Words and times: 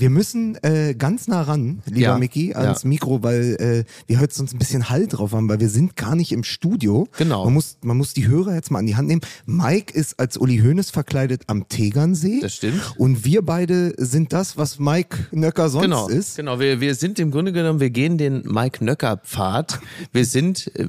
Wir 0.00 0.08
müssen 0.08 0.56
äh, 0.62 0.94
ganz 0.96 1.28
nah 1.28 1.42
ran, 1.42 1.82
lieber 1.84 2.00
Ja, 2.00 2.18
Micky, 2.18 2.54
ans 2.54 2.84
ja. 2.84 2.88
Mikro, 2.88 3.22
weil 3.22 3.56
äh, 3.60 3.84
wir 4.06 4.18
heute 4.18 4.34
sonst 4.34 4.54
ein 4.54 4.58
bisschen 4.58 4.88
Hall 4.88 5.06
drauf 5.06 5.32
haben, 5.32 5.46
weil 5.50 5.60
wir 5.60 5.68
sind 5.68 5.94
gar 5.94 6.16
nicht 6.16 6.32
im 6.32 6.42
Studio. 6.42 7.06
Genau. 7.18 7.44
Man 7.44 7.52
muss, 7.52 7.76
man 7.82 7.98
muss 7.98 8.14
die 8.14 8.26
Hörer 8.26 8.54
jetzt 8.54 8.70
mal 8.70 8.78
an 8.78 8.86
die 8.86 8.96
Hand 8.96 9.08
nehmen. 9.08 9.20
Mike 9.44 9.92
ist 9.92 10.18
als 10.18 10.38
Uli 10.38 10.58
Hoeneß 10.60 10.90
verkleidet 10.90 11.42
am 11.48 11.68
Tegernsee. 11.68 12.40
Das 12.40 12.54
stimmt. 12.54 12.80
Und 12.96 13.26
wir 13.26 13.42
beide 13.42 13.92
sind 13.98 14.32
das, 14.32 14.56
was 14.56 14.78
Mike 14.78 15.26
Nöcker 15.32 15.68
sonst 15.68 15.84
Genau, 15.84 16.08
ist. 16.08 16.36
genau. 16.36 16.58
Wir, 16.60 16.80
wir 16.80 16.94
sind 16.94 17.18
im 17.18 17.30
Grunde 17.30 17.52
genommen, 17.52 17.80
wir 17.80 17.90
gehen 17.90 18.16
den 18.16 18.42
Mike 18.46 18.82
Nöcker 18.82 19.18
Pfad. 19.18 19.80
Wir 20.12 20.24
sind 20.24 20.74
äh, 20.76 20.86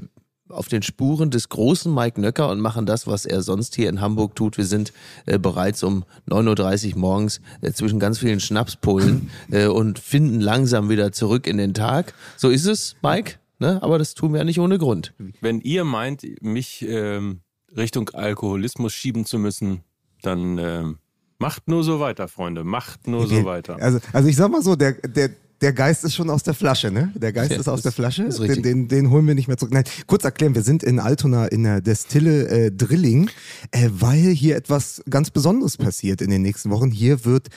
auf 0.52 0.68
den 0.68 0.82
Spuren 0.84 1.30
des 1.32 1.50
großen 1.50 1.94
Mike 1.94 2.20
Nöcker 2.20 2.50
und 2.50 2.60
machen 2.60 2.86
das, 2.86 3.08
was 3.08 3.26
er 3.26 3.42
sonst 3.42 3.76
hier 3.76 3.90
in 3.90 4.02
Hamburg 4.02 4.36
tut. 4.36 4.58
Wir 4.58 4.66
sind 4.66 4.94
äh, 5.26 5.40
bereits 5.40 5.84
um 5.84 6.04
9.30 6.30 6.94
Uhr 6.94 7.00
morgens 7.00 7.42
äh, 7.62 7.72
zwischen 7.72 8.00
ganz 8.00 8.20
vielen 8.20 8.40
Schnapspullen 8.40 9.30
äh, 9.52 9.68
und 9.68 10.00
finden 10.00 10.40
langsam 10.42 10.90
wieder 10.90 11.12
zurück 11.12 11.48
in 11.48 11.58
den 11.58 11.74
Tag. 11.74 12.14
So 12.38 12.50
ist 12.50 12.66
es, 12.66 12.96
Mike. 13.02 13.36
Ne? 13.60 13.82
Aber 13.84 13.98
das 14.00 14.14
tun 14.16 14.34
wir 14.34 14.40
ja 14.40 14.44
nicht 14.44 14.60
ohne 14.60 14.78
Grund. 14.80 15.14
Wenn 15.40 15.62
ihr 15.62 15.84
meint, 15.84 16.24
mich 16.42 16.84
ähm, 16.88 17.42
Richtung 17.78 18.10
Alkoholismus 18.10 18.92
schieben 18.94 19.26
zu 19.26 19.38
müssen, 19.38 19.82
dann 20.24 20.58
ähm, 20.58 20.98
macht 21.38 21.68
nur 21.68 21.84
so 21.84 22.00
weiter, 22.00 22.28
Freunde. 22.28 22.64
Macht 22.64 23.08
nur 23.08 23.28
so 23.28 23.36
Wir- 23.36 23.46
weiter. 23.46 23.78
Also, 23.80 24.00
also 24.14 24.28
ich 24.28 24.36
sag 24.36 24.52
mal 24.52 24.62
so, 24.64 24.76
der, 24.76 24.94
der, 24.94 25.30
der 25.62 25.74
Geist 25.74 26.04
ist 26.04 26.16
schon 26.16 26.30
aus 26.30 26.44
der 26.44 26.54
Flasche, 26.54 26.92
ne? 26.92 27.12
Der 27.16 27.32
Geist 27.32 27.52
Ja, 27.52 27.58
ist 27.60 27.68
aus 27.68 27.82
der 27.82 27.92
Flasche. 27.92 28.28
Den, 28.30 28.64
den, 28.64 28.88
den 28.88 29.10
holen 29.10 29.28
wir 29.28 29.36
nicht 29.36 29.48
mehr 29.48 29.58
zurück. 29.58 29.74
Nein, 29.74 29.84
kurz 30.08 30.24
erklären, 30.24 30.56
wir 30.56 30.64
sind 30.64 30.84
in 30.84 31.00
Altona 31.00 31.46
in 31.48 31.64
der 31.64 31.82
Destille 31.82 32.48
äh, 32.48 32.72
Drilling, 32.72 33.30
äh, 33.72 33.90
weil 33.92 34.32
hier 34.32 34.56
etwas 34.56 35.04
ganz 35.10 35.30
Besonderes 35.30 35.78
passiert 35.78 36.22
in 36.22 36.30
den 36.30 36.42
nächsten 36.42 36.70
Wochen. 36.72 36.92
Hier 36.92 37.26
wird 37.26 37.50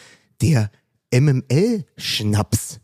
der 0.43 0.71
MML-Schnaps 1.13 2.81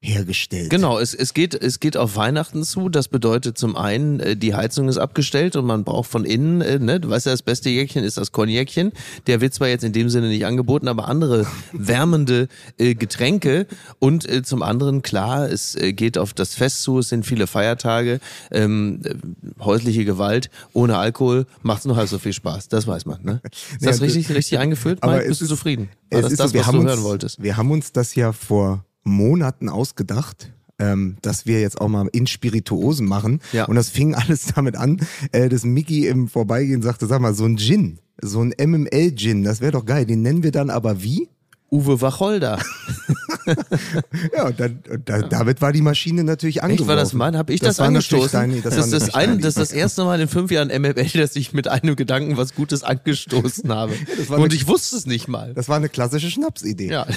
hergestellt. 0.00 0.70
Genau, 0.70 0.98
es, 0.98 1.12
es, 1.12 1.34
geht, 1.34 1.54
es 1.54 1.80
geht 1.80 1.96
auf 1.96 2.14
Weihnachten 2.14 2.62
zu. 2.62 2.88
Das 2.88 3.08
bedeutet 3.08 3.58
zum 3.58 3.76
einen, 3.76 4.20
äh, 4.20 4.36
die 4.36 4.54
Heizung 4.54 4.88
ist 4.88 4.96
abgestellt 4.96 5.56
und 5.56 5.64
man 5.66 5.82
braucht 5.82 6.08
von 6.08 6.24
innen, 6.24 6.60
äh, 6.60 6.78
ne, 6.78 7.00
du 7.00 7.10
weißt 7.10 7.26
ja, 7.26 7.32
das 7.32 7.42
beste 7.42 7.68
Jäckchen 7.68 8.04
ist 8.04 8.16
das 8.16 8.30
Cognacchen. 8.30 8.92
Der 9.26 9.40
wird 9.40 9.54
zwar 9.54 9.68
jetzt 9.68 9.82
in 9.82 9.92
dem 9.92 10.08
Sinne 10.08 10.28
nicht 10.28 10.46
angeboten, 10.46 10.86
aber 10.86 11.08
andere 11.08 11.46
wärmende 11.72 12.46
äh, 12.78 12.94
Getränke. 12.94 13.66
Und 13.98 14.28
äh, 14.28 14.42
zum 14.42 14.62
anderen, 14.62 15.02
klar, 15.02 15.50
es 15.50 15.74
äh, 15.74 15.92
geht 15.92 16.16
auf 16.16 16.32
das 16.32 16.54
Fest 16.54 16.82
zu, 16.82 17.00
es 17.00 17.08
sind 17.08 17.26
viele 17.26 17.48
Feiertage, 17.48 18.20
ähm, 18.52 19.00
äh, 19.04 19.14
häusliche 19.64 20.04
Gewalt 20.04 20.48
ohne 20.74 20.96
Alkohol 20.96 21.46
macht 21.62 21.84
noch 21.86 21.96
halb 21.96 22.08
so 22.08 22.18
viel 22.18 22.32
Spaß. 22.32 22.68
Das 22.68 22.86
weiß 22.86 23.04
man. 23.06 23.22
Ne? 23.24 23.40
Ist 23.44 23.84
das 23.84 23.98
Ja, 23.98 24.04
richtig, 24.06 24.28
richtig 24.30 24.58
eingeführt? 24.60 25.02
aber 25.02 25.14
Mike? 25.14 25.24
es 25.24 25.30
Bist 25.30 25.40
du 25.40 25.46
zufrieden? 25.46 25.88
War 26.10 26.20
Es 26.20 26.22
das 26.22 26.32
ist 26.32 26.38
das, 26.40 26.50
so, 26.50 26.54
wir 26.54 26.60
was 26.60 26.66
haben 26.68 26.74
du 26.76 26.80
uns, 26.82 26.90
hören 26.90 27.02
wolltest? 27.02 27.42
Wir 27.42 27.56
haben 27.56 27.70
uns 27.72 27.92
das 27.92 28.14
ja 28.14 28.32
vor 28.32 28.84
Monaten 29.04 29.68
ausgedacht. 29.68 30.52
Ähm, 30.80 31.16
dass 31.22 31.44
wir 31.44 31.60
jetzt 31.60 31.80
auch 31.80 31.88
mal 31.88 32.06
in 32.12 32.28
Spirituosen 32.28 33.04
machen. 33.04 33.40
Ja. 33.52 33.64
Und 33.64 33.74
das 33.74 33.88
fing 33.88 34.14
alles 34.14 34.46
damit 34.54 34.76
an, 34.76 35.00
äh, 35.32 35.48
dass 35.48 35.64
Mickey 35.64 36.06
im 36.06 36.28
Vorbeigehen 36.28 36.82
sagte, 36.82 37.08
sag 37.08 37.20
mal, 37.20 37.34
so 37.34 37.46
ein 37.46 37.58
Gin, 37.58 37.98
so 38.22 38.40
ein 38.40 38.54
MML-Gin, 38.56 39.42
das 39.42 39.60
wäre 39.60 39.72
doch 39.72 39.84
geil. 39.84 40.06
Den 40.06 40.22
nennen 40.22 40.44
wir 40.44 40.52
dann 40.52 40.70
aber 40.70 41.02
wie? 41.02 41.28
Uwe 41.70 42.00
Wacholder. 42.00 42.58
Ja, 44.36 44.46
und, 44.46 44.60
dann, 44.60 44.80
und 44.90 45.08
da, 45.08 45.22
damit 45.22 45.62
war 45.62 45.72
die 45.72 45.80
Maschine 45.80 46.22
natürlich 46.22 46.62
angeworfen. 46.62 46.82
Echt, 46.82 46.88
war 46.88 46.96
das 46.96 47.12
mein? 47.14 47.34
Habe 47.36 47.54
ich 47.54 47.60
das, 47.60 47.78
natürlich 47.78 47.96
angestoßen? 47.96 48.40
Deine, 48.40 48.60
das, 48.60 48.74
das, 48.74 48.90
das, 48.90 49.14
ein, 49.14 49.38
das 49.38 49.48
ist 49.56 49.58
das 49.58 49.72
erste 49.72 50.04
Mal 50.04 50.20
in 50.20 50.28
fünf 50.28 50.50
Jahren 50.50 50.68
MML, 50.68 50.92
dass 51.14 51.34
ich 51.34 51.54
mit 51.54 51.66
einem 51.66 51.96
Gedanken 51.96 52.36
was 52.36 52.54
Gutes 52.54 52.82
angestoßen 52.82 53.72
habe. 53.74 53.94
Und 54.28 54.34
eine- 54.34 54.54
ich 54.54 54.68
wusste 54.68 54.96
es 54.96 55.06
nicht 55.06 55.28
mal. 55.28 55.54
Das 55.54 55.70
war 55.70 55.76
eine 55.76 55.88
klassische 55.88 56.30
Schnapsidee. 56.30 56.90
Ja. 56.90 57.06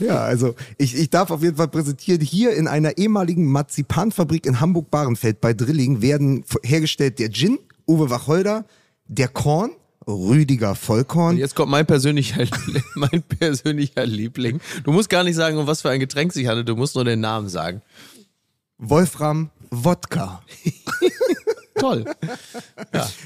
Ja, 0.00 0.18
also 0.20 0.54
ich, 0.76 0.94
ich 0.96 1.10
darf 1.10 1.30
auf 1.30 1.42
jeden 1.42 1.56
Fall 1.56 1.68
präsentieren, 1.68 2.20
hier 2.20 2.54
in 2.54 2.68
einer 2.68 2.98
ehemaligen 2.98 3.46
Marzipanfabrik 3.46 4.46
in 4.46 4.60
Hamburg-Bahrenfeld 4.60 5.40
bei 5.40 5.52
Drilling 5.54 6.02
werden 6.02 6.44
hergestellt 6.62 7.18
der 7.18 7.30
Gin, 7.30 7.58
Uwe 7.86 8.10
Wacholder, 8.10 8.64
der 9.06 9.28
Korn, 9.28 9.70
Rüdiger 10.08 10.74
Vollkorn. 10.74 11.36
Jetzt 11.36 11.54
kommt 11.54 11.70
mein 11.70 11.86
persönlicher, 11.86 12.46
mein 12.94 13.22
persönlicher 13.22 14.06
Liebling. 14.06 14.60
Du 14.82 14.92
musst 14.92 15.10
gar 15.10 15.22
nicht 15.22 15.36
sagen, 15.36 15.58
um 15.58 15.66
was 15.66 15.82
für 15.82 15.90
ein 15.90 16.00
Getränk 16.00 16.32
sich 16.32 16.46
handelt, 16.46 16.68
du 16.68 16.76
musst 16.76 16.94
nur 16.94 17.04
den 17.04 17.20
Namen 17.20 17.48
sagen. 17.48 17.82
Wolfram 18.78 19.50
Wodka. 19.70 20.42
Toll. 21.78 22.04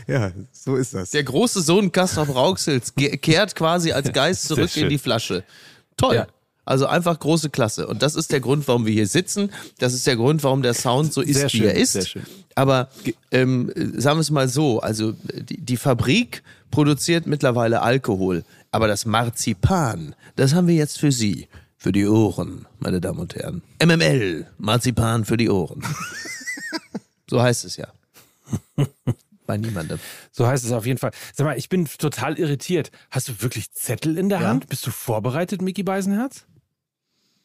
Ja, 0.07 0.33
so 0.51 0.77
ist 0.77 0.93
das. 0.93 1.11
Der 1.11 1.23
große 1.23 1.63
Sohn 1.63 1.91
Kastrop 1.91 2.35
Rauxels 2.35 2.93
kehrt 2.95 3.55
quasi 3.55 3.93
als 3.93 4.13
Geist 4.13 4.49
zurück 4.49 4.77
in 4.77 4.89
die 4.89 4.99
Flasche. 4.99 5.45
Toll. 5.97 6.17
Ja. 6.17 6.27
Also 6.73 6.87
einfach 6.87 7.19
große 7.21 7.51
Klasse. 7.51 7.87
Und 7.87 8.01
das 8.03 8.15
ist 8.15 8.33
der 8.33 8.41
Grund, 8.41 8.67
warum 8.67 8.87
wir 8.87 8.95
hier 8.95 9.07
sitzen. 9.07 9.51
Das 9.77 9.93
ist 9.93 10.07
der 10.07 10.17
Grund, 10.17 10.43
warum 10.43 10.63
der 10.63 10.73
Sound 10.73 11.13
so 11.13 11.21
ist, 11.21 11.37
Sehr 11.37 11.45
wie 11.53 11.57
schön, 11.59 11.67
er 11.67 11.75
ist. 11.75 11.93
sehr 11.93 12.07
schön. 12.07 12.23
Aber 12.55 12.89
ähm, 13.31 13.71
sagen 13.99 14.17
wir 14.17 14.23
es 14.23 14.31
mal 14.31 14.49
so, 14.49 14.81
also 14.81 15.13
die, 15.35 15.59
die 15.61 15.77
Fabrik 15.77 16.43
produziert 16.71 17.27
mittlerweile 17.27 17.83
Alkohol. 17.83 18.43
Aber 18.71 18.89
das 18.89 19.05
Marzipan, 19.05 20.15
das 20.37 20.55
haben 20.55 20.67
wir 20.67 20.75
jetzt 20.75 20.99
für 20.99 21.13
Sie. 21.13 21.47
Für 21.77 21.93
die 21.93 22.07
Ohren, 22.07 22.67
meine 22.79 23.03
Damen 23.03 23.19
und 23.19 23.35
Herren. 23.35 23.61
MML, 23.85 24.47
Marzipan 24.57 25.27
für 25.27 25.37
die 25.37 25.51
Ohren. 25.51 25.83
so 27.29 27.43
heißt 27.43 27.67
es 27.67 27.77
ja. 27.77 27.89
Bei 29.47 29.59
niemandem. 29.59 29.99
So 30.31 30.47
heißt 30.47 30.65
es 30.65 30.73
auf 30.73 30.87
jeden 30.87 30.99
Fall. 30.99 31.11
Sag 31.35 31.45
mal, 31.45 31.59
ich 31.59 31.69
bin 31.69 31.85
total 31.99 32.39
irritiert. 32.39 32.91
Hast 33.11 33.29
du 33.29 33.43
wirklich 33.43 33.73
Zettel 33.73 34.17
in 34.17 34.31
der 34.31 34.41
Ja. 34.41 34.49
Hand? 34.49 34.69
Bist 34.71 34.87
du 34.87 34.91
vorbereitet, 34.91 35.61
Mickey 35.61 35.83
Beisenherz? 35.83 36.45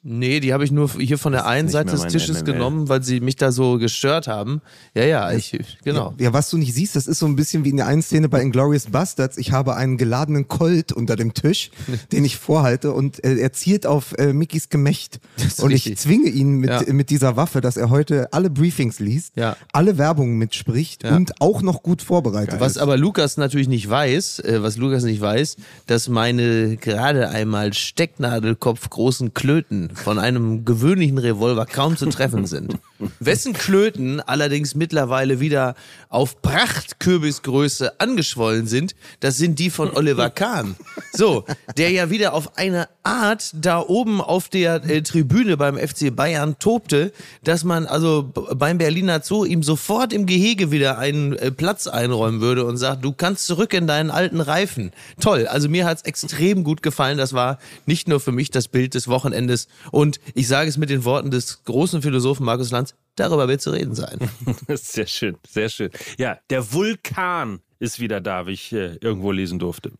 Nee, 0.10 0.40
die 0.40 0.54
habe 0.54 0.64
ich 0.64 0.72
nur 0.72 0.90
hier 0.90 1.18
von 1.18 1.34
der 1.34 1.46
einen 1.48 1.68
Seite 1.68 1.92
des 1.92 2.08
Tisches 2.08 2.44
MML. 2.44 2.54
genommen, 2.54 2.88
weil 2.88 3.04
sie 3.04 3.20
mich 3.20 3.36
da 3.36 3.52
so 3.52 3.78
gestört 3.78 4.28
haben. 4.28 4.62
Ja, 4.94 5.04
ja, 5.04 5.32
ich, 5.34 5.58
genau. 5.84 6.14
Ja, 6.18 6.32
was 6.32 6.50
du 6.50 6.56
nicht 6.58 6.74
siehst, 6.74 6.96
das 6.96 7.08
ist 7.08 7.20
so 7.20 7.26
ein 7.26 7.36
bisschen 7.36 7.66
wie 7.66 7.70
in 7.72 7.78
der 7.78 7.88
einen 7.88 8.02
Szene 8.02 8.30
bei 8.30 8.42
Inglourious 8.42 8.86
Bastards. 8.86 9.38
Ich 9.38 9.52
habe 9.52 9.76
einen 9.76 9.98
geladenen 9.98 10.48
Colt 10.48 10.94
unter 10.94 11.18
dem 11.18 11.34
Tisch, 11.34 11.72
den 12.14 12.24
ich 12.24 12.38
vorhalte 12.38 12.94
und 12.94 13.22
äh, 13.26 13.36
er 13.36 13.52
zielt 13.52 13.86
auf 13.86 14.14
äh, 14.18 14.32
Mickys 14.32 14.70
Gemächt. 14.70 15.20
Und 15.60 15.72
ich 15.72 15.86
richtig. 15.86 15.98
zwinge 15.98 16.30
ihn 16.30 16.52
mit, 16.54 16.70
Ja. 16.70 16.82
mit 16.94 17.10
dieser 17.10 17.36
Waffe, 17.36 17.60
dass 17.60 17.76
er 17.76 17.90
heute 17.90 18.32
alle 18.32 18.50
Briefings 18.50 19.00
liest, 19.00 19.34
Ja. 19.36 19.58
alle 19.74 19.98
Werbung 19.98 20.38
mitspricht 20.38 21.04
Ja. 21.04 21.18
und 21.18 21.42
auch 21.42 21.62
noch 21.62 21.84
gut 21.84 22.02
vorbereitet 22.02 22.62
Was 22.62 22.74
ist. 22.74 22.78
aber 22.78 22.96
Lukas 22.96 23.36
natürlich 23.36 23.68
nicht 23.68 23.90
weiß, 23.90 24.40
äh, 24.40 24.64
was 24.64 24.78
Lukas 24.78 25.04
nicht 25.04 25.20
weiß, 25.20 25.58
dass 25.86 26.08
meine 26.08 26.78
gerade 26.78 27.28
einmal 27.30 27.74
Stecknadelkopf 27.74 28.90
großen 28.90 29.34
Klöten 29.34 29.90
von 29.98 30.20
einem 30.20 30.66
gewöhnlichen 30.66 31.18
Revolver 31.18 31.66
kaum 31.66 31.98
zu 31.98 32.08
treffen 32.08 32.46
sind. 32.46 32.78
Wessen 33.20 33.54
Klöten 33.54 34.20
allerdings 34.22 34.76
mittlerweile 34.76 35.40
wieder 35.40 35.76
auf 36.10 36.42
Prachtkürbisgröße 36.42 38.00
angeschwollen 38.00 38.68
sind, 38.68 38.96
das 39.20 39.38
sind 39.38 39.60
die 39.60 39.70
von 39.70 39.96
Oliver 39.96 40.30
Kahn. 40.30 40.76
So, 41.14 41.46
der 41.78 41.92
ja 41.92 42.10
wieder 42.10 42.34
auf 42.34 42.58
eine 42.58 42.88
Art 43.04 43.52
da 43.54 43.80
oben 43.80 44.22
auf 44.22 44.50
der 44.50 44.84
äh, 44.86 45.02
Tribüne 45.02 45.58
beim 45.58 45.78
FC 45.78 46.16
Bayern 46.16 46.58
tobte, 46.60 47.12
dass 47.44 47.64
man 47.64 47.86
also 47.86 48.32
beim 48.34 48.78
Berliner 48.78 49.22
Zoo 49.22 49.46
ihm 49.46 49.64
sofort 49.64 50.14
im 50.14 50.26
Gehege 50.26 50.72
wieder 50.72 50.98
einen 50.98 51.34
äh, 51.34 51.52
Platz 51.52 51.88
einräumen 51.88 52.42
würde 52.42 52.66
und 52.66 52.78
sagt, 52.78 53.04
du 53.04 53.14
kannst 53.14 53.48
zurück 53.48 53.74
in 53.74 53.88
deinen 53.88 54.12
alten 54.12 54.42
Reifen. 54.42 54.92
Toll, 55.20 55.48
also 55.48 55.70
mir 55.70 55.86
hat's 55.86 56.04
extrem 56.04 56.64
gut 56.64 56.84
gefallen. 56.84 57.18
Das 57.18 57.34
war 57.34 57.60
nicht 57.86 58.08
nur 58.08 58.20
für 58.20 58.32
mich 58.32 58.52
das 58.52 58.68
Bild 58.68 58.94
des 58.94 59.08
Wochenendes. 59.08 59.68
Und 59.92 60.20
ich 60.34 60.48
sage 60.48 60.70
es 60.70 60.78
mit 60.78 60.90
den 60.90 61.06
Worten 61.06 61.32
des 61.32 61.64
großen 61.64 62.02
Philosophen 62.02 62.46
Markus 62.46 62.72
Lanz, 62.72 62.87
darüber 63.16 63.48
wird 63.48 63.62
zu 63.62 63.72
reden 63.72 63.96
sein. 63.96 64.20
Sehr 64.70 65.08
schön, 65.08 65.38
sehr 65.48 65.70
schön. 65.70 65.92
Ja, 66.18 66.40
der 66.50 66.72
Vulkan 66.72 67.62
ist 67.80 68.00
wieder 68.00 68.22
da, 68.22 68.48
wie 68.48 68.54
ich 68.54 68.72
äh, 68.74 68.96
irgendwo 69.02 69.32
lesen 69.32 69.60
durfte. 69.60 69.92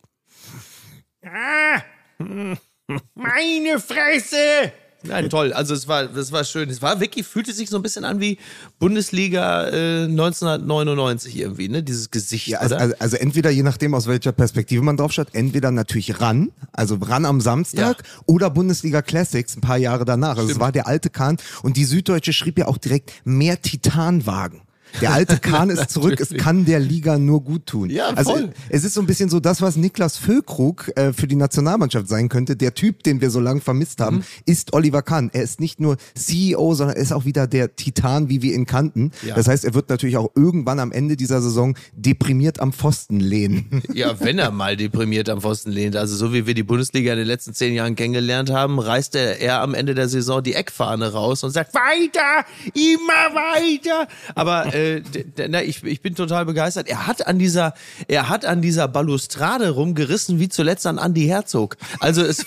Meine 3.14 3.78
Fresse! 3.80 4.72
Nein, 5.04 5.30
toll. 5.30 5.52
Also 5.52 5.74
es 5.74 5.86
war, 5.86 6.06
das 6.06 6.32
war 6.32 6.42
schön. 6.42 6.68
Es 6.70 6.82
war 6.82 6.98
wirklich, 7.00 7.26
fühlte 7.26 7.52
sich 7.52 7.70
so 7.70 7.76
ein 7.76 7.82
bisschen 7.82 8.04
an 8.04 8.20
wie 8.20 8.38
Bundesliga 8.80 9.68
äh, 9.68 10.04
1999 10.04 11.36
irgendwie, 11.36 11.68
ne? 11.68 11.82
Dieses 11.82 12.10
Gesicht, 12.10 12.48
Ja, 12.48 12.58
also, 12.58 12.74
also, 12.74 12.94
also 12.98 13.16
entweder 13.16 13.50
je 13.50 13.62
nachdem, 13.62 13.94
aus 13.94 14.08
welcher 14.08 14.32
Perspektive 14.32 14.82
man 14.82 14.96
drauf 14.96 15.12
schaut, 15.12 15.28
entweder 15.34 15.70
natürlich 15.70 16.20
ran, 16.20 16.50
also 16.72 16.96
ran 16.96 17.24
am 17.26 17.40
Samstag, 17.40 18.02
oder 18.26 18.50
Bundesliga 18.50 19.02
Classics 19.02 19.56
ein 19.56 19.60
paar 19.60 19.78
Jahre 19.78 20.04
danach. 20.04 20.36
Also 20.36 20.50
es 20.50 20.60
war 20.60 20.72
der 20.72 20.88
alte 20.88 21.10
Kahn 21.10 21.36
und 21.62 21.76
die 21.76 21.84
Süddeutsche 21.84 22.32
schrieb 22.32 22.58
ja 22.58 22.66
auch 22.66 22.78
direkt 22.78 23.12
mehr 23.24 23.62
Titanwagen. 23.62 24.62
Der 25.00 25.12
alte 25.12 25.38
Kahn 25.38 25.70
ist 25.70 25.90
zurück, 25.90 26.20
es 26.20 26.30
kann 26.34 26.64
der 26.64 26.80
Liga 26.80 27.18
nur 27.18 27.42
gut 27.42 27.66
tun. 27.66 27.90
Ja, 27.90 28.08
also 28.08 28.32
voll. 28.32 28.50
es 28.68 28.84
ist 28.84 28.94
so 28.94 29.00
ein 29.00 29.06
bisschen 29.06 29.28
so 29.28 29.40
das, 29.40 29.60
was 29.62 29.76
Niklas 29.76 30.16
Füllkrug 30.16 30.90
äh, 30.96 31.12
für 31.12 31.26
die 31.26 31.36
Nationalmannschaft 31.36 32.08
sein 32.08 32.28
könnte. 32.28 32.56
Der 32.56 32.74
Typ, 32.74 33.02
den 33.02 33.20
wir 33.20 33.30
so 33.30 33.40
lange 33.40 33.60
vermisst 33.60 34.00
haben, 34.00 34.16
Mhm. 34.16 34.22
ist 34.46 34.72
Oliver 34.72 35.02
Kahn. 35.02 35.30
Er 35.32 35.42
ist 35.42 35.60
nicht 35.60 35.80
nur 35.80 35.96
CEO, 36.14 36.74
sondern 36.74 36.96
er 36.96 37.02
ist 37.02 37.12
auch 37.12 37.24
wieder 37.24 37.46
der 37.46 37.76
Titan, 37.76 38.28
wie 38.28 38.42
wir 38.42 38.54
ihn 38.54 38.66
kannten. 38.66 39.12
Ja. 39.24 39.34
Das 39.34 39.48
heißt, 39.48 39.64
er 39.64 39.74
wird 39.74 39.88
natürlich 39.90 40.16
auch 40.16 40.30
irgendwann 40.34 40.80
am 40.80 40.92
Ende 40.92 41.16
dieser 41.16 41.40
Saison 41.42 41.76
deprimiert 41.94 42.60
am 42.60 42.72
Pfosten 42.72 43.20
lehnen. 43.20 43.82
Ja, 43.92 44.18
wenn 44.20 44.38
er 44.38 44.50
mal 44.50 44.76
deprimiert 44.76 45.28
am 45.28 45.40
Pfosten 45.40 45.70
lehnt. 45.70 45.96
Also 45.96 46.16
so 46.16 46.32
wie 46.32 46.46
wir 46.46 46.54
die 46.54 46.62
Bundesliga 46.62 47.12
in 47.12 47.18
den 47.18 47.26
letzten 47.26 47.54
zehn 47.54 47.74
Jahren 47.74 47.94
kennengelernt 47.96 48.50
haben, 48.50 48.78
reißt 48.78 49.14
er, 49.14 49.40
er 49.40 49.60
am 49.60 49.74
Ende 49.74 49.94
der 49.94 50.08
Saison 50.08 50.42
die 50.42 50.54
Eckfahne 50.54 51.12
raus 51.12 51.44
und 51.44 51.50
sagt, 51.50 51.74
weiter, 51.74 52.44
immer 52.74 53.34
weiter. 53.34 54.08
Aber 54.34 54.72
äh, 54.74 54.77
d- 55.00 55.48
na, 55.48 55.62
ich, 55.62 55.82
ich 55.84 56.00
bin 56.00 56.14
total 56.14 56.44
begeistert. 56.44 56.88
Er 56.88 57.06
hat 57.06 57.26
an 57.26 57.38
dieser, 57.38 57.74
er 58.08 58.28
hat 58.28 58.44
an 58.44 58.62
dieser 58.62 58.88
Balustrade 58.88 59.70
rumgerissen, 59.70 60.38
wie 60.40 60.48
zuletzt 60.48 60.86
an 60.86 60.98
Andy 60.98 61.26
Herzog. 61.26 61.76
Also 62.00 62.22
es 62.22 62.44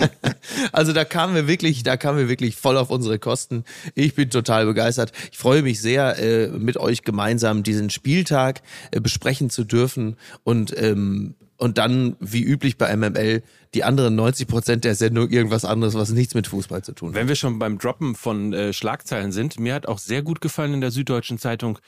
also 0.72 0.92
da 0.92 1.04
kamen 1.04 1.34
wir 1.34 1.46
wirklich, 1.48 1.82
da 1.82 1.96
kamen 1.96 2.18
wir 2.18 2.28
wirklich 2.28 2.56
voll 2.56 2.76
auf 2.76 2.90
unsere 2.90 3.18
Kosten. 3.18 3.64
Ich 3.94 4.14
bin 4.14 4.30
total 4.30 4.66
begeistert. 4.66 5.12
Ich 5.32 5.38
freue 5.38 5.62
mich 5.62 5.80
sehr, 5.80 6.18
äh, 6.18 6.48
mit 6.48 6.76
euch 6.76 7.02
gemeinsam 7.02 7.62
diesen 7.62 7.90
Spieltag 7.90 8.62
äh, 8.90 9.00
besprechen 9.00 9.50
zu 9.50 9.64
dürfen 9.64 10.16
und 10.44 10.74
ähm, 10.80 11.34
und 11.58 11.76
dann, 11.78 12.16
wie 12.20 12.42
üblich 12.42 12.78
bei 12.78 12.94
MML, 12.96 13.42
die 13.74 13.84
anderen 13.84 14.14
90 14.14 14.48
Prozent 14.48 14.84
der 14.84 14.94
Sendung 14.94 15.28
irgendwas 15.28 15.64
anderes, 15.66 15.94
was 15.94 16.10
nichts 16.10 16.34
mit 16.34 16.46
Fußball 16.46 16.82
zu 16.82 16.92
tun 16.92 17.10
hat. 17.10 17.14
Wenn 17.16 17.28
wir 17.28 17.34
schon 17.36 17.58
beim 17.58 17.78
Droppen 17.78 18.14
von 18.14 18.52
äh, 18.54 18.72
Schlagzeilen 18.72 19.32
sind, 19.32 19.60
mir 19.60 19.74
hat 19.74 19.86
auch 19.86 19.98
sehr 19.98 20.22
gut 20.22 20.40
gefallen 20.40 20.74
in 20.74 20.80
der 20.80 20.90
Süddeutschen 20.92 21.38
Zeitung 21.38 21.78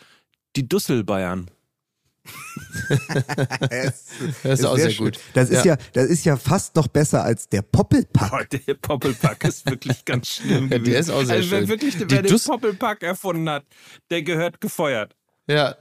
die 0.56 0.68
Dussel 0.68 1.04
Bayern. 1.04 1.50
Das 4.42 4.58
ist 4.60 4.64
auch 4.66 4.76
sehr 4.76 4.90
schön. 4.90 5.06
gut. 5.06 5.18
Das 5.34 5.50
ist 5.50 5.64
Ja. 5.64 5.74
ja. 5.74 5.78
das 5.92 6.06
ist 6.06 6.24
ja 6.24 6.36
fast 6.36 6.76
noch 6.76 6.88
besser 6.88 7.22
als 7.24 7.48
der 7.48 7.62
Poppelpack. 7.62 8.32
Oh, 8.32 8.58
der 8.66 8.74
Poppelpack 8.74 9.44
ist 9.44 9.68
wirklich 9.68 10.04
ganz 10.04 10.28
schlimm 10.34 10.64
Ja, 10.64 10.68
der 10.70 10.78
gewesen. 10.80 10.98
ist 11.00 11.10
auch 11.10 11.22
sehr 11.24 11.36
also 11.36 11.50
wer 11.50 11.58
schön. 11.60 11.68
wirklich, 11.68 11.94
Die 11.96 12.10
wer 12.10 12.22
den 12.22 12.30
Duss- 12.32 12.44
Poppelpack 12.44 13.02
erfunden 13.02 13.48
hat, 13.48 13.64
der 14.10 14.22
gehört 14.22 14.60
gefeuert. 14.60 15.16
Ja. 15.48 15.76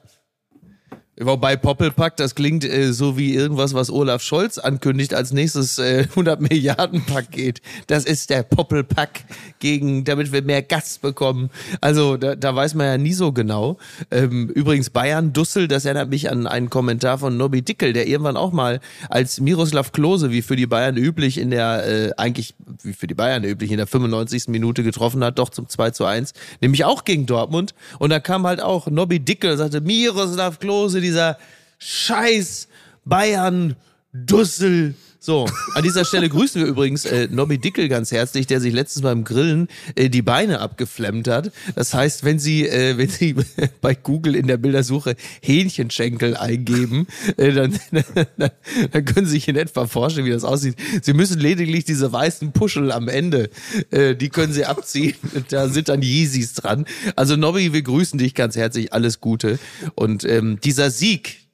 Wobei 1.22 1.58
Poppelpack, 1.58 2.16
das 2.16 2.34
klingt 2.34 2.64
äh, 2.64 2.94
so 2.94 3.18
wie 3.18 3.36
irgendwas, 3.36 3.74
was 3.74 3.92
Olaf 3.92 4.22
Scholz 4.22 4.58
ankündigt 4.58 5.14
als 5.14 5.34
nächstes 5.34 5.78
äh, 5.78 6.08
100 6.10 6.40
Milliarden 6.40 7.02
Paket. 7.04 7.62
Das 7.88 8.06
ist 8.06 8.30
der 8.30 8.44
Poppelpack 8.44 9.26
gegen, 9.60 10.06
damit 10.06 10.32
wir 10.32 10.42
mehr 10.44 10.62
Gas 10.62 10.98
bekommen. 10.98 11.50
Also 11.82 12.16
da, 12.16 12.36
da 12.36 12.56
weiß 12.56 12.74
man 12.76 12.88
ja 12.88 12.98
nie 12.98 13.12
so 13.12 13.34
genau. 13.34 13.78
Ähm, 14.12 14.48
übrigens 14.48 14.92
Bayern 14.92 15.34
Dussel, 15.34 15.68
das 15.68 15.84
erinnert 15.84 16.10
mich 16.10 16.32
an 16.32 16.48
einen 16.48 16.70
Kommentar 16.70 17.18
von 17.18 17.36
Nobby 17.36 17.64
Dickel, 17.64 17.92
der 17.92 18.08
irgendwann 18.08 18.38
auch 18.38 18.54
mal 18.54 18.80
als 19.10 19.42
Miroslav 19.42 19.92
Klose, 19.92 20.32
wie 20.32 20.42
für 20.42 20.56
die 20.56 20.68
Bayern 20.68 20.96
üblich, 20.96 21.38
in 21.38 21.52
der 21.52 21.86
äh, 21.86 22.12
eigentlich 22.16 22.56
wie 22.82 22.94
für 22.94 23.08
die 23.08 23.14
Bayern 23.14 23.44
üblich 23.44 23.72
in 23.72 23.78
der 23.78 23.88
95. 23.88 24.48
Minute 24.48 24.84
getroffen 24.84 25.22
hat, 25.24 25.38
doch 25.38 25.50
zum 25.50 25.68
2 25.68 25.92
zu 25.92 26.06
1, 26.06 26.34
nämlich 26.62 26.86
auch 26.86 27.04
gegen 27.04 27.26
Dortmund. 27.26 27.74
Und 27.98 28.10
da 28.10 28.22
kam 28.22 28.48
halt 28.48 28.62
auch 28.62 28.88
Nobby 28.88 29.20
Dickel 29.20 29.52
und 29.52 29.58
sagte, 29.58 29.82
Miroslav 29.82 30.60
Klose, 30.60 31.02
dieser 31.10 31.40
scheiß 31.80 32.68
Bayern 33.04 33.76
Dussel. 34.14 34.94
So, 35.22 35.48
an 35.76 35.84
dieser 35.84 36.06
Stelle 36.06 36.30
grüßen 36.30 36.62
wir 36.62 36.68
übrigens 36.68 37.04
äh, 37.04 37.28
Nobby 37.30 37.58
Dickel 37.58 37.90
ganz 37.90 38.14
herzlich, 38.14 38.48
der 38.48 38.62
sich 38.62 38.74
letztens 38.74 39.04
beim 39.04 39.26
Grillen 39.26 39.68
äh, 39.96 40.10
die 40.10 40.22
Beine 40.22 40.62
abgeflemmt 40.62 41.28
hat. 41.28 41.52
Das 41.76 41.94
heißt, 41.94 42.24
wenn 42.24 42.40
Sie, 42.40 42.66
äh, 42.66 42.98
wenn 42.98 43.10
Sie 43.10 43.36
bei 43.82 43.96
Google 43.96 44.34
in 44.34 44.48
der 44.48 44.56
Bildersuche 44.56 45.18
Hähnchenschenkel 45.42 46.38
eingeben, 46.38 47.06
äh, 47.36 47.52
dann, 47.54 47.78
dann, 47.92 48.52
dann 48.92 49.06
können 49.06 49.26
Sie 49.26 49.34
sich 49.34 49.50
in 49.50 49.58
etwa 49.58 49.88
vorstellen, 49.88 50.26
wie 50.26 50.32
das 50.32 50.46
aussieht. 50.46 50.78
Sie 51.02 51.14
müssen 51.14 51.38
lediglich 51.38 51.84
diese 51.84 52.14
weißen 52.14 52.54
Puschel 52.54 52.90
am 52.90 53.10
Ende, 53.10 53.50
äh, 53.92 54.16
die 54.16 54.30
können 54.30 54.54
Sie 54.54 54.66
abziehen. 54.66 55.16
Da 55.50 55.68
sind 55.68 55.90
dann 55.90 56.02
Yeezys 56.02 56.54
dran. 56.54 56.86
Also 57.16 57.36
Nobby, 57.36 57.74
wir 57.74 57.82
grüßen 57.82 58.20
dich 58.20 58.36
ganz 58.36 58.56
herzlich. 58.56 58.94
Alles 58.94 59.20
Gute. 59.20 59.58
Und 59.96 60.24
ähm, 60.24 60.60
dieser 60.62 60.92
Sieg, 60.92 61.49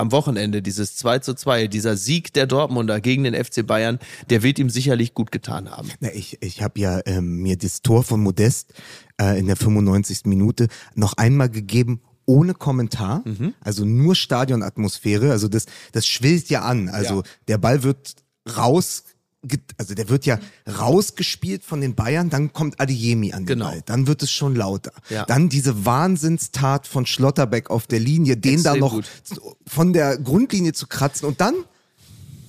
am 0.00 0.10
Wochenende, 0.12 0.62
dieses 0.62 0.96
2 0.96 1.20
zu 1.20 1.34
2, 1.34 1.66
dieser 1.68 1.96
Sieg 1.96 2.32
der 2.32 2.46
Dortmunder 2.46 3.00
gegen 3.00 3.24
den 3.24 3.34
FC 3.34 3.66
Bayern, 3.66 3.98
der 4.30 4.42
wird 4.42 4.58
ihm 4.58 4.70
sicherlich 4.70 5.14
gut 5.14 5.30
getan 5.30 5.70
haben. 5.70 5.88
Na, 6.00 6.12
ich 6.12 6.38
ich 6.42 6.62
habe 6.62 6.80
ja 6.80 7.00
ähm, 7.06 7.42
mir 7.42 7.56
das 7.56 7.82
Tor 7.82 8.02
von 8.02 8.20
Modest 8.22 8.72
äh, 9.20 9.38
in 9.38 9.46
der 9.46 9.56
95. 9.56 10.22
Minute 10.24 10.68
noch 10.94 11.12
einmal 11.14 11.48
gegeben 11.50 12.00
ohne 12.26 12.54
Kommentar, 12.54 13.22
Mhm. 13.24 13.54
also 13.60 13.84
nur 13.84 14.14
Stadionatmosphäre, 14.14 15.30
also 15.30 15.48
das 15.48 15.66
das 15.92 16.06
schwillt 16.06 16.48
ja 16.48 16.62
an, 16.62 16.88
also 16.88 17.16
Ja. 17.16 17.22
der 17.48 17.58
Ball 17.58 17.82
wird 17.82 18.14
raus 18.56 19.04
also 19.78 19.94
der 19.94 20.08
wird 20.10 20.26
ja 20.26 20.38
rausgespielt 20.78 21.64
von 21.64 21.80
den 21.80 21.94
Bayern, 21.94 22.28
dann 22.30 22.52
kommt 22.52 22.78
Adeyemi 22.80 23.32
an 23.32 23.42
den 23.44 23.46
Genau. 23.58 23.66
Ball, 23.70 23.82
dann 23.86 24.06
wird 24.06 24.22
es 24.22 24.30
schon 24.30 24.54
lauter. 24.54 24.92
Ja. 25.08 25.24
Dann 25.24 25.48
diese 25.48 25.84
Wahnsinnstat 25.86 26.86
von 26.86 27.06
Schlotterbeck 27.06 27.70
auf 27.70 27.86
der 27.86 28.00
Linie, 28.00 28.36
den 28.36 28.62
da 28.62 28.74
Extrem 28.74 28.80
noch 28.80 28.92
gut. 28.92 29.10
von 29.66 29.92
der 29.92 30.18
Grundlinie 30.18 30.72
zu 30.72 30.86
kratzen 30.86 31.26
und 31.26 31.40
dann 31.40 31.54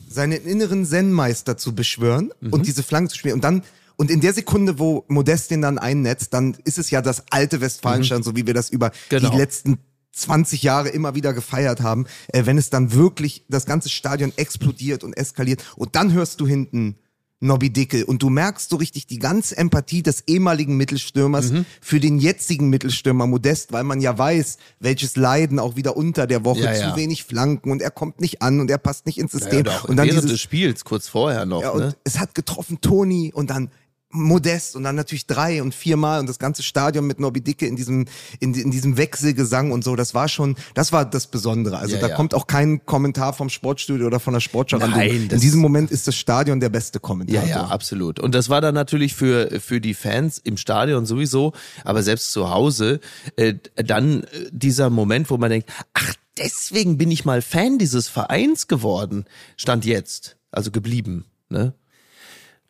seinen 0.10 0.44
inneren 0.46 0.86
Zen-Meister 0.86 1.58
zu 1.58 1.74
beschwören 1.74 2.32
Mhm. 2.42 2.52
und 2.54 2.68
diese 2.68 2.84
Flanken 2.84 3.10
zu 3.10 3.18
spielen. 3.18 3.36
Und 3.36 3.44
dann, 3.46 3.64
und 3.96 4.12
in 4.12 4.20
der 4.20 4.34
Sekunde, 4.34 4.78
wo 4.78 5.06
Modest 5.08 5.52
den 5.52 5.62
dann 5.62 5.78
einnetzt, 5.78 6.34
dann 6.34 6.58
ist 6.66 6.78
es 6.78 6.90
ja 6.92 7.02
das 7.02 7.24
alte 7.30 7.62
Westfalenstein, 7.62 8.22
so 8.24 8.36
wie 8.36 8.46
wir 8.46 8.54
das 8.54 8.70
über 8.70 8.88
Mhm. 8.88 8.92
Genau. 9.10 9.30
die 9.30 9.38
letzten 9.38 9.78
20 10.14 10.64
Jahre 10.64 10.90
immer 10.90 11.16
wieder 11.16 11.34
gefeiert 11.34 11.82
haben, 11.82 12.06
äh, 12.30 12.46
wenn 12.46 12.58
es 12.58 12.70
dann 12.70 12.94
wirklich 12.94 13.46
das 13.50 13.66
ganze 13.66 13.90
Stadion 13.90 14.34
explodiert 14.36 15.04
und 15.04 15.14
eskaliert. 15.14 15.64
Und 15.76 15.96
dann 15.96 16.14
hörst 16.14 16.40
du 16.42 16.48
hinten 16.48 16.96
Nobby 17.44 17.72
Dickel 17.72 18.04
und 18.04 18.22
du 18.22 18.30
merkst 18.30 18.70
so 18.70 18.76
richtig 18.76 19.08
die 19.08 19.18
ganze 19.18 19.58
Empathie 19.58 20.04
des 20.04 20.26
ehemaligen 20.28 20.78
Mittelstürmers 20.78 21.52
Mhm. 21.52 21.66
für 21.82 22.00
den 22.00 22.20
jetzigen 22.20 22.70
Mittelstürmer 22.70 23.26
Modest, 23.26 23.72
weil 23.72 23.84
man 23.84 24.00
ja 24.00 24.16
weiß, 24.16 24.58
welches 24.80 25.16
Leiden 25.16 25.58
auch 25.58 25.76
wieder 25.76 25.98
unter 25.98 26.28
der 26.28 26.46
Woche, 26.46 26.60
Ja, 26.66 26.74
zu 26.76 26.80
ja. 26.82 26.96
wenig 26.96 27.24
Flanken 27.24 27.72
und 27.72 27.82
er 27.82 27.90
kommt 27.90 28.22
nicht 28.22 28.44
an 28.44 28.60
und 28.60 28.70
er 28.70 28.78
passt 28.78 29.08
nicht 29.08 29.18
ins 29.18 29.34
Ja, 29.34 29.40
System. 29.40 29.60
und 29.62 29.70
auch 29.70 29.86
und 29.86 29.96
dann 29.98 30.06
während 30.06 30.20
dieses, 30.22 30.32
des 30.34 30.40
Spiels, 30.42 30.86
kurz 30.86 31.08
vorher 31.08 31.48
noch. 31.48 31.64
ja, 31.64 31.70
und 31.72 31.80
ne? 31.80 31.96
es 32.04 32.20
hat 32.20 32.36
getroffen 32.36 32.80
Toni 32.80 33.32
und 33.34 33.50
dann 33.50 33.72
Modest 34.12 34.76
und 34.76 34.84
dann 34.84 34.96
natürlich 34.96 35.28
drei 35.28 35.62
und 35.62 35.74
viermal 35.74 36.20
und 36.20 36.28
das 36.28 36.40
ganze 36.40 36.64
Stadion 36.64 37.06
mit 37.06 37.20
Nobby 37.20 37.42
Dicke 37.42 37.66
in 37.66 37.76
diesem, 37.76 38.06
in, 38.40 38.54
in 38.54 38.72
diesem 38.72 38.98
Wechselgesang 38.98 39.72
und 39.72 39.84
so. 39.84 39.96
Das 39.96 40.14
war 40.14 40.28
schon, 40.28 40.56
das 40.74 40.92
war 40.92 41.06
das 41.06 41.28
Besondere. 41.28 41.78
Also 41.78 41.96
Ja, 41.96 42.02
da 42.02 42.10
ja. 42.10 42.16
kommt 42.16 42.34
auch 42.34 42.48
kein 42.48 42.86
Kommentar 42.86 43.34
vom 43.34 43.50
Sportstudio 43.50 44.08
oder 44.08 44.20
von 44.20 44.34
der 44.34 44.42
Sportschau. 44.42 44.78
Nein, 44.78 45.30
in 45.32 45.40
diesem 45.40 45.62
Moment 45.62 45.92
ist 45.92 46.08
das 46.08 46.16
Stadion 46.16 46.60
der 46.60 46.70
beste 46.70 47.00
Kommentator. 47.00 47.48
Ja, 47.48 47.56
ja, 47.56 47.66
absolut. 47.66 48.20
Und 48.20 48.36
das 48.36 48.50
war 48.50 48.62
dann 48.62 48.76
natürlich 48.76 49.16
für, 49.16 49.60
für 49.60 49.82
die 49.82 49.94
Fans 49.94 50.38
im 50.38 50.58
Stadion 50.58 51.06
sowieso, 51.06 51.54
aber 51.84 52.04
selbst 52.04 52.32
zu 52.32 52.50
Hause, 52.50 53.00
äh, 53.36 53.56
dann 53.76 54.24
äh, 54.24 54.28
dieser 54.52 54.90
Moment, 54.90 55.30
wo 55.30 55.38
man 55.38 55.50
denkt, 55.50 55.70
ach, 55.94 56.14
deswegen 56.38 56.98
bin 56.98 57.12
ich 57.12 57.26
mal 57.26 57.42
Fan 57.42 57.78
dieses 57.78 58.08
Vereins 58.08 58.68
geworden, 58.68 59.26
stand 59.58 59.86
jetzt, 59.86 60.38
also 60.52 60.72
geblieben. 60.72 61.26
Ne? 61.50 61.74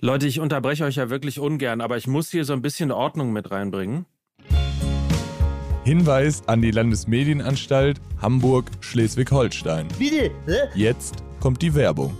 Leute, 0.03 0.25
ich 0.25 0.39
unterbreche 0.39 0.83
euch 0.85 0.95
ja 0.95 1.11
wirklich 1.11 1.39
ungern, 1.39 1.79
aber 1.79 1.95
ich 1.95 2.07
muss 2.07 2.31
hier 2.31 2.43
so 2.43 2.53
ein 2.53 2.63
bisschen 2.63 2.91
Ordnung 2.91 3.31
mit 3.33 3.51
reinbringen. 3.51 4.07
Hinweis 5.83 6.41
an 6.47 6.61
die 6.63 6.71
Landesmedienanstalt 6.71 8.01
Hamburg-Schleswig-Holstein. 8.19 9.87
Bitte? 9.99 10.31
Hä? 10.47 10.57
Jetzt 10.73 11.17
kommt 11.39 11.61
die 11.61 11.75
Werbung. 11.75 12.17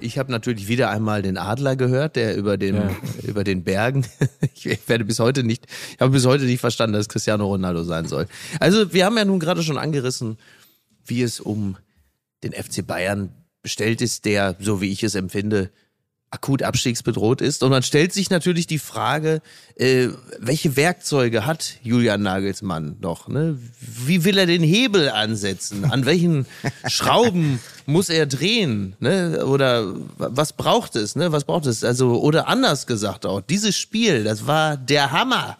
Ich 0.00 0.18
habe 0.18 0.32
natürlich 0.32 0.66
wieder 0.66 0.90
einmal 0.90 1.22
den 1.22 1.36
Adler 1.38 1.76
gehört, 1.76 2.16
der 2.16 2.36
über 2.36 2.56
den, 2.56 2.74
Ja. 2.76 2.90
über 3.22 3.44
den 3.44 3.62
Bergen. 3.64 4.04
Ich 4.62 4.88
werde 4.88 5.04
bis 5.04 5.20
heute 5.20 5.42
nicht, 5.44 5.66
ich 5.94 6.00
habe 6.00 6.10
bis 6.10 6.26
heute 6.26 6.44
nicht 6.44 6.60
verstanden, 6.60 6.92
dass 6.94 7.02
es 7.02 7.08
Cristiano 7.08 7.46
Ronaldo 7.46 7.82
sein 7.84 8.06
soll. 8.06 8.26
Also, 8.58 8.92
wir 8.92 9.06
haben 9.06 9.16
ja 9.16 9.24
nun 9.24 9.38
gerade 9.40 9.62
schon 9.62 9.78
angerissen, 9.78 10.36
wie 11.06 11.22
es 11.22 11.40
um 11.40 11.76
den 12.42 12.52
FC 12.52 12.86
Bayern 12.86 13.30
bestellt 13.62 14.00
ist, 14.00 14.24
der, 14.24 14.56
so 14.58 14.80
wie 14.80 14.90
ich 14.90 15.02
es 15.02 15.14
empfinde, 15.14 15.70
akut 16.30 16.62
abstiegsbedroht 16.62 17.40
ist. 17.40 17.62
Und 17.62 17.70
man 17.70 17.82
stellt 17.82 18.12
sich 18.12 18.30
natürlich 18.30 18.66
die 18.66 18.78
Frage, 18.78 19.42
äh, 19.74 20.08
welche 20.38 20.76
Werkzeuge 20.76 21.44
hat 21.44 21.74
Julian 21.82 22.22
Nagelsmann 22.22 22.96
noch? 23.00 23.26
Ne? 23.26 23.58
Wie 23.80 24.24
will 24.24 24.38
er 24.38 24.46
den 24.46 24.62
Hebel 24.62 25.10
ansetzen? 25.10 25.84
An 25.84 26.06
welchen 26.06 26.46
Schrauben 26.86 27.58
muss 27.84 28.08
er 28.10 28.26
drehen? 28.26 28.94
Ne? 29.00 29.44
Oder 29.44 29.92
was 30.18 30.52
braucht 30.52 30.94
es? 30.94 31.16
Ne? 31.16 31.32
Was 31.32 31.44
braucht 31.44 31.66
es? 31.66 31.82
Also, 31.82 32.20
oder 32.20 32.46
anders 32.46 32.86
gesagt 32.86 33.26
auch, 33.26 33.40
dieses 33.40 33.76
Spiel, 33.76 34.22
das 34.22 34.46
war 34.46 34.76
der 34.76 35.10
Hammer. 35.10 35.56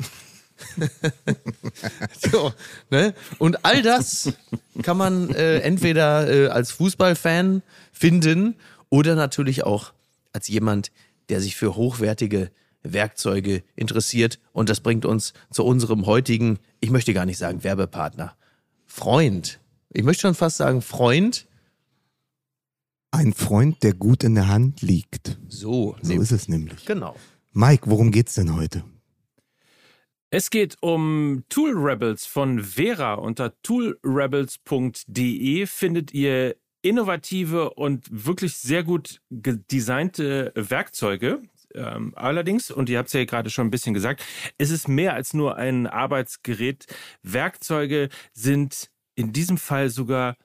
so, 2.30 2.52
ne? 2.90 3.14
Und 3.38 3.64
all 3.64 3.82
das 3.82 4.32
kann 4.82 4.96
man 4.96 5.30
äh, 5.30 5.58
entweder 5.60 6.28
äh, 6.30 6.48
als 6.48 6.70
Fußballfan 6.72 7.62
finden 7.92 8.56
oder 8.88 9.14
natürlich 9.14 9.64
auch 9.64 9.92
als 10.32 10.48
jemand, 10.48 10.90
der 11.28 11.40
sich 11.40 11.56
für 11.56 11.76
hochwertige 11.76 12.50
Werkzeuge 12.82 13.62
interessiert. 13.76 14.38
Und 14.52 14.68
das 14.68 14.80
bringt 14.80 15.04
uns 15.04 15.32
zu 15.50 15.64
unserem 15.64 16.06
heutigen, 16.06 16.58
ich 16.80 16.90
möchte 16.90 17.12
gar 17.14 17.26
nicht 17.26 17.38
sagen 17.38 17.62
Werbepartner, 17.64 18.36
Freund. 18.86 19.60
Ich 19.92 20.02
möchte 20.02 20.22
schon 20.22 20.34
fast 20.34 20.56
sagen 20.56 20.82
Freund. 20.82 21.46
Ein 23.12 23.32
Freund, 23.32 23.82
der 23.82 23.92
gut 23.94 24.22
in 24.22 24.36
der 24.36 24.46
Hand 24.48 24.82
liegt. 24.82 25.36
So, 25.48 25.96
So 26.00 26.14
ne- 26.14 26.22
ist 26.22 26.30
es 26.30 26.48
nämlich. 26.48 26.84
genau. 26.86 27.16
Mike, 27.52 27.90
worum 27.90 28.12
geht's 28.12 28.34
denn 28.34 28.54
heute? 28.54 28.84
Es 30.32 30.50
geht 30.50 30.76
um 30.80 31.42
Tool 31.48 31.76
Rebels 31.76 32.24
von 32.24 32.62
Vera. 32.62 33.14
Unter 33.14 33.60
toolrebels.de 33.62 35.66
findet 35.66 36.14
ihr 36.14 36.54
innovative 36.82 37.70
und 37.70 38.06
wirklich 38.10 38.54
sehr 38.54 38.84
gut 38.84 39.20
gedesignte 39.30 40.52
Werkzeuge. 40.54 41.42
Ähm, 41.74 42.12
allerdings, 42.14 42.70
und 42.70 42.88
ihr 42.88 42.98
habt 42.98 43.08
es 43.08 43.14
ja 43.14 43.24
gerade 43.24 43.50
schon 43.50 43.66
ein 43.66 43.72
bisschen 43.72 43.92
gesagt, 43.92 44.22
es 44.56 44.70
ist 44.70 44.86
mehr 44.86 45.14
als 45.14 45.34
nur 45.34 45.56
ein 45.56 45.88
Arbeitsgerät. 45.88 46.86
Werkzeuge 47.24 48.08
sind 48.32 48.88
in 49.16 49.32
diesem 49.32 49.58
Fall 49.58 49.90
sogar 49.90 50.36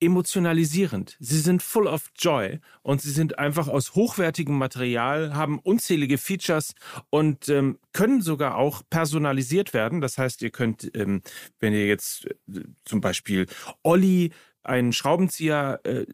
emotionalisierend. 0.00 1.16
Sie 1.20 1.38
sind 1.38 1.62
full 1.62 1.86
of 1.86 2.10
joy 2.16 2.58
und 2.82 3.02
sie 3.02 3.10
sind 3.10 3.38
einfach 3.38 3.68
aus 3.68 3.94
hochwertigem 3.94 4.56
Material, 4.56 5.34
haben 5.34 5.58
unzählige 5.58 6.18
Features 6.18 6.74
und 7.10 7.48
ähm, 7.48 7.78
können 7.92 8.22
sogar 8.22 8.56
auch 8.56 8.82
personalisiert 8.88 9.74
werden. 9.74 10.00
Das 10.00 10.18
heißt, 10.18 10.42
ihr 10.42 10.50
könnt, 10.50 10.90
ähm, 10.94 11.22
wenn 11.58 11.72
ihr 11.72 11.86
jetzt 11.86 12.26
äh, 12.26 12.62
zum 12.84 13.00
Beispiel 13.00 13.46
Olli 13.82 14.30
einen 14.62 14.92
Schraubenzieher 14.92 15.80
äh, 15.84 16.06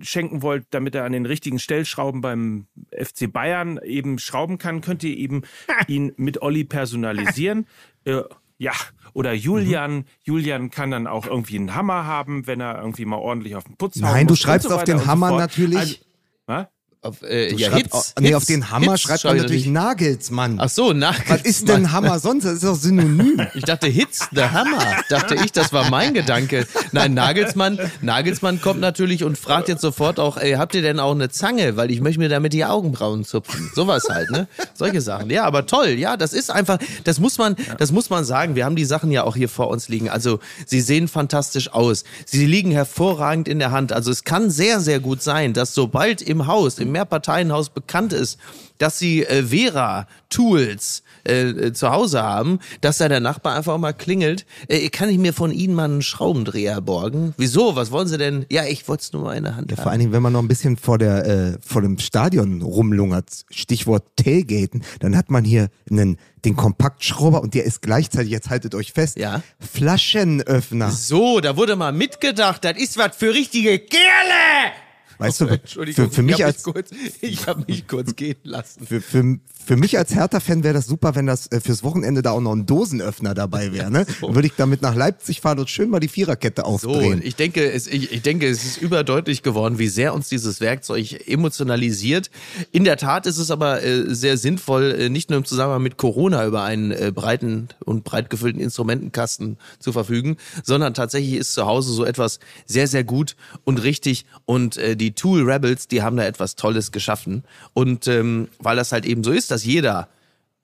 schenken 0.00 0.42
wollt, 0.42 0.66
damit 0.70 0.94
er 0.94 1.04
an 1.04 1.12
den 1.12 1.26
richtigen 1.26 1.58
Stellschrauben 1.58 2.20
beim 2.20 2.66
FC 2.90 3.32
Bayern 3.32 3.78
eben 3.82 4.18
schrauben 4.18 4.58
kann, 4.58 4.80
könnt 4.80 5.04
ihr 5.04 5.16
eben 5.16 5.42
ihn 5.86 6.12
mit 6.16 6.42
Olli 6.42 6.64
personalisieren. 6.64 7.66
Äh, 8.04 8.22
ja, 8.58 8.72
oder 9.12 9.32
Julian. 9.32 10.04
Julian 10.22 10.70
kann 10.70 10.90
dann 10.90 11.06
auch 11.06 11.26
irgendwie 11.26 11.56
einen 11.56 11.74
Hammer 11.74 12.04
haben, 12.06 12.46
wenn 12.46 12.60
er 12.60 12.78
irgendwie 12.78 13.04
mal 13.04 13.16
ordentlich 13.18 13.54
auf 13.56 13.64
den 13.64 13.76
Putz 13.76 13.96
Nein, 13.96 14.26
du 14.26 14.34
schreibst 14.36 14.68
so 14.68 14.74
auf 14.74 14.84
den 14.84 14.98
so 14.98 15.06
Hammer 15.06 15.32
natürlich- 15.32 16.04
Also? 16.48 16.66
Auf, 17.06 17.22
äh, 17.22 17.54
ja, 17.54 17.72
Hits. 17.72 18.14
nee, 18.18 18.28
Hits, 18.28 18.36
auf 18.36 18.44
den 18.46 18.70
Hammer 18.70 18.92
Hits 18.92 19.02
schreibt 19.02 19.24
man 19.24 19.36
ich 19.36 19.42
natürlich 19.42 19.66
Nagelsmann. 19.66 20.58
Ach 20.60 20.68
so, 20.68 20.92
nach. 20.92 21.16
Was 21.28 21.42
ist 21.42 21.68
denn 21.68 21.92
Hammer 21.92 22.18
sonst? 22.18 22.44
Das 22.44 22.54
ist 22.54 22.64
doch 22.64 22.74
synonym. 22.74 23.46
Ich 23.54 23.62
dachte 23.62 23.86
Hits, 23.86 24.28
der 24.32 24.52
Hammer. 24.52 24.82
Dachte 25.08 25.36
ich, 25.36 25.52
das 25.52 25.72
war 25.72 25.88
mein 25.88 26.14
Gedanke. 26.14 26.66
Nein, 26.90 27.14
Nagelsmann, 27.14 27.78
Nagelsmann 28.02 28.60
kommt 28.60 28.80
natürlich 28.80 29.22
und 29.22 29.38
fragt 29.38 29.68
jetzt 29.68 29.82
sofort 29.82 30.18
auch, 30.18 30.36
ey, 30.36 30.54
habt 30.54 30.74
ihr 30.74 30.82
denn 30.82 30.98
auch 30.98 31.12
eine 31.12 31.28
Zange? 31.28 31.76
Weil 31.76 31.92
ich 31.92 32.00
möchte 32.00 32.18
mir 32.18 32.28
damit 32.28 32.52
die 32.52 32.64
Augenbrauen 32.64 33.24
zupfen. 33.24 33.70
Sowas 33.74 34.08
halt, 34.10 34.30
ne? 34.30 34.48
Solche 34.74 35.00
Sachen. 35.00 35.30
Ja, 35.30 35.44
aber 35.44 35.66
toll. 35.66 35.90
Ja, 35.90 36.16
das 36.16 36.32
ist 36.32 36.50
einfach, 36.50 36.78
das 37.04 37.20
muss 37.20 37.38
man, 37.38 37.54
das 37.78 37.92
muss 37.92 38.10
man 38.10 38.24
sagen. 38.24 38.56
Wir 38.56 38.64
haben 38.64 38.76
die 38.76 38.84
Sachen 38.84 39.12
ja 39.12 39.22
auch 39.22 39.36
hier 39.36 39.48
vor 39.48 39.68
uns 39.68 39.88
liegen. 39.88 40.08
Also, 40.08 40.40
sie 40.66 40.80
sehen 40.80 41.06
fantastisch 41.06 41.72
aus. 41.72 42.02
Sie 42.24 42.46
liegen 42.46 42.72
hervorragend 42.72 43.46
in 43.46 43.60
der 43.60 43.70
Hand. 43.70 43.92
Also, 43.92 44.10
es 44.10 44.24
kann 44.24 44.50
sehr, 44.50 44.80
sehr 44.80 44.98
gut 44.98 45.22
sein, 45.22 45.52
dass 45.52 45.72
sobald 45.72 46.20
im 46.20 46.48
Haus, 46.48 46.78
im 46.78 46.95
Mehrparteienhaus 46.96 47.68
bekannt 47.70 48.12
ist, 48.14 48.38
dass 48.78 48.98
sie 48.98 49.24
äh, 49.24 49.42
Vera 49.42 50.06
Tools 50.30 51.02
äh, 51.26 51.48
äh, 51.48 51.72
zu 51.72 51.90
Hause 51.90 52.22
haben, 52.22 52.58
dass 52.80 52.98
da 52.98 53.08
der 53.08 53.20
Nachbar 53.20 53.54
einfach 53.56 53.76
mal 53.78 53.92
klingelt. 53.92 54.44
Äh, 54.68 54.88
kann 54.88 55.08
ich 55.08 55.18
mir 55.18 55.32
von 55.32 55.50
Ihnen 55.52 55.74
mal 55.74 55.84
einen 55.84 56.02
Schraubendreher 56.02 56.80
borgen? 56.80 57.34
Wieso? 57.36 57.76
Was 57.76 57.90
wollen 57.90 58.08
Sie 58.08 58.18
denn? 58.18 58.44
Ja, 58.50 58.64
ich 58.64 58.86
wollte 58.88 59.02
es 59.02 59.12
nur 59.12 59.22
mal 59.22 59.34
in 59.34 59.44
der 59.44 59.56
Hand 59.56 59.70
Ja, 59.70 59.76
vor 59.76 59.84
haben. 59.86 59.90
allen 59.92 60.00
Dingen, 60.00 60.12
wenn 60.12 60.22
man 60.22 60.32
noch 60.32 60.42
ein 60.42 60.48
bisschen 60.48 60.76
vor 60.76 60.98
der 60.98 61.26
äh, 61.26 61.58
vor 61.64 61.82
dem 61.82 61.98
Stadion 61.98 62.60
rumlungert, 62.62 63.28
Stichwort 63.50 64.04
Tailgaten, 64.16 64.82
dann 65.00 65.16
hat 65.16 65.30
man 65.30 65.44
hier 65.44 65.68
einen 65.90 66.18
den 66.44 66.54
Kompaktschrauber 66.56 67.40
und 67.42 67.54
der 67.54 67.64
ist 67.64 67.82
gleichzeitig, 67.82 68.30
jetzt 68.30 68.50
haltet 68.50 68.74
euch 68.76 68.92
fest, 68.92 69.18
Ja. 69.18 69.42
Flaschenöffner. 69.58 70.90
So, 70.90 71.40
da 71.40 71.56
wurde 71.56 71.74
mal 71.76 71.92
mitgedacht. 71.92 72.64
Das 72.64 72.76
ist 72.76 72.98
was 72.98 73.16
für 73.16 73.32
richtige 73.34 73.78
Kerle! 73.78 74.72
Weißt 75.18 75.40
du, 75.40 75.46
Entschuldigung, 75.46 76.06
für, 76.06 76.10
für 76.12 76.22
mich 76.22 76.36
ich 76.36 76.42
hab 76.42 76.48
als 76.48 76.62
kurz, 76.62 76.90
ich 77.20 77.46
habe 77.46 77.64
mich 77.66 77.86
kurz 77.86 78.16
gehen 78.16 78.36
lassen. 78.42 78.86
für, 78.86 79.00
für, 79.00 79.38
für 79.66 79.76
mich 79.76 79.98
als 79.98 80.14
Hertha-Fan 80.14 80.62
wäre 80.62 80.74
das 80.74 80.86
super, 80.86 81.16
wenn 81.16 81.26
das 81.26 81.50
äh, 81.50 81.60
fürs 81.60 81.82
Wochenende 81.82 82.22
da 82.22 82.30
auch 82.30 82.40
noch 82.40 82.52
ein 82.52 82.66
Dosenöffner 82.66 83.34
dabei 83.34 83.72
wäre. 83.72 83.90
Ne? 83.90 84.06
Dann 84.20 84.34
würde 84.36 84.46
ich 84.46 84.54
damit 84.56 84.80
nach 84.80 84.94
Leipzig 84.94 85.40
fahren 85.40 85.58
und 85.58 85.68
schön 85.68 85.90
mal 85.90 85.98
die 85.98 86.06
Viererkette 86.06 86.62
So, 86.62 86.90
aufdrehen. 86.90 87.20
ich 87.24 87.34
denke, 87.34 87.72
es, 87.72 87.88
ich, 87.88 88.12
ich 88.12 88.22
denke, 88.22 88.48
es 88.48 88.64
ist 88.64 88.76
überdeutlich 88.80 89.42
geworden, 89.42 89.80
wie 89.80 89.88
sehr 89.88 90.14
uns 90.14 90.28
dieses 90.28 90.60
Werkzeug 90.60 91.28
emotionalisiert. 91.28 92.30
In 92.70 92.84
der 92.84 92.96
Tat 92.96 93.26
ist 93.26 93.38
es 93.38 93.50
aber 93.50 93.82
äh, 93.82 94.14
sehr 94.14 94.36
sinnvoll, 94.36 94.94
äh, 94.96 95.08
nicht 95.08 95.30
nur 95.30 95.38
im 95.38 95.44
Zusammenhang 95.44 95.82
mit 95.82 95.96
Corona 95.96 96.46
über 96.46 96.62
einen 96.62 96.92
äh, 96.92 97.10
breiten 97.12 97.68
und 97.84 98.04
breit 98.04 98.30
gefüllten 98.30 98.60
Instrumentenkasten 98.60 99.58
zu 99.80 99.92
verfügen, 99.92 100.36
sondern 100.62 100.94
tatsächlich 100.94 101.34
ist 101.34 101.54
zu 101.54 101.66
Hause 101.66 101.92
so 101.92 102.04
etwas 102.04 102.38
sehr, 102.66 102.86
sehr 102.86 103.02
gut 103.02 103.34
und 103.64 103.82
richtig. 103.82 104.26
Und 104.44 104.76
äh, 104.76 104.96
die 104.96 105.12
Tool 105.12 105.42
Rebels, 105.42 105.88
die 105.88 106.02
haben 106.02 106.16
da 106.16 106.24
etwas 106.24 106.54
Tolles 106.54 106.92
geschaffen. 106.92 107.42
Und 107.74 108.06
ähm, 108.06 108.46
weil 108.60 108.76
das 108.76 108.92
halt 108.92 109.06
eben 109.06 109.24
so 109.24 109.32
ist, 109.32 109.50
dass 109.56 109.64
jeder 109.64 110.10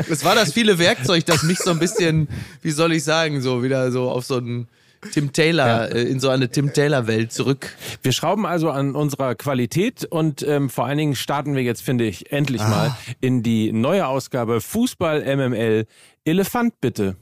es 0.08 0.24
war 0.24 0.34
das 0.34 0.52
viele 0.52 0.78
Werkzeug, 0.78 1.24
das 1.26 1.42
mich 1.42 1.58
so 1.58 1.70
ein 1.70 1.78
bisschen, 1.78 2.28
wie 2.62 2.70
soll 2.70 2.92
ich 2.92 3.04
sagen, 3.04 3.40
so 3.40 3.62
wieder 3.62 3.90
so 3.92 4.10
auf 4.10 4.24
so 4.24 4.36
einen 4.36 4.68
Tim 5.10 5.32
Taylor, 5.32 5.66
ja. 5.66 5.84
Äh, 5.86 6.02
in 6.02 6.20
so 6.20 6.28
eine 6.28 6.48
Tim 6.48 6.72
Taylor-Welt 6.72 7.32
zurück. 7.32 7.74
Wir 8.02 8.12
schrauben 8.12 8.46
also 8.46 8.70
an 8.70 8.94
unserer 8.94 9.34
Qualität 9.34 10.04
und 10.04 10.42
ähm, 10.42 10.70
vor 10.70 10.86
allen 10.86 10.98
Dingen 10.98 11.16
starten 11.16 11.56
wir 11.56 11.62
jetzt, 11.62 11.82
finde 11.82 12.04
ich, 12.04 12.32
endlich 12.32 12.62
ah. 12.62 12.68
mal 12.68 12.96
in 13.20 13.42
die 13.42 13.72
neue 13.72 14.06
Ausgabe 14.06 14.60
Fußball 14.60 15.22
MML. 15.36 15.86
Elefant 16.24 16.80
bitte. 16.80 17.16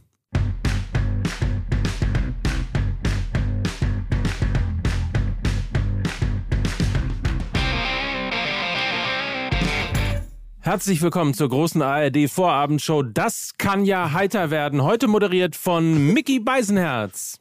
Herzlich 10.62 11.00
willkommen 11.00 11.32
zur 11.32 11.48
großen 11.48 11.80
ARD 11.80 12.30
Vorabendshow. 12.30 13.02
Das 13.02 13.52
kann 13.56 13.86
ja 13.86 14.12
heiter 14.12 14.50
werden. 14.50 14.82
Heute 14.82 15.08
moderiert 15.08 15.56
von 15.56 16.12
Mickey 16.12 16.38
Beisenherz. 16.38 17.40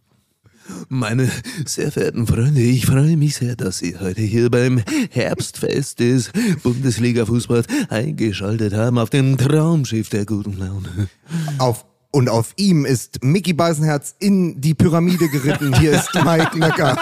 Meine 0.87 1.29
sehr 1.65 1.91
verehrten 1.91 2.27
Freunde, 2.27 2.61
ich 2.61 2.85
freue 2.85 3.17
mich 3.17 3.35
sehr, 3.35 3.55
dass 3.55 3.79
Sie 3.79 3.97
heute 3.99 4.21
hier 4.21 4.49
beim 4.49 4.81
Herbstfest 5.11 5.99
des 5.99 6.31
Bundesliga-Fußballs 6.63 7.65
eingeschaltet 7.89 8.73
haben 8.73 8.97
auf 8.97 9.09
dem 9.09 9.37
Traumschiff 9.37 10.09
der 10.09 10.25
guten 10.25 10.57
Laune. 10.57 11.09
Auf 11.57 11.85
und 12.11 12.29
auf 12.29 12.53
ihm 12.55 12.85
ist 12.85 13.23
Mickey 13.23 13.53
Beisenherz 13.53 14.15
in 14.19 14.59
die 14.59 14.73
Pyramide 14.73 15.29
geritten. 15.29 15.77
Hier 15.79 15.91
ist 15.91 16.11
Mike 16.15 16.57
Nöcker. 16.57 16.97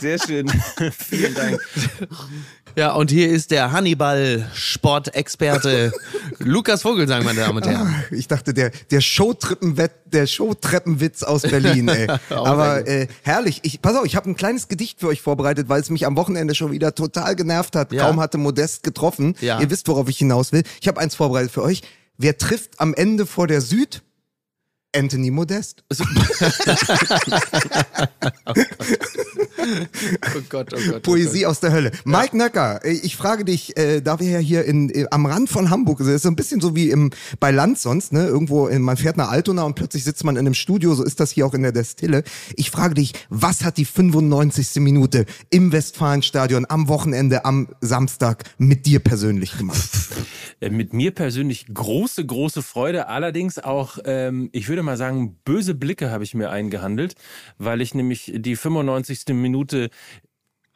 Sehr 0.00 0.18
schön. 0.18 0.50
Vielen 0.90 1.34
Dank. 1.34 1.60
Ja, 2.76 2.94
und 2.94 3.12
hier 3.12 3.30
ist 3.30 3.52
der 3.52 3.70
Hannibal-Sportexperte 3.70 5.92
Lukas 6.38 6.82
Vogelsang, 6.82 7.24
meine 7.24 7.38
Damen 7.40 7.58
und 7.58 7.66
Herren. 7.66 8.02
Ich 8.10 8.26
dachte, 8.26 8.52
der, 8.52 8.72
der 8.90 9.00
Showtreppenwett, 9.00 9.92
der 10.06 10.26
Showtreppenwitz 10.26 11.22
aus 11.22 11.42
Berlin, 11.42 11.86
ey. 11.86 12.08
Aber 12.30 12.84
äh, 12.88 13.06
herrlich. 13.22 13.60
Ich, 13.62 13.80
pass 13.80 13.94
auf, 13.96 14.04
ich 14.04 14.16
habe 14.16 14.28
ein 14.28 14.34
kleines 14.34 14.66
Gedicht 14.66 14.98
für 14.98 15.06
euch 15.06 15.22
vorbereitet, 15.22 15.68
weil 15.68 15.80
es 15.80 15.90
mich 15.90 16.04
am 16.04 16.16
Wochenende 16.16 16.56
schon 16.56 16.72
wieder 16.72 16.96
total 16.96 17.36
genervt 17.36 17.76
hat. 17.76 17.92
Ja. 17.92 18.06
Kaum 18.06 18.18
hatte 18.18 18.38
Modest 18.38 18.82
getroffen. 18.82 19.36
Ja. 19.40 19.60
Ihr 19.60 19.70
wisst, 19.70 19.86
worauf 19.86 20.08
ich 20.08 20.18
hinaus 20.18 20.50
will. 20.50 20.64
Ich 20.80 20.88
habe 20.88 21.00
eins 21.00 21.14
vorbereitet 21.14 21.52
für 21.52 21.62
euch. 21.62 21.83
Wer 22.16 22.38
trifft 22.38 22.80
am 22.80 22.94
Ende 22.94 23.26
vor 23.26 23.46
der 23.46 23.60
Süd? 23.60 24.02
Anthony 24.94 25.30
Modest. 25.30 25.84
Oh 30.36 30.40
Gott, 30.48 30.74
oh 30.74 30.90
Gott. 30.90 31.02
Poesie 31.02 31.46
aus 31.46 31.60
der 31.60 31.72
Hölle. 31.72 31.92
Mike 32.04 32.36
Nöcker, 32.36 32.84
äh, 32.84 32.92
ich 32.92 33.16
frage 33.16 33.44
dich, 33.44 33.76
äh, 33.76 34.00
da 34.00 34.20
wir 34.20 34.28
ja 34.28 34.38
hier 34.38 34.64
in, 34.64 34.90
äh, 34.90 35.06
am 35.10 35.26
Rand 35.26 35.48
von 35.48 35.70
Hamburg 35.70 36.00
sind, 36.00 36.14
ist 36.14 36.22
so 36.22 36.28
ein 36.28 36.36
bisschen 36.36 36.60
so 36.60 36.76
wie 36.76 36.90
im, 36.90 37.10
bei 37.40 37.50
Land 37.50 37.78
sonst, 37.78 38.12
ne? 38.12 38.26
Irgendwo, 38.26 38.66
in, 38.66 38.82
man 38.82 38.96
fährt 38.96 39.16
nach 39.16 39.30
Altona 39.30 39.62
und 39.62 39.74
plötzlich 39.74 40.04
sitzt 40.04 40.24
man 40.24 40.36
in 40.36 40.40
einem 40.40 40.54
Studio, 40.54 40.94
so 40.94 41.02
ist 41.02 41.20
das 41.20 41.30
hier 41.30 41.46
auch 41.46 41.54
in 41.54 41.62
der 41.62 41.72
Destille. 41.72 42.24
Ich 42.56 42.70
frage 42.70 42.94
dich, 42.94 43.12
was 43.30 43.64
hat 43.64 43.78
die 43.78 43.84
95. 43.84 44.76
Minute 44.76 45.24
im 45.50 45.72
Westfalenstadion 45.72 46.66
am 46.68 46.88
Wochenende, 46.88 47.44
am 47.44 47.68
Samstag 47.80 48.44
mit 48.58 48.86
dir 48.86 49.00
persönlich 49.00 49.56
gemacht? 49.56 49.88
Äh, 50.60 50.70
Mit 50.70 50.92
mir 50.92 51.10
persönlich 51.12 51.66
große, 51.72 52.24
große 52.24 52.62
Freude. 52.62 53.08
Allerdings 53.08 53.58
auch, 53.58 53.98
ähm, 54.04 54.50
ich 54.52 54.68
würde 54.68 54.82
mal 54.84 54.96
sagen, 54.96 55.38
böse 55.44 55.74
Blicke 55.74 56.10
habe 56.10 56.24
ich 56.24 56.34
mir 56.34 56.50
eingehandelt, 56.50 57.14
weil 57.58 57.80
ich 57.80 57.94
nämlich 57.94 58.32
die 58.34 58.56
95. 58.56 59.34
Minute 59.34 59.90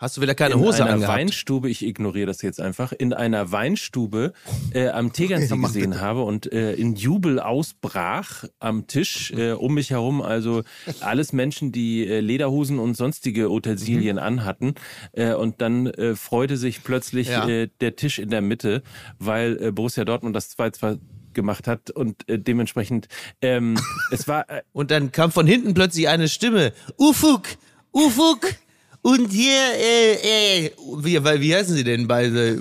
Hast 0.00 0.17
du 0.17 0.21
wieder 0.21 0.37
keine 0.37 0.55
in 0.55 0.61
Hose 0.61 0.85
einer 0.85 0.93
angehabt? 0.95 1.12
Weinstube, 1.19 1.69
ich 1.69 1.85
ignoriere 1.85 2.29
das 2.29 2.41
jetzt 2.43 2.61
einfach, 2.61 2.93
in 2.93 3.12
einer 3.12 3.50
Weinstube 3.50 4.33
äh, 4.71 4.91
am 4.91 5.12
Tegernsee 5.12 5.57
Ja, 5.57 5.61
gesehen 5.61 5.91
bitte. 5.91 6.00
habe 6.00 6.23
und 6.23 6.53
äh, 6.53 6.75
in 6.75 6.95
Jubel 6.95 7.41
ausbrach 7.41 8.45
am 8.61 8.87
Tisch 8.87 9.33
äh, 9.33 9.50
um 9.55 9.75
mich 9.75 9.91
herum, 9.91 10.23
also 10.23 10.62
alles 11.00 11.33
Menschen, 11.33 11.73
die 11.73 12.07
äh, 12.07 12.21
Lederhosen 12.21 12.79
und 12.79 12.97
sonstige 12.97 13.50
Utensilien 13.50 14.19
Mhm. 14.19 14.23
anhatten 14.23 14.75
äh, 15.15 15.35
und 15.35 15.61
dann 15.61 15.88
äh, 15.88 16.15
freute 16.15 16.57
sich 16.57 16.85
plötzlich 16.85 17.27
Ja. 17.27 17.49
äh, 17.49 17.69
der 17.81 17.97
Tisch 17.97 18.21
in 18.21 18.31
der 18.31 18.41
Mitte, 18.41 18.85
weil 19.19 19.61
äh, 19.61 19.73
Borussia 19.73 20.05
Dortmund 20.05 20.37
das 20.37 20.57
2-2 20.57 21.00
gemacht 21.35 21.66
hat 21.66 21.90
und 21.90 22.28
äh, 22.28 22.38
dementsprechend 22.38 23.08
ähm, 23.40 23.78
es 24.11 24.28
war 24.28 24.49
äh, 24.50 24.62
Und 24.73 24.90
dann 24.90 25.12
kam 25.12 25.32
von 25.32 25.47
hinten 25.47 25.75
plötzlich 25.75 26.08
eine 26.08 26.28
Stimme. 26.28 26.73
Ufuk, 26.99 27.49
Ufuk. 27.92 28.40
Und 29.02 29.30
hier, 29.30 29.61
äh, 29.78 30.66
äh, 30.66 30.70
wie, 30.99 31.23
weil, 31.23 31.40
wie 31.40 31.54
heißen 31.54 31.75
sie 31.75 31.85
denn 31.85 32.08
beide? 32.08 32.61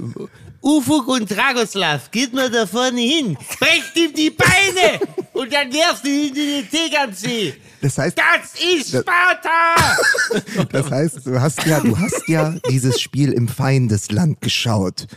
Ufuk 0.61 1.07
und 1.07 1.29
Dragoslav, 1.29 2.11
geht 2.11 2.33
mal 2.33 2.49
da 2.49 2.65
vorne 2.65 2.99
hin, 2.99 3.37
brecht 3.59 3.95
ihm 3.95 4.13
die 4.13 4.31
Beine 4.31 4.99
und 5.33 5.53
dann 5.53 5.71
werft 5.71 6.05
ihn 6.05 6.27
in 6.27 6.33
den 6.35 6.69
Tegernsee. 6.69 7.53
Das 7.81 7.97
heißt, 7.97 8.17
Das 8.17 8.53
ist 8.61 8.89
Sparta! 8.89 9.97
das 10.71 10.91
heißt, 10.91 11.25
du 11.25 11.39
hast 11.39 11.63
ja, 11.65 11.79
du 11.79 11.97
hast 11.97 12.27
ja 12.27 12.55
dieses 12.69 12.99
Spiel 12.99 13.31
im 13.31 13.47
Feindesland 13.47 14.41
geschaut. 14.41 15.07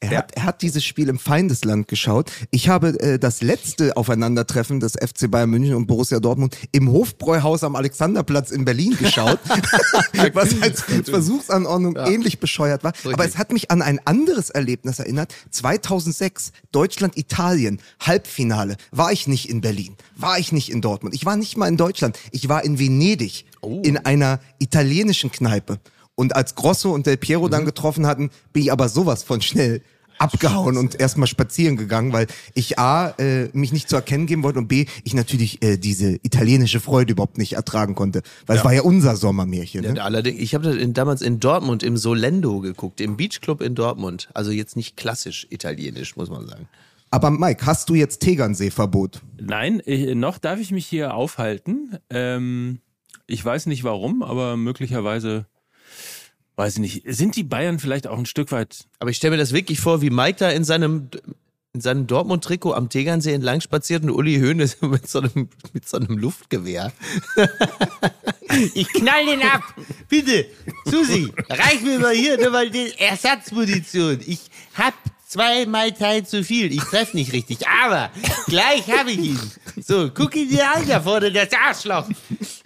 Er, 0.00 0.18
hat, 0.18 0.32
er 0.36 0.44
hat 0.44 0.62
dieses 0.62 0.84
Spiel 0.84 1.08
im 1.08 1.18
Feindesland 1.18 1.88
geschaut. 1.88 2.30
Ich 2.52 2.68
habe 2.68 3.00
äh, 3.00 3.18
das 3.18 3.42
letzte 3.42 3.96
Aufeinandertreffen 3.96 4.78
des 4.78 4.92
FC 4.92 5.28
Bayern 5.28 5.50
München 5.50 5.74
und 5.74 5.88
Borussia 5.88 6.20
Dortmund 6.20 6.56
im 6.70 6.88
Hofbräuhaus 6.90 7.64
am 7.64 7.74
Alexanderplatz 7.74 8.52
in 8.52 8.64
Berlin 8.64 8.96
geschaut, 8.96 9.40
was 10.34 10.62
als 10.62 10.82
Versuchsanordnung 10.82 11.96
ähnlich 11.96 12.38
bescheuert 12.38 12.84
war. 12.84 12.92
Aber 13.12 13.24
es 13.24 13.38
hat 13.38 13.52
mich 13.52 13.72
an 13.72 13.82
ein 13.82 13.98
anderes 14.04 14.50
Erlebnis 14.50 15.00
erinnert. 15.00 15.34
2006, 15.50 16.52
Deutschland-Italien, 16.70 17.80
Halbfinale. 17.98 18.76
War 18.92 19.10
ich 19.10 19.26
nicht 19.26 19.50
in 19.50 19.60
Berlin, 19.60 19.96
war 20.14 20.38
ich 20.38 20.52
nicht 20.52 20.70
in 20.70 20.80
Dortmund, 20.80 21.14
ich 21.14 21.26
war 21.26 21.36
nicht 21.36 21.56
mal 21.56 21.66
in 21.66 21.76
Deutschland, 21.76 22.16
ich 22.30 22.48
war 22.48 22.64
in 22.64 22.78
Venedig, 22.78 23.46
in 23.82 23.96
einer 23.96 24.38
italienischen 24.60 25.32
Kneipe. 25.32 25.80
Und 26.18 26.34
als 26.34 26.56
Grosso 26.56 26.92
und 26.92 27.06
Del 27.06 27.16
Piero 27.16 27.48
dann 27.48 27.64
getroffen 27.64 28.04
hatten, 28.04 28.30
bin 28.52 28.64
ich 28.64 28.72
aber 28.72 28.88
sowas 28.88 29.22
von 29.22 29.40
schnell 29.40 29.82
abgehauen 30.18 30.76
und 30.76 30.98
erstmal 30.98 31.28
spazieren 31.28 31.76
gegangen, 31.76 32.12
weil 32.12 32.26
ich 32.54 32.76
A, 32.76 33.10
äh, 33.18 33.50
mich 33.52 33.72
nicht 33.72 33.88
zu 33.88 33.94
erkennen 33.94 34.26
geben 34.26 34.42
wollte 34.42 34.58
und 34.58 34.66
B, 34.66 34.86
ich 35.04 35.14
natürlich 35.14 35.62
äh, 35.62 35.76
diese 35.76 36.18
italienische 36.24 36.80
Freude 36.80 37.12
überhaupt 37.12 37.38
nicht 37.38 37.52
ertragen 37.52 37.94
konnte. 37.94 38.22
Weil 38.46 38.56
es 38.58 38.64
war 38.64 38.74
ja 38.74 38.82
unser 38.82 39.14
Sommermärchen. 39.14 39.82
Ne? 39.82 39.94
Ja, 39.94 40.02
allerdings, 40.02 40.40
ich 40.40 40.56
habe 40.56 40.64
das 40.64 40.74
in, 40.74 40.92
damals 40.92 41.22
in 41.22 41.38
Dortmund 41.38 41.84
im 41.84 41.96
Solendo 41.96 42.58
geguckt, 42.58 43.00
im 43.00 43.16
Beachclub 43.16 43.60
in 43.60 43.76
Dortmund. 43.76 44.28
Also 44.34 44.50
jetzt 44.50 44.74
nicht 44.74 44.96
klassisch 44.96 45.46
italienisch, 45.50 46.16
muss 46.16 46.30
man 46.30 46.48
sagen. 46.48 46.68
Aber 47.12 47.30
Mike, 47.30 47.64
hast 47.64 47.90
du 47.90 47.94
jetzt 47.94 48.22
Tegernseeverbot? 48.22 49.22
Nein, 49.40 49.78
äh, 49.86 50.16
noch 50.16 50.38
darf 50.38 50.58
ich 50.58 50.72
mich 50.72 50.86
hier 50.86 51.14
aufhalten. 51.14 51.96
Ähm, 52.10 52.80
ich 53.28 53.44
weiß 53.44 53.66
nicht 53.66 53.84
warum, 53.84 54.24
aber 54.24 54.56
möglicherweise, 54.56 55.46
weiß 56.58 56.74
ich 56.74 56.80
nicht, 56.80 57.02
sind 57.06 57.36
die 57.36 57.44
Bayern 57.44 57.78
vielleicht 57.78 58.08
auch 58.08 58.18
ein 58.18 58.26
Stück 58.26 58.50
weit. 58.50 58.86
Aber 58.98 59.10
ich 59.10 59.16
stelle 59.16 59.32
mir 59.32 59.38
das 59.38 59.52
wirklich 59.52 59.80
vor, 59.80 60.02
wie 60.02 60.10
Mike 60.10 60.38
da 60.40 60.50
in 60.50 60.64
seinem 60.64 61.08
in 61.74 61.82
seinem 61.82 62.06
Dortmund-Trikot 62.06 62.72
am 62.72 62.88
Tegernsee 62.88 63.34
entlang 63.34 63.60
spaziert 63.60 64.02
und 64.02 64.10
Uli 64.10 64.40
Hoeneß 64.40 64.78
mit 64.80 65.08
so 65.08 65.20
einem, 65.20 65.48
mit 65.74 65.88
so 65.88 65.98
einem 65.98 66.18
Luftgewehr. 66.18 66.92
ich 68.74 68.88
knall 68.88 69.26
den 69.26 69.42
ab! 69.42 69.62
Bitte, 70.08 70.46
Susi, 70.86 71.30
reich 71.48 71.82
mir 71.82 72.00
mal 72.00 72.14
hier 72.14 72.40
nur 72.40 72.50
mal 72.50 72.68
die 72.68 72.92
Ersatzmunition. 72.98 74.18
Ich 74.26 74.50
hab 74.74 74.94
zwei 75.28 75.66
Mai 75.66 75.90
Tai 75.90 76.22
zu 76.22 76.42
viel. 76.42 76.72
Ich 76.72 76.82
treffe 76.82 77.16
nicht 77.16 77.32
richtig, 77.32 77.58
aber 77.68 78.10
gleich 78.46 78.90
habe 78.90 79.12
ich 79.12 79.18
ihn. 79.18 79.40
So, 79.86 80.10
guck 80.12 80.34
ihn 80.34 80.48
dir 80.48 80.64
an 80.74 80.88
da 80.88 81.00
vorne, 81.00 81.30
das 81.30 81.48
Arschloch. 81.52 82.06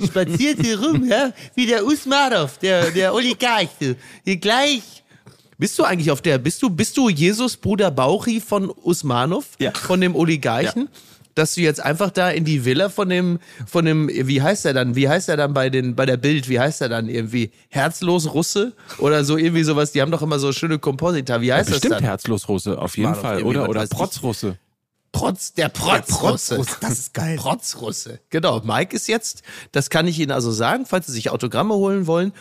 Spaziert 0.02 0.60
hier 0.60 0.80
rum, 0.80 1.04
ja, 1.04 1.32
wie 1.54 1.66
der 1.66 1.84
Usmanov, 1.84 2.58
der, 2.58 2.90
der 2.90 3.12
Oligarch. 3.12 3.68
Hier 4.24 4.36
gleich 4.36 5.02
bist 5.58 5.78
du 5.78 5.84
eigentlich 5.84 6.10
auf 6.10 6.22
der, 6.22 6.38
bist 6.38 6.62
du, 6.62 6.70
bist 6.70 6.96
du 6.96 7.08
Jesus 7.08 7.56
Bruder 7.56 7.90
Bauchi 7.90 8.40
von 8.40 8.72
Usmanov? 8.82 9.44
Ja. 9.58 9.72
Von 9.72 10.00
dem 10.00 10.16
Oligarchen? 10.16 10.88
Dass 11.34 11.54
du 11.54 11.62
jetzt 11.62 11.80
einfach 11.82 12.10
da 12.10 12.30
in 12.30 12.44
die 12.44 12.64
Villa 12.64 12.88
von 12.88 13.08
dem, 13.08 13.38
von 13.66 13.84
dem, 13.84 14.08
wie 14.08 14.42
heißt 14.42 14.66
er 14.66 14.74
dann? 14.74 14.94
Wie 14.94 15.08
heißt 15.08 15.28
er 15.28 15.36
dann 15.36 15.54
bei 15.54 15.70
den, 15.70 15.94
bei 15.94 16.04
der 16.04 16.16
Bild? 16.18 16.48
Wie 16.48 16.60
heißt 16.60 16.80
er 16.82 16.88
dann 16.88 17.08
irgendwie? 17.08 17.52
Herzlos 17.68 18.32
Russe? 18.34 18.72
Oder 18.98 19.24
so 19.24 19.36
irgendwie 19.36 19.64
sowas? 19.64 19.92
Die 19.92 20.02
haben 20.02 20.10
doch 20.10 20.22
immer 20.22 20.38
so 20.38 20.52
schöne 20.52 20.78
Komposita. 20.78 21.40
Wie 21.40 21.52
heißt 21.52 21.68
das 21.68 21.76
Bestimmt 21.76 21.94
dann? 21.94 22.04
herzlos 22.04 22.48
Russe, 22.48 22.78
auf 22.78 22.96
jeden 22.96 23.10
War 23.10 23.14
Fall. 23.16 23.42
Oder, 23.42 23.68
oder 23.68 23.80
weiß 23.80 23.90
ich. 23.92 23.96
Protzrusse. 23.96 24.58
Protz, 25.12 25.52
der 25.52 25.68
Protzrusse. 25.68 26.56
Protzrusse, 26.56 26.76
das 26.80 26.98
ist 26.98 27.14
geil. 27.14 27.36
Protzrusse. 27.36 28.18
Genau. 28.30 28.60
Mike 28.64 28.96
ist 28.96 29.08
jetzt, 29.08 29.42
das 29.70 29.90
kann 29.90 30.06
ich 30.06 30.18
Ihnen 30.18 30.32
also 30.32 30.50
sagen, 30.50 30.86
falls 30.86 31.06
Sie 31.06 31.12
sich 31.12 31.30
Autogramme 31.30 31.74
holen 31.74 32.06
wollen. 32.06 32.32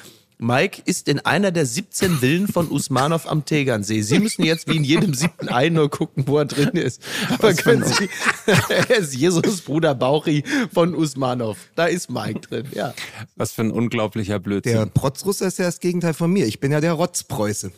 Mike 0.44 0.82
ist 0.86 1.08
in 1.08 1.20
einer 1.20 1.52
der 1.52 1.68
17 1.68 2.18
Villen 2.18 2.48
von 2.48 2.68
Usmanov 2.72 3.30
am 3.30 3.46
Tegernsee. 3.46 4.02
Sie 4.02 4.18
müssen 4.18 4.44
jetzt 4.44 4.68
wie 4.68 4.76
in 4.76 4.84
jedem 4.84 5.14
siebten 5.14 5.50
Ei 5.50 5.70
nur 5.70 5.92
gucken, 5.92 6.24
wo 6.26 6.40
er 6.40 6.46
drin 6.46 6.70
ist. 6.70 7.04
Aber 7.30 7.54
können 7.54 7.84
Sie, 7.84 8.10
er 8.70 8.90
ist 8.90 9.14
Jesus 9.14 9.62
Bruder 9.62 9.94
Bauchi 9.94 10.44
von 10.74 10.96
Usmanov. 10.96 11.60
Da 11.76 11.86
ist 11.86 12.10
Mike 12.10 12.40
drin, 12.40 12.66
ja. 12.74 12.96
Was 13.36 13.52
für 13.52 13.62
ein 13.62 13.70
unglaublicher 13.70 14.40
Blödsinn. 14.40 14.74
Der 14.74 14.88
Protzrusse 14.88 15.46
ist 15.46 15.60
ja 15.60 15.66
das 15.66 15.80
Gegenteil 15.80 16.16
von 16.16 16.34
mir. 16.34 16.48
Ich 16.48 16.60
bin 16.60 16.72
ja 16.72 16.82
der 16.82 16.94
Rotzpreuße. 16.94 17.72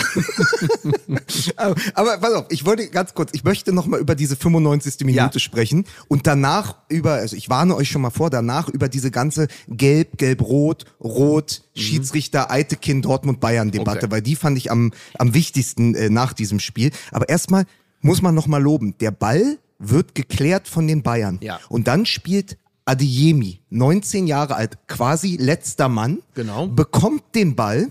aber, 1.56 1.74
aber 1.94 2.18
pass 2.18 2.32
auf, 2.34 2.46
ich 2.50 2.64
wollte 2.64 2.88
ganz 2.88 3.14
kurz, 3.14 3.30
ich 3.34 3.44
möchte 3.44 3.72
noch 3.72 3.86
mal 3.86 4.00
über 4.00 4.14
diese 4.14 4.36
95. 4.36 5.00
Minute 5.04 5.14
Ja. 5.34 5.40
sprechen 5.40 5.84
und 6.08 6.26
danach 6.26 6.76
über, 6.88 7.12
also 7.14 7.36
ich 7.36 7.48
warne 7.48 7.74
euch 7.76 7.88
schon 7.90 8.02
mal 8.02 8.10
vor, 8.10 8.30
danach 8.30 8.68
über 8.68 8.88
diese 8.88 9.10
ganze 9.10 9.48
Gelb, 9.68 10.18
Gelb-Rot, 10.18 10.84
Rot, 11.00 11.62
Schiedsrichter, 11.74 12.50
Eitekin, 12.50 13.02
Dortmund-Bayern-Debatte, 13.02 13.98
Mhm. 14.00 14.04
Okay. 14.04 14.10
weil 14.12 14.22
die 14.22 14.36
fand 14.36 14.58
ich 14.58 14.70
am, 14.70 14.92
am 15.18 15.34
wichtigsten 15.34 15.94
äh, 15.94 16.10
nach 16.10 16.32
diesem 16.32 16.60
Spiel. 16.60 16.90
Aber 17.12 17.28
erstmal 17.28 17.64
muss 18.00 18.22
man 18.22 18.34
noch 18.34 18.46
mal 18.46 18.62
loben, 18.62 18.94
der 19.00 19.10
Ball 19.10 19.58
wird 19.78 20.14
geklärt 20.14 20.68
von 20.68 20.86
den 20.86 21.02
Bayern. 21.02 21.38
Ja. 21.42 21.58
Und 21.68 21.86
dann 21.88 22.06
spielt 22.06 22.58
Adeyemi, 22.84 23.60
19 23.70 24.26
Jahre 24.26 24.56
alt, 24.56 24.78
quasi 24.88 25.36
letzter 25.36 25.88
Mann, 25.88 26.18
Genau. 26.34 26.66
bekommt 26.66 27.22
den 27.34 27.54
Ball 27.54 27.88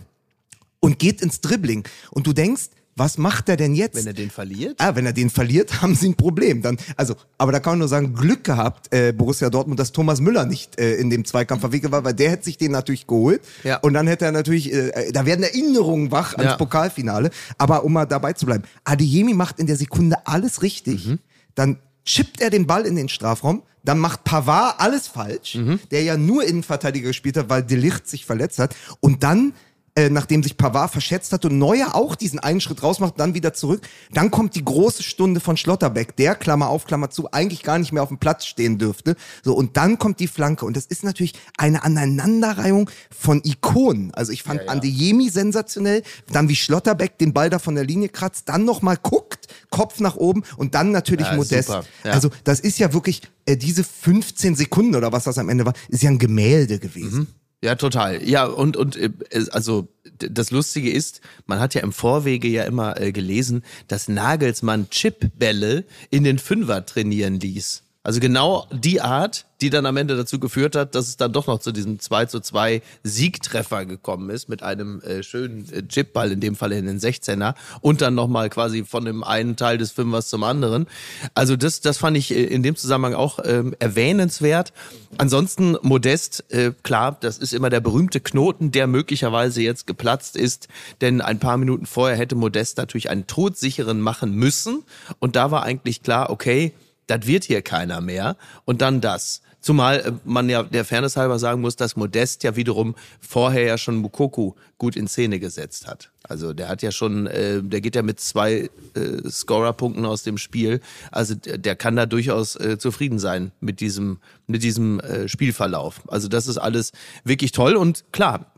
und 0.79 0.99
geht 0.99 1.21
ins 1.21 1.41
Dribbling. 1.41 1.83
Und 2.11 2.27
du 2.27 2.33
denkst, 2.33 2.69
was 2.95 3.17
macht 3.17 3.47
er 3.47 3.55
denn 3.55 3.75
jetzt? 3.75 3.95
Wenn 3.95 4.07
er 4.07 4.13
den 4.13 4.29
verliert? 4.29 4.75
Ah, 4.79 4.93
wenn 4.93 5.05
er 5.05 5.13
den 5.13 5.29
verliert, 5.29 5.81
haben 5.81 5.95
sie 5.95 6.09
ein 6.09 6.15
Problem. 6.15 6.61
Dann, 6.61 6.77
also, 6.97 7.15
aber 7.37 7.53
da 7.53 7.59
kann 7.61 7.73
man 7.73 7.79
nur 7.79 7.87
sagen, 7.87 8.13
Glück 8.13 8.43
gehabt, 8.43 8.93
äh, 8.93 9.13
Borussia 9.13 9.49
Dortmund, 9.49 9.79
dass 9.79 9.93
Thomas 9.93 10.19
Müller 10.19 10.45
nicht 10.45 10.77
äh, 10.79 10.95
in 10.95 11.09
dem 11.09 11.23
Zweikampf 11.23 11.61
verwickelt 11.61 11.93
war, 11.93 12.03
weil 12.03 12.13
der 12.13 12.31
hätte 12.31 12.43
sich 12.43 12.57
den 12.57 12.71
natürlich 12.71 13.07
geholt. 13.07 13.41
Ja. 13.63 13.77
Und 13.77 13.93
dann 13.93 14.05
hätte 14.07 14.25
er 14.25 14.33
natürlich, 14.33 14.73
äh, 14.73 15.11
da 15.13 15.25
werden 15.25 15.43
Erinnerungen 15.43 16.11
wach 16.11 16.33
ans 16.33 16.51
Ja. 16.51 16.57
Pokalfinale. 16.57 17.29
Aber 17.57 17.85
um 17.85 17.93
mal 17.93 18.05
dabei 18.05 18.33
zu 18.33 18.45
bleiben, 18.45 18.63
Adeyemi 18.83 19.33
macht 19.33 19.59
in 19.59 19.67
der 19.67 19.77
Sekunde 19.77 20.17
alles 20.27 20.61
richtig. 20.61 21.07
Mhm. 21.07 21.19
Dann 21.55 21.77
chippt 22.03 22.41
er 22.41 22.49
den 22.49 22.67
Ball 22.67 22.85
in 22.85 22.97
den 22.97 23.07
Strafraum. 23.07 23.63
Dann 23.85 23.97
macht 23.99 24.25
Pavard 24.25 24.75
alles 24.81 25.07
falsch, 25.07 25.55
Mhm. 25.55 25.79
der 25.91 26.03
ja 26.03 26.17
nur 26.17 26.43
Innenverteidiger 26.43 27.07
gespielt 27.07 27.37
hat, 27.37 27.49
weil 27.49 27.63
Delicht 27.63 28.09
sich 28.09 28.25
verletzt 28.25 28.59
hat. 28.59 28.75
Und 28.99 29.23
dann 29.23 29.53
äh, 29.99 30.09
nachdem 30.09 30.43
sich 30.43 30.55
Pavard 30.55 30.91
verschätzt 30.91 31.33
hat 31.33 31.43
und 31.43 31.57
Neuer 31.57 31.93
auch 31.93 32.15
diesen 32.15 32.39
einen 32.39 32.61
Schritt 32.61 32.83
rausmacht, 32.83 33.19
dann 33.19 33.33
wieder 33.33 33.53
zurück. 33.53 33.81
Dann 34.13 34.31
kommt 34.31 34.55
die 34.55 34.63
große 34.63 35.03
Stunde 35.03 35.41
von 35.41 35.57
Schlotterbeck, 35.57 36.15
der, 36.15 36.35
Klammer 36.35 36.69
auf, 36.69 36.85
Klammer 36.85 37.09
zu, 37.09 37.29
eigentlich 37.31 37.63
gar 37.63 37.77
nicht 37.79 37.91
mehr 37.91 38.01
auf 38.01 38.07
dem 38.07 38.17
Platz 38.17 38.45
stehen 38.45 38.77
dürfte. 38.77 39.17
So, 39.43 39.53
und 39.53 39.75
dann 39.75 39.97
kommt 39.97 40.21
die 40.21 40.27
Flanke. 40.27 40.65
Und 40.65 40.77
das 40.77 40.85
ist 40.85 41.03
natürlich 41.03 41.33
eine 41.57 41.83
Aneinanderreihung 41.83 42.89
von 43.11 43.41
Ikonen. 43.43 44.13
Also 44.13 44.31
ich 44.31 44.43
fand 44.43 44.69
Andejemi 44.69 45.29
sensationell, 45.29 46.03
dann 46.31 46.47
wie 46.47 46.55
Schlotterbeck 46.55 47.17
den 47.17 47.33
Ball 47.33 47.49
da 47.49 47.59
von 47.59 47.75
der 47.75 47.83
Linie 47.83 48.07
kratzt, 48.07 48.47
dann 48.47 48.63
nochmal 48.63 48.95
guckt, 48.95 49.47
Kopf 49.69 49.99
nach 49.99 50.15
oben 50.15 50.43
und 50.55 50.75
dann 50.75 50.91
natürlich 50.91 51.27
Ja, 51.27 51.35
Modest. 51.35 51.69
Ja. 51.69 51.83
Also 52.05 52.29
das 52.45 52.61
ist 52.61 52.79
ja 52.79 52.93
wirklich, 52.93 53.21
äh, 53.45 53.57
diese 53.57 53.83
15 53.83 54.55
Sekunden 54.55 54.95
oder 54.95 55.11
was 55.11 55.25
das 55.25 55.37
am 55.37 55.49
Ende 55.49 55.65
war, 55.65 55.73
ist 55.89 56.03
ja 56.03 56.09
ein 56.09 56.19
Gemälde 56.19 56.79
gewesen. 56.79 57.27
Ja, 57.61 57.75
total. 57.75 58.23
Ja, 58.23 58.45
und, 58.45 58.77
und 58.77 58.95
äh, 58.95 59.11
also 59.51 59.89
das 60.17 60.51
Lustige 60.51 60.91
ist, 60.91 61.21
man 61.45 61.59
hat 61.59 61.73
ja 61.73 61.81
im 61.81 61.91
Vorwege 61.91 62.47
ja 62.47 62.63
immer 62.63 62.99
äh, 62.99 63.11
gelesen, 63.11 63.63
dass 63.87 64.07
Nagelsmann 64.07 64.89
Chipbälle 64.89 65.83
in 66.09 66.23
den 66.23 66.39
Fünfer 66.39 66.85
trainieren 66.85 67.39
ließ. 67.39 67.83
Also 68.01 68.21
genau 68.21 68.65
die 68.71 69.01
Art, 69.01 69.45
die 69.59 69.69
dann 69.69 69.85
am 69.85 69.97
Ende 69.97 70.15
dazu 70.15 70.39
geführt 70.39 70.77
hat, 70.77 70.95
dass 70.95 71.09
es 71.09 71.17
dann 71.17 71.33
doch 71.33 71.47
noch 71.47 71.59
zu 71.59 71.73
diesem 71.73 71.99
2 71.99 72.27
zu 72.27 72.39
2 72.39 72.81
Siegtreffer 73.03 73.85
gekommen 73.85 74.29
ist 74.29 74.47
mit 74.47 74.63
einem 74.63 75.01
äh, 75.01 75.21
schönen 75.21 75.69
äh, 75.73 75.85
Chipball, 75.85 76.31
in 76.31 76.39
dem 76.39 76.55
Fall 76.55 76.71
in 76.71 76.85
den 76.85 76.97
16er 76.97 77.55
und 77.81 77.99
dann 77.99 78.15
nochmal 78.15 78.49
quasi 78.49 78.85
von 78.85 79.03
dem 79.03 79.21
einen 79.21 79.57
Teil 79.57 79.77
des 79.77 79.91
Fünfers 79.91 80.29
zum 80.29 80.43
anderen. 80.43 80.87
Also 81.35 81.57
das, 81.57 81.81
das 81.81 81.97
fand 81.97 82.15
ich 82.15 82.31
äh, 82.31 82.41
in 82.41 82.63
dem 82.63 82.77
Zusammenhang 82.77 83.15
auch 83.15 83.39
ähm, 83.43 83.75
erwähnenswert. 83.79 84.71
Ansonsten 85.17 85.75
Modest, 85.81 86.45
äh, 86.53 86.71
klar, 86.83 87.17
das 87.19 87.37
ist 87.37 87.53
immer 87.53 87.69
der 87.69 87.81
berühmte 87.81 88.21
Knoten, 88.21 88.71
der 88.71 88.87
möglicherweise 88.87 89.61
jetzt 89.61 89.87
geplatzt 89.87 90.37
ist, 90.37 90.69
denn 91.01 91.19
ein 91.19 91.39
paar 91.39 91.57
Minuten 91.57 91.85
vorher 91.85 92.17
hätte 92.17 92.35
Modest 92.35 92.77
natürlich 92.77 93.09
einen 93.09 93.27
todsicheren 93.27 93.99
machen 93.99 94.31
müssen 94.35 94.83
und 95.19 95.35
da 95.35 95.51
war 95.51 95.63
eigentlich 95.63 96.01
klar, 96.01 96.29
okay, 96.29 96.73
das 97.09 97.25
wird 97.25 97.43
hier 97.43 97.61
keiner 97.61 98.01
mehr 98.01 98.37
und 98.65 98.81
dann 98.81 99.01
das. 99.01 99.41
Zumal 99.61 99.99
äh, 99.99 100.11
man 100.23 100.49
ja 100.49 100.63
der 100.63 100.85
Fairness 100.85 101.17
halber 101.17 101.39
sagen 101.39 101.61
muss, 101.61 101.75
dass 101.75 101.95
Modest 101.95 102.43
ja 102.43 102.55
wiederum 102.55 102.95
vorher 103.19 103.63
ja 103.63 103.77
schon 103.77 103.97
Mukoku 103.97 104.53
gut 104.77 104.95
in 104.95 105.07
Szene 105.07 105.39
gesetzt 105.39 105.87
hat. 105.87 106.11
Also 106.23 106.53
der 106.53 106.69
hat 106.69 106.81
ja 106.81 106.91
schon, 106.91 107.27
äh, 107.27 107.61
der 107.61 107.81
geht 107.81 107.95
ja 107.95 108.01
mit 108.01 108.19
zwei 108.19 108.69
äh, 108.93 109.29
Scorerpunkten 109.29 110.05
aus 110.05 110.23
dem 110.23 110.37
Spiel. 110.37 110.79
Also 111.11 111.35
der, 111.35 111.75
kann 111.75 111.95
da 111.95 112.05
durchaus 112.05 112.55
äh, 112.55 112.77
zufrieden 112.77 113.19
sein 113.19 113.51
mit 113.59 113.81
diesem, 113.81 114.19
mit 114.47 114.63
diesem 114.63 114.99
äh, 115.01 115.27
Spielverlauf. 115.27 116.01
Also 116.07 116.27
das 116.27 116.47
ist 116.47 116.57
alles 116.57 116.91
wirklich 117.23 117.51
toll 117.51 117.75
und 117.75 118.05
klar, 118.11 118.53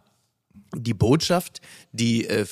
die 0.74 0.94
Botschaft, 0.94 1.62
die 1.92 2.28
äh, 2.28 2.46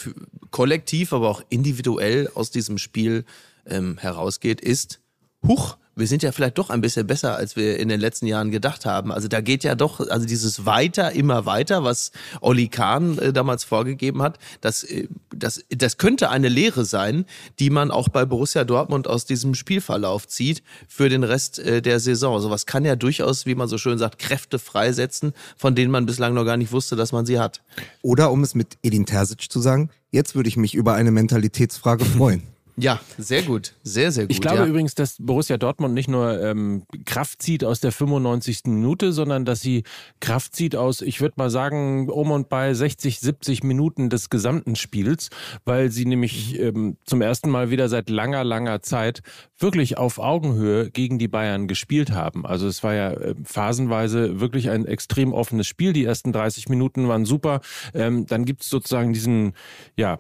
kollektiv, 0.52 1.14
aber 1.14 1.30
auch 1.30 1.44
individuell 1.50 2.30
aus 2.34 2.52
diesem 2.52 2.78
Spiel 2.78 3.26
ähm, 3.66 3.98
herausgeht, 3.98 4.60
ist, 4.60 5.00
huch, 5.46 5.78
wir 6.00 6.08
sind 6.08 6.24
ja 6.24 6.32
vielleicht 6.32 6.58
doch 6.58 6.70
ein 6.70 6.82
bisschen 6.82 7.06
besser, 7.06 7.36
als 7.36 7.56
wir 7.56 7.80
in 7.80 7.90
den 7.90 8.00
letzten 8.00 8.26
Jahren 8.26 8.52
gedacht 8.52 8.86
haben. 8.86 9.12
Also 9.12 9.28
da 9.28 9.42
geht 9.42 9.64
ja 9.64 9.76
doch, 9.76 10.00
also 10.00 10.26
dieses 10.26 10.66
weiter, 10.66 11.12
immer 11.12 11.46
weiter, 11.46 11.84
was 11.84 12.12
Olli 12.42 12.68
Kahn 12.68 13.18
äh, 13.18 13.34
damals 13.34 13.64
vorgegeben 13.64 14.22
hat, 14.22 14.40
das, 14.62 14.84
äh, 14.84 15.08
das, 15.36 15.64
das 15.70 15.98
könnte 15.98 16.30
eine 16.30 16.50
Lehre 16.50 16.86
sein, 16.86 17.26
die 17.60 17.70
man 17.70 17.92
auch 17.92 18.10
bei 18.10 18.26
Borussia 18.26 18.64
Dortmund 18.64 19.08
aus 19.08 19.26
diesem 19.26 19.54
Spielverlauf 19.54 20.28
zieht 20.28 20.64
für 20.88 21.10
den 21.10 21.24
Rest 21.24 21.60
äh, 21.60 21.82
der 21.82 22.00
Saison. 22.00 22.40
Sowas 22.40 22.66
kann 22.66 22.86
ja 22.86 22.96
durchaus, 22.96 23.46
wie 23.46 23.56
man 23.56 23.68
so 23.68 23.78
schön 23.78 23.98
sagt, 23.98 24.20
Kräfte 24.20 24.60
freisetzen, 24.60 25.34
von 25.58 25.76
denen 25.76 25.92
man 25.92 26.06
bislang 26.06 26.34
noch 26.34 26.46
gar 26.46 26.58
nicht 26.58 26.72
wusste, 26.72 26.96
dass 26.96 27.12
man 27.12 27.26
sie 27.26 27.40
hat. 27.40 27.62
Oder 28.02 28.32
um 28.32 28.44
es 28.44 28.56
mit 28.56 28.78
Edin 28.84 29.06
Terzic 29.06 29.52
zu 29.52 29.60
sagen, 29.60 29.90
jetzt 30.12 30.36
würde 30.36 30.50
ich 30.50 30.58
mich 30.58 30.76
über 30.76 30.94
eine 30.94 31.12
Mentalitätsfrage 31.12 32.06
freuen. 32.06 32.44
Ja, 32.82 33.00
sehr 33.18 33.44
gut. 33.44 33.74
Sehr, 33.84 34.12
sehr 34.12 34.26
gut. 34.26 34.32
Ich 34.32 34.42
glaube 34.42 34.60
ja. 34.60 34.66
übrigens, 34.66 34.96
dass 34.96 35.18
Borussia 35.20 35.58
Dortmund 35.58 35.94
nicht 35.94 36.08
nur 36.08 36.42
ähm, 36.42 36.84
Kraft 37.06 37.42
zieht 37.42 37.64
aus 37.64 37.82
der 37.82 37.92
95. 37.92 38.62
Minute, 38.66 39.12
sondern 39.12 39.44
dass 39.44 39.62
sie 39.62 39.84
Kraft 40.22 40.56
zieht 40.56 40.76
aus, 40.76 41.02
ich 41.02 41.20
würde 41.20 41.36
mal 41.38 41.50
sagen, 41.50 42.10
um 42.10 42.32
und 42.32 42.48
bei 42.48 42.74
60, 42.74 43.20
70 43.20 43.64
Minuten 43.64 44.10
des 44.10 44.30
gesamten 44.30 44.76
Spiels, 44.76 45.30
weil 45.66 45.92
sie 45.92 46.06
nämlich 46.06 46.58
ähm, 46.60 46.98
zum 47.06 47.22
ersten 47.22 47.50
Mal 47.50 47.70
wieder 47.70 47.90
seit 47.90 48.10
langer, 48.10 48.44
langer 48.44 48.82
Zeit 48.82 49.22
wirklich 49.58 49.98
auf 49.98 50.20
Augenhöhe 50.20 50.90
gegen 50.90 51.20
die 51.20 51.28
Bayern 51.28 51.68
gespielt 51.68 52.12
haben. 52.12 52.46
Also 52.46 52.68
es 52.68 52.82
war 52.84 52.94
ja 52.94 53.12
äh, 53.12 53.36
phasenweise 53.44 54.40
wirklich 54.40 54.70
ein 54.70 54.86
extrem 54.86 55.34
offenes 55.34 55.68
Spiel. 55.68 55.92
Die 55.92 56.06
ersten 56.06 56.32
30 56.32 56.70
Minuten 56.70 57.08
waren 57.10 57.26
super. 57.26 57.60
Ähm, 57.94 58.26
dann 58.26 58.46
gibt's 58.46 58.70
sozusagen 58.70 59.12
diesen, 59.12 59.54
ja, 59.98 60.20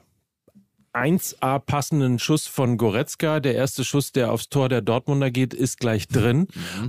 1A 0.94 1.60
passenden 1.60 2.20
Schuss 2.20 2.48
von 2.48 2.78
Goretzka. 2.78 3.40
Der 3.40 3.56
erste 3.56 3.84
Schuss, 3.84 4.12
der 4.12 4.32
aufs 4.32 4.50
Tor 4.50 4.70
der 4.70 4.82
Dortmunder 4.82 5.32
geht, 5.32 5.54
ist 5.54 5.80
gleich 5.80 6.08
drin. 6.08 6.48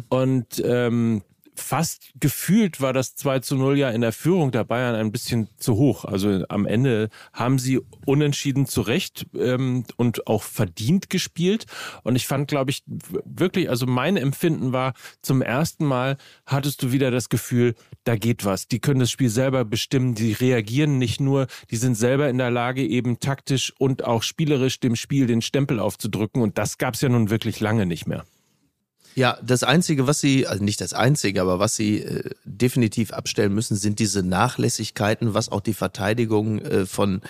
Und 0.08 0.62
ähm, 0.64 1.22
fast 1.60 2.10
gefühlt 2.18 2.80
war 2.80 2.92
das 2.92 3.14
2 3.14 3.40
zu 3.40 3.56
0 3.56 3.78
ja 3.78 3.90
in 3.90 4.00
der 4.00 4.12
Führung 4.12 4.50
der 4.50 4.64
Bayern 4.64 4.94
ein 4.94 5.12
bisschen 5.12 5.48
zu 5.56 5.76
hoch. 5.76 6.04
Also 6.04 6.44
am 6.48 6.66
Ende 6.66 7.08
haben 7.32 7.58
sie 7.58 7.80
unentschieden 8.06 8.66
zurecht 8.66 9.26
ähm, 9.34 9.84
und 9.96 10.26
auch 10.26 10.42
verdient 10.42 11.10
gespielt. 11.10 11.66
Und 12.02 12.16
ich 12.16 12.26
fand, 12.26 12.48
glaube 12.48 12.70
ich, 12.70 12.82
wirklich, 13.24 13.70
also 13.70 13.86
mein 13.86 14.16
Empfinden 14.16 14.72
war, 14.72 14.94
zum 15.22 15.42
ersten 15.42 15.84
Mal 15.84 16.16
hattest 16.46 16.82
du 16.82 16.92
wieder 16.92 17.10
das 17.10 17.28
Gefühl, 17.28 17.74
da 18.04 18.16
geht 18.16 18.44
was. 18.44 18.68
Die 18.68 18.80
können 18.80 19.00
das 19.00 19.10
Spiel 19.10 19.30
selber 19.30 19.64
bestimmen, 19.64 20.14
die 20.14 20.32
reagieren 20.32 20.98
nicht 20.98 21.20
nur, 21.20 21.46
die 21.70 21.76
sind 21.76 21.94
selber 21.94 22.28
in 22.28 22.38
der 22.38 22.50
Lage, 22.50 22.86
eben 22.86 23.20
taktisch 23.20 23.72
und 23.78 24.04
auch 24.04 24.22
spielerisch 24.22 24.80
dem 24.80 24.96
Spiel 24.96 25.26
den 25.26 25.42
Stempel 25.42 25.78
aufzudrücken. 25.78 26.42
Und 26.42 26.58
das 26.58 26.78
gab 26.78 26.94
es 26.94 27.00
ja 27.00 27.08
nun 27.08 27.30
wirklich 27.30 27.60
lange 27.60 27.86
nicht 27.86 28.06
mehr. 28.06 28.24
Ja, 29.14 29.38
das 29.42 29.62
Einzige, 29.62 30.06
was 30.06 30.20
sie, 30.20 30.46
also 30.46 30.62
nicht 30.62 30.80
das 30.80 30.92
Einzige, 30.92 31.42
aber 31.42 31.58
was 31.58 31.76
sie 31.76 31.98
äh, 31.98 32.30
definitiv 32.44 33.12
abstellen 33.12 33.54
müssen, 33.54 33.76
sind 33.76 33.98
diese 33.98 34.22
Nachlässigkeiten, 34.22 35.34
was 35.34 35.50
auch 35.50 35.60
die 35.60 35.74
Verteidigung 35.74 36.60
äh, 36.60 36.86
von 36.86 37.20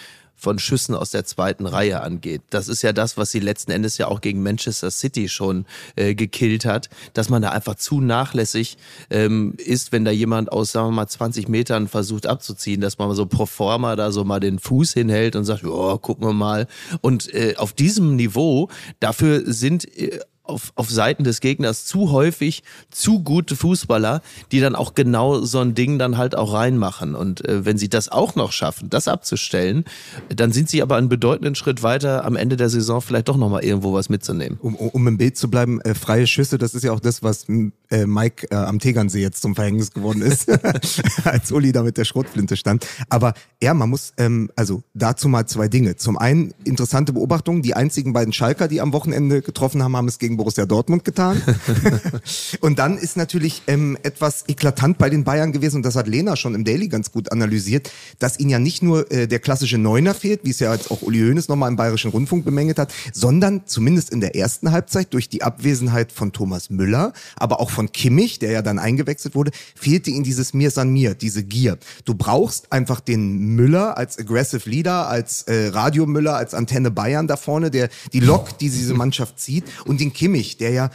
von 0.40 0.58
Schüssen 0.58 0.94
aus 0.94 1.10
der 1.10 1.24
zweiten 1.24 1.66
Reihe 1.66 2.00
angeht. 2.00 2.40
Das 2.48 2.68
ist 2.68 2.80
ja 2.80 2.92
das, 2.92 3.18
was 3.18 3.30
sie 3.30 3.40
letzten 3.40 3.72
Endes 3.72 3.98
ja 3.98 4.08
auch 4.08 4.22
gegen 4.22 4.42
Manchester 4.42 4.90
City 4.90 5.28
schon 5.28 5.66
äh, 5.96 6.14
gekillt 6.14 6.64
hat, 6.64 6.88
dass 7.12 7.28
man 7.28 7.42
da 7.42 7.50
einfach 7.50 7.74
zu 7.74 8.00
nachlässig 8.00 8.78
ähm, 9.10 9.54
ist, 9.58 9.92
wenn 9.92 10.04
da 10.04 10.10
jemand 10.10 10.50
aus, 10.50 10.72
sagen 10.72 10.88
wir 10.88 10.92
mal, 10.92 11.06
20 11.06 11.48
Metern 11.48 11.88
versucht 11.88 12.26
abzuziehen, 12.26 12.80
dass 12.80 12.96
man 12.96 13.14
so 13.14 13.26
pro 13.26 13.44
forma 13.44 13.96
da 13.96 14.10
so 14.12 14.24
mal 14.24 14.40
den 14.40 14.58
Fuß 14.58 14.94
hinhält 14.94 15.36
und 15.36 15.44
sagt, 15.44 15.62
ja, 15.62 15.98
gucken 15.98 16.26
wir 16.26 16.32
mal. 16.32 16.66
Und 17.02 17.32
äh, 17.34 17.56
auf 17.56 17.74
diesem 17.74 18.16
Niveau, 18.16 18.70
dafür 18.98 19.42
sind 19.44 19.94
äh, 19.98 20.20
auf, 20.50 20.72
auf 20.74 20.90
Seiten 20.90 21.24
des 21.24 21.40
Gegners 21.40 21.84
zu 21.86 22.10
häufig 22.10 22.62
zu 22.90 23.22
gute 23.22 23.56
Fußballer, 23.56 24.22
die 24.52 24.60
dann 24.60 24.74
auch 24.74 24.94
genau 24.94 25.40
so 25.40 25.60
ein 25.60 25.74
Ding 25.74 25.98
dann 25.98 26.18
halt 26.18 26.34
auch 26.34 26.52
reinmachen. 26.52 27.14
Und 27.14 27.46
äh, 27.46 27.64
wenn 27.64 27.78
sie 27.78 27.88
das 27.88 28.08
auch 28.08 28.34
noch 28.34 28.52
schaffen, 28.52 28.90
das 28.90 29.08
abzustellen, 29.08 29.84
dann 30.28 30.52
sind 30.52 30.68
sie 30.68 30.82
aber 30.82 30.96
einen 30.96 31.08
bedeutenden 31.08 31.54
Schritt 31.54 31.82
weiter, 31.82 32.24
am 32.24 32.36
Ende 32.36 32.56
der 32.56 32.68
Saison 32.68 33.00
vielleicht 33.00 33.28
doch 33.28 33.36
nochmal 33.36 33.64
irgendwo 33.64 33.92
was 33.92 34.08
mitzunehmen. 34.08 34.58
Um, 34.60 34.74
um 34.74 35.08
im 35.08 35.16
Bild 35.16 35.36
zu 35.36 35.48
bleiben, 35.50 35.80
äh, 35.80 35.94
freie 35.94 36.26
Schüsse, 36.26 36.58
das 36.58 36.74
ist 36.74 36.82
ja 36.82 36.92
auch 36.92 37.00
das, 37.00 37.22
was 37.22 37.46
äh, 37.90 38.06
Mike 38.06 38.48
äh, 38.50 38.56
am 38.56 38.78
Tegernsee 38.78 39.22
jetzt 39.22 39.42
zum 39.42 39.54
Verhängnis 39.54 39.92
geworden 39.92 40.22
ist, 40.22 40.50
als 41.24 41.52
Uli 41.52 41.72
da 41.72 41.82
mit 41.82 41.96
der 41.96 42.04
Schrotflinte 42.04 42.56
stand. 42.56 42.86
Aber 43.08 43.34
ja, 43.62 43.74
man 43.74 43.90
muss, 43.90 44.12
ähm, 44.16 44.50
also 44.56 44.82
dazu 44.94 45.28
mal 45.28 45.46
zwei 45.46 45.68
Dinge. 45.68 45.96
Zum 45.96 46.18
einen 46.18 46.54
interessante 46.64 47.12
Beobachtung, 47.12 47.62
die 47.62 47.74
einzigen 47.74 48.12
beiden 48.12 48.32
Schalker, 48.32 48.68
die 48.68 48.80
am 48.80 48.92
Wochenende 48.92 49.42
getroffen 49.42 49.82
haben, 49.82 49.96
haben 49.96 50.08
es 50.08 50.18
gegen 50.18 50.36
Borussia 50.40 50.64
Dortmund 50.64 51.04
getan. 51.04 51.42
und 52.60 52.78
dann 52.78 52.96
ist 52.96 53.18
natürlich 53.18 53.62
ähm, 53.66 53.98
etwas 54.02 54.44
eklatant 54.48 54.96
bei 54.96 55.10
den 55.10 55.22
Bayern 55.22 55.52
gewesen, 55.52 55.76
und 55.76 55.82
das 55.82 55.96
hat 55.96 56.08
Lena 56.08 56.34
schon 56.34 56.54
im 56.54 56.64
Daily 56.64 56.88
ganz 56.88 57.12
gut 57.12 57.30
analysiert, 57.30 57.90
dass 58.18 58.40
ihnen 58.40 58.48
ja 58.48 58.58
nicht 58.58 58.82
nur 58.82 59.10
äh, 59.12 59.28
der 59.28 59.38
klassische 59.38 59.76
Neuner 59.76 60.14
fehlt, 60.14 60.40
wie 60.44 60.50
es 60.50 60.60
ja 60.60 60.72
jetzt 60.72 60.90
auch 60.90 61.02
Uli 61.02 61.18
Hoeneß 61.20 61.48
nochmal 61.48 61.68
im 61.68 61.76
Bayerischen 61.76 62.10
Rundfunk 62.10 62.46
bemängelt 62.46 62.78
hat, 62.78 62.90
sondern 63.12 63.66
zumindest 63.66 64.08
in 64.08 64.22
der 64.22 64.34
ersten 64.34 64.72
Halbzeit 64.72 65.12
durch 65.12 65.28
die 65.28 65.42
Abwesenheit 65.42 66.10
von 66.10 66.32
Thomas 66.32 66.70
Müller, 66.70 67.12
aber 67.36 67.60
auch 67.60 67.70
von 67.70 67.92
Kimmich, 67.92 68.38
der 68.38 68.50
ja 68.50 68.62
dann 68.62 68.78
eingewechselt 68.78 69.34
wurde, 69.34 69.50
fehlte 69.74 70.08
ihnen 70.08 70.24
dieses 70.24 70.54
Mir 70.54 70.70
san 70.70 70.90
mir, 70.90 71.14
diese 71.14 71.44
Gier. 71.44 71.76
Du 72.06 72.14
brauchst 72.14 72.72
einfach 72.72 73.00
den 73.00 73.54
Müller 73.56 73.98
als 73.98 74.18
Aggressive 74.18 74.68
Leader, 74.70 75.08
als 75.08 75.42
äh, 75.42 75.68
Radio 75.68 76.06
Müller, 76.06 76.36
als 76.36 76.54
Antenne 76.54 76.90
Bayern 76.90 77.26
da 77.26 77.36
vorne, 77.36 77.70
der 77.70 77.90
die 78.14 78.20
Lok, 78.20 78.56
die 78.58 78.70
diese 78.70 78.94
Mannschaft 78.94 79.38
zieht, 79.38 79.64
und 79.84 80.00
den 80.00 80.12
Kimmich, 80.20 80.58
der 80.58 80.70
ja 80.70 80.90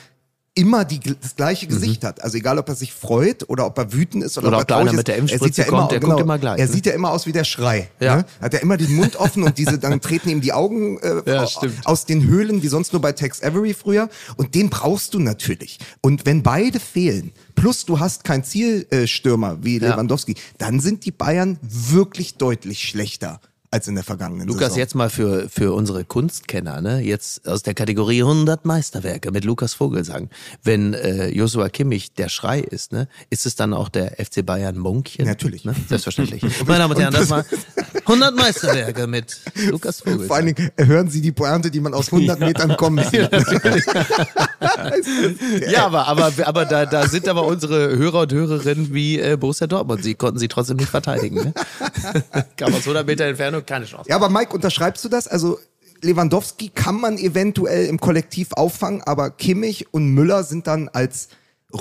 immer 0.53 0.85
die, 0.85 0.99
das 0.99 1.35
gleiche 1.35 1.65
Gesicht 1.65 2.03
mhm. 2.03 2.07
hat. 2.07 2.23
Also 2.23 2.37
egal, 2.37 2.59
ob 2.59 2.69
er 2.69 2.75
sich 2.75 2.93
freut 2.93 3.49
oder 3.49 3.65
ob 3.65 3.75
er 3.79 3.91
wütend 3.91 4.23
ist 4.23 4.37
oder, 4.37 4.49
oder 4.49 4.57
ob, 4.57 4.61
ob 4.61 4.67
da 4.67 4.77
einer 4.77 4.93
mit 4.93 5.07
der 5.07 5.17
Impfspritze 5.17 5.63
ja 5.63 5.67
kommt, 5.67 5.79
immer, 5.79 5.87
der 5.87 5.99
genau, 5.99 6.19
immer 6.19 6.37
gleich. 6.37 6.59
Er 6.59 6.67
ne? 6.67 6.71
sieht 6.71 6.85
ja 6.85 6.93
immer 6.93 7.09
aus 7.09 7.25
wie 7.25 7.31
der 7.31 7.43
Schrei. 7.43 7.89
Ja. 7.99 8.17
Ne? 8.17 8.25
Hat 8.39 8.53
er 8.53 8.61
immer 8.61 8.77
den 8.77 8.95
Mund 8.95 9.15
offen 9.15 9.41
und 9.41 9.57
diese, 9.57 9.79
dann 9.79 9.99
treten 9.99 10.29
ihm 10.29 10.41
die 10.41 10.53
Augen 10.53 10.99
äh, 10.99 11.23
Ja, 11.25 11.41
aus, 11.41 11.59
aus 11.85 12.05
den 12.05 12.27
Höhlen, 12.27 12.61
wie 12.61 12.67
sonst 12.67 12.93
nur 12.93 13.01
bei 13.01 13.13
Tex 13.13 13.41
Avery 13.41 13.73
früher. 13.73 14.09
Und 14.37 14.53
den 14.53 14.69
brauchst 14.69 15.15
du 15.15 15.19
natürlich. 15.19 15.79
Und 16.01 16.27
wenn 16.27 16.43
beide 16.43 16.79
fehlen, 16.79 17.31
plus 17.55 17.85
du 17.85 17.99
hast 17.99 18.23
keinen 18.23 18.43
Zielstürmer 18.43 19.57
wie 19.63 19.79
Ja. 19.79 19.89
Lewandowski, 19.89 20.35
dann 20.59 20.79
sind 20.79 21.05
die 21.05 21.11
Bayern 21.11 21.57
wirklich 21.63 22.35
deutlich 22.35 22.83
schlechter 22.83 23.41
als 23.71 23.87
in 23.87 23.95
der 23.95 24.03
vergangenen 24.03 24.47
Lukas, 24.47 24.67
Saison. 24.69 24.79
jetzt 24.79 24.95
mal 24.95 25.09
für, 25.09 25.49
für 25.49 25.73
unsere 25.73 26.05
Kunstkenner, 26.05 26.81
ne? 26.81 27.01
Jetzt 27.01 27.47
aus 27.47 27.63
der 27.63 27.73
Kategorie 27.73 28.21
100 28.21 28.65
Meisterwerke 28.65 29.31
mit 29.31 29.43
Lukas 29.45 29.73
Vogelsang. 29.73 30.29
Wenn 30.63 30.93
äh, 30.93 31.29
Joshua 31.29 31.69
Kimmich 31.69 32.13
der 32.13 32.29
Schrei 32.29 32.59
ist, 32.59 32.91
ne? 32.91 33.07
Ist 33.29 33.45
es 33.45 33.55
dann 33.55 33.73
auch 33.73 33.89
der 33.89 34.13
FC 34.23 34.45
Bayern 34.45 34.77
Munkchen? 34.77 35.25
Natürlich. 35.25 35.65
Ne? 35.65 35.75
Selbstverständlich. 35.87 36.41
Meine 36.65 36.79
Damen 36.79 36.93
und 36.95 37.01
Herren, 37.01 37.13
das 37.13 37.29
war 37.29 37.45
100 38.05 38.35
Meisterwerke 38.35 39.07
mit 39.07 39.37
Lukas 39.69 40.01
Vogelsang. 40.01 40.27
Vor 40.27 40.35
allen 40.35 40.45
Dingen 40.47 40.71
hören 40.77 41.09
Sie 41.09 41.21
die 41.21 41.31
Pointe, 41.31 41.71
die 41.71 41.79
man 41.79 41.93
aus 41.93 42.11
100 42.11 42.39
Metern 42.39 42.77
kommen 42.77 43.03
sieht. 43.03 43.29
Ja, 45.69 45.85
aber, 45.85 46.07
aber, 46.07 46.31
aber 46.43 46.65
da, 46.65 46.85
da 46.85 47.07
sind 47.07 47.27
aber 47.27 47.45
unsere 47.45 47.97
Hörer 47.97 48.21
und 48.21 48.33
Hörerinnen 48.33 48.93
wie 48.93 49.19
äh, 49.19 49.37
Borussia 49.37 49.67
Dortmund. 49.67 50.03
Sie 50.03 50.15
konnten 50.15 50.39
sie 50.39 50.47
trotzdem 50.47 50.77
nicht 50.77 50.89
verteidigen. 50.89 51.35
Ne? 51.35 51.53
Kam 52.57 52.73
aus 52.73 52.81
100 52.81 53.05
Meter 53.05 53.25
Entfernung, 53.25 53.65
keine 53.65 53.85
Chance. 53.85 54.09
Ja, 54.09 54.15
aber 54.15 54.29
Mike, 54.29 54.53
unterschreibst 54.53 55.03
du 55.03 55.09
das? 55.09 55.27
Also 55.27 55.59
Lewandowski 56.01 56.69
kann 56.69 56.99
man 56.99 57.17
eventuell 57.17 57.85
im 57.85 57.99
Kollektiv 57.99 58.53
auffangen, 58.53 59.01
aber 59.01 59.31
Kimmich 59.31 59.93
und 59.93 60.09
Müller 60.09 60.43
sind 60.43 60.67
dann 60.67 60.89
als 60.89 61.29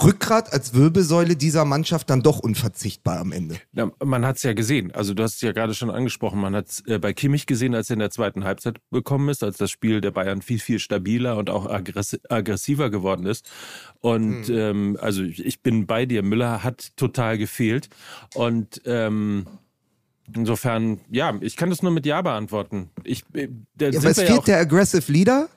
Rückgrat, 0.02 0.52
als 0.52 0.74
Wirbelsäule 0.74 1.36
dieser 1.36 1.64
Mannschaft 1.64 2.10
dann 2.10 2.22
doch 2.22 2.40
unverzichtbar 2.40 3.20
am 3.20 3.32
Ende. 3.32 3.56
Ja, 3.72 3.90
man 4.04 4.26
hat 4.26 4.36
es 4.36 4.42
ja 4.42 4.52
gesehen. 4.52 4.90
Also 4.92 5.14
du 5.14 5.22
hast 5.22 5.36
es 5.36 5.40
ja 5.40 5.52
gerade 5.52 5.74
schon 5.74 5.90
angesprochen. 5.90 6.40
Man 6.40 6.54
hat 6.56 6.68
es 6.68 6.86
äh, 6.86 6.98
bei 6.98 7.12
Kimmich 7.12 7.46
gesehen, 7.46 7.74
als 7.74 7.90
er 7.90 7.94
in 7.94 8.00
der 8.00 8.10
zweiten 8.10 8.44
Halbzeit 8.44 8.78
bekommen 8.90 9.28
ist, 9.28 9.44
als 9.44 9.56
das 9.56 9.70
Spiel 9.70 10.00
der 10.00 10.10
Bayern 10.10 10.42
viel, 10.42 10.58
viel 10.58 10.78
stabiler 10.78 11.36
und 11.36 11.48
auch 11.48 11.66
aggress 11.66 12.18
aggressiver 12.28 12.90
geworden 12.90 13.26
ist. 13.26 13.48
Und 14.00 14.48
ähm, 14.48 14.98
also 15.00 15.22
ich 15.22 15.44
ich 15.44 15.62
bin 15.62 15.86
bei 15.86 16.06
dir. 16.06 16.22
Müller 16.22 16.64
hat 16.64 16.96
total 16.96 17.38
gefehlt. 17.38 17.88
Und 18.34 18.82
ähm, 18.86 19.46
insofern, 20.34 21.00
ja, 21.10 21.34
ich 21.40 21.56
kann 21.56 21.70
das 21.70 21.82
nur 21.82 21.92
mit 21.92 22.06
Ja 22.06 22.22
beantworten. 22.22 22.90
Ich, 23.04 23.24
äh, 23.34 23.48
Ja, 23.80 23.88
aber 23.98 24.10
es 24.10 24.18
fehlt 24.18 24.30
ja 24.30 24.40
der 24.40 24.58
Aggressive 24.58 25.10
Leader. 25.12 25.48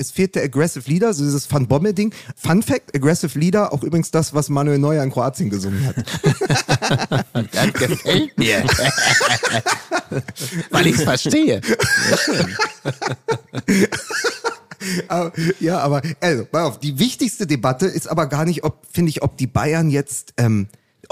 Es 0.00 0.12
fehlt 0.12 0.36
der 0.36 0.44
Aggressive 0.44 0.88
Leader, 0.88 1.12
so 1.12 1.24
dieses 1.24 1.50
Van 1.50 1.66
Bommel-Ding. 1.66 2.14
Fun 2.36 2.62
Fact, 2.62 2.94
Aggressive 2.94 3.36
Leader, 3.36 3.72
auch 3.72 3.82
übrigens 3.82 4.12
das, 4.12 4.32
was 4.32 4.48
Manuel 4.48 4.78
Neuer 4.78 5.02
in 5.02 5.10
Kroatien 5.10 5.50
gesungen 5.50 5.84
hat. 5.84 5.96
Das 7.52 7.72
gefällt 7.72 8.38
mir. 8.38 8.62
Weil 10.70 10.86
ich 10.86 10.96
es 10.96 11.02
verstehe. 11.02 11.60
Aber, 15.08 15.32
ja, 15.58 15.80
aber 15.80 16.02
also, 16.20 16.46
auf, 16.52 16.78
die 16.78 17.00
wichtigste 17.00 17.48
Debatte 17.48 17.86
ist 17.86 18.08
aber 18.08 18.26
gar 18.26 18.44
nicht, 18.44 18.62
ob, 18.62 18.86
finde 18.90 19.10
ich, 19.10 19.22
ob 19.22 19.36
die 19.36 19.48
Bayern 19.48 19.90
jetzt, 19.90 20.34
ähm, 20.36 20.68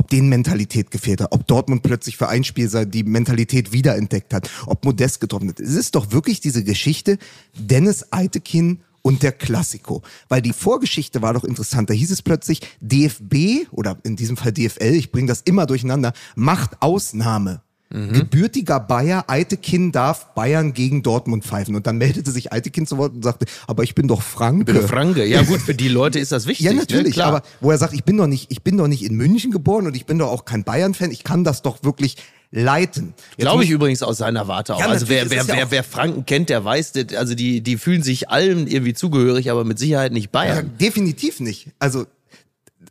ob 0.06 0.10
denen 0.10 0.28
Mentalität 0.28 0.92
gefehlt 0.92 1.20
hat, 1.20 1.32
ob 1.32 1.48
Dortmund 1.48 1.82
plötzlich 1.82 2.16
für 2.16 2.28
ein 2.28 2.44
Spiel 2.44 2.68
die 2.86 3.02
Mentalität 3.02 3.72
wiederentdeckt 3.72 4.32
hat, 4.32 4.48
ob 4.66 4.84
Modest 4.84 5.20
getroffen 5.20 5.48
hat. 5.48 5.58
Es 5.58 5.74
ist 5.74 5.96
doch 5.96 6.12
wirklich 6.12 6.38
diese 6.38 6.62
Geschichte 6.62 7.18
Dennis 7.58 8.12
Eitekin 8.12 8.82
und 9.02 9.24
der 9.24 9.32
Klassiko. 9.32 10.02
Weil 10.28 10.42
die 10.42 10.52
Vorgeschichte 10.52 11.22
war 11.22 11.34
doch 11.34 11.42
interessant. 11.42 11.90
Da 11.90 11.94
hieß 11.94 12.12
es 12.12 12.22
plötzlich, 12.22 12.60
DFB 12.80 13.66
oder 13.72 13.98
in 14.04 14.14
diesem 14.14 14.36
Fall 14.36 14.52
DFL, 14.52 14.94
ich 14.94 15.10
bringe 15.10 15.26
das 15.26 15.40
immer 15.40 15.66
durcheinander, 15.66 16.12
macht 16.36 16.80
Ausnahme. 16.82 17.62
Gebürtiger 17.90 18.80
Bayer, 18.80 19.24
Eitekin 19.28 19.92
darf 19.92 20.34
Bayern 20.34 20.72
gegen 20.74 21.02
Dortmund 21.02 21.44
pfeifen. 21.44 21.76
Und 21.76 21.86
dann 21.86 21.98
meldete 21.98 22.30
sich 22.32 22.52
Eitekin 22.52 22.86
zu 22.86 22.98
Wort 22.98 23.14
und 23.14 23.22
sagte, 23.22 23.46
aber 23.66 23.84
ich 23.84 23.94
bin 23.94 24.08
doch 24.08 24.22
Franke. 24.22 24.64
Bitte 24.72 24.86
Franke. 24.88 25.24
Ja 25.24 25.42
gut, 25.42 25.60
für 25.60 25.74
die 25.74 25.88
Leute 25.88 26.18
ist 26.18 26.32
das 26.32 26.46
wichtig. 26.48 26.66
Ja, 26.66 26.72
natürlich, 26.72 27.08
ne? 27.16 27.22
Klar. 27.22 27.28
aber 27.28 27.42
wo 27.60 27.70
er 27.70 27.78
sagt, 27.78 27.94
ich 27.94 28.04
bin 28.04 28.16
doch 28.16 28.26
nicht, 28.26 28.50
ich 28.50 28.62
bin 28.62 28.76
doch 28.76 28.88
nicht 28.88 29.04
in 29.04 29.14
München 29.14 29.50
geboren 29.52 29.86
und 29.86 29.94
ich 29.96 30.04
bin 30.04 30.18
doch 30.18 30.28
auch 30.30 30.44
kein 30.44 30.64
Bayern-Fan, 30.64 31.10
ich 31.10 31.22
kann 31.24 31.44
das 31.44 31.62
doch 31.62 31.84
wirklich 31.84 32.16
leiten. 32.50 33.14
Glaube 33.38 33.64
ich 33.64 33.70
übrigens 33.70 34.02
aus 34.02 34.18
seiner 34.18 34.48
Warte 34.48 34.74
auch. 34.74 34.80
Ja, 34.80 34.86
also 34.88 35.08
wer, 35.08 35.30
wer, 35.30 35.38
ja 35.44 35.48
wer, 35.48 35.70
wer 35.70 35.84
Franken 35.84 36.26
kennt, 36.26 36.48
der 36.48 36.64
weiß, 36.64 36.92
also 37.16 37.34
die, 37.34 37.60
die 37.60 37.76
fühlen 37.76 38.02
sich 38.02 38.30
allem 38.30 38.66
irgendwie 38.66 38.94
zugehörig, 38.94 39.50
aber 39.50 39.64
mit 39.64 39.78
Sicherheit 39.78 40.12
nicht 40.12 40.26
Ja, 40.26 40.30
Bayern. 40.40 40.70
definitiv 40.80 41.40
nicht. 41.40 41.68
Also 41.78 42.06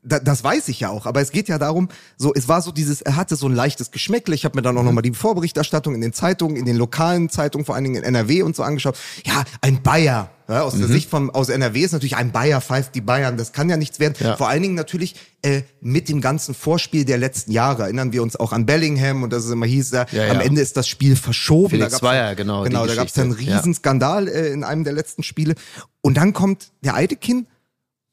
da, 0.05 0.19
das 0.19 0.43
weiß 0.43 0.67
ich 0.69 0.79
ja 0.79 0.89
auch, 0.89 1.05
aber 1.05 1.19
es 1.21 1.31
geht 1.31 1.47
ja 1.47 1.57
darum, 1.57 1.89
so 2.17 2.33
es 2.33 2.47
war 2.47 2.61
so 2.61 2.71
dieses, 2.71 3.01
er 3.01 3.15
hatte 3.15 3.35
so 3.35 3.47
ein 3.47 3.55
leichtes 3.55 3.91
Geschmäckle. 3.91 4.35
Ich 4.35 4.45
habe 4.45 4.55
mir 4.57 4.61
dann 4.61 4.77
auch 4.77 4.81
Mhm. 4.81 4.87
nochmal 4.87 5.01
die 5.01 5.13
Vorberichterstattung 5.13 5.95
in 5.95 6.01
den 6.01 6.13
Zeitungen, 6.13 6.55
in 6.55 6.65
den 6.65 6.77
lokalen 6.77 7.29
Zeitungen, 7.29 7.65
vor 7.65 7.75
allen 7.75 7.83
Dingen 7.85 7.95
in 7.97 8.03
NRW 8.03 8.43
und 8.43 8.55
so 8.55 8.63
angeschaut. 8.63 8.97
Ja, 9.25 9.43
ein 9.61 9.81
Bayer. 9.81 10.29
Ja, 10.47 10.61
aus 10.61 10.75
Mhm. 10.75 10.79
der 10.81 10.87
Sicht 10.89 11.09
von 11.09 11.31
aus 11.31 11.49
NRW 11.49 11.79
ist 11.81 11.91
natürlich 11.93 12.15
ein 12.17 12.31
Bayer 12.31 12.61
pfeift 12.61 12.93
die 12.93 13.01
Bayern. 13.01 13.35
Das 13.35 13.51
kann 13.51 13.67
ja 13.67 13.77
nichts 13.77 13.99
werden. 13.99 14.13
Ja. 14.19 14.37
Vor 14.37 14.47
allen 14.47 14.61
Dingen 14.61 14.75
natürlich 14.75 15.15
äh, 15.41 15.63
mit 15.81 16.07
dem 16.07 16.21
ganzen 16.21 16.53
Vorspiel 16.53 17.03
der 17.03 17.17
letzten 17.17 17.51
Jahre. 17.51 17.83
Erinnern 17.83 18.13
wir 18.13 18.21
uns 18.21 18.35
auch 18.35 18.51
an 18.53 18.67
Bellingham 18.67 19.23
und 19.23 19.33
dass 19.33 19.43
es 19.45 19.51
immer 19.51 19.65
hieß, 19.65 19.89
ja, 19.91 20.05
Ja, 20.11 20.29
am. 20.29 20.39
Ende 20.41 20.61
ist 20.61 20.77
das 20.77 20.87
Spiel 20.87 21.15
verschoben. 21.15 21.71
Felix 21.71 21.93
Da 21.93 21.97
Zweier, 21.99 22.35
genau, 22.35 22.63
Genau, 22.63 22.85
da 22.85 22.93
gab 22.93 23.07
es 23.07 23.17
einen. 23.17 23.31
Riesenskandal 23.31 24.27
äh, 24.27 24.49
in 24.51 24.63
einem 24.63 24.83
der 24.83 24.93
letzten 24.93 25.23
Spiele. 25.23 25.55
Und 26.01 26.17
dann 26.17 26.33
kommt 26.33 26.71
der 26.83 26.93
Eidekin 26.95 27.47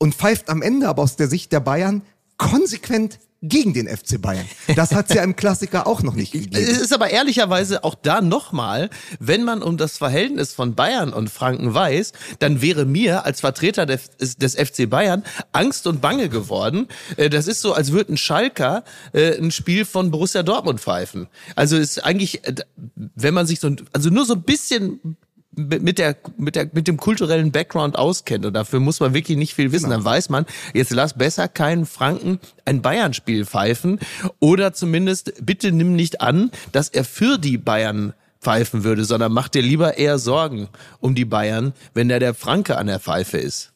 und 0.03 0.15
pfeift 0.17 0.49
am 0.51 0.63
Ende 0.63 0.89
aber 0.89 1.03
aus 1.03 1.15
der 1.15 1.29
Sicht 1.29 1.53
der 1.53 1.61
Bayern 1.61 2.03
konsequent 2.37 3.21
gegen 3.45 3.73
den 3.73 3.89
FC 3.89 4.21
Bayern. 4.21 4.47
Das 4.77 4.93
hat 4.95 5.11
es 5.11 5.17
ja 5.17 5.23
im 5.25 5.35
Klassiker 5.37 5.87
auch 5.87 6.03
noch 6.03 6.15
nicht 6.15 6.33
Es 6.35 6.43
gegeben. 6.43 6.65
ist 6.65 6.93
aber 6.93 7.11
ehrlicherweise 7.11 7.83
auch 7.85 7.95
da 7.97 8.21
nochmal, 8.21 8.89
wenn 9.19 9.43
man 9.45 9.63
um 9.63 9.77
das 9.77 9.99
Verhältnis 9.99 10.53
von 10.53 10.75
Bayern 10.77 11.13
und 11.13 11.29
Franken 11.29 11.73
weiß, 11.75 12.13
dann 12.39 12.63
wäre 12.63 12.85
mir 12.85 13.25
als 13.27 13.41
Vertreter 13.41 13.85
des, 13.87 14.11
des 14.37 14.55
FC 14.55 14.89
Bayern 14.89 15.25
Angst 15.53 15.87
und 15.89 16.01
Bange 16.01 16.29
geworden. 16.29 16.87
Äh, 17.17 17.31
Das 17.31 17.47
ist 17.49 17.61
so, 17.61 17.73
als 17.73 17.91
würde 17.93 18.13
ein 18.13 18.17
Schalker 18.17 18.85
äh, 19.13 19.37
ein 19.39 19.51
Spiel 19.51 19.85
von 19.85 20.11
Borussia 20.13 20.43
Dortmund 20.45 20.81
pfeifen. 20.81 21.27
Also 21.57 21.77
ist 21.77 22.05
eigentlich, 22.05 22.45
äh, 22.47 22.55
wenn 22.97 23.35
man 23.35 23.47
sich 23.47 23.59
so, 23.59 23.71
also 23.93 24.11
nur 24.11 24.25
so 24.25 24.35
ein 24.35 24.43
bisschen 24.43 25.17
mit 25.55 25.99
der, 25.99 26.17
mit 26.39 26.57
der, 26.57 26.69
mit 26.73 26.89
dem 26.89 26.97
kulturellen 26.97 27.53
Background 27.53 27.97
auskennt. 27.97 28.47
Und 28.47 28.55
dafür 28.55 28.81
muss 28.81 29.01
man 29.01 29.15
wirklich 29.15 29.37
nicht 29.37 29.55
viel 29.55 29.73
wissen, 29.73 29.91
dann 29.91 30.05
weiß 30.05 30.31
man, 30.31 30.47
jetzt 30.73 30.93
lass 30.93 31.15
besser 31.15 31.49
keinen 31.49 31.87
Franken 31.87 32.41
ein 32.65 32.83
Bayern-Spiel 32.83 33.45
pfeifen. 33.45 34.01
Oder 34.41 34.73
zumindest 34.73 35.35
bitte 35.45 35.73
nimm 35.73 35.95
nicht 35.95 36.21
an, 36.21 36.51
dass 36.73 36.89
er 36.89 37.05
für 37.05 37.39
die 37.39 37.59
Bayern 37.59 38.15
pfeifen 38.41 38.83
würde, 38.83 39.05
sondern 39.05 39.33
mach 39.33 39.49
dir 39.49 39.63
lieber 39.63 39.99
eher 39.99 40.19
Sorgen 40.19 40.69
um 41.01 41.15
die 41.15 41.25
Bayern, 41.25 41.75
wenn 41.95 42.09
da 42.09 42.19
der 42.19 42.35
Franke 42.35 42.77
an 42.77 42.89
der 42.89 42.99
Pfeife 42.99 43.39
ist. 43.39 43.73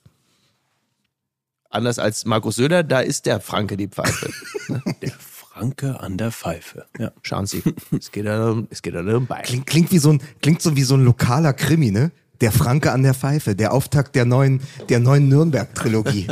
Anders 1.70 1.98
als 1.98 2.24
Markus 2.24 2.56
Söder, 2.56 2.82
da 2.82 3.00
ist 3.00 3.26
der 3.26 3.40
Franke 3.40 3.76
die 3.76 3.88
Pfeife. 3.88 4.30
der 5.02 5.12
Franke 5.56 6.00
an 6.00 6.18
der 6.18 6.32
Pfeife. 6.32 6.84
Ja. 6.98 7.12
Schauen 7.22 7.46
Sie, 7.46 7.62
es 7.98 8.12
geht 8.12 8.26
ja 8.26 8.50
um, 8.50 8.68
es 8.68 8.82
geht. 8.82 8.94
Klingt, 9.44 9.66
klingt 9.66 9.90
wie 9.90 9.98
so 9.98 10.12
ein, 10.12 10.20
klingt 10.42 10.60
so 10.60 10.76
wie 10.76 10.82
so 10.82 10.96
ein 10.96 11.04
lokaler 11.04 11.54
Krimi, 11.54 11.90
ne? 11.90 12.10
Der 12.42 12.52
Franke 12.52 12.92
an 12.92 13.02
der 13.02 13.14
Pfeife, 13.14 13.54
der 13.54 13.72
Auftakt 13.72 14.14
der 14.16 14.26
neuen, 14.26 14.60
der 14.90 15.00
neuen 15.00 15.30
Nürnberg-Trilogie. 15.30 16.26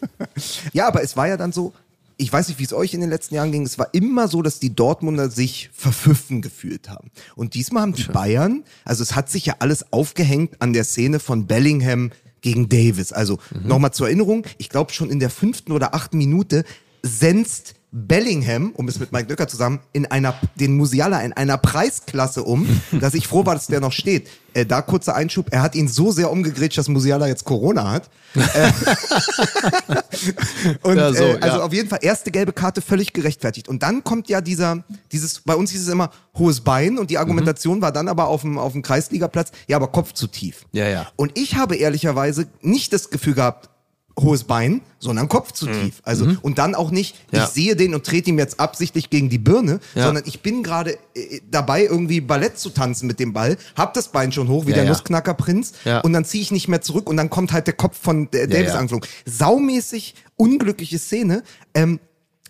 ja, 0.72 0.88
aber 0.88 1.02
es 1.02 1.18
war 1.18 1.28
ja 1.28 1.36
dann 1.36 1.52
so, 1.52 1.74
ich 2.16 2.32
weiß 2.32 2.48
nicht, 2.48 2.58
wie 2.58 2.64
es 2.64 2.72
euch 2.72 2.94
in 2.94 3.02
den 3.02 3.10
letzten 3.10 3.34
Jahren 3.34 3.52
ging, 3.52 3.66
es 3.66 3.78
war 3.78 3.92
immer 3.92 4.26
so, 4.26 4.40
dass 4.40 4.58
die 4.58 4.74
Dortmunder 4.74 5.28
sich 5.28 5.68
verpfiffen 5.74 6.40
gefühlt 6.40 6.88
haben. 6.88 7.10
Und 7.34 7.52
diesmal 7.52 7.82
haben 7.82 7.92
die 7.92 8.04
Bayern, 8.04 8.64
also 8.86 9.02
es 9.02 9.14
hat 9.14 9.28
sich 9.28 9.44
ja 9.44 9.56
alles 9.58 9.92
aufgehängt 9.92 10.62
an 10.62 10.72
der 10.72 10.84
Szene 10.84 11.20
von 11.20 11.46
Bellingham 11.46 12.10
gegen 12.40 12.70
Davis. 12.70 13.12
Also 13.12 13.38
nochmal 13.62 13.92
zur 13.92 14.06
Erinnerung, 14.06 14.46
ich 14.56 14.70
glaube 14.70 14.94
schon 14.94 15.10
in 15.10 15.20
der 15.20 15.28
fünften 15.28 15.72
oder 15.72 15.94
achten 15.94 16.16
Minute 16.16 16.64
senzt 17.06 17.74
Bellingham, 17.92 18.72
um 18.74 18.88
es 18.88 18.98
mit 18.98 19.12
Mike 19.12 19.28
Nöcker 19.28 19.48
zusammen, 19.48 19.80
in 19.92 20.06
einer, 20.06 20.34
den 20.56 20.76
Musiala 20.76 21.20
in 21.20 21.32
einer 21.32 21.56
Preisklasse 21.56 22.42
um, 22.42 22.68
dass 23.00 23.14
ich 23.14 23.26
froh 23.26 23.46
war, 23.46 23.54
dass 23.54 23.68
der 23.68 23.80
noch 23.80 23.92
steht. 23.92 24.28
Äh, 24.52 24.66
da 24.66 24.82
kurzer 24.82 25.14
Einschub, 25.14 25.46
er 25.50 25.62
hat 25.62 25.74
ihn 25.74 25.88
so 25.88 26.12
sehr 26.12 26.30
umgegrätscht, 26.30 26.76
dass 26.76 26.88
Musiala 26.88 27.26
jetzt 27.26 27.44
Corona 27.44 27.90
hat. 27.90 28.10
Äh, 28.36 28.70
und 30.82 30.96
Ja, 30.96 31.12
so, 31.12 31.24
äh, 31.24 31.38
also 31.40 31.58
ja. 31.58 31.64
auf 31.64 31.72
jeden 31.72 31.88
Fall 31.88 32.00
erste 32.02 32.30
gelbe 32.30 32.52
Karte 32.52 32.82
völlig 32.82 33.14
gerechtfertigt. 33.14 33.66
Und 33.66 33.82
dann 33.82 34.04
kommt 34.04 34.28
ja 34.28 34.42
dieser, 34.42 34.84
dieses, 35.10 35.40
bei 35.40 35.54
uns 35.54 35.70
hieß 35.70 35.82
es 35.82 35.88
immer 35.88 36.10
hohes 36.36 36.60
Bein 36.60 36.98
und 36.98 37.08
die 37.08 37.16
Argumentation 37.16 37.80
war 37.80 37.92
dann 37.92 38.08
aber 38.08 38.28
auf 38.28 38.42
dem, 38.42 38.58
auf 38.58 38.72
dem 38.72 38.82
Kreisligaplatz, 38.82 39.52
ja, 39.68 39.76
aber 39.76 39.88
Kopf 39.88 40.12
zu 40.12 40.26
tief. 40.26 40.66
Ja, 40.72 40.86
ja. 40.86 41.06
Und 41.16 41.38
ich 41.38 41.56
habe 41.56 41.76
ehrlicherweise 41.76 42.46
nicht 42.60 42.92
das 42.92 43.08
Gefühl 43.08 43.34
gehabt, 43.34 43.70
hohes 44.18 44.44
Bein, 44.44 44.80
sondern 44.98 45.28
Kopf 45.28 45.52
zu 45.52 45.66
tief. 45.66 46.00
Also 46.02 46.26
und 46.40 46.56
dann 46.58 46.74
auch 46.74 46.90
nicht, 46.90 47.16
Mhm. 47.32 47.36
Ja. 47.38 47.44
ich 47.44 47.50
sehe 47.50 47.76
den 47.76 47.94
und 47.94 48.06
trete 48.06 48.30
ihm 48.30 48.38
jetzt 48.38 48.58
absichtlich 48.58 49.10
gegen 49.10 49.28
die 49.28 49.36
Birne, 49.38 49.78
Ja. 49.94 50.04
sondern 50.06 50.24
ich 50.26 50.40
bin 50.40 50.62
gerade 50.62 50.98
äh, 51.14 51.40
dabei 51.50 51.84
irgendwie 51.84 52.22
Ballett 52.22 52.58
zu 52.58 52.70
tanzen 52.70 53.06
mit 53.06 53.20
dem 53.20 53.32
Ball, 53.34 53.58
hab 53.76 53.92
das 53.92 54.08
Bein 54.08 54.32
schon 54.32 54.48
hoch 54.48 54.64
wie 54.64 54.70
Ja, 54.70 54.76
der 54.76 54.84
ja. 54.84 54.90
Nussknacker 54.90 55.34
Prinz 55.34 55.72
Ja. 55.84 56.00
und 56.00 56.14
dann 56.14 56.24
ziehe 56.24 56.42
ich 56.42 56.50
nicht 56.50 56.66
mehr 56.68 56.80
zurück 56.80 57.10
und 57.10 57.18
dann 57.18 57.28
kommt 57.28 57.52
halt 57.52 57.66
der 57.66 57.74
Kopf 57.74 57.98
von 58.00 58.28
äh, 58.32 58.48
Davis 58.48 58.68
ja. 58.68 58.76
angeflogen. 58.78 59.06
Saumäßig 59.26 60.14
unglückliche 60.36 60.98
Szene. 60.98 61.42
Ähm, 61.74 62.00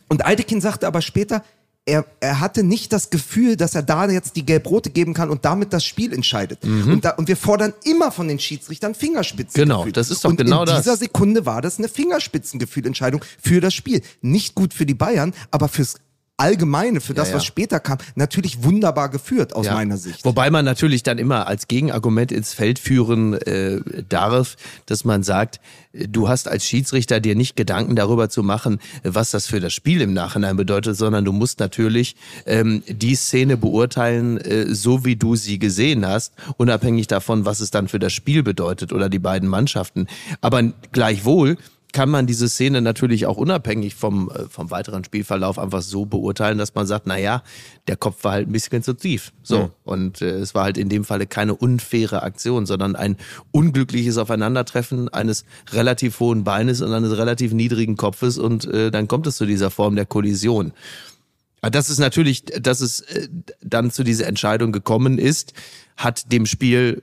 und 0.09 0.25
Altekin 0.25 0.61
sagte 0.61 0.87
aber 0.87 1.03
später, 1.03 1.43
er, 1.87 2.05
er 2.19 2.41
hatte 2.41 2.65
nicht 2.65 2.93
das 2.93 3.11
Gefühl, 3.11 3.57
dass 3.57 3.77
er 3.77 3.83
da 3.83 4.11
jetzt 4.11 4.35
die 4.35 4.45
Gelb-Rote 4.45 4.91
geben 4.91 5.15
kann 5.15 5.31
und 5.31 5.45
damit 5.45 5.73
das 5.73 5.85
Spiel 5.85 6.13
entscheidet. 6.13 6.65
Und, 6.65 7.05
da, 7.05 7.11
und 7.11 7.29
wir 7.29 7.37
fordern 7.37 7.73
immer 7.85 8.11
von 8.11 8.27
den 8.27 8.41
Schiedsrichtern 8.41 8.95
Fingerspitzengefühl. 8.95 9.65
Mhm. 9.65 9.85
Genau, 9.85 9.93
das 9.93 10.11
ist 10.11 10.25
doch 10.25 10.31
und 10.31 10.37
genau 10.37 10.61
in 10.61 10.67
das. 10.67 10.83
dieser 10.83 10.97
Sekunde 10.97 11.47
war 11.47 11.63
das 11.63 11.79
eine 11.79 11.89
Fingerspitzengefühlentscheidung 11.89 13.25
für 13.41 13.61
das 13.61 13.73
Spiel. 13.73 14.03
Nicht 14.21 14.57
gut 14.57 14.75
für 14.75 14.85
die 14.85 14.95
Bayern, 14.95 15.33
aber 15.53 15.69
fürs 15.69 15.97
Allgemeine, 16.39 17.01
für 17.01 17.15
das, 17.15 17.31
ja. 17.31 17.37
was 17.37 17.45
später 17.47 17.81
kam, 17.81 17.99
natürlich 18.15 18.63
wunderbar 18.63 19.09
geführt 19.09 19.55
aus 19.55 19.67
Ja. 19.67 19.75
meiner 19.75 19.97
Sicht. 19.97 20.25
Wobei 20.25 20.51
man 20.51 20.65
natürlich 20.67 21.03
dann 21.03 21.17
immer 21.19 21.47
als 21.47 21.67
Gegenargument 21.67 22.31
ins 22.31 22.53
Feld 22.53 22.79
führen 22.79 23.35
äh, 23.35 23.81
darf, 24.09 24.57
dass 24.85 25.05
man 25.05 25.23
sagt, 25.23 25.61
du 25.95 26.29
hast 26.29 26.47
als 26.49 26.67
Schiedsrichter 26.67 27.21
dir 27.21 27.35
nicht 27.35 27.57
Gedanken 27.57 27.97
darüber 27.97 28.29
zu 28.29 28.43
machen, 28.43 28.81
was 29.03 29.31
das 29.31 29.47
für 29.47 29.61
das 29.61 29.73
Spiel 29.73 30.03
im 30.03 30.13
Nachhinein 30.13 30.57
bedeutet, 30.57 30.97
sondern 30.97 31.25
du 31.25 31.33
musst 31.33 31.59
natürlich 31.59 32.17
ähm, 32.45 32.83
die 32.87 33.15
Szene 33.15 33.57
beurteilen, 33.57 34.39
äh, 34.39 34.75
so 34.75 35.07
wie 35.07 35.17
du 35.17 35.37
sie 35.37 35.59
gesehen 35.59 36.07
hast, 36.07 36.35
unabhängig 36.59 37.07
davon, 37.07 37.47
was 37.47 37.61
es 37.61 37.71
dann 37.71 37.89
für 37.89 37.99
das 37.99 38.13
Spiel 38.13 38.43
bedeutet 38.43 38.93
oder 38.93 39.09
die 39.09 39.19
beiden 39.19 39.49
Mannschaften. 39.49 40.07
Aber 40.43 40.63
gleichwohl 40.93 41.57
kann 41.97 42.11
man 42.11 42.27
diese 42.27 42.51
Szene 42.51 42.83
natürlich 42.83 43.25
auch 43.25 43.39
unabhängig 43.39 43.95
vom, 43.95 44.29
äh, 44.29 44.51
vom 44.51 44.71
weiteren 44.71 45.03
Spielverlauf 45.03 45.59
einfach 45.59 45.81
so 45.81 46.05
beurteilen, 46.05 46.59
dass 46.59 46.75
man 46.75 46.87
sagt, 46.87 47.07
na 47.07 47.17
ja, 47.17 47.43
der 47.89 47.97
Kopf 47.97 48.23
war 48.23 48.33
halt 48.33 48.51
ein 48.51 48.53
bisschen 48.53 48.83
zu 48.83 48.93
tief. 48.93 49.33
So. 49.43 49.71
Und 49.83 50.21
äh, 50.21 50.33
es 50.33 50.55
war 50.55 50.65
halt 50.65 50.77
in 50.77 50.91
dem 50.91 51.05
Falle 51.05 51.27
keine 51.27 51.55
unfaire 51.55 52.23
Aktion, 52.23 52.67
sondern 52.67 52.97
ein 52.97 53.17
unglückliches 53.51 54.19
Aufeinandertreffen 54.19 55.09
eines 55.09 55.47
relativ 55.71 56.21
hohen 56.21 56.45
Beines 56.45 56.83
und 56.83 56.93
eines 56.93 57.17
relativ 57.17 57.55
niedrigen 57.55 57.97
Kopfes 57.97 58.37
und 58.37 58.67
äh, 58.67 58.91
dann 58.91 59.09
kommt 59.09 59.27
es 59.27 59.39
zu 59.39 59.47
dieser 59.47 59.71
Form 59.71 59.97
der 59.97 60.05
Kollision. 60.05 60.75
Aber 61.63 61.71
Das 61.71 61.89
ist 61.89 61.99
natürlich, 61.99 62.45
dass 62.45 62.83
es 62.83 63.01
äh, 63.01 63.27
dann 63.63 63.91
zu 63.91 64.05
dieser 64.05 64.27
Entscheidung 64.27 64.71
gekommen 64.71 65.17
ist, 65.17 65.55
hat 65.97 66.31
dem 66.31 66.45
Spiel 66.45 67.03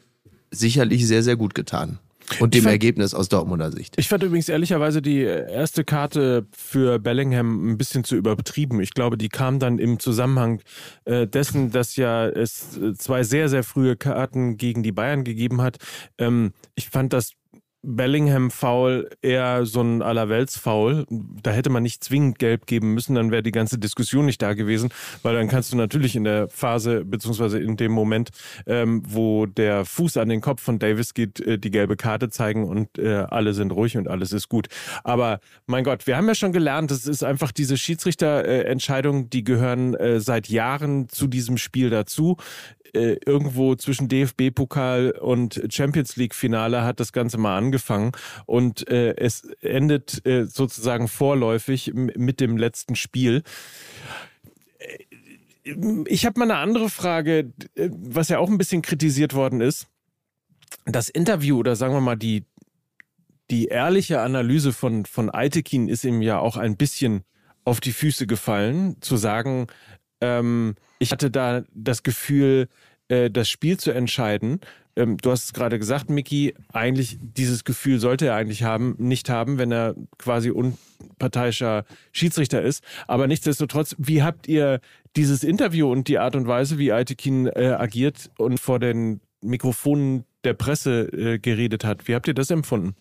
sicherlich 0.52 1.08
sehr, 1.08 1.24
sehr 1.24 1.36
gut 1.36 1.56
getan. 1.56 1.98
Und 2.40 2.54
dem 2.54 2.64
fand- 2.64 2.74
Ergebnis 2.74 3.14
aus 3.14 3.30
Dortmunder 3.30 3.72
Sicht. 3.72 3.96
Ich 3.98 4.08
fand 4.08 4.24
übrigens 4.24 4.50
ehrlicherweise 4.50 5.02
die 5.02 5.22
erste 5.22 5.84
Karte 5.84 6.46
für 6.56 7.00
Bellingham 7.00 7.72
ein 7.72 7.78
bisschen 7.78 8.04
zu 8.04 8.16
übertrieben. 8.16 8.82
Ich 8.82 8.94
glaube, 8.94 9.18
die 9.18 9.30
kam 9.30 9.60
dann 9.60 9.80
im 9.80 10.00
Zusammenhang 10.00 10.62
äh, 11.06 11.28
dessen, 11.28 11.72
dass 11.72 11.96
ja 11.96 12.28
es 12.28 12.78
äh, 12.78 12.94
zwei 12.94 13.24
sehr, 13.24 13.50
sehr 13.50 13.64
frühe 13.64 13.96
Karten 13.96 14.58
gegen 14.58 14.84
die 14.84 14.92
Bayern 14.92 15.24
gegeben 15.24 15.62
hat. 15.62 15.78
Ähm, 16.18 16.54
ich 16.76 16.90
fand 16.90 17.14
das 17.14 17.34
Bellingham-Foul 17.84 19.10
eher 19.22 19.66
so 19.66 19.82
ein 19.82 20.02
Allerwelts-Foul. 20.02 21.06
Da 21.10 21.52
hätte 21.52 21.70
man 21.70 21.84
nicht 21.84 22.04
zwingend 22.04 22.40
gelb 22.40 22.66
geben 22.66 22.94
müssen, 22.94 23.16
dann 23.16 23.30
wäre 23.30 23.44
die 23.44 23.52
ganze 23.52 23.78
Diskussion 23.78 24.26
nicht 24.26 24.42
da 24.42 24.54
gewesen, 24.54 24.90
weil 25.22 25.36
dann 25.36 25.50
kannst 25.50 25.72
du 25.74 25.78
natürlich 25.78 26.16
in 26.16 26.24
der 26.24 26.48
Phase, 26.48 27.04
beziehungsweise 27.06 27.60
in 27.60 27.76
dem 27.76 27.92
Moment, 27.92 28.30
ähm, 28.66 29.04
wo 29.06 29.46
der 29.46 29.86
Fuß 29.86 30.18
an 30.18 30.30
den 30.30 30.42
Kopf 30.42 30.62
von 30.62 30.80
Davis 30.80 31.14
geht, 31.14 31.42
äh, 31.42 31.60
die 31.60 31.72
gelbe 31.72 31.98
Karte 31.98 32.30
zeigen 32.30 32.64
und 32.68 32.98
äh, 32.98 33.26
alle 33.30 33.54
sind 33.54 33.72
ruhig 33.72 33.98
und 33.98 34.08
alles 34.08 34.32
ist 34.32 34.48
gut. 34.48 34.68
Aber 35.04 35.40
mein 35.68 35.84
Gott, 35.84 36.08
wir 36.08 36.16
haben 36.16 36.28
ja 36.28 36.36
schon 36.36 36.54
gelernt, 36.54 36.90
es 36.92 37.06
ist 37.06 37.24
einfach 37.24 37.52
diese 37.52 37.78
Schiedsrichterentscheidungen, 37.78 39.30
die 39.30 39.44
gehören 39.44 39.94
äh, 39.96 40.22
seit 40.22 40.48
Jahren 40.48 41.10
zu 41.10 41.28
diesem 41.28 41.58
Spiel 41.58 41.90
dazu 41.90 42.38
äh, 42.94 43.18
irgendwo 43.26 43.76
zwischen 43.76 44.08
DFB-Pokal 44.08 45.12
und 45.12 45.62
Champions 45.70 46.16
League-Finale 46.16 46.84
hat 46.84 47.00
das 47.00 47.12
Ganze 47.12 47.38
mal 47.38 47.58
angefangen 47.58 48.12
und 48.46 48.88
äh, 48.88 49.16
es 49.16 49.44
endet 49.62 50.26
äh, 50.26 50.46
sozusagen 50.46 51.08
vorläufig 51.08 51.92
mit 51.94 52.40
dem 52.40 52.58
letzten 52.58 52.96
Spiel. 52.96 53.44
Äh, 54.80 54.98
Ich 56.10 56.26
habe 56.26 56.40
mal 56.40 56.52
eine 56.52 56.58
andere 56.60 56.90
Frage, 56.90 57.54
äh, 57.76 57.90
was 57.92 58.30
ja 58.30 58.38
auch 58.40 58.50
ein 58.50 58.58
bisschen 58.58 58.82
kritisiert 58.82 59.34
worden 59.34 59.62
ist. 59.62 59.88
Das 60.86 61.10
Interview 61.10 61.58
oder 61.58 61.76
sagen 61.76 61.94
wir 61.94 62.02
mal 62.02 62.18
die, 62.18 62.46
die 63.50 63.66
ehrliche 63.68 64.22
Analyse 64.22 64.74
von, 64.74 65.06
von 65.06 65.30
Altekin 65.30 65.88
ist 65.88 66.04
ihm 66.04 66.22
ja 66.22 66.40
auch 66.40 66.58
ein 66.58 66.78
bisschen 66.78 67.24
auf 67.66 67.80
die 67.80 67.94
Füße 67.94 68.28
gefallen, 68.28 68.98
zu 69.02 69.16
sagen, 69.16 69.68
ähm, 70.22 70.76
ich 71.04 71.12
hatte 71.12 71.30
da 71.30 71.64
das 71.74 72.04
Gefühl, 72.04 72.68
äh, 73.08 73.30
das 73.30 73.50
Spiel 73.50 73.78
zu 73.78 73.92
entscheiden. 73.92 74.60
Ähm, 74.96 75.18
du 75.18 75.32
hast 75.32 75.46
es 75.46 75.54
gerade 75.54 75.80
gesagt, 75.80 76.10
Mickey, 76.10 76.54
eigentlich 76.72 77.18
dieses 77.22 77.64
Gefühl 77.64 78.00
sollte 78.00 78.28
er 78.28 78.36
eigentlich 78.36 78.64
haben, 78.64 78.96
nicht 78.98 79.30
haben, 79.30 79.58
wenn 79.58 79.72
er 79.72 79.96
quasi 80.18 80.52
unparteiischer 80.52 81.86
Schiedsrichter 82.12 82.62
ist. 82.62 82.84
Aber 83.08 83.28
nichtsdestotrotz, 83.28 83.96
wie 83.98 84.24
habt 84.24 84.48
ihr 84.48 84.80
dieses 85.16 85.44
Interview 85.44 85.92
und 85.92 86.08
die 86.08 86.20
Art 86.20 86.36
und 86.36 86.48
Weise, 86.48 86.78
wie 86.78 86.92
Aitekin 86.92 87.48
äh, 87.48 87.76
agiert 87.78 88.32
und 88.38 88.60
vor 88.60 88.80
den 88.80 89.22
Mikrofonen 89.42 90.26
der 90.44 90.54
Presse 90.54 91.02
äh, 91.12 91.40
geredet 91.40 91.84
hat, 91.84 92.08
wie 92.08 92.16
habt 92.16 92.28
ihr 92.28 92.34
das 92.34 92.50
empfunden? 92.50 92.96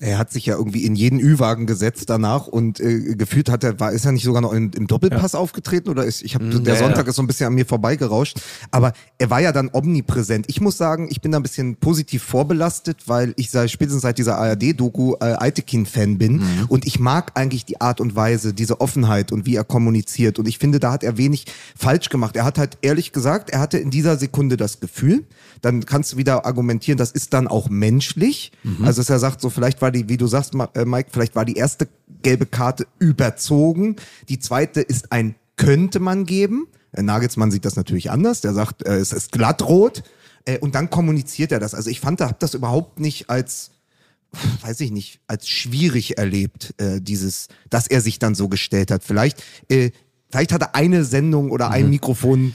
Er 0.00 0.18
hat 0.18 0.32
sich 0.32 0.46
ja 0.46 0.56
irgendwie 0.56 0.84
in 0.84 0.96
jeden 0.96 1.20
Ü-Wagen 1.20 1.66
gesetzt 1.66 2.10
danach 2.10 2.46
und 2.46 2.80
äh, 2.80 3.14
gefühlt 3.14 3.50
hat 3.50 3.62
er, 3.62 3.78
war, 3.78 3.92
ist 3.92 4.04
er 4.04 4.12
nicht 4.12 4.24
sogar 4.24 4.40
noch 4.42 4.52
in, 4.52 4.70
im 4.72 4.86
Doppelpass 4.86 5.34
aufgetreten 5.34 5.90
oder 5.90 6.04
ist, 6.04 6.22
ich 6.22 6.34
habe, 6.34 6.46
der 6.48 6.74
ja, 6.74 6.80
Sonntag 6.80 7.04
ja. 7.04 7.10
ist 7.10 7.16
so 7.16 7.22
ein 7.22 7.26
bisschen 7.26 7.46
an 7.46 7.54
mir 7.54 7.66
vorbeigerauscht, 7.66 8.40
aber 8.70 8.94
er 9.18 9.30
war 9.30 9.40
ja 9.40 9.52
dann 9.52 9.70
omnipräsent. 9.72 10.46
Ich 10.48 10.60
muss 10.60 10.76
sagen, 10.76 11.08
ich 11.10 11.20
bin 11.20 11.30
da 11.30 11.38
ein 11.38 11.42
bisschen 11.42 11.76
positiv 11.76 12.22
vorbelastet, 12.22 13.02
weil 13.06 13.34
ich 13.36 13.50
seit, 13.50 13.70
spätestens 13.70 14.02
seit 14.02 14.18
dieser 14.18 14.38
ARD-Doku 14.38 15.14
äh, 15.20 15.24
Altekin-Fan 15.24 16.18
bin 16.18 16.32
Mhm. 16.32 16.66
und 16.68 16.86
ich 16.86 16.98
mag 16.98 17.32
eigentlich 17.34 17.64
die 17.66 17.80
Art 17.80 18.00
und 18.00 18.16
Weise, 18.16 18.54
diese 18.54 18.80
Offenheit 18.80 19.30
und 19.30 19.46
wie 19.46 19.54
er 19.54 19.64
kommuniziert 19.64 20.38
und 20.38 20.48
ich 20.48 20.58
finde, 20.58 20.80
da 20.80 20.90
hat 20.90 21.04
er 21.04 21.18
wenig 21.18 21.44
falsch 21.76 22.08
gemacht. 22.08 22.34
Er 22.34 22.44
hat 22.44 22.58
halt 22.58 22.78
ehrlich 22.80 23.12
gesagt, 23.12 23.50
er 23.50 23.60
hatte 23.60 23.78
in 23.78 23.90
dieser 23.90 24.16
Sekunde 24.16 24.56
das 24.56 24.80
Gefühl, 24.80 25.26
dann 25.60 25.84
kannst 25.84 26.14
du 26.14 26.16
wieder 26.16 26.46
argumentieren, 26.46 26.96
das 26.96 27.12
ist 27.12 27.34
dann 27.34 27.46
auch 27.46 27.68
menschlich. 27.68 28.52
Mhm. 28.64 28.84
Also 28.84 29.00
dass 29.02 29.10
er 29.10 29.18
sagt, 29.18 29.40
so 29.40 29.50
vielleicht 29.50 29.81
war 29.82 29.90
die, 29.90 30.08
wie 30.08 30.16
du 30.16 30.26
sagst, 30.26 30.54
äh, 30.74 30.84
Mike, 30.84 31.10
vielleicht 31.12 31.34
war 31.34 31.44
die 31.44 31.56
erste 31.56 31.88
gelbe 32.22 32.46
Karte 32.46 32.86
überzogen. 32.98 33.96
Die 34.28 34.38
zweite 34.38 34.80
ist 34.80 35.12
ein 35.12 35.34
könnte 35.56 36.00
man 36.00 36.24
geben. 36.24 36.66
Äh, 36.92 37.02
Nagelsmann 37.02 37.50
sieht 37.50 37.64
das 37.64 37.76
natürlich 37.76 38.10
anders. 38.10 38.40
Der 38.40 38.54
sagt, 38.54 38.86
äh, 38.86 38.96
es 38.96 39.12
ist 39.12 39.32
glattrot. 39.32 40.02
Und 40.60 40.74
dann 40.74 40.90
kommuniziert 40.90 41.52
er 41.52 41.60
das. 41.60 41.72
Also 41.72 41.88
ich 41.88 42.00
fand, 42.00 42.18
da 42.20 42.28
hab 42.28 42.40
das 42.40 42.54
überhaupt 42.54 42.98
nicht 42.98 43.30
als 43.30 43.70
weiß 44.62 44.80
ich 44.80 44.90
nicht, 44.90 45.20
als 45.28 45.46
schwierig 45.46 46.18
erlebt, 46.18 46.74
dieses, 46.98 47.46
dass 47.70 47.86
er 47.86 48.00
sich 48.00 48.18
dann 48.18 48.34
so 48.34 48.48
gestellt 48.48 48.90
hat. 48.90 49.04
Vielleicht, 49.04 49.40
vielleicht 50.32 50.52
hat 50.52 50.62
er 50.62 50.74
eine 50.74 51.04
Sendung 51.04 51.50
oder 51.50 51.68
Mhm. 51.68 51.72
ein 51.74 51.90
Mikrofon 51.90 52.54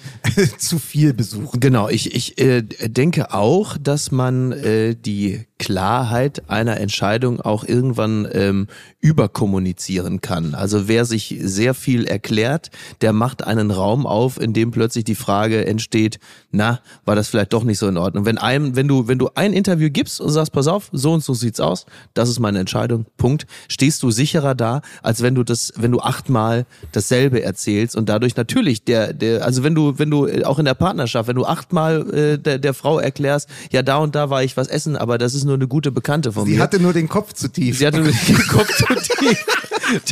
zu 0.58 0.80
viel 0.80 1.14
besucht. 1.14 1.62
Genau, 1.62 1.88
ich, 1.88 2.14
ich 2.16 2.38
äh, 2.40 2.64
denke 2.64 3.34
auch, 3.34 3.78
dass 3.78 4.12
man 4.12 4.52
äh, 4.52 4.96
die 4.96 5.46
Klarheit 5.60 6.50
einer 6.50 6.78
Entscheidung 6.78 7.42
auch 7.42 7.64
irgendwann 7.64 8.28
ähm, 8.32 8.68
überkommunizieren 9.00 10.22
kann. 10.22 10.54
Also 10.54 10.88
wer 10.88 11.06
sich 11.06 11.38
sehr 11.42 11.74
viel 11.74 12.06
erklärt, 12.06 12.70
der 13.02 13.14
macht 13.14 13.44
einen 13.44 13.72
Raum 13.72 14.06
auf, 14.06 14.40
in 14.40 14.54
dem 14.54 14.72
plötzlich 14.72 15.04
die 15.04 15.16
Frage 15.16 15.66
entsteht, 15.66 16.20
na, 16.52 16.80
war 17.06 17.16
das 17.16 17.28
vielleicht 17.28 17.54
doch 17.54 17.64
nicht 17.64 17.80
so 17.80 17.88
in 17.88 17.98
Ordnung. 17.98 18.26
Wenn 18.26 18.38
einem, 18.38 18.76
wenn 18.76 18.88
du, 18.88 19.08
wenn 19.08 19.18
du 19.18 19.30
ein 19.36 19.54
Interview 19.54 19.90
gibst 19.90 20.22
und 20.22 20.30
sagst, 20.30 20.52
pass 20.52 20.68
auf, 20.68 20.90
so 20.92 21.14
und 21.14 21.24
so 21.24 21.34
sieht's 21.34 21.60
aus, 21.60 21.86
das 22.14 22.30
ist 22.30 22.40
meine 22.40 22.60
Entscheidung, 22.60 23.06
Punkt, 23.18 23.48
stehst 23.68 24.04
du 24.04 24.12
sicherer 24.12 24.54
da, 24.54 24.82
als 25.02 25.22
wenn 25.24 25.36
du 25.36 25.44
das, 25.44 25.74
wenn 25.76 25.92
du 25.92 26.00
achtmal 26.00 26.66
dasselbe 26.92 27.42
erzählst 27.42 27.96
und 27.96 28.10
dadurch 28.10 28.36
natürlich 28.36 28.84
der, 28.84 29.14
der, 29.14 29.44
also 29.44 29.64
wenn 29.64 29.74
du, 29.74 29.98
wenn 29.98 30.12
du 30.12 30.28
äh, 30.28 30.44
auch 30.44 30.60
in 30.60 30.66
der 30.66 30.76
Partnerschaft, 30.76 31.28
wenn 31.28 31.36
du 31.36 31.46
achtmal 31.46 32.14
äh, 32.14 32.38
der, 32.38 32.60
der 32.60 32.74
Frau 32.74 33.00
erklärst, 33.00 33.50
ja 33.72 33.82
da 33.82 33.98
und 33.98 34.16
da 34.16 34.30
war 34.30 34.44
ich 34.44 34.56
was 34.56 34.68
essen, 34.68 34.96
aber 34.96 35.18
das 35.18 35.34
ist 35.34 35.47
nur 35.48 35.56
eine 35.56 35.68
gute 35.68 35.92
Bekannte 35.92 36.32
von 36.32 36.46
Sie 36.46 36.54
mir. 36.56 36.62
hatte 36.62 36.80
nur 36.80 36.94
den 36.94 37.10
Kopf 37.10 37.34
zu 37.34 37.48
tief. 37.48 37.80
Sie 37.80 37.88
hatte 37.88 38.00
nur 38.00 38.12
den 38.12 38.48
Kopf 38.48 38.70
zu 38.76 38.86
tief. 38.96 39.46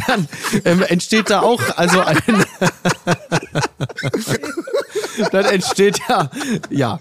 Dann 0.08 0.28
ähm, 0.64 0.82
entsteht 0.82 1.30
da 1.30 1.42
auch 1.42 1.62
also 1.76 2.00
ein. 2.02 2.18
dann 5.32 5.46
entsteht 5.46 6.00
ja, 6.08 6.30
ja, 6.70 7.00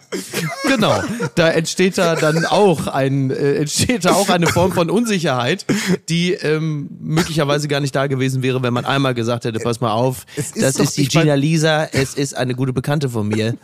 genau. 0.64 1.02
Da 1.36 1.50
entsteht 1.50 1.98
da 1.98 2.16
dann 2.16 2.44
auch 2.44 2.88
ein, 2.88 3.30
äh, 3.30 3.54
entsteht 3.54 4.04
da 4.04 4.14
auch 4.14 4.28
eine 4.28 4.48
Form 4.48 4.72
von 4.72 4.90
Unsicherheit, 4.90 5.64
die 6.09 6.32
ähm, 6.32 6.88
möglicherweise 7.00 7.68
gar 7.68 7.80
nicht 7.80 7.94
da 7.94 8.09
gewesen 8.09 8.42
wäre, 8.42 8.62
wenn 8.62 8.74
man 8.74 8.84
einmal 8.84 9.14
gesagt 9.14 9.44
hätte, 9.44 9.61
pass 9.61 9.80
mal 9.80 9.92
auf, 9.92 10.26
ist 10.36 10.61
das 10.61 10.76
ist 10.76 10.96
die 10.96 11.06
Gina 11.06 11.34
Lisa, 11.34 11.84
es 11.92 12.14
ist 12.14 12.36
eine 12.36 12.54
gute 12.54 12.72
Bekannte 12.72 13.09
von 13.09 13.28
mir. 13.28 13.54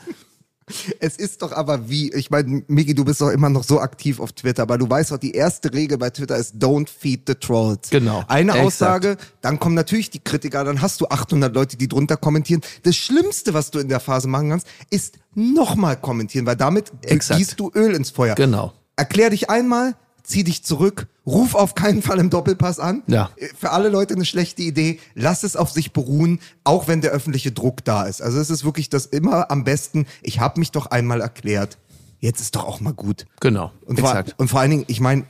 Es 0.99 1.17
ist 1.17 1.43
doch 1.43 1.53
aber 1.53 1.89
wie, 1.89 2.13
ich 2.13 2.31
meine, 2.31 2.63
Miki, 2.69 2.95
du 2.95 3.05
bist 3.05 3.21
doch 3.21 3.31
immer 3.31 3.49
noch 3.49 3.65
so 3.65 3.81
aktiv 3.81 4.21
auf 4.21 4.33
Twitter, 4.33 4.63
aber 4.63 4.79
du 4.79 4.89
weißt 4.89 5.13
doch, 5.13 5.19
die 5.19 5.33
erste 5.33 5.73
Regel 5.73 5.99
bei 5.99 6.11
Twitter 6.11 6.37
ist 6.37 6.57
Don't 6.57 6.89
feed 6.89 7.23
the 7.27 7.35
trolls. 7.35 7.91
Genau, 7.91 8.25
Eine 8.29 8.53
exakt. 8.53 8.67
Aussage, 8.67 9.17
dann 9.41 9.59
kommen 9.59 9.75
natürlich 9.75 10.11
die 10.11 10.21
Kritiker, 10.21 10.65
dann 10.65 10.81
hast 10.83 11.01
du 11.01 11.07
800 11.07 11.55
Leute, 11.55 11.77
die 11.77 11.89
drunter 11.89 12.17
kommentieren. 12.17 12.61
Das 12.83 12.97
Schlimmste, 12.97 13.55
was 13.55 13.71
du 13.71 13.79
in 13.79 13.89
der 13.89 14.01
Phase 14.01 14.29
machen 14.29 14.51
kannst, 14.51 14.67
ist 14.91 15.19
nochmal 15.35 15.97
kommentieren, 15.97 16.47
weil 16.47 16.57
damit 16.57 16.93
Exakt. 17.03 17.39
gießt 17.39 17.59
du 17.59 17.71
Öl 17.75 17.95
ins 17.95 18.11
Feuer. 18.11 18.35
Genau. 18.35 18.73
Erklär 18.97 19.31
dich 19.31 19.49
einmal, 19.49 19.95
zieh 20.23 20.45
dich 20.45 20.63
zurück, 20.65 21.07
ruf 21.27 21.55
auf 21.55 21.75
keinen 21.75 22.03
Fall 22.03 22.19
im 22.19 22.31
Doppelpass 22.31 22.79
an. 22.79 23.03
Ja. 23.07 23.31
Für 23.59 23.71
alle 23.71 23.89
Leute 23.89 24.15
eine 24.15 24.25
schlechte 24.25 24.63
Idee. 24.63 24.99
Lass 25.15 25.43
es 25.43 25.57
auf 25.57 25.71
sich 25.71 25.93
beruhen, 25.93 26.41
auch 26.65 26.89
wenn 26.89 27.01
der 27.01 27.11
öffentliche 27.11 27.53
Druck 27.53 27.85
da 27.85 28.05
ist. 28.05 28.23
Also 28.23 28.39
es 28.39 28.51
ist 28.51 28.65
wirklich 28.65 28.89
das 28.89 29.07
immer 29.07 29.51
am 29.51 29.65
besten. 29.65 30.07
Ich 30.23 30.41
habe 30.41 30.59
mich 30.61 30.71
doch 30.71 30.87
einmal 30.87 31.21
erklärt. 31.21 31.79
Jetzt 32.21 32.41
ist 32.41 32.55
doch 32.57 32.65
auch 32.65 32.81
mal 32.81 32.93
gut. 32.93 33.27
Genau, 33.41 33.73
Und, 33.87 33.99
vor, 33.99 34.11
exakt. 34.11 34.35
und 34.39 34.49
vor 34.49 34.61
allen 34.61 34.71
Dingen, 34.71 34.85
ich 34.89 35.01
meine, 35.01 35.25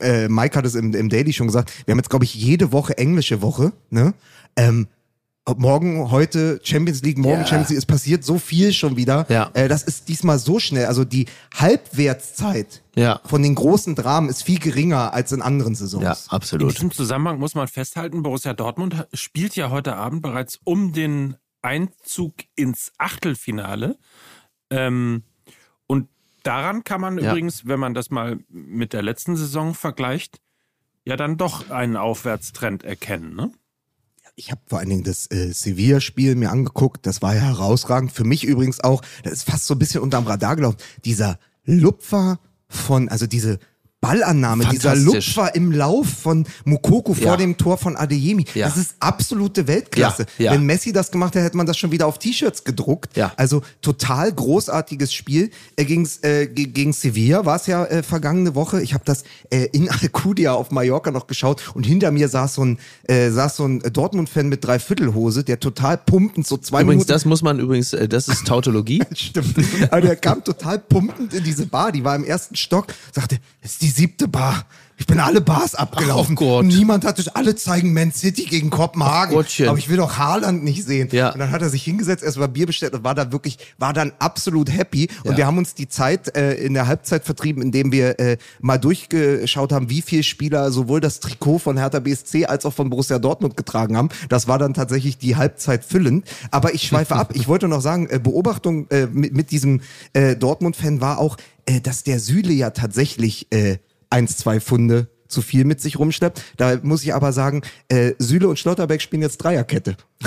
äh, 0.00 0.28
Mike 0.28 0.56
hat 0.58 0.66
es 0.66 0.74
im, 0.74 0.92
im 0.94 1.08
Daily 1.08 1.32
schon 1.32 1.46
gesagt, 1.46 1.72
wir 1.86 1.92
haben 1.92 1.98
jetzt, 1.98 2.10
glaube 2.10 2.24
ich, 2.24 2.34
jede 2.34 2.72
Woche 2.72 2.98
englische 2.98 3.42
Woche. 3.42 3.72
Ne? 3.90 4.12
Ähm, 4.56 4.88
morgen, 5.56 6.10
heute 6.10 6.60
Champions 6.62 7.02
League, 7.02 7.18
morgen 7.18 7.40
Ja. 7.40 7.46
Champions 7.46 7.70
League, 7.70 7.78
es 7.78 7.86
passiert 7.86 8.24
so 8.24 8.38
viel 8.38 8.72
schon 8.72 8.96
wieder. 8.96 9.26
Ja. 9.28 9.50
Äh, 9.54 9.68
das 9.68 9.82
ist 9.82 10.08
diesmal 10.08 10.38
so 10.38 10.58
schnell. 10.60 10.86
Also 10.86 11.04
die 11.04 11.26
Halbwertszeit 11.54 12.82
Ja. 12.94 13.20
von 13.24 13.42
den 13.42 13.54
großen 13.54 13.94
Dramen 13.94 14.28
ist 14.28 14.42
viel 14.44 14.58
geringer 14.58 15.12
als 15.12 15.32
in 15.32 15.42
anderen 15.42 15.74
Saisons. 15.74 16.04
Ja, 16.04 16.12
In 16.12 16.30
absolut. 16.30 16.72
diesem 16.74 16.90
Zusammenhang 16.92 17.38
muss 17.38 17.54
man 17.54 17.66
festhalten, 17.68 18.22
Borussia 18.22 18.52
Dortmund 18.54 19.06
spielt 19.12 19.56
ja 19.56 19.70
heute 19.70 19.96
Abend 19.96 20.22
bereits 20.22 20.60
um 20.64 20.92
den 20.92 21.36
Einzug 21.60 22.34
ins 22.56 22.92
Achtelfinale. 22.98 23.98
Ähm, 24.70 25.22
und 25.86 26.08
daran 26.44 26.84
kann 26.84 27.00
man 27.00 27.18
Ja. 27.18 27.30
übrigens, 27.30 27.66
wenn 27.66 27.80
man 27.80 27.94
das 27.94 28.10
mal 28.10 28.38
mit 28.48 28.92
der 28.92 29.02
letzten 29.02 29.36
Saison 29.36 29.74
vergleicht, 29.74 30.40
ja 31.04 31.16
dann 31.16 31.36
doch 31.36 31.70
einen 31.70 31.96
Aufwärtstrend 31.96 32.84
erkennen. 32.84 33.34
Ne? 33.34 33.50
Ich 34.34 34.50
habe 34.50 34.60
vor 34.66 34.78
allen 34.78 34.88
Dingen 34.88 35.04
das 35.04 35.30
äh, 35.30 35.52
Sevilla-Spiel 35.52 36.36
mir 36.36 36.50
angeguckt. 36.50 37.06
Das 37.06 37.20
war 37.20 37.34
ja 37.34 37.42
herausragend. 37.42 38.12
Für 38.12 38.24
mich 38.24 38.44
übrigens 38.44 38.80
auch, 38.80 39.02
das 39.22 39.34
ist 39.34 39.50
fast 39.50 39.66
so 39.66 39.74
ein 39.74 39.78
bisschen 39.78 40.00
unterm 40.00 40.26
Radar 40.26 40.56
gelaufen. 40.56 40.78
Dieser 41.04 41.38
Lupfer 41.64 42.40
von, 42.68 43.08
also 43.08 43.26
diese 43.26 43.58
Ballannahme, 44.02 44.64
dieser. 44.66 44.96
Lupfer 44.96 45.54
im 45.54 45.70
Lauf 45.70 46.08
von 46.08 46.44
Mukoko 46.64 47.14
vor 47.14 47.24
Ja. 47.24 47.36
dem 47.36 47.56
Tor 47.56 47.78
von 47.78 47.96
Adeyemi. 47.96 48.44
Ja. 48.52 48.66
Das 48.66 48.76
ist 48.76 48.96
absolute 48.98 49.68
Weltklasse. 49.68 50.26
Ja. 50.38 50.50
Wenn 50.52 50.64
Messi 50.64 50.92
das 50.92 51.12
gemacht 51.12 51.36
hätte, 51.36 51.44
hätte 51.44 51.56
man 51.56 51.66
das 51.66 51.78
schon 51.78 51.92
wieder 51.92 52.08
auf 52.08 52.18
T-Shirts 52.18 52.64
gedruckt. 52.64 53.16
Ja. 53.16 53.32
Also 53.36 53.62
total 53.80 54.32
großartiges 54.32 55.14
Spiel. 55.14 55.50
Äh, 55.76 55.84
gegen's, 55.84 56.18
äh, 56.24 56.48
ge- 56.48 56.66
gegen 56.66 56.92
Sevilla 56.92 57.46
war 57.46 57.54
es 57.56 57.68
ja 57.68 57.84
äh, 57.84 58.02
vergangene 58.02 58.56
Woche. 58.56 58.82
Ich 58.82 58.92
habe 58.92 59.04
das 59.06 59.22
äh, 59.50 59.66
in 59.72 59.88
Alcudia 60.02 60.52
auf 60.52 60.72
Mallorca 60.72 61.12
noch 61.12 61.28
geschaut 61.28 61.62
und 61.74 61.86
hinter 61.86 62.10
mir 62.10 62.28
saß 62.28 62.54
so 62.56 62.64
ein, 62.64 62.78
äh, 63.04 63.30
saß 63.30 63.54
so 63.56 63.66
ein 63.66 63.78
Dortmund-Fan 63.78 64.48
mit 64.48 64.64
Dreiviertelhose, 64.64 65.44
der 65.44 65.60
total 65.60 65.96
pumpend 65.96 66.44
so 66.44 66.56
zwei 66.56 66.82
Übrigens, 66.82 67.02
Minuten 67.02 67.08
das 67.12 67.24
muss 67.24 67.42
man 67.42 67.60
übrigens, 67.60 67.92
äh, 67.92 68.08
das 68.08 68.26
ist 68.26 68.48
Tautologie. 68.48 69.00
Stimmt. 69.14 69.54
Aber 69.92 70.00
der 70.00 70.16
kam 70.16 70.42
total 70.42 70.80
pumpend 70.80 71.32
in 71.34 71.44
diese 71.44 71.66
Bar, 71.66 71.92
die 71.92 72.02
war 72.02 72.16
im 72.16 72.24
ersten 72.24 72.56
Stock, 72.56 72.86
sagte, 73.12 73.38
ist 73.62 73.80
die 73.80 73.91
siebte 73.92 74.28
Bar. 74.28 74.64
Ich 74.98 75.06
bin 75.06 75.18
alle 75.18 75.40
Bars 75.40 75.74
abgelaufen. 75.74 76.36
Ach 76.36 76.38
Gott. 76.38 76.60
Und 76.60 76.68
niemand 76.68 77.04
hat 77.04 77.18
es, 77.18 77.26
alle 77.26 77.56
zeigen 77.56 77.92
Man 77.92 78.12
City 78.12 78.44
gegen 78.44 78.70
Kopenhagen. 78.70 79.34
Gottchen. 79.34 79.68
Aber 79.68 79.76
ich 79.76 79.88
will 79.88 79.96
doch 79.96 80.16
Haaland 80.16 80.62
nicht 80.62 80.84
sehen. 80.84 81.08
Ja. 81.10 81.30
Und 81.32 81.40
dann 81.40 81.50
hat 81.50 81.60
er 81.60 81.70
sich 81.70 81.82
hingesetzt, 81.82 82.22
erst 82.22 82.38
mal 82.38 82.46
Bier 82.46 82.66
bestellt 82.66 82.92
und 82.94 83.02
war 83.02 83.16
da 83.16 83.32
wirklich, 83.32 83.58
war 83.78 83.92
dann 83.94 84.12
absolut 84.20 84.70
happy. 84.70 85.08
Und 85.24 85.32
Ja. 85.32 85.36
wir 85.38 85.46
haben 85.48 85.58
uns 85.58 85.74
die 85.74 85.88
Zeit 85.88 86.36
äh, 86.36 86.54
in 86.54 86.74
der 86.74 86.86
Halbzeit 86.86 87.24
vertrieben, 87.24 87.62
indem 87.62 87.90
wir 87.90 88.20
äh, 88.20 88.36
mal 88.60 88.78
durchgeschaut 88.78 89.72
haben, 89.72 89.90
wie 89.90 90.02
viele 90.02 90.22
Spieler 90.22 90.70
sowohl 90.70 91.00
das 91.00 91.18
Trikot 91.18 91.58
von 91.58 91.78
Hertha 91.78 91.98
BSC 91.98 92.46
als 92.46 92.64
auch 92.64 92.72
von 92.74 92.88
Borussia 92.88 93.18
Dortmund 93.18 93.56
getragen 93.56 93.96
haben. 93.96 94.08
Das 94.28 94.46
war 94.46 94.58
dann 94.58 94.72
tatsächlich 94.72 95.18
die 95.18 95.34
Halbzeit 95.34 95.84
füllend. 95.84 96.28
Aber 96.52 96.74
ich 96.74 96.82
schweife 96.84 97.16
ab. 97.16 97.32
Ich 97.34 97.48
wollte 97.48 97.66
noch 97.66 97.80
sagen, 97.80 98.08
äh, 98.08 98.20
Beobachtung 98.20 98.88
äh, 98.90 99.06
mit, 99.10 99.34
mit 99.34 99.50
diesem 99.50 99.80
äh, 100.12 100.36
Dortmund-Fan 100.36 101.00
war 101.00 101.18
auch, 101.18 101.36
äh, 101.66 101.80
dass 101.80 102.04
der 102.04 102.20
Süle 102.20 102.52
ja 102.52 102.70
tatsächlich 102.70 103.48
äh, 103.50 103.78
eins, 104.10 104.36
zwei 104.36 104.60
Funde 104.60 105.08
zu 105.32 105.42
viel 105.42 105.64
mit 105.64 105.80
sich 105.80 105.98
rumschleppt. 105.98 106.42
Da 106.56 106.78
muss 106.82 107.02
ich 107.02 107.14
aber 107.14 107.32
sagen, 107.32 107.62
äh, 107.88 108.12
Süle 108.18 108.48
und 108.48 108.58
Schlotterbeck 108.58 109.00
spielen 109.00 109.22
jetzt 109.22 109.38
Dreierkette. 109.38 109.96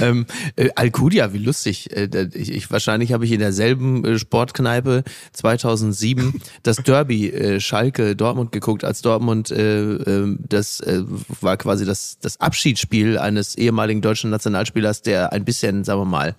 ähm, 0.00 0.26
äh, 0.56 0.68
Alcudia, 0.74 1.32
wie 1.32 1.38
lustig. 1.38 1.96
Äh, 1.96 2.28
ich, 2.34 2.52
ich, 2.52 2.70
wahrscheinlich 2.70 3.12
habe 3.12 3.24
ich 3.24 3.32
in 3.32 3.38
derselben 3.38 4.04
äh, 4.04 4.18
Sportkneipe 4.18 5.04
2007 5.32 6.42
das 6.62 6.78
Derby 6.78 7.30
äh, 7.30 7.60
Schalke 7.60 8.16
Dortmund 8.16 8.52
geguckt, 8.52 8.84
als 8.84 9.00
Dortmund 9.00 9.50
äh, 9.50 9.94
äh, 9.94 10.36
das 10.46 10.80
äh, 10.80 11.02
war 11.40 11.56
quasi 11.56 11.86
das 11.86 12.18
das 12.20 12.40
Abschiedsspiel 12.40 13.16
eines 13.16 13.54
ehemaligen 13.54 14.02
deutschen 14.02 14.30
Nationalspielers, 14.30 15.02
der 15.02 15.32
ein 15.32 15.44
bisschen, 15.44 15.84
sagen 15.84 16.00
wir 16.00 16.04
mal, 16.04 16.34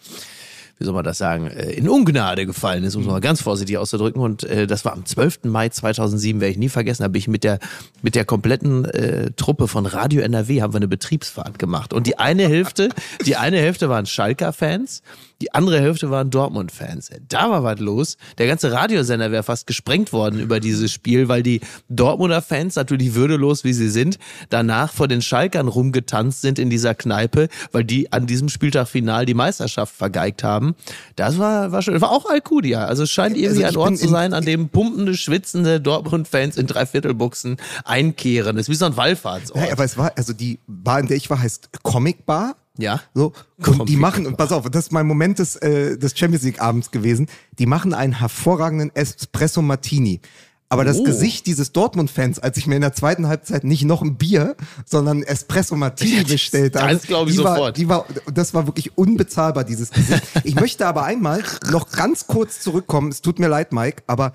wie 0.80 0.86
soll 0.86 0.94
man 0.94 1.04
das 1.04 1.18
sagen, 1.18 1.48
äh, 1.48 1.72
in 1.72 1.90
Ungnade 1.90 2.46
gefallen 2.46 2.84
ist, 2.84 2.96
um 2.96 3.02
es 3.02 3.08
mal 3.08 3.20
ganz 3.22 3.42
vorsichtig 3.42 3.78
auszudrücken. 3.78 4.22
Und 4.22 4.44
äh, 4.44 4.68
das 4.68 4.86
war 4.86 4.94
am 4.94 5.06
12. 5.06 5.46
Mai 5.46 5.70
2007, 5.70 6.40
werde 6.42 6.52
ich 6.52 6.58
nie 6.58 6.70
vergessen, 6.70 7.04
habe 7.04 7.18
ich 7.18 7.28
mit 7.28 7.44
der, 7.44 7.60
mit 8.02 8.16
der 8.16 8.26
kompletten 8.26 8.86
äh, 8.86 9.32
Truppe 9.36 9.68
von 9.68 9.86
Radio 9.86 10.22
NRW 10.22 10.62
haben 10.62 10.74
wir 10.74 10.78
eine 10.78 10.88
Betriebsfahrt 10.88 11.60
gemacht. 11.60 11.94
Und 11.94 12.08
die 12.08 12.20
eine 12.20 12.48
Hälfte, 12.48 12.90
die 13.26 13.36
eine 13.36 13.58
Hälfte 13.58 13.90
waren 13.90 14.06
Schalker-Fans, 14.06 15.02
die 15.42 15.54
andere 15.54 15.80
Hälfte 15.80 16.10
waren 16.10 16.30
Dortmund-Fans. 16.32 17.12
Da 17.30 17.50
war 17.52 17.64
was 17.64 17.80
los. 17.80 18.18
Der 18.38 18.48
ganze 18.48 18.72
Radiosender 18.72 19.32
wäre 19.32 19.44
fast 19.44 19.68
gesprengt 19.68 20.12
worden 20.12 20.40
über 20.40 20.60
dieses 20.60 20.92
Spiel, 20.92 21.28
weil 21.28 21.44
die 21.44 21.62
Dortmunder 21.90 22.42
Fans, 22.42 22.76
natürlich 22.76 23.14
würdelos 23.14 23.64
wie 23.64 23.74
sie 23.74 23.90
sind, 23.90 24.18
danach 24.50 24.92
vor 24.92 25.08
den 25.08 25.22
Schalkern 25.22 25.68
rumgetanzt 25.68 26.42
sind 26.42 26.58
in 26.60 26.70
dieser 26.70 26.96
Kneipe, 26.96 27.50
weil 27.72 27.84
die 27.84 28.12
an 28.12 28.26
diesem 28.28 28.50
Spieltag 28.50 28.88
final 28.88 29.26
die 29.26 29.34
Meisterschaft 29.36 29.96
vergeigt 29.96 30.44
haben. 30.44 30.76
Das 31.16 31.38
war, 31.38 31.72
war 31.72 31.82
schön. 31.82 32.00
War 32.02 32.12
auch 32.12 32.30
Alcudia. 32.30 32.86
Also 32.86 33.04
es 33.04 33.12
scheint 33.12 33.38
irgendwie 33.38 33.64
Also 33.66 33.80
ein 33.82 33.88
Ort 33.92 33.98
zu 34.00 34.06
in- 34.06 34.12
sein, 34.12 34.34
an 34.34 34.44
dem 34.46 34.70
pumpende, 34.70 35.16
schwitzende 35.16 35.80
Dortmund-Fans 35.80 36.58
in 36.58 36.68
Dreiviertelbuchsen 36.68 37.58
einkehren. 37.86 38.56
Das 38.56 38.64
ist 38.66 38.70
wie 38.70 38.76
so 38.76 38.86
ein 38.86 38.98
Wallfahrtsort. 38.98 39.66
Ja, 39.66 39.72
aber 39.72 39.84
es 39.84 39.98
war, 39.98 40.12
also 40.16 40.34
die 40.34 40.60
Bar, 40.68 41.00
in 41.00 41.08
der 41.08 41.18
ich 41.18 41.30
war, 41.30 41.40
heißt 41.42 41.70
Comic 41.84 42.26
Bar. 42.26 42.56
Ja. 42.78 43.02
So. 43.14 43.34
Und 43.66 43.90
die 43.90 43.98
machen, 43.98 44.26
und 44.26 44.38
pass 44.38 44.52
auf, 44.52 44.70
das 44.70 44.86
ist 44.86 44.92
mein 44.92 45.08
Moment 45.08 45.40
des, 45.40 45.56
äh, 45.58 45.98
des 45.98 46.18
Champions 46.18 46.44
League 46.44 46.62
Abends 46.62 46.92
gewesen. 46.92 47.28
Die 47.60 47.66
machen 47.66 47.94
einen 47.94 48.14
hervorragenden 48.20 48.96
Espresso 48.96 49.62
Martini. 49.62 50.22
Aber 50.70 50.84
das 50.84 50.98
Oh. 50.98 51.04
Gesicht 51.04 51.46
dieses 51.46 51.72
Dortmund-Fans, 51.72 52.40
als 52.40 52.58
ich 52.58 52.68
mir 52.68 52.76
in 52.76 52.82
der 52.82 52.92
zweiten 52.92 53.28
Halbzeit 53.28 53.64
nicht 53.64 53.86
noch 53.86 54.02
ein 54.02 54.18
Bier, 54.18 54.58
sondern 54.86 55.24
Espresso 55.24 55.78
Martini 55.78 56.24
bestellt 56.26 56.76
habe. 56.76 56.94
das 56.94 57.04
glaub 57.04 57.30
ich 57.30 57.38
die 57.38 57.44
war, 57.44 57.56
sofort. 57.56 57.78
Die 57.78 57.88
war, 57.88 58.06
das 58.34 58.54
war 58.54 58.68
wirklich 58.68 58.98
unbezahlbar, 58.98 59.64
dieses 59.64 59.92
Gesicht. 59.92 60.24
Ich 60.44 60.56
möchte 60.56 60.86
aber 60.86 61.04
einmal 61.06 61.42
noch 61.72 61.90
ganz 61.92 62.28
kurz 62.28 62.60
zurückkommen. 62.60 63.12
Es 63.12 63.22
tut 63.22 63.40
mir 63.40 63.48
leid, 63.48 63.72
Mike, 63.72 64.04
aber 64.08 64.34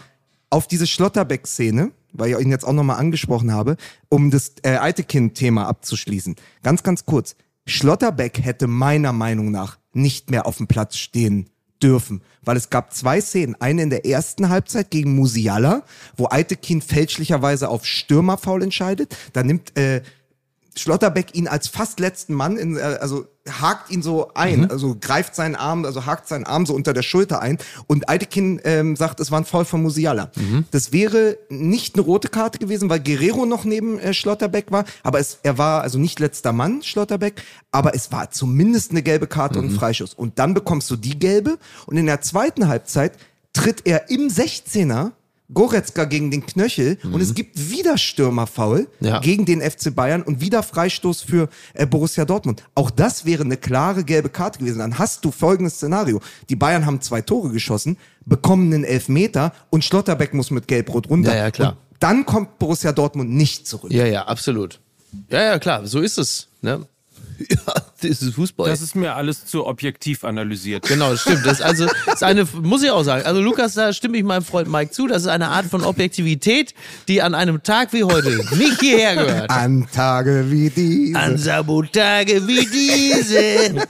auf 0.49 0.67
diese 0.67 0.87
Schlotterbeck-Szene, 0.87 1.91
weil 2.15 2.31
ich 2.31 2.39
ihn 2.39 2.51
jetzt 2.51 2.65
auch 2.65 2.73
nochmal 2.73 2.99
angesprochen 2.99 3.53
habe, 3.53 3.77
um 4.09 4.31
das 4.31 4.53
äh, 4.63 4.79
Eitekind-Thema 4.79 5.67
abzuschließen. 5.67 6.37
Ganz, 6.63 6.83
ganz 6.83 7.05
kurz. 7.05 7.37
Schlotterbeck 7.67 8.43
hätte 8.43 8.67
meiner 8.67 9.13
Meinung 9.13 9.51
nach 9.51 9.79
nicht 9.93 10.31
mehr 10.31 10.47
auf 10.47 10.57
dem 10.57 10.67
Platz 10.67 10.97
stehen 10.97 11.51
dürfen, 11.83 12.23
weil 12.43 12.57
es 12.57 12.71
gab 12.71 12.95
zwei 12.95 13.21
Szenen. 13.21 13.61
Eine 13.61 13.83
in 13.83 13.91
der 13.91 14.07
ersten 14.07 14.49
Halbzeit 14.49 14.91
gegen 14.91 15.15
Musiala, 15.15 15.83
wo 16.17 16.29
Eitekin 16.31 16.81
fälschlicherweise 16.81 17.69
auf 17.69 17.85
Stürmerfoul 17.85 18.63
entscheidet. 18.63 19.17
Da 19.33 19.43
nimmt 19.43 19.77
äh, 19.77 20.03
Schlotterbeck 20.77 21.35
ihn 21.35 21.49
als 21.49 21.69
fast 21.69 22.01
letzten 22.01 22.35
Mann, 22.35 22.57
in, 22.57 22.77
äh, 22.77 22.99
also 23.01 23.27
hakt 23.49 23.91
ihn 23.91 24.03
so 24.03 24.31
ein, 24.35 24.71
also 24.71 24.97
greift 25.01 25.35
seinen 25.35 25.57
Arm, 25.57 25.85
also 25.85 26.07
hakt 26.07 26.29
seinen 26.29 26.45
Arm 26.45 26.65
so 26.65 26.75
unter 26.75 26.93
der 26.93 27.03
Schulter 27.03 27.41
ein. 27.41 27.59
Und 27.87 28.09
Eidekin 28.09 28.61
ähm, 28.65 28.97
sagt, 28.97 29.21
es 29.21 29.31
war 29.31 29.41
ein 29.41 29.45
Foul 29.45 29.65
von 29.65 29.83
Musiala. 29.83 30.31
Das 30.71 30.93
wäre 30.93 31.39
nicht 31.49 31.95
eine 31.95 32.05
rote 32.05 32.29
Karte 32.29 32.59
gewesen, 32.59 32.89
weil 32.89 33.01
Guerrero 33.01 33.45
noch 33.45 33.65
neben 33.65 33.99
äh, 33.99 34.15
Schlotterbeck 34.15 34.71
war, 34.71 34.85
aber 35.03 35.19
es, 35.19 35.39
er 35.43 35.59
war 35.59 35.83
also 35.83 35.99
nicht 35.99 36.21
letzter 36.21 36.53
Mann, 36.53 36.83
Schlotterbeck, 36.83 37.43
aber 37.71 37.95
es 37.95 38.13
war 38.13 38.31
zumindest 38.31 38.93
eine 38.93 39.03
gelbe 39.03 39.27
Karte 39.27 39.59
und 39.59 39.67
ein 39.67 39.71
Freischuss. 39.71 40.15
Und 40.15 40.39
dann 40.39 40.55
bekommst 40.55 40.91
du 40.91 40.97
die 40.97 41.19
gelbe. 41.19 41.59
Und 41.87 41.97
in 41.97 42.07
der 42.07 42.21
zweiten 42.21 42.69
Halbzeit 42.69 43.13
tritt 43.53 43.83
er 43.87 44.09
im 44.11 44.29
16er 44.29 45.13
Goretzka 45.55 46.05
gegen 46.05 46.31
den 46.31 46.45
Knöchel 46.47 46.99
und 47.05 47.21
es 47.21 47.35
gibt 47.35 47.71
wieder 47.71 47.99
Stürmerfoul 47.99 48.89
Mhm. 49.01 49.07
Ja. 49.07 49.19
gegen 49.21 49.45
den 49.45 49.61
FC 49.61 49.95
Bayern 49.95 50.23
und 50.23 50.41
wieder 50.41 50.63
Freistoß 50.63 51.23
für 51.23 51.49
äh, 51.75 51.87
Borussia 51.87 52.25
Dortmund. 52.25 52.63
Auch 52.75 52.91
das 52.91 53.25
wäre 53.25 53.43
eine 53.45 53.57
klare 53.57 54.05
gelbe 54.05 54.29
Karte 54.29 54.59
gewesen. 54.59 54.79
Dann 54.79 54.99
hast 54.99 55.25
du 55.25 55.31
folgendes 55.31 55.75
Szenario. 55.75 56.21
Die 56.49 56.57
Bayern 56.57 56.87
haben 56.87 57.01
zwei 57.01 57.21
Tore 57.21 57.51
geschossen, 57.51 57.97
bekommen 58.25 58.73
einen 58.73 58.85
Elfmeter 58.85 59.53
und 59.71 59.85
Schlotterbeck 59.85 60.35
muss 60.35 60.51
mit 60.51 60.69
Gelb-Rot 60.69 61.09
runter. 61.11 61.33
Ja, 61.35 61.45
ja, 61.45 61.51
klar. 61.51 61.71
Und 61.73 61.79
dann 62.01 62.27
kommt 62.27 62.59
Borussia 62.59 62.93
Dortmund 62.93 63.31
nicht 63.31 63.67
zurück. 63.67 63.93
Ja, 63.93 64.07
ja, 64.07 64.25
absolut. 64.27 64.81
Ja, 65.29 65.43
ja, 65.43 65.59
klar, 65.59 65.87
so 65.87 66.01
ist 66.01 66.19
es. 66.19 66.49
Ne? 66.63 66.87
Ja, 67.51 67.75
das 68.03 68.23
ist 68.23 68.35
Fußball. 68.35 68.69
Das 68.69 68.81
ist 68.83 68.95
mir 68.97 69.15
alles 69.15 69.47
zu 69.47 69.67
objektiv 69.67 70.25
analysiert. 70.25 70.87
Genau, 70.89 71.11
das 71.11 71.23
stimmt. 71.23 71.47
Das 71.47 71.61
ist 71.61 71.63
also 71.63 71.87
das 72.07 72.15
ist 72.17 72.23
eine, 72.25 72.47
muss 72.61 72.83
ich 72.83 72.91
auch 72.91 73.03
sagen. 73.05 73.25
Also 73.25 73.41
Lukas, 73.41 73.75
da 73.75 73.93
stimme 73.93 74.17
ich 74.19 74.25
meinem 74.25 74.43
Freund 74.45 74.69
Mike 74.69 74.91
zu. 74.91 75.07
Das 75.07 75.23
ist 75.23 75.29
eine 75.29 75.49
Art 75.49 75.67
von 75.67 75.85
Objektivität, 75.85 76.75
die 77.09 77.23
an 77.23 77.35
einem 77.35 77.63
Tag 77.63 77.93
wie 77.93 78.05
heute 78.05 78.31
nicht 78.57 78.81
hierher 78.81 79.15
gehört. 79.17 79.51
An 79.51 79.87
Tage 79.93 80.51
wie 80.51 80.71
diese. 80.71 81.19
An 81.19 81.39
Sabotage 81.39 82.47
wie 82.49 82.67
diese. 82.67 83.87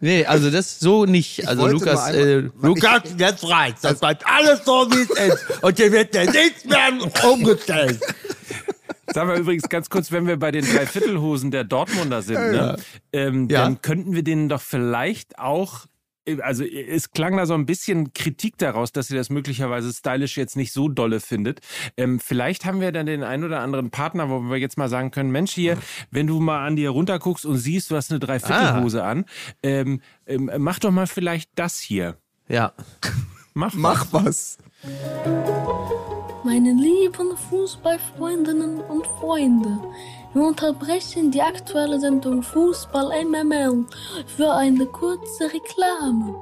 Nee, 0.00 0.26
also 0.26 0.50
das 0.50 0.80
so 0.80 1.06
nicht. 1.06 1.48
Also 1.48 1.66
Lukas, 1.66 1.98
einmal- 2.04 2.28
äh, 2.28 2.50
Lukas, 2.60 3.02
jetzt 3.16 3.48
reicht's. 3.48 3.80
Das 3.80 3.98
bleibt 4.00 4.22
alles 4.26 4.60
so, 4.66 4.86
wie 4.90 5.00
es 5.00 5.32
ist. 5.34 5.62
Und 5.62 5.76
hier 5.78 5.90
wird 5.92 6.14
ja 6.14 6.24
nichts 6.24 6.64
mehr 6.66 6.90
umgestellt. 7.32 8.00
Sagen 9.14 9.28
wir 9.28 9.36
übrigens 9.36 9.68
ganz 9.68 9.88
kurz, 9.90 10.10
wenn 10.10 10.26
wir 10.26 10.36
bei 10.36 10.50
den 10.50 10.64
Dreiviertelhosen 10.64 11.52
der 11.52 11.62
Dortmunder 11.62 12.20
sind, 12.20 12.34
ne, 12.34 12.76
ähm, 13.12 13.48
Ja. 13.48 13.62
dann 13.62 13.80
könnten 13.80 14.12
wir 14.12 14.24
denen 14.24 14.48
doch 14.48 14.60
vielleicht 14.60 15.38
auch 15.38 15.86
also 16.40 16.64
es 16.64 17.10
klang 17.10 17.36
da 17.36 17.44
so 17.44 17.52
ein 17.52 17.66
bisschen 17.66 18.14
Kritik 18.14 18.56
daraus, 18.56 18.92
dass 18.92 19.08
sie 19.08 19.14
das 19.14 19.28
möglicherweise 19.28 19.92
stylisch 19.92 20.38
jetzt 20.38 20.56
nicht 20.56 20.72
so 20.72 20.88
dolle 20.88 21.20
findet. 21.20 21.60
Ähm, 21.98 22.18
vielleicht 22.18 22.64
haben 22.64 22.80
wir 22.80 22.92
dann 22.92 23.04
den 23.04 23.22
einen 23.22 23.44
oder 23.44 23.60
anderen 23.60 23.90
Partner, 23.90 24.30
wo 24.30 24.40
wir 24.40 24.56
jetzt 24.56 24.78
mal 24.78 24.88
sagen 24.88 25.10
können, 25.10 25.30
Mensch 25.30 25.52
hier, 25.52 25.76
wenn 26.10 26.26
du 26.26 26.40
mal 26.40 26.66
an 26.66 26.76
dir 26.76 26.88
runterguckst 26.88 27.44
und 27.44 27.58
siehst, 27.58 27.90
du 27.90 27.96
hast 27.96 28.10
eine 28.10 28.20
Dreiviertelhose 28.20 29.04
an, 29.04 29.26
ähm, 29.62 30.00
ähm, 30.26 30.50
mach 30.58 30.78
doch 30.78 30.92
mal 30.92 31.06
vielleicht 31.06 31.50
das 31.56 31.78
hier. 31.78 32.16
Ja. 32.48 32.72
Mach, 33.52 33.74
Mach 33.74 34.06
was. 34.10 34.56
Meine 36.44 36.74
lieben 36.74 37.34
Fußballfreundinnen 37.48 38.82
und 38.82 39.06
Freunde, 39.18 39.78
wir 40.34 40.42
unterbrechen 40.42 41.30
die 41.30 41.40
aktuelle 41.40 41.98
Sendung 41.98 42.42
Fußball 42.42 43.24
MML 43.24 43.86
für 44.36 44.52
eine 44.52 44.84
kurze 44.84 45.44
Reklame. 45.44 46.34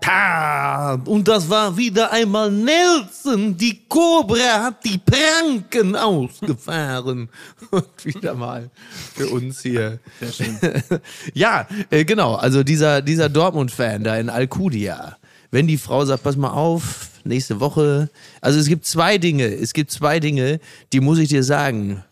Ta, 0.00 0.94
und 1.04 1.28
das 1.28 1.48
war 1.48 1.76
wieder 1.76 2.10
einmal 2.10 2.50
Nelson. 2.50 3.56
Die 3.56 3.84
Cobra 3.88 4.64
hat 4.64 4.84
die 4.84 4.98
Pranken 4.98 5.94
ausgefahren. 5.94 7.30
Und 7.70 8.04
wieder 8.04 8.34
mal 8.34 8.70
für 9.14 9.28
uns 9.28 9.62
hier. 9.62 10.00
Sehr 10.20 10.32
schön. 10.32 10.58
ja, 11.34 11.66
äh, 11.88 12.04
genau. 12.04 12.34
Also 12.34 12.62
dieser, 12.62 13.00
dieser 13.00 13.30
Dortmund-Fan 13.30 14.04
da 14.04 14.16
in 14.16 14.28
Alcudia. 14.28 15.16
Wenn 15.54 15.68
die 15.68 15.78
Frau 15.78 16.04
sagt, 16.04 16.24
pass 16.24 16.34
mal 16.36 16.50
auf, 16.50 17.10
nächste 17.22 17.60
Woche. 17.60 18.10
Also 18.40 18.58
es 18.58 18.66
gibt 18.66 18.86
zwei 18.86 19.18
Dinge. 19.18 19.46
Es 19.46 19.72
gibt 19.72 19.92
zwei 19.92 20.18
Dinge, 20.18 20.58
die 20.92 20.98
muss 20.98 21.20
ich 21.20 21.28
dir 21.28 21.44
sagen, 21.44 22.02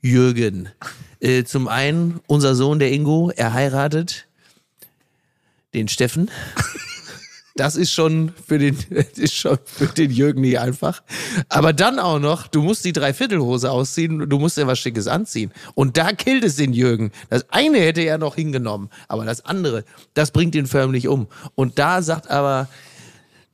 Jürgen. 0.00 0.68
Äh, 1.18 1.42
zum 1.42 1.66
einen, 1.66 2.20
unser 2.28 2.54
Sohn, 2.54 2.78
der 2.78 2.92
Ingo, 2.92 3.32
er 3.34 3.54
heiratet 3.54 4.28
den 5.74 5.88
Steffen. 5.88 6.30
Das 7.54 7.76
ist 7.76 7.92
schon 7.92 8.32
für 8.46 8.58
den, 8.58 8.78
ist 9.16 9.34
schon 9.34 9.58
für 9.66 9.86
den 9.86 10.10
Jürgen 10.10 10.40
nicht 10.40 10.58
einfach. 10.58 11.02
Aber 11.50 11.74
dann 11.74 11.98
auch 11.98 12.18
noch, 12.18 12.46
du 12.46 12.62
musst 12.62 12.82
die 12.86 12.94
Dreiviertelhose 12.94 13.70
ausziehen, 13.70 14.30
du 14.30 14.38
musst 14.38 14.56
dir 14.56 14.66
was 14.66 14.78
Schickes 14.78 15.06
anziehen. 15.06 15.52
Und 15.74 15.98
da 15.98 16.12
killt 16.12 16.44
es 16.44 16.56
den 16.56 16.72
Jürgen. 16.72 17.12
Das 17.28 17.50
eine 17.50 17.78
hätte 17.78 18.00
er 18.00 18.16
noch 18.16 18.36
hingenommen, 18.36 18.88
aber 19.06 19.26
das 19.26 19.44
andere, 19.44 19.84
das 20.14 20.30
bringt 20.30 20.54
ihn 20.54 20.66
förmlich 20.66 21.08
um. 21.08 21.26
Und 21.54 21.78
da 21.78 22.00
sagt 22.00 22.30
aber 22.30 22.68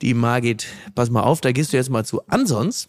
die 0.02 0.14
Margit, 0.14 0.66
pass 0.94 1.10
mal 1.10 1.22
auf, 1.22 1.40
da 1.40 1.52
gehst 1.52 1.72
du 1.72 1.76
jetzt 1.76 1.90
mal 1.90 2.04
zu 2.04 2.26
Ansons, 2.28 2.88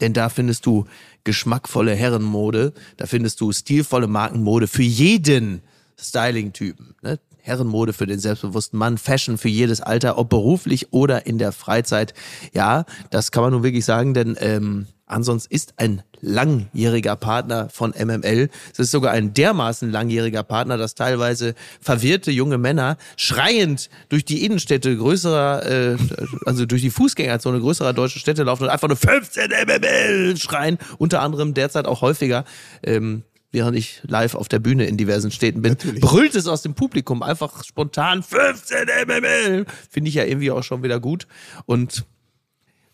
denn 0.00 0.12
da 0.12 0.28
findest 0.28 0.66
du 0.66 0.86
geschmackvolle 1.24 1.94
Herrenmode, 1.94 2.72
da 2.96 3.06
findest 3.06 3.40
du 3.40 3.52
stilvolle 3.52 4.06
Markenmode 4.06 4.66
für 4.66 4.82
jeden 4.82 5.62
Styling-Typen. 5.98 6.94
Ne? 7.02 7.18
Herrenmode 7.40 7.92
für 7.92 8.06
den 8.06 8.18
selbstbewussten 8.18 8.78
Mann, 8.78 8.98
Fashion 8.98 9.38
für 9.38 9.48
jedes 9.48 9.80
Alter, 9.80 10.18
ob 10.18 10.28
beruflich 10.28 10.92
oder 10.92 11.26
in 11.26 11.38
der 11.38 11.52
Freizeit. 11.52 12.12
Ja, 12.52 12.84
das 13.10 13.30
kann 13.30 13.42
man 13.44 13.52
nun 13.52 13.62
wirklich 13.62 13.84
sagen, 13.84 14.14
denn 14.14 14.36
ähm, 14.40 14.86
Ansonsten 15.08 15.54
ist 15.54 15.74
ein 15.76 16.02
langjähriger 16.20 17.14
Partner 17.14 17.68
von 17.70 17.94
MML. 17.96 18.50
Es 18.72 18.78
ist 18.80 18.90
sogar 18.90 19.12
ein 19.12 19.32
dermaßen 19.34 19.88
langjähriger 19.90 20.42
Partner, 20.42 20.76
dass 20.76 20.96
teilweise 20.96 21.54
verwirrte 21.80 22.32
junge 22.32 22.58
Männer 22.58 22.96
schreiend 23.16 23.88
durch 24.08 24.24
die 24.24 24.44
Innenstädte 24.44 24.96
größerer, 24.96 25.64
äh, 25.64 25.96
also 26.44 26.66
durch 26.66 26.82
die 26.82 26.90
Fußgängerzone 26.90 27.60
größerer 27.60 27.92
deutscher 27.92 28.18
Städte 28.18 28.42
laufen 28.42 28.64
und 28.64 28.70
einfach 28.70 28.88
nur 28.88 28.96
15 28.96 29.50
MML 29.50 30.36
schreien. 30.38 30.76
Unter 30.98 31.22
anderem 31.22 31.54
derzeit 31.54 31.86
auch 31.86 32.02
häufiger. 32.02 32.44
Ähm, 32.82 33.22
während 33.52 33.78
ich 33.78 34.02
live 34.08 34.34
auf 34.34 34.48
der 34.48 34.58
Bühne 34.58 34.86
in 34.86 34.96
diversen 34.96 35.30
Städten 35.30 35.62
bin, 35.62 35.76
brüllt 36.00 36.34
es 36.34 36.48
aus 36.48 36.62
dem 36.62 36.74
Publikum 36.74 37.22
einfach 37.22 37.62
spontan 37.62 38.24
15 38.24 38.88
MML. 39.06 39.66
Finde 39.88 40.08
ich 40.08 40.16
ja 40.16 40.24
irgendwie 40.24 40.50
auch 40.50 40.64
schon 40.64 40.82
wieder 40.82 40.98
gut. 40.98 41.28
Und 41.64 42.04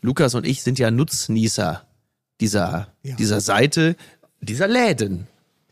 Lukas 0.02 0.34
und 0.34 0.46
ich 0.46 0.62
sind 0.62 0.78
ja 0.78 0.90
Nutznießer 0.90 1.86
dieser, 2.42 2.88
Ja. 3.02 3.14
dieser 3.14 3.40
Seite, 3.40 3.96
dieser 4.40 4.66
Läden. 4.68 5.26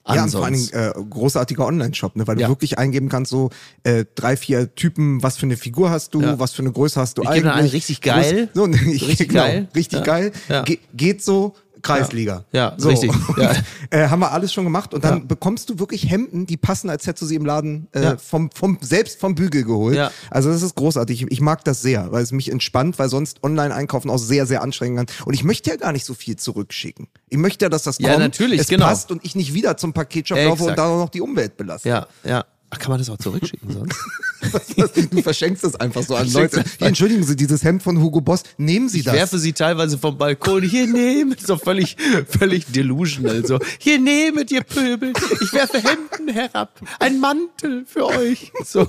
Ja, 0.08 0.24
und 0.24 0.30
vor 0.30 0.44
allen 0.44 0.54
Ansonsten. 0.54 0.78
Dingen 0.78 0.92
äh, 1.06 1.10
großartiger 1.10 1.66
Online-Shop, 1.66 2.16
ne? 2.16 2.26
weil 2.26 2.36
du 2.36 2.42
Ja. 2.42 2.48
wirklich 2.48 2.78
eingeben 2.78 3.08
kannst, 3.08 3.30
so 3.30 3.50
äh, 3.82 4.04
drei, 4.14 4.36
vier 4.36 4.74
Typen, 4.74 5.22
was 5.22 5.36
für 5.36 5.44
eine 5.46 5.56
Figur 5.56 5.90
hast 5.90 6.14
du, 6.14 6.22
Ja. 6.22 6.38
was 6.38 6.52
für 6.52 6.62
eine 6.62 6.72
Größe 6.72 6.98
hast 7.00 7.18
du 7.18 7.22
Ich 7.22 7.28
eigentlich. 7.28 7.42
gebe 7.42 7.48
dann 7.50 7.58
einen 7.58 7.68
richtig 7.68 8.00
geil. 8.00 8.48
So, 8.54 8.66
ne, 8.66 8.76
ich, 8.92 9.06
Richtig 9.06 9.28
genau, 9.28 9.42
geil. 9.42 9.68
Richtig 9.74 9.98
Ja. 9.98 10.04
geil. 10.04 10.32
Ge 10.64 10.78
geht 10.94 11.22
so, 11.22 11.54
Kreisliga. 11.82 12.44
Ja, 12.52 12.74
so. 12.76 12.88
richtig. 12.88 13.10
Ja. 13.36 13.54
äh, 13.90 14.08
haben 14.08 14.20
wir 14.20 14.32
alles 14.32 14.52
schon 14.52 14.64
gemacht 14.64 14.92
und 14.94 15.04
dann 15.04 15.18
Ja. 15.18 15.24
bekommst 15.26 15.70
du 15.70 15.78
wirklich 15.78 16.10
Hemden, 16.10 16.46
die 16.46 16.56
passen, 16.56 16.90
als 16.90 17.06
hättest 17.06 17.22
du 17.22 17.26
sie 17.26 17.36
im 17.36 17.44
Laden 17.46 17.88
äh, 17.92 18.02
Ja. 18.02 18.16
vom, 18.16 18.50
vom, 18.52 18.78
selbst 18.80 19.20
vom 19.20 19.34
Bügel 19.34 19.64
geholt. 19.64 19.96
Ja. 19.96 20.10
Also 20.30 20.50
das 20.50 20.62
ist 20.62 20.74
großartig. 20.74 21.22
Ich, 21.22 21.30
ich 21.30 21.40
mag 21.40 21.64
das 21.64 21.80
sehr, 21.82 22.10
weil 22.12 22.22
es 22.22 22.32
mich 22.32 22.50
entspannt, 22.50 22.98
weil 22.98 23.08
sonst 23.08 23.42
Online-Einkaufen 23.42 24.10
auch 24.10 24.18
sehr, 24.18 24.46
sehr 24.46 24.62
anstrengend 24.62 24.98
kann. 25.08 25.26
Und 25.26 25.34
ich 25.34 25.44
möchte 25.44 25.70
ja 25.70 25.76
gar 25.76 25.92
nicht 25.92 26.04
so 26.04 26.14
viel 26.14 26.36
zurückschicken. 26.36 27.08
Ich 27.28 27.38
möchte 27.38 27.64
ja, 27.64 27.68
dass 27.68 27.84
das 27.84 27.98
Ja, 27.98 28.08
kommt, 28.10 28.20
natürlich, 28.20 28.60
es 28.60 28.68
genau. 28.68 28.86
passt 28.86 29.10
und 29.10 29.24
ich 29.24 29.34
nicht 29.34 29.54
wieder 29.54 29.76
zum 29.76 29.92
Paketshop 29.92 30.38
laufe 30.38 30.64
und 30.64 30.76
da 30.78 30.88
noch 30.88 31.08
die 31.08 31.20
Umwelt 31.20 31.56
belaste. 31.56 31.88
Ja, 31.88 32.06
ja. 32.24 32.44
Ach, 32.70 32.78
kann 32.78 32.90
man 32.90 32.98
das 32.98 33.10
auch 33.10 33.18
zurückschicken 33.18 33.70
sonst? 33.72 33.96
Du 35.10 35.22
verschenkst 35.22 35.64
es 35.64 35.74
einfach 35.76 36.02
so 36.02 36.16
an 36.16 36.30
Leute. 36.32 36.64
Hier, 36.78 36.86
entschuldigen 36.86 37.22
Sie, 37.24 37.36
dieses 37.36 37.62
Hemd 37.62 37.82
von 37.82 38.00
Hugo 38.00 38.20
Boss, 38.20 38.42
nehmen 38.56 38.88
Sie 38.88 39.00
Ich 39.00 39.04
das. 39.04 39.14
werfe 39.14 39.38
sie 39.38 39.52
teilweise 39.52 39.98
vom 39.98 40.16
Balkon. 40.16 40.62
Hier 40.62 40.86
nehmt, 40.86 41.40
so 41.46 41.58
völlig, 41.58 41.96
völlig 42.26 42.66
delusional. 42.66 43.44
So, 43.46 43.58
hier 43.78 43.98
nehmet 43.98 44.50
ihr 44.50 44.62
Pöbel. 44.62 45.12
Ich 45.42 45.52
werfe 45.52 45.82
Hemden 45.82 46.28
herab. 46.32 46.80
Ein 46.98 47.20
Mantel 47.20 47.84
für 47.86 48.06
euch. 48.06 48.50
So. 48.64 48.88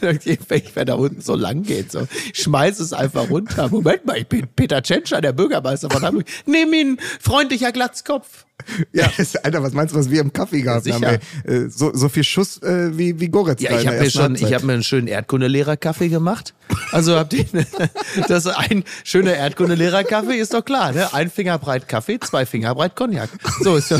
Wenn 0.00 0.86
da 0.86 0.94
unten 0.94 1.20
so 1.20 1.34
lang 1.34 1.62
geht, 1.62 1.92
so. 1.92 2.06
Ich 2.32 2.42
schmeiß 2.42 2.80
es 2.80 2.92
einfach 2.92 3.28
runter. 3.30 3.68
Moment 3.68 4.04
mal, 4.06 4.16
ich 4.18 4.26
bin 4.26 4.46
Peter 4.54 4.82
Tschentscher, 4.82 5.20
der 5.20 5.32
Bürgermeister 5.32 5.90
von 5.90 6.02
Hamburg. 6.02 6.26
Nimm 6.46 6.72
ihn, 6.72 6.98
freundlicher 7.20 7.72
Glatzkopf. 7.72 8.46
Ja, 8.92 9.10
Alter, 9.42 9.62
was 9.62 9.72
meinst 9.72 9.94
du, 9.94 9.98
was 9.98 10.10
wir 10.10 10.20
im 10.20 10.32
Kaffee 10.32 10.62
gehabt 10.62 10.86
Ja, 10.86 10.94
haben? 10.94 11.00
sicher. 11.02 11.18
Ey? 11.44 11.64
Äh, 11.66 11.68
So, 11.70 11.94
so 11.94 12.08
viel 12.08 12.24
Schuss 12.24 12.62
äh, 12.62 12.96
wie, 12.96 13.20
wie 13.20 13.28
Goretzka 13.28 13.70
Ja, 13.72 13.80
ich 13.80 13.86
habe 13.86 13.98
mir 14.00 14.10
schon, 14.10 14.34
ich 14.34 14.52
habe 14.52 14.66
mir 14.66 14.72
einen 14.74 14.82
schönen 14.82 15.06
Erdkundelehrer-Kaffee 15.06 16.08
gemacht. 16.08 16.54
Also 16.92 17.16
habt 17.16 17.32
ihr, 17.32 17.44
das 18.28 18.46
ist 18.46 18.56
ein 18.56 18.84
schöner 19.04 19.34
Erdkundelehrer-Kaffee 19.34 20.36
ist 20.36 20.54
doch 20.54 20.64
klar, 20.64 20.92
ne? 20.92 21.12
Ein 21.12 21.30
Finger 21.30 21.58
breit 21.58 21.88
Kaffee, 21.88 22.18
zwei 22.20 22.46
Finger 22.46 22.74
breit 22.74 22.94
Cognac. 22.96 23.28
So 23.60 23.76
ist 23.76 23.88
so. 23.88 23.98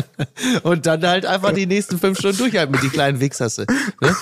Und 0.62 0.86
dann 0.86 1.02
halt 1.06 1.26
einfach 1.26 1.52
die 1.52 1.66
nächsten 1.66 1.98
fünf 1.98 2.18
Stunden 2.18 2.38
durchhalten 2.38 2.72
mit 2.72 2.82
die 2.82 2.88
kleinen 2.88 3.20
Wichsasse. 3.20 3.66
Ne? 4.00 4.16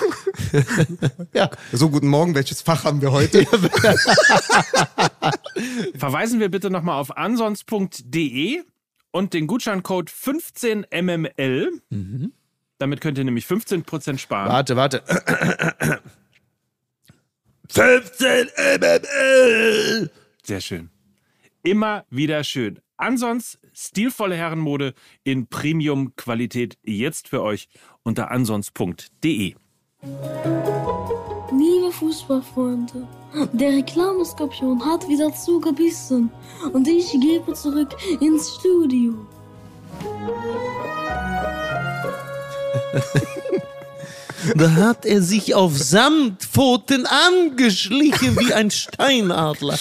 Ja. 1.32 1.50
So, 1.72 1.90
guten 1.90 2.08
Morgen, 2.08 2.34
welches 2.34 2.62
Fach 2.62 2.84
haben 2.84 3.00
wir 3.02 3.12
heute? 3.12 3.44
Verweisen 5.96 6.40
wir 6.40 6.50
bitte 6.50 6.70
nochmal 6.70 7.00
auf 7.00 7.16
ansons.de 7.16 8.62
und 9.14 9.32
den 9.32 9.46
Gutscheincode 9.46 10.10
15mml. 10.10 11.68
Damit 12.78 13.00
könnt 13.00 13.16
ihr 13.16 13.22
nämlich 13.22 13.46
15% 13.46 14.18
sparen. 14.18 14.48
Warte, 14.50 14.74
warte. 14.74 15.04
15 17.70 18.48
MML. 18.80 20.10
Sehr 20.42 20.60
schön. 20.60 20.90
Immer 21.62 22.04
wieder 22.10 22.42
schön. 22.42 22.80
Ansonsten 22.96 23.68
stilvolle 23.72 24.34
Herrenmode 24.34 24.94
in 25.22 25.46
Premium-Qualität 25.46 26.76
jetzt 26.82 27.28
für 27.28 27.40
euch 27.42 27.68
unter 28.02 28.32
ansons.de. 28.32 29.54
Liebe 31.58 31.92
Fußballfreunde, 31.92 33.06
der 33.52 33.70
Reklameskorpion 33.70 34.84
hat 34.84 35.08
wieder 35.08 35.32
zugebissen 35.32 36.30
und 36.72 36.88
ich 36.88 37.12
gebe 37.12 37.52
zurück 37.54 37.94
ins 38.20 38.56
Studio. 38.56 39.14
Da 44.56 44.70
hat 44.72 45.06
er 45.06 45.22
sich 45.22 45.54
auf 45.54 45.78
Samtpfoten 45.78 47.06
angeschlichen 47.06 48.38
wie 48.38 48.52
ein 48.52 48.70
Steinadler. 48.70 49.78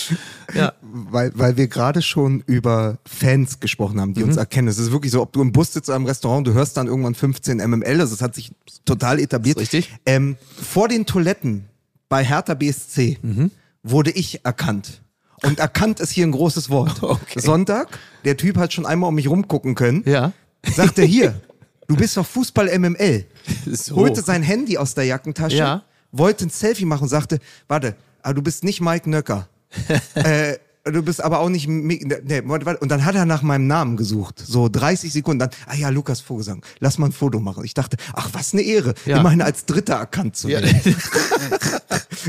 Ja. 0.54 0.74
weil, 0.82 1.32
weil 1.36 1.58
wir 1.58 1.68
gerade 1.68 2.02
schon 2.02 2.42
über 2.46 2.98
Fans 3.06 3.60
gesprochen 3.60 4.00
haben, 4.00 4.14
die 4.14 4.22
Mhm. 4.22 4.28
uns 4.30 4.38
erkennen. 4.38 4.68
Es 4.68 4.78
ist 4.78 4.92
wirklich 4.92 5.12
so, 5.12 5.22
ob 5.22 5.34
du 5.34 5.42
im 5.42 5.52
Bus 5.52 5.74
sitzt 5.74 5.90
oder 5.90 5.96
im 5.98 6.06
Restaurant, 6.06 6.46
du 6.48 6.54
hörst 6.54 6.78
dann 6.78 6.88
irgendwann 6.88 7.16
15 7.16 7.58
MML, 7.60 8.00
also 8.02 8.14
es 8.14 8.22
hat 8.22 8.36
sich 8.36 8.52
total 8.86 9.20
etabliert. 9.20 9.58
Richtig. 9.60 9.92
Ähm, 10.06 10.38
vor 10.62 10.88
den 10.88 11.06
Toiletten 11.06 11.66
bei 12.10 12.24
Hertha 12.24 12.54
BSC 12.54 13.18
Mhm. 13.22 13.52
wurde 13.84 14.12
ich 14.12 14.46
erkannt. 14.46 15.02
Und 15.44 15.60
erkannt 15.60 16.00
ist 16.00 16.12
hier 16.12 16.26
ein 16.26 16.32
großes 16.32 16.70
Wort. 16.70 17.02
Okay. 17.04 17.40
Sonntag, 17.40 18.00
der 18.24 18.38
Typ 18.38 18.58
hat 18.58 18.72
schon 18.74 18.86
einmal 18.86 19.10
um 19.10 19.16
mich 19.16 19.28
rumgucken 19.30 19.76
können. 19.76 20.04
Ja. 20.06 20.32
Sagt 20.66 20.98
er 21.00 21.06
hier, 21.06 21.42
du 21.88 21.96
bist 21.98 22.16
doch 22.16 22.26
Fußball 22.26 22.68
MML. 22.80 23.26
So. 23.72 23.96
Holte 23.98 24.22
sein 24.22 24.42
Handy 24.44 24.78
aus 24.78 24.94
der 24.94 25.04
Jackentasche, 25.06 25.58
Ja. 25.58 25.84
wollte 26.12 26.46
ein 26.46 26.50
Selfie 26.50 26.86
machen 26.86 27.04
und 27.04 27.10
sagte, 27.10 27.40
warte, 27.68 27.96
aber 28.22 28.36
du 28.36 28.42
bist 28.42 28.64
nicht 28.64 28.80
Mike 28.80 29.10
Nöcker. 29.10 29.50
äh, 30.16 30.58
du 30.86 31.02
bist 31.04 31.24
aber 31.24 31.40
auch 31.40 31.50
nicht. 31.50 31.68
Nee, 31.68 32.02
warte. 32.46 32.78
Und 32.80 32.90
dann 32.90 33.06
hat 33.06 33.16
er 33.16 33.26
nach 33.26 33.42
meinem 33.42 33.68
Namen 33.68 33.98
gesucht. 33.98 34.42
So 34.46 34.70
30 34.70 35.12
Sekunden. 35.14 35.40
Dann, 35.40 35.50
ah 35.68 35.76
ja, 35.76 35.90
Lukas 35.90 36.22
Vogelsang, 36.22 36.64
lass 36.80 36.98
mal 36.98 37.08
ein 37.08 37.12
Foto 37.12 37.40
machen. 37.40 37.64
Ich 37.66 37.74
dachte, 37.74 37.98
ach, 38.14 38.30
was 38.34 38.54
eine 38.54 38.62
Ehre, 38.64 38.94
Ja. 39.06 39.20
immerhin 39.20 39.42
als 39.42 39.66
Dritter 39.66 39.96
erkannt 39.96 40.36
zu 40.36 40.50
Ja. 40.50 40.62
werden. 40.62 40.82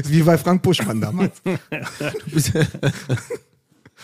Wie 0.07 0.23
bei 0.23 0.37
Frank 0.39 0.63
Buschmann 0.63 1.01
damals. 1.01 1.41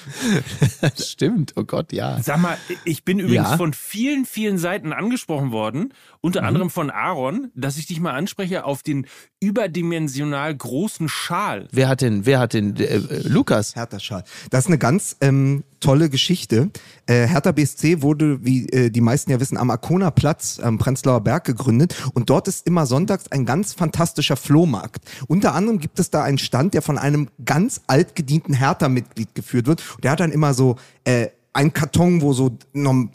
Stimmt, 0.98 1.53
oh 1.57 1.64
Gott, 1.64 1.92
ja. 1.92 2.20
Sag 2.22 2.38
mal, 2.40 2.57
ich 2.84 3.05
bin 3.05 3.18
übrigens 3.18 3.51
Ja. 3.51 3.57
von 3.57 3.72
vielen, 3.72 4.24
vielen 4.24 4.59
Seiten 4.59 4.92
angesprochen 4.92 5.51
worden, 5.53 5.92
unter 6.20 6.42
anderem 6.44 6.70
von 6.70 6.90
Aaron, 6.90 7.51
dass 7.55 7.76
ich 7.78 7.86
dich 7.86 8.01
mal 8.01 8.12
anspreche 8.12 8.64
auf 8.64 8.82
den 8.82 9.07
überdimensional 9.40 10.55
großen 10.55 11.09
Schal. 11.09 11.68
Wer 11.72 11.88
hat 11.88 12.01
denn, 12.01 12.26
wer 12.26 12.38
hat 12.38 12.53
denn, 12.55 12.76
äh, 12.76 12.84
äh, 12.84 13.28
Lukas? 13.28 13.76
Hertha 13.76 13.98
Schal. 14.01 14.24
Das 14.51 14.64
ist 14.64 14.68
eine 14.68 14.78
ganz 14.78 15.16
ähm, 15.20 15.64
tolle 15.81 16.11
Geschichte. 16.11 16.70
Äh, 17.07 17.26
Hertha 17.26 17.53
BSC 17.53 18.03
wurde, 18.03 18.45
wie 18.45 18.68
äh, 18.68 18.91
die 18.91 19.01
meisten 19.01 19.31
ja 19.31 19.41
wissen, 19.41 19.57
am 19.57 19.70
Arkona 19.70 20.11
Platz 20.11 20.61
am 20.62 20.78
Prenzlauer 20.78 21.22
Berg 21.22 21.45
gegründet 21.45 21.97
und 22.14 22.31
dort 22.31 22.49
ist 22.49 22.66
immer 22.66 22.87
sonntags 22.87 23.31
ein 23.33 23.47
ganz 23.47 23.72
fantastischer 23.72 24.37
Flohmarkt. 24.37 25.03
Unter 25.26 25.55
anderem 25.55 25.78
gibt 25.78 25.99
es 25.99 26.11
da 26.11 26.22
einen 26.22 26.39
Stand, 26.39 26.74
der 26.74 26.83
von 26.83 26.99
einem 26.99 27.28
ganz 27.45 27.81
altgedienten 27.87 28.55
Hertha-Mitglied 28.55 29.35
geführt 29.35 29.66
wird. 29.66 29.83
Und 29.97 30.05
der 30.05 30.12
hat 30.12 30.20
dann 30.20 30.33
immer 30.33 30.55
so 30.55 30.76
äh, 31.05 31.28
ein 31.53 31.72
Karton, 31.72 32.20
wo 32.20 32.33
so 32.33 32.57
noch 32.72 33.09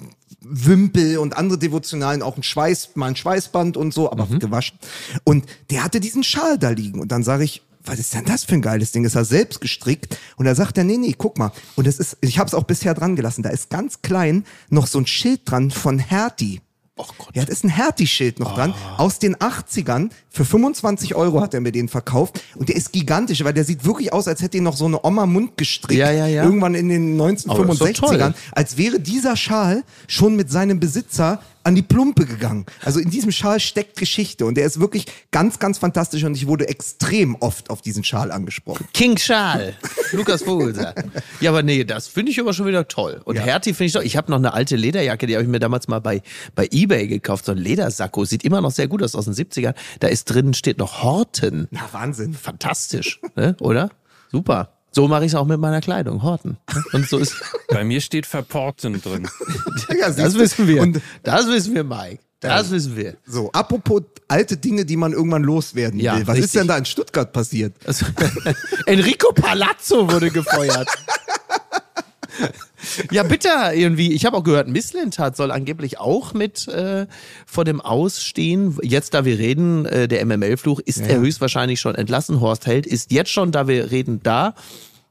Wimpel 0.47 1.18
und 1.18 1.38
andere 1.38 1.57
Devotionalen, 1.57 2.22
auch 2.22 2.38
ein 2.38 2.43
Schweiß, 2.43 2.91
mal 2.95 3.07
ein 3.07 3.16
Schweißband 3.16 3.78
und 3.78 3.93
so, 3.93 4.11
aber 4.11 4.28
gewaschen. 4.28 4.78
Und 5.24 5.45
der 5.72 5.84
hatte 5.84 5.99
diesen 5.99 6.24
Schal 6.24 6.59
da 6.59 6.70
liegen. 6.70 6.99
Und 6.99 7.11
dann 7.11 7.24
sage 7.24 7.43
ich, 7.43 7.63
was 7.86 7.99
ist 7.99 8.13
denn 8.13 8.25
das 8.25 8.43
für 8.43 8.55
ein 8.55 8.61
geiles 8.61 8.91
Ding? 8.91 9.05
Ist 9.05 9.15
er 9.15 9.25
selbst 9.25 9.61
gestrickt? 9.61 10.17
Und 10.38 10.45
da 10.45 10.55
sagt 10.55 10.77
er, 10.77 10.83
nee, 10.83 10.97
nee, 10.97 11.15
guck 11.17 11.38
mal. 11.38 11.51
Und 11.75 11.88
es 11.88 11.99
ist, 11.99 12.17
ich 12.21 12.39
habe 12.39 12.47
es 12.47 12.53
auch 12.53 12.63
bisher 12.63 12.93
dran 12.93 13.15
gelassen. 13.15 13.43
Da 13.43 13.49
ist 13.49 13.69
ganz 13.69 14.01
klein 14.01 14.45
noch 14.69 14.88
so 14.88 14.99
ein 14.99 15.07
Schild 15.07 15.41
dran 15.45 15.71
von 15.71 15.99
Hertie. 15.99 16.61
Oh 16.97 17.05
Gott. 17.17 17.36
Ja, 17.36 17.43
da 17.43 17.51
ist 17.51 17.65
ein 17.65 17.69
Hertie-Schild 17.69 18.39
noch 18.39 18.55
dran. 18.55 18.73
Aus 18.97 19.19
den 19.19 19.36
80ern. 19.36 20.11
Für 20.29 20.45
25 20.45 21.13
Euro 21.15 21.41
hat 21.41 21.53
er 21.53 21.59
mir 21.59 21.73
den 21.73 21.89
verkauft. 21.89 22.41
Und 22.55 22.69
der 22.69 22.77
ist 22.77 22.93
gigantisch, 22.93 23.43
weil 23.43 23.51
der 23.51 23.65
sieht 23.65 23.83
wirklich 23.83 24.13
aus, 24.13 24.29
als 24.29 24.41
hätte 24.41 24.57
ihn 24.57 24.63
noch 24.63 24.77
so 24.77 24.86
eine 24.86 25.03
Oma 25.05 25.25
Mund 25.25 25.57
gestrickt. 25.57 25.99
Ja, 25.99 26.11
ja, 26.11 26.25
ja. 26.25 26.45
Irgendwann 26.45 26.73
in 26.73 26.88
den 26.88 27.19
Aber 27.19 27.31
das 27.33 27.39
ist 27.39 27.47
doch 27.49 27.59
1965ern. 27.59 27.99
toll. 27.99 28.33
Als 28.53 28.77
wäre 28.77 29.01
dieser 29.01 29.36
Schal 29.36 29.83
schon 30.07 30.38
mit 30.38 30.49
seinem 30.49 30.79
Besitzer 30.79 31.41
an 31.66 31.74
die 31.74 31.82
Plumpe 31.82 32.26
gegangen. 32.26 32.66
Also 32.84 32.99
in 32.99 33.09
diesem 33.09 33.32
Schal 33.32 33.59
steckt 33.59 33.97
Geschichte. 33.97 34.45
Und 34.45 34.55
der 34.55 34.66
ist 34.66 34.80
wirklich 34.80 35.07
ganz, 35.32 35.57
ganz 35.57 35.80
fantastisch. 35.80 36.24
Und 36.24 36.36
ich 36.36 36.45
wurde 36.45 36.68
extrem 36.70 37.36
oft 37.36 37.72
auf 37.72 37.82
diesen 37.82 38.03
Schal 38.03 38.32
angesprochen. 38.32 38.88
King 38.93 39.18
Schal. 39.18 39.74
Lukas 40.11 40.43
Vogelsang. 40.43 40.93
Ja, 41.41 41.49
aber 41.49 41.63
nee, 41.63 41.84
das 41.84 42.07
finde 42.07 42.32
ich 42.32 42.39
aber 42.39 42.53
schon 42.53 42.68
wieder 42.68 42.88
toll. 42.88 43.20
Und 43.26 43.36
Ja. 43.36 43.41
Hertie 43.41 43.74
finde 43.74 43.88
ich 43.88 43.93
doch. 43.93 44.03
Ich 44.03 44.16
habe 44.16 44.30
noch 44.30 44.38
eine 44.38 44.53
alte 44.53 44.76
Lederjacke, 44.76 45.26
die 45.26 45.34
habe 45.36 45.43
ich 45.43 45.49
mir 45.49 45.59
damals 45.59 45.88
mal 45.88 45.99
bei, 45.99 46.22
bei 46.53 46.68
Ebay 46.72 47.07
gekauft. 47.07 47.45
So 47.45 47.51
ein 47.51 47.57
Ledersacko. 47.57 48.26
Sieht 48.26 48.43
immer 48.43 48.61
noch 48.61 48.72
sehr 48.72 48.88
gut 48.88 49.01
aus, 49.01 49.16
aus 49.16 49.26
den 49.26 49.34
70ern. 49.34 49.74
Da 49.99 50.07
ist 50.07 50.26
drin, 50.26 50.53
steht 50.53 50.78
noch 50.78 51.01
Horten. 51.01 51.68
Na, 51.72 51.89
Wahnsinn. 51.91 52.34
Fantastisch, 52.36 53.20
ne? 53.36 53.57
oder? 53.59 53.89
Super. 54.32 54.74
So 54.96 55.10
mache 55.10 55.26
ich 55.26 55.32
es 55.34 55.36
auch 55.36 55.46
mit 55.46 55.60
meiner 55.60 55.82
Kleidung, 55.82 56.24
Horten. 56.24 56.56
Und 56.93 57.10
so 57.10 57.18
ist. 57.18 57.36
Bei 57.68 57.84
mir 57.84 58.00
steht 58.00 58.26
Verporten 58.26 59.02
drin. 59.02 59.28
Ja, 60.00 60.10
Das 60.10 60.36
wissen 60.36 60.70
wir. 60.70 60.82
Und 60.82 61.02
das 61.24 61.48
wissen 61.48 61.76
wir, 61.76 61.84
Mike. 61.84 62.20
Das 62.39 62.72
wissen 62.72 62.96
wir. 62.96 63.18
so, 63.26 63.52
apropos 63.52 64.04
alte 64.30 64.56
Dinge, 64.56 64.86
die 64.86 64.96
man 64.98 65.12
irgendwann 65.14 65.43
loswerden 65.43 66.00
Ja, 66.00 66.16
will. 66.16 66.28
Was 66.28 66.36
richtig. 66.36 66.46
ist 66.46 66.56
denn 66.56 66.68
da 66.68 66.78
in 66.78 66.86
Stuttgart 66.86 67.34
passiert? 67.34 67.74
Also, 67.86 68.06
Enrico 68.86 69.34
Palazzo 69.34 70.10
wurde 70.10 70.30
gefeuert. 70.32 70.88
Ja, 73.11 73.23
bitter 73.23 73.73
irgendwie. 73.73 74.13
Ich 74.13 74.25
habe 74.25 74.38
auch 74.38 74.43
gehört, 74.43 74.67
Misslintat 74.67 75.36
soll 75.36 75.51
angeblich 75.51 75.99
auch 75.99 76.33
mit 76.33 76.67
äh, 76.67 77.07
vor 77.45 77.65
dem 77.65 77.81
Ausstehen. 77.81 78.77
Jetzt, 78.81 79.13
da 79.13 79.25
wir 79.25 79.38
reden, 79.39 79.86
äh, 79.86 80.07
der 80.07 80.25
MML-Fluch, 80.25 80.79
ist 80.79 81.01
er 81.01 81.19
höchstwahrscheinlich 81.19 81.79
schon 81.79 81.95
entlassen. 81.95 82.41
Horst 82.41 82.65
Held 82.65 82.86
ist 82.86 83.11
jetzt 83.11 83.31
schon, 83.31 83.51
da 83.51 83.67
wir 83.67 83.91
reden, 83.91 84.21
da. 84.23 84.55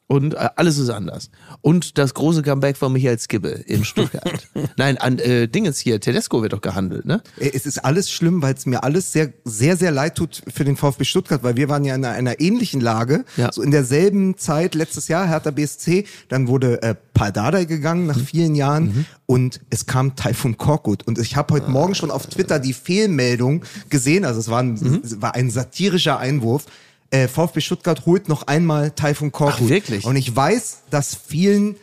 Und 0.07 0.35
äh, 0.35 0.49
alles 0.57 0.77
ist 0.79 0.91
anders. 0.91 1.31
Und 1.63 1.97
das 1.97 2.13
große 2.13 2.43
Comeback 2.43 2.77
von 2.77 2.93
Michael 2.93 3.19
Skibbe 3.19 3.49
in 3.49 3.85
Stuttgart. 3.87 4.47
Nein, 4.77 4.99
an 4.99 5.19
äh, 5.19 5.49
Dingens 5.49 5.79
hier, 5.79 5.99
Tedesco 5.99 6.43
wird 6.43 6.53
doch 6.53 6.61
gehandelt, 6.61 7.07
ne? 7.07 7.23
Äh, 7.39 7.51
Es 7.55 7.65
ist 7.65 7.79
alles 7.85 8.11
schlimm, 8.11 8.43
weil 8.43 8.53
es 8.55 8.67
mir 8.67 8.85
alles 8.85 9.13
sehr, 9.13 9.33
sehr, 9.45 9.77
sehr 9.79 9.91
leid 9.91 10.17
tut 10.17 10.43
für 10.53 10.65
den 10.65 10.77
VfB 10.77 11.05
Stuttgart, 11.05 11.43
weil 11.43 11.57
wir 11.57 11.71
waren 11.71 11.85
ja 11.85 11.95
in 11.95 12.05
einer, 12.05 12.15
einer 12.15 12.39
ähnlichen 12.39 12.83
Lage. 12.83 13.25
Ja. 13.39 13.51
So 13.51 13.63
in 13.63 13.71
derselben 13.71 14.37
Zeit, 14.37 14.75
letztes 14.75 15.09
Jahr, 15.09 15.27
Hertha 15.27 15.51
BSC, 15.51 16.05
dann 16.29 16.49
wurde 16.49 16.83
äh, 16.83 16.95
Paul 17.15 17.33
Dardai 17.33 17.65
gegangen 17.65 18.07
nach 18.07 18.19
vielen 18.19 18.55
Jahren 18.55 19.07
und 19.27 19.61
es 19.71 19.87
kam 19.87 20.17
Taifun 20.17 20.59
Korkut. 20.59 21.07
Und 21.07 21.19
ich 21.19 21.37
habe 21.37 21.55
heute 21.55 21.71
Morgen 21.71 21.95
schon 21.95 22.11
auf 22.11 22.27
Twitter 22.27 22.59
die 22.59 22.75
Fehlmeldung 22.75 23.65
gesehen, 23.89 24.25
also 24.27 24.39
es 24.41 24.49
war 24.49 24.61
ein, 24.61 24.75
es 25.03 25.23
war 25.23 25.35
ein 25.35 25.51
satirischer 25.51 26.19
Einwurf. 26.19 26.67
Äh, 27.15 27.29
VfB 27.29 27.61
Stuttgart 27.61 28.07
holt 28.07 28.29
noch 28.29 28.49
einmal 28.49 28.91
Taifun 28.91 29.31
Korkut. 29.31 29.67
Ach, 29.67 29.69
wirklich? 29.69 30.05
Und 30.05 30.17
ich 30.17 30.35
weiß, 30.35 30.83
dass 30.91 31.15
vielen 31.15 31.77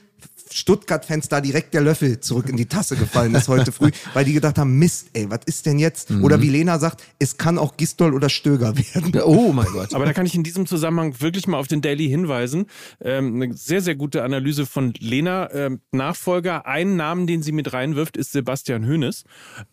Stuttgart-Fans 0.52 1.30
da 1.30 1.40
direkt 1.40 1.74
der 1.74 1.80
Löffel 1.80 2.20
zurück 2.20 2.50
in 2.50 2.58
die 2.58 2.66
Tasse 2.66 2.98
gefallen 2.98 3.34
ist 3.36 3.48
heute 3.48 3.72
früh, 3.72 3.92
weil 4.14 4.26
die 4.26 4.34
gedacht 4.34 4.58
haben, 4.58 4.78
Mist, 4.78 5.08
ey, 5.14 5.30
was 5.30 5.40
ist 5.46 5.66
denn 5.66 5.80
jetzt? 5.80 6.10
Mhm. 6.10 6.26
Oder 6.26 6.42
wie 6.42 6.50
Lena 6.50 6.80
sagt, 6.80 7.04
es 7.18 7.38
kann 7.38 7.58
auch 7.58 7.78
Gistol 7.78 8.14
oder 8.14 8.28
Stöger 8.28 8.76
werden. 8.76 9.22
Oh 9.24 9.54
mein 9.54 9.68
Gott. 9.68 9.94
Aber 9.94 10.04
da 10.04 10.12
kann 10.12 10.26
ich 10.26 10.36
in 10.36 10.44
diesem 10.44 10.66
Zusammenhang 10.66 11.22
wirklich 11.22 11.48
mal 11.48 11.58
auf 11.58 11.68
den 11.68 11.82
Daily 11.82 12.10
hinweisen. 12.10 12.66
Ähm, 13.00 13.42
eine 13.42 13.54
sehr, 13.54 13.82
sehr 13.82 13.96
gute 13.96 14.24
Analyse 14.24 14.66
von 14.66 14.94
Lena. 15.00 15.50
Ähm, 15.54 15.80
Nachfolger, 15.94 16.66
ein 16.66 16.98
Namen, 16.98 17.26
den 17.26 17.42
sie 17.42 17.54
mit 17.54 17.72
reinwirft, 17.72 18.18
ist 18.18 18.34
Sebastian 18.34 18.86
Hoeneß. 18.86 19.24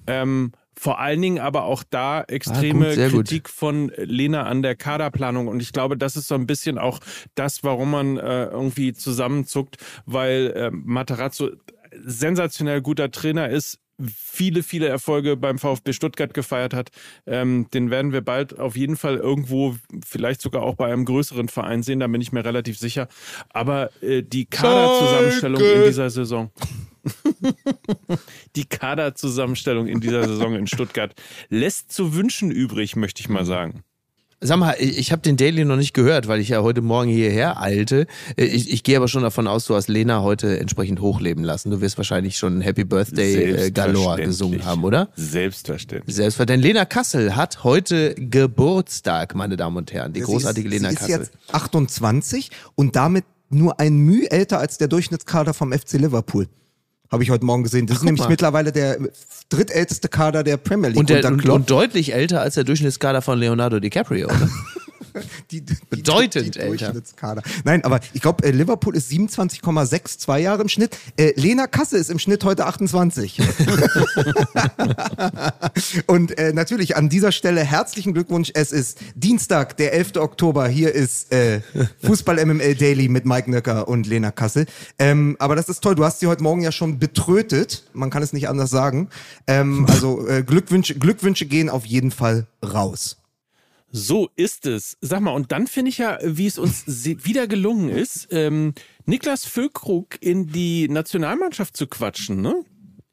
Ähm, 0.06 0.52
vor 0.78 1.00
allen 1.00 1.20
Dingen 1.20 1.38
aber 1.38 1.64
auch 1.64 1.82
da 1.88 2.22
extreme 2.22 2.86
Ah, 2.86 2.88
gut, 2.88 2.94
sehr 2.94 3.10
gut. 3.10 3.26
Kritik 3.26 3.48
von 3.48 3.92
Lena 3.96 4.44
an 4.44 4.62
der 4.62 4.76
Kaderplanung. 4.76 5.48
Und 5.48 5.60
ich 5.60 5.72
glaube, 5.72 5.96
das 5.96 6.16
ist 6.16 6.28
so 6.28 6.34
ein 6.34 6.46
bisschen 6.46 6.78
auch 6.78 7.00
das, 7.34 7.64
warum 7.64 7.90
man 7.90 8.16
äh, 8.16 8.44
irgendwie 8.44 8.92
zusammenzuckt, 8.92 9.76
weil 10.06 10.52
äh, 10.54 10.70
Matarazzo 10.70 11.50
sensationell 12.04 12.80
guter 12.80 13.10
Trainer 13.10 13.48
ist, 13.48 13.80
viele, 14.14 14.62
viele 14.62 14.86
Erfolge 14.86 15.36
beim 15.36 15.58
VfB 15.58 15.92
Stuttgart 15.92 16.32
gefeiert 16.32 16.72
hat. 16.72 16.90
Ähm, 17.26 17.66
den 17.74 17.90
werden 17.90 18.12
wir 18.12 18.20
bald 18.20 18.58
auf 18.58 18.76
jeden 18.76 18.96
Fall 18.96 19.16
irgendwo, 19.16 19.74
vielleicht 20.06 20.40
sogar 20.40 20.62
auch 20.62 20.76
bei 20.76 20.92
einem 20.92 21.04
größeren 21.04 21.48
Verein 21.48 21.82
sehen, 21.82 22.00
da 22.00 22.06
bin 22.06 22.20
ich 22.20 22.30
mir 22.32 22.44
relativ 22.44 22.78
sicher. 22.78 23.08
Aber 23.50 23.90
äh, 24.00 24.22
die 24.22 24.46
Kaderzusammenstellung 24.46 25.60
in 25.60 25.84
dieser 25.84 26.10
Saison. 26.10 26.50
die 28.56 28.64
Kaderzusammenstellung 28.64 29.86
in 29.86 30.00
dieser 30.00 30.26
Saison 30.26 30.54
in 30.54 30.66
Stuttgart 30.66 31.14
lässt 31.48 31.92
zu 31.92 32.14
wünschen 32.14 32.50
übrig, 32.50 32.96
möchte 32.96 33.20
ich 33.20 33.28
mal 33.28 33.44
sagen. 33.44 33.84
Sag 34.40 34.58
mal, 34.58 34.76
ich, 34.78 35.10
habe 35.10 35.20
den 35.20 35.36
Daily 35.36 35.64
noch 35.64 35.76
nicht 35.76 35.94
gehört, 35.94 36.28
weil 36.28 36.38
ich 36.38 36.50
ja 36.50 36.62
heute 36.62 36.80
Morgen 36.80 37.10
hierher 37.10 37.60
eilte. 37.60 38.06
Ich, 38.36 38.72
ich 38.72 38.84
gehe 38.84 38.96
aber 38.96 39.08
schon 39.08 39.24
davon 39.24 39.48
aus, 39.48 39.66
du 39.66 39.74
hast 39.74 39.88
Lena 39.88 40.22
heute 40.22 40.60
entsprechend 40.60 41.00
hochleben 41.00 41.42
lassen. 41.42 41.72
Du 41.72 41.80
wirst 41.80 41.96
wahrscheinlich 41.96 42.36
schon 42.36 42.60
Happy 42.60 42.84
Birthday 42.84 43.66
äh, 43.66 43.70
Galore 43.72 44.22
gesungen 44.22 44.64
haben, 44.64 44.84
oder? 44.84 45.08
Selbstverständlich. 45.16 46.14
Selbstverständlich. 46.14 46.62
Denn 46.62 46.76
Lena 46.76 46.84
Kassel 46.84 47.34
hat 47.34 47.64
heute 47.64 48.14
Geburtstag, 48.14 49.34
meine 49.34 49.56
Damen 49.56 49.76
und 49.76 49.92
Herren. 49.92 50.12
Die 50.12 50.20
großartige 50.20 50.70
sie 50.70 50.76
ist, 50.76 50.82
Lena 50.82 50.90
sie 50.90 50.94
ist 50.94 51.00
Kassel. 51.00 51.18
jetzt 51.18 51.54
28 51.54 52.50
und 52.76 52.94
damit 52.94 53.24
nur 53.50 53.80
ein 53.80 53.96
Mühe 53.96 54.30
älter 54.30 54.60
als 54.60 54.78
der 54.78 54.86
Durchschnittskader 54.86 55.52
vom 55.52 55.72
FC 55.72 55.94
Liverpool. 55.94 56.46
Habe 57.10 57.22
ich 57.22 57.30
heute 57.30 57.44
Morgen 57.44 57.62
gesehen. 57.62 57.86
Das 57.86 57.96
ist 57.96 58.00
guck 58.00 58.06
nämlich 58.06 58.22
mal. 58.22 58.28
mittlerweile 58.28 58.70
der 58.70 58.98
drittälteste 59.48 60.08
Kader 60.08 60.42
der 60.44 60.58
Premier 60.58 60.88
League 60.90 60.98
Und, 60.98 61.08
der, 61.08 61.24
und, 61.24 61.48
und 61.48 61.70
deutlich 61.70 62.12
älter 62.12 62.42
als 62.42 62.54
der 62.54 62.64
Durchschnittskader 62.64 63.22
von 63.22 63.38
Leonardo 63.38 63.80
DiCaprio, 63.80 64.26
oder? 64.26 64.48
Die, 65.50 65.62
die, 65.62 65.76
Bedeutend 65.88 66.54
die 66.54 66.60
älter. 66.60 66.66
Durchschnittskader. 66.66 67.42
Nein, 67.64 67.84
aber 67.84 68.00
ich 68.12 68.20
glaube, 68.20 68.44
äh, 68.44 68.50
Liverpool 68.50 68.96
ist 68.96 69.10
27,6, 69.10 70.18
zwei 70.18 70.40
Jahre 70.40 70.62
im 70.62 70.68
Schnitt. 70.68 70.96
Äh, 71.16 71.32
Lena 71.36 71.66
Kasse 71.66 71.96
ist 71.96 72.10
im 72.10 72.18
Schnitt 72.18 72.44
heute 72.44 72.66
28. 72.66 73.38
Und 76.06 76.36
äh, 76.38 76.52
natürlich 76.52 76.96
an 76.96 77.08
dieser 77.08 77.32
Stelle 77.32 77.64
herzlichen 77.64 78.12
Glückwunsch. 78.12 78.50
Es 78.54 78.72
ist 78.72 78.98
Dienstag, 79.14 79.76
der 79.76 79.94
11. 79.94 80.16
Oktober. 80.16 80.68
Hier 80.68 80.94
ist 80.94 81.32
äh, 81.32 81.60
Fußball 82.04 82.44
MML 82.44 82.74
Daily 82.74 83.08
mit 83.08 83.24
Mike 83.24 83.50
Nöcker 83.50 83.88
und 83.88 84.06
Lena 84.06 84.30
Kassel. 84.30 84.66
Ähm, 84.98 85.36
aber 85.38 85.56
das 85.56 85.68
ist 85.68 85.80
toll. 85.80 85.94
Du 85.94 86.04
hast 86.04 86.20
sie 86.20 86.26
heute 86.26 86.42
Morgen 86.42 86.62
ja 86.62 86.72
schon 86.72 86.98
betrötet. 86.98 87.84
Man 87.92 88.10
kann 88.10 88.22
es 88.22 88.32
nicht 88.32 88.48
anders 88.48 88.70
sagen. 88.70 89.08
Ähm, 89.46 89.86
also 89.88 90.26
äh, 90.26 90.42
Glückwünsche, 90.42 90.94
Glückwünsche 90.94 91.46
gehen 91.46 91.70
auf 91.70 91.86
jeden 91.86 92.10
Fall 92.10 92.46
raus. 92.62 93.16
So 93.90 94.28
ist 94.36 94.66
es. 94.66 94.96
Sag 95.00 95.20
mal, 95.20 95.30
und 95.30 95.50
dann 95.50 95.66
finde 95.66 95.90
ich 95.90 95.98
ja, 95.98 96.18
wie 96.22 96.46
es 96.46 96.58
uns 96.58 96.84
wieder 97.04 97.46
gelungen 97.46 97.88
ist, 97.88 98.28
ähm, 98.30 98.74
Niklas 99.06 99.44
Füllkrug 99.46 100.20
in 100.20 100.48
die 100.48 100.88
Nationalmannschaft 100.88 101.76
zu 101.76 101.86
quatschen, 101.86 102.40
ne? 102.42 102.64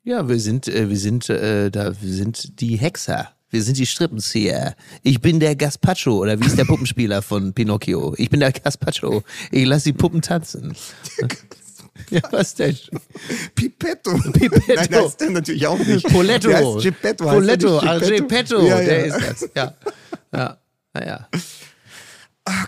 Ja, 0.04 0.28
wir 0.30 0.40
sind, 0.40 0.68
äh, 0.68 0.90
wir 0.90 0.98
sind, 0.98 1.30
äh, 1.30 1.72
da, 1.72 1.94
wir 2.00 2.14
sind 2.14 2.60
die 2.60 2.76
Hexer. 2.76 3.30
Wir 3.50 3.64
sind 3.64 3.78
die 3.78 3.86
Strippenzieher. 3.86 4.76
Ich 5.02 5.22
bin 5.22 5.40
der 5.40 5.56
Gaspacho, 5.56 6.20
oder 6.20 6.40
wie 6.40 6.46
ist 6.46 6.58
der 6.58 6.66
Puppenspieler 6.66 7.22
von 7.22 7.54
Pinocchio? 7.54 8.14
Ich 8.18 8.30
bin 8.30 8.42
der 8.42 8.52
Gaspacho. 8.52 9.24
Ich 9.52 9.66
lasse 9.66 9.86
die 9.86 9.94
Puppen 9.94 10.22
tanzen. 10.22 10.76
Ja, 12.10 12.20
was 12.30 12.54
denn? 12.56 12.78
Pipetto. 13.56 14.18
Pipetto. 14.34 14.74
Nein, 14.76 14.88
das 14.92 15.06
ist 15.08 15.22
der 15.22 15.30
natürlich 15.30 15.66
auch 15.66 15.80
nicht. 15.80 16.06
Poletto. 16.10 16.50
Poletto, 17.18 17.76
nicht 17.76 17.88
ah, 17.88 18.00
Geppetto, 18.00 18.60
Ja, 18.68 18.82
ja. 18.82 18.86
der 18.86 19.06
ist 19.06 19.16
das. 19.16 19.50
Ja, 19.56 19.74
ja, 20.34 20.58
naja. 20.96 21.28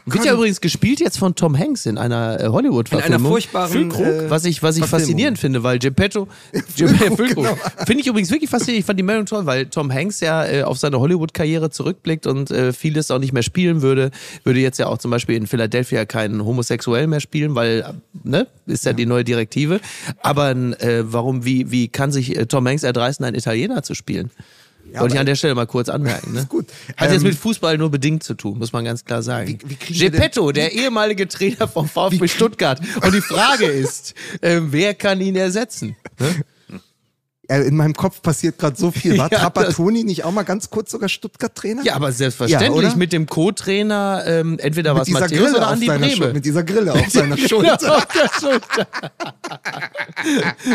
Wird 0.06 0.18
Gott. 0.18 0.26
ja 0.26 0.34
übrigens 0.34 0.60
gespielt 0.60 1.00
jetzt 1.00 1.20
von 1.20 1.36
Tom 1.36 1.56
Hanks 1.56 1.86
in 1.86 2.00
einer 2.00 2.40
äh, 2.40 2.46
In 2.46 2.52
Hollywood-Verfilmung. 2.52 3.20
einer 3.20 3.30
furchtbaren. 3.30 3.72
Füllkrug, 3.72 4.06
äh, 4.08 4.30
was 4.30 4.44
ich, 4.46 4.64
was 4.64 4.76
ich 4.76 4.80
Verfilmung. 4.80 5.02
faszinierend 5.02 5.38
finde, 5.38 5.62
weil 5.62 5.78
Geppetto, 5.78 6.28
genau. 6.76 7.56
finde 7.86 8.02
ich 8.02 8.08
übrigens 8.08 8.32
wirklich 8.32 8.50
faszinierend. 8.50 8.80
Ich 8.80 8.86
fand 8.88 8.98
die 8.98 9.04
Meldung 9.04 9.28
toll, 9.28 9.46
weil 9.46 9.68
Tom 9.68 9.94
Hanks 9.94 10.20
ja 10.20 10.48
äh, 10.48 10.64
auf 10.64 10.80
seine 10.80 11.00
Hollywood-Karriere 11.00 11.70
zurückblickt 11.70 12.26
und 12.26 12.50
äh, 12.50 12.74
vieles 12.74 13.12
auch 13.12 13.20
nicht 13.20 13.34
mehr 13.34 13.44
spielen 13.44 13.84
würde. 13.84 14.10
Würde 14.44 14.60
jetzt 14.62 14.80
ja 14.80 14.88
auch 14.88 14.98
zum 14.98 15.12
Beispiel 15.12 15.36
in 15.36 15.46
Philadelphia 15.46 16.06
keinen 16.06 16.44
Homosexuell 16.44 17.06
mehr 17.06 17.20
spielen, 17.20 17.54
weil, 17.54 17.82
äh, 17.82 18.28
ne, 18.28 18.48
ist 18.66 18.86
ja, 18.86 18.94
die 18.94 19.06
neue 19.06 19.26
Direktive. 19.26 19.80
Aber 20.24 20.50
äh, 20.50 21.04
warum, 21.04 21.46
wie, 21.46 21.70
wie 21.70 21.88
kann 21.88 22.12
sich 22.12 22.36
äh, 22.36 22.48
Tom 22.48 22.68
Hanks 22.68 22.82
erdreisten, 22.82 23.28
einen 23.28 23.36
Italiener 23.36 23.84
zu 23.84 23.94
spielen? 23.94 24.32
Wollte 24.94 25.16
ich 25.16 25.20
an 25.20 25.26
der 25.26 25.36
Stelle 25.36 25.56
mal 25.56 25.68
kurz 25.68 25.90
anmerken. 25.90 26.34
Ne? 26.34 26.40
Ist 26.42 26.50
gut. 26.50 26.68
Hat 26.96 27.12
jetzt 27.12 27.22
Ähm, 27.22 27.28
mit 27.30 27.38
Fußball 27.38 27.78
nur 27.78 27.92
bedingt 27.92 28.24
zu 28.24 28.34
tun, 28.34 28.58
muss 28.60 28.72
man 28.74 28.86
ganz 28.86 29.04
klar 29.06 29.22
sagen. 29.22 29.60
Wie- 29.66 29.78
wie 29.90 30.00
Geppetto, 30.00 30.52
der 30.52 30.74
ehemalige 30.74 31.28
Trainer 31.28 31.68
vom 31.68 31.88
VfB 31.90 32.28
Stuttgart. 32.28 32.80
Und 33.04 33.14
die 33.14 33.22
Frage 33.22 33.66
ist, 33.66 34.14
äh, 34.42 34.60
wer 34.64 34.94
kann 34.94 35.22
ihn 35.22 35.36
ersetzen? 35.36 35.96
äh, 36.20 36.26
in 37.50 37.76
meinem 37.76 37.94
Kopf 37.94 38.22
passiert 38.22 38.58
gerade 38.58 38.76
so 38.76 38.92
viel. 38.92 39.18
War 39.18 39.32
Ja, 39.32 39.40
Trapattoni 39.40 40.04
nicht 40.04 40.24
auch 40.26 40.32
mal 40.32 40.44
ganz 40.44 40.70
kurz 40.70 40.92
sogar 40.92 41.08
Stuttgart-Trainer? 41.10 41.84
Ja, 41.84 41.96
aber 41.96 42.12
selbstverständlich 42.12 42.92
Ja, 42.92 42.96
mit 42.98 43.14
dem 43.14 43.26
Co-Trainer, 43.26 44.24
ähm, 44.26 44.60
entweder 44.60 44.96
was 44.96 45.08
Matthäus 45.10 45.32
Grille 45.32 45.58
oder 45.58 45.68
auf 45.68 45.74
Andi 45.74 45.86
seiner 45.86 46.00
Breme. 46.00 46.16
Schulter. 46.16 46.34
Mit 46.34 46.46
dieser 46.46 46.64
Grille 46.64 46.94
auf 46.94 47.10
seiner 47.10 47.38
Schulter. 47.38 48.06
Schulter. 48.40 48.88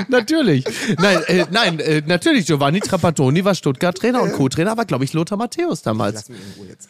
natürlich. 0.09 0.64
Nein, 0.99 1.23
äh, 1.27 1.47
nein 1.51 1.79
äh, 1.81 2.03
natürlich. 2.07 2.47
Giovanni 2.47 2.81
Trapattoni 2.81 3.45
war 3.45 3.55
Stuttgart-Trainer 3.55 4.23
und 4.23 4.33
Co-Trainer 4.33 4.77
war, 4.77 4.85
glaube 4.85 5.05
ich, 5.05 5.12
Lothar 5.12 5.37
Matthäus 5.37 5.83
damals. 5.83 6.31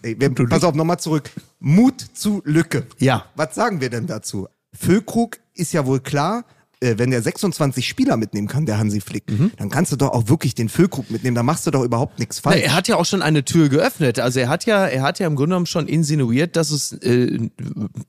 Ey, 0.03 0.19
wir, 0.19 0.33
pass 0.49 0.65
auf, 0.65 0.75
nochmal 0.75 0.99
zurück. 0.99 1.31
Mut 1.59 2.01
zu 2.15 2.43
Lücke. 2.45 2.87
Ja. 2.99 3.27
Was 3.35 3.55
sagen 3.55 3.81
wir 3.81 3.91
denn 3.91 4.07
dazu? 4.07 4.49
Füllkrug 4.73 5.39
ist 5.55 5.73
ja 5.73 5.87
wohl 5.87 6.01
klar, 6.01 6.45
äh, 6.83 6.99
wenn 6.99 7.11
der 7.11 7.23
26 7.23 7.87
Spieler 7.89 8.17
mitnehmen 8.17 8.49
kann, 8.49 8.67
der 8.67 8.79
Hansi 8.79 9.01
Flick, 9.01 9.31
Mhm. 9.31 9.53
dann 9.57 9.71
kannst 9.71 9.93
du 9.93 9.97
doch 9.97 10.11
auch 10.11 10.29
wirklich 10.29 10.55
den 10.55 10.69
Füllkrug 10.69 11.11
mitnehmen. 11.11 11.35
Da 11.35 11.43
machst 11.43 11.67
du 11.67 11.71
doch 11.71 11.83
überhaupt 11.85 12.19
nichts 12.19 12.41
Na, 12.45 12.51
falsch. 12.51 12.63
er 12.65 12.75
hat 12.75 12.89
ja 12.89 12.97
auch 12.97 13.05
schon 13.07 13.23
eine 13.23 13.45
Tür 13.45 13.69
geöffnet. 13.69 14.19
Also 14.19 14.41
er 14.41 14.49
hat 14.49 14.67
ja, 14.67 14.87
er 14.87 15.03
hat 15.03 15.19
ja 15.19 15.27
im 15.27 15.37
Grunde 15.37 15.51
genommen 15.51 15.67
schon 15.67 15.87
insinuiert, 15.89 16.57
dass 16.57 16.71
es 16.71 16.93
äh, 16.93 17.49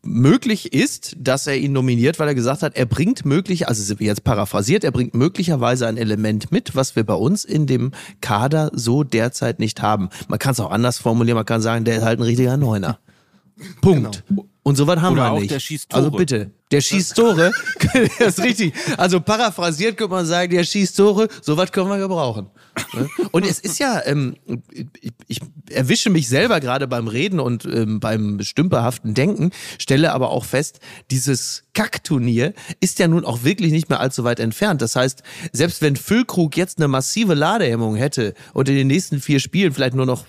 möglich 0.03 0.73
ist, 0.73 1.15
dass 1.19 1.47
er 1.47 1.57
ihn 1.57 1.71
nominiert, 1.73 2.19
weil 2.19 2.27
er 2.27 2.35
gesagt 2.35 2.61
hat, 2.63 2.75
er 2.75 2.85
bringt 2.85 3.25
möglich, 3.25 3.67
also 3.67 3.93
jetzt 3.99 4.23
paraphrasiert, 4.23 4.83
er 4.83 4.91
bringt 4.91 5.13
möglicherweise 5.13 5.87
ein 5.87 5.97
Element 5.97 6.51
mit, 6.51 6.75
was 6.75 6.95
wir 6.95 7.03
bei 7.03 7.13
uns 7.13 7.45
in 7.45 7.65
dem 7.67 7.91
Kader 8.21 8.71
so 8.73 9.03
derzeit 9.03 9.59
nicht 9.59 9.81
haben. 9.81 10.09
Man 10.27 10.39
kann 10.39 10.51
es 10.53 10.59
auch 10.59 10.71
anders 10.71 10.97
formulieren, 10.97 11.35
man 11.35 11.45
kann 11.45 11.61
sagen, 11.61 11.85
der 11.85 11.97
ist 11.97 12.03
halt 12.03 12.19
ein 12.19 12.23
richtiger 12.23 12.57
Neuner. 12.57 12.99
Punkt. 13.81 14.23
Und 14.63 14.77
sowas 14.77 15.01
haben 15.01 15.13
Oder 15.13 15.23
wir 15.23 15.31
auch 15.31 15.39
nicht. 15.39 15.51
der 15.51 15.59
schießt 15.59 15.89
Tore. 15.89 16.05
Also 16.05 16.17
bitte, 16.17 16.51
der 16.71 16.79
schießt 16.79 17.15
Tore, 17.15 17.51
das 18.19 18.37
ist 18.37 18.43
richtig. 18.43 18.73
Also 18.97 19.19
paraphrasiert 19.19 19.97
könnte 19.97 20.13
man 20.13 20.25
sagen, 20.25 20.51
der 20.53 20.63
schießt 20.63 20.95
Tore, 20.95 21.27
sowas 21.41 21.73
können 21.73 21.89
wir 21.89 21.97
gebrauchen. 21.97 22.47
Ne? 22.93 23.09
Und 23.31 23.45
es 23.45 23.59
ist 23.59 23.77
ja, 23.79 24.01
ähm, 24.05 24.37
ich, 25.01 25.11
ich 25.27 25.41
erwische 25.69 26.09
mich 26.09 26.29
selber 26.29 26.61
gerade 26.61 26.87
beim 26.87 27.09
Reden 27.09 27.41
und 27.41 27.65
ähm, 27.65 27.99
beim 27.99 28.39
stümperhaften 28.41 29.13
Denken, 29.13 29.51
stelle 29.77 30.13
aber 30.13 30.29
auch 30.29 30.45
fest, 30.45 30.79
dieses 31.11 31.65
Kackturnier 31.73 32.53
ist 32.79 32.99
ja 32.99 33.09
nun 33.09 33.25
auch 33.25 33.43
wirklich 33.43 33.73
nicht 33.73 33.89
mehr 33.89 33.99
allzu 33.99 34.23
weit 34.23 34.39
entfernt. 34.39 34.81
Das 34.81 34.95
heißt, 34.95 35.23
selbst 35.51 35.81
wenn 35.81 35.97
Füllkrug 35.97 36.55
jetzt 36.55 36.77
eine 36.77 36.87
massive 36.87 37.33
Ladehemmung 37.33 37.95
hätte 37.95 38.33
und 38.53 38.69
in 38.69 38.75
den 38.75 38.87
nächsten 38.87 39.19
vier 39.19 39.41
Spielen 39.41 39.73
vielleicht 39.73 39.95
nur 39.95 40.05
noch 40.05 40.25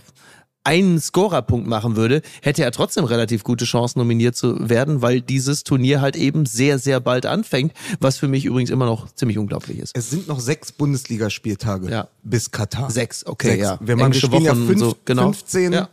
einen 0.65 0.99
Scorerpunkt 1.01 1.67
machen 1.69 1.95
würde, 1.97 2.23
hätte 2.43 2.65
er 2.65 2.73
trotzdem 2.73 3.05
relativ 3.05 3.45
gute 3.45 3.65
Chancen, 3.67 3.99
nominiert 3.99 4.35
zu 4.35 4.69
werden, 4.69 5.03
weil 5.03 5.21
dieses 5.21 5.62
Turnier 5.62 6.01
halt 6.01 6.17
eben 6.17 6.47
sehr, 6.47 6.79
sehr 6.79 7.01
bald 7.01 7.27
anfängt, 7.27 7.73
was 8.01 8.17
für 8.19 8.29
mich 8.29 8.45
übrigens 8.47 8.71
immer 8.71 8.87
noch 8.87 9.12
ziemlich 9.15 9.39
unglaublich 9.39 9.79
ist. 9.79 9.97
es 9.97 10.11
sind 10.11 10.27
noch 10.27 10.41
sechs 10.41 10.73
Bundesligaspieltage 10.73 11.91
Ja. 11.91 12.09
bis 12.23 12.51
Katar. 12.51 12.91
Sechs, 12.91 13.25
okay, 13.27 13.49
Sechs. 13.49 13.62
ja. 13.62 13.79
Wir, 13.81 13.97
machen, 13.97 13.99
wir 13.99 14.05
Englische 14.07 14.27
spielen 14.27 14.43
ja 14.45 14.53
Wochen, 14.53 14.67
fünf, 14.67 14.81
so, 14.81 14.97
genau. 15.05 15.23
15. 15.25 15.73
Ja. 15.73 15.89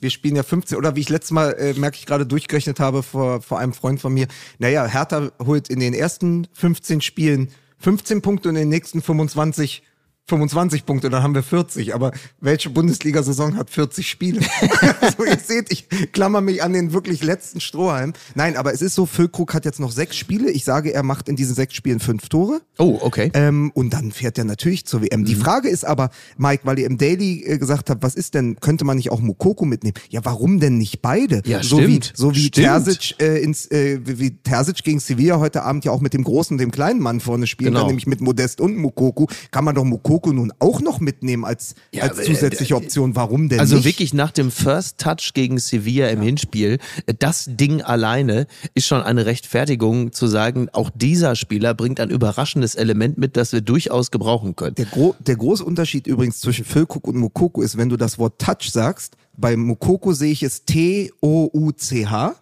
Wir 0.00 0.10
spielen 0.10 0.34
ja 0.36 0.42
15, 0.42 0.78
oder 0.78 0.96
wie 0.96 1.00
ich 1.00 1.08
letztes 1.08 1.30
Mal, 1.30 1.52
äh, 1.52 1.74
merke 1.74 1.96
ich 1.98 2.06
gerade, 2.06 2.26
durchgerechnet 2.26 2.80
habe 2.80 3.02
vor, 3.02 3.42
vor 3.42 3.58
einem 3.58 3.74
Freund 3.74 4.00
von 4.00 4.12
mir. 4.14 4.26
Naja, 4.58 4.86
Hertha 4.86 5.30
holt 5.44 5.68
in 5.68 5.78
den 5.78 5.94
ersten 5.94 6.46
15 6.54 7.00
Spielen 7.02 7.50
15 7.78 8.22
Punkte 8.22 8.48
und 8.48 8.56
in 8.56 8.62
den 8.62 8.68
nächsten 8.70 9.02
25 9.02 9.82
25 10.30 10.86
Punkte, 10.86 11.10
dann 11.10 11.22
haben 11.22 11.34
wir 11.34 11.42
40. 11.42 11.94
Aber 11.94 12.12
welche 12.40 12.70
Bundesliga-Saison 12.70 13.56
hat 13.56 13.68
40 13.70 14.08
Spiele? 14.08 14.40
also 15.00 15.24
ihr 15.24 15.38
seht, 15.38 15.72
ich 15.72 15.88
klammer 16.12 16.40
mich 16.40 16.62
an 16.62 16.72
den 16.72 16.92
wirklich 16.92 17.22
letzten 17.22 17.60
Strohhalm. 17.60 18.12
Nein, 18.34 18.56
aber 18.56 18.72
es 18.72 18.80
ist 18.80 18.94
so, 18.94 19.06
Füllkrug 19.06 19.52
hat 19.54 19.64
jetzt 19.64 19.80
noch 19.80 19.90
sechs 19.90 20.16
Spiele. 20.16 20.50
Ich 20.50 20.64
sage, 20.64 20.94
er 20.94 21.02
macht 21.02 21.28
in 21.28 21.36
diesen 21.36 21.54
sechs 21.54 21.74
Spielen 21.74 21.98
fünf 22.00 22.28
Tore. 22.28 22.60
Oh, 22.78 22.98
okay. 23.00 23.30
Ähm, 23.34 23.72
und 23.74 23.92
dann 23.92 24.12
fährt 24.12 24.38
er 24.38 24.44
natürlich 24.44 24.86
zur 24.86 25.02
WM. 25.02 25.20
Mhm. 25.20 25.24
Die 25.24 25.34
Frage 25.34 25.68
ist 25.68 25.84
aber, 25.84 26.10
Mike, 26.38 26.62
weil 26.64 26.78
ihr 26.78 26.86
im 26.86 26.96
Daily 26.96 27.42
äh, 27.44 27.58
gesagt 27.58 27.90
habt, 27.90 28.02
was 28.02 28.14
ist 28.14 28.34
denn, 28.34 28.56
könnte 28.60 28.84
man 28.84 28.96
nicht 28.96 29.10
auch 29.10 29.20
Mukoko 29.20 29.64
mitnehmen? 29.64 29.94
Ja, 30.10 30.20
warum 30.24 30.60
denn 30.60 30.78
nicht 30.78 31.02
beide? 31.02 31.42
Ja, 31.44 31.62
so 31.62 31.78
stimmt. 31.78 32.12
Wie, 32.14 32.16
so 32.16 32.34
wie 32.34 32.44
Stimmt. 32.44 32.66
Terzic, 32.66 33.14
äh, 33.20 33.42
ins, 33.42 33.66
äh, 33.70 33.98
wie 34.04 34.30
Terzic 34.30 34.84
gegen 34.84 35.00
Sevilla 35.00 35.40
heute 35.40 35.62
Abend 35.64 35.84
ja 35.84 35.90
auch 35.90 36.00
mit 36.00 36.14
dem 36.14 36.22
großen 36.22 36.54
und 36.54 36.58
dem 36.58 36.70
kleinen 36.70 37.00
Mann 37.00 37.18
vorne 37.20 37.46
spielen 37.46 37.70
Genau. 37.70 37.80
kann, 37.80 37.88
nämlich 37.88 38.06
mit 38.06 38.20
Modest 38.20 38.60
und 38.60 38.76
Mukoko, 38.76 39.28
kann 39.50 39.64
man 39.64 39.74
doch 39.74 39.84
Mukoko 39.84 40.19
nun 40.26 40.52
auch 40.58 40.80
noch 40.80 41.00
mitnehmen 41.00 41.44
als, 41.44 41.74
Ja, 41.92 42.02
als 42.02 42.12
aber, 42.18 42.22
zusätzliche 42.22 42.74
äh, 42.74 42.76
Option. 42.76 43.16
Warum 43.16 43.48
denn 43.48 43.60
Also 43.60 43.76
nicht? 43.76 43.84
wirklich 43.84 44.14
nach 44.14 44.30
dem 44.30 44.50
First 44.50 44.98
Touch 44.98 45.32
gegen 45.34 45.58
Sevilla 45.58 46.08
im 46.08 46.20
Hinspiel, 46.22 46.78
äh, 47.06 47.14
das 47.18 47.46
Ding 47.48 47.82
alleine 47.82 48.46
ist 48.74 48.86
schon 48.86 49.02
eine 49.02 49.26
Rechtfertigung 49.26 50.12
zu 50.12 50.26
sagen, 50.26 50.68
auch 50.72 50.90
dieser 50.94 51.36
Spieler 51.36 51.74
bringt 51.74 52.00
ein 52.00 52.10
überraschendes 52.10 52.74
Element 52.74 53.18
mit, 53.18 53.36
das 53.36 53.52
wir 53.52 53.60
durchaus 53.60 54.10
gebrauchen 54.10 54.56
können. 54.56 54.74
Der, 54.76 54.86
gro 54.86 55.14
der 55.18 55.36
große 55.36 55.64
Unterschied 55.64 56.06
übrigens 56.06 56.40
zwischen 56.40 56.64
Füllkrug 56.64 57.06
und 57.08 57.16
Mukoko 57.16 57.62
ist, 57.62 57.76
wenn 57.76 57.88
du 57.88 57.96
das 57.96 58.18
Wort 58.18 58.38
Touch 58.40 58.70
sagst, 58.70 59.16
bei 59.40 59.56
Mukoko 59.56 60.12
sehe 60.12 60.32
ich 60.32 60.42
es 60.42 60.64
T-O-U-C-H, 60.64 62.34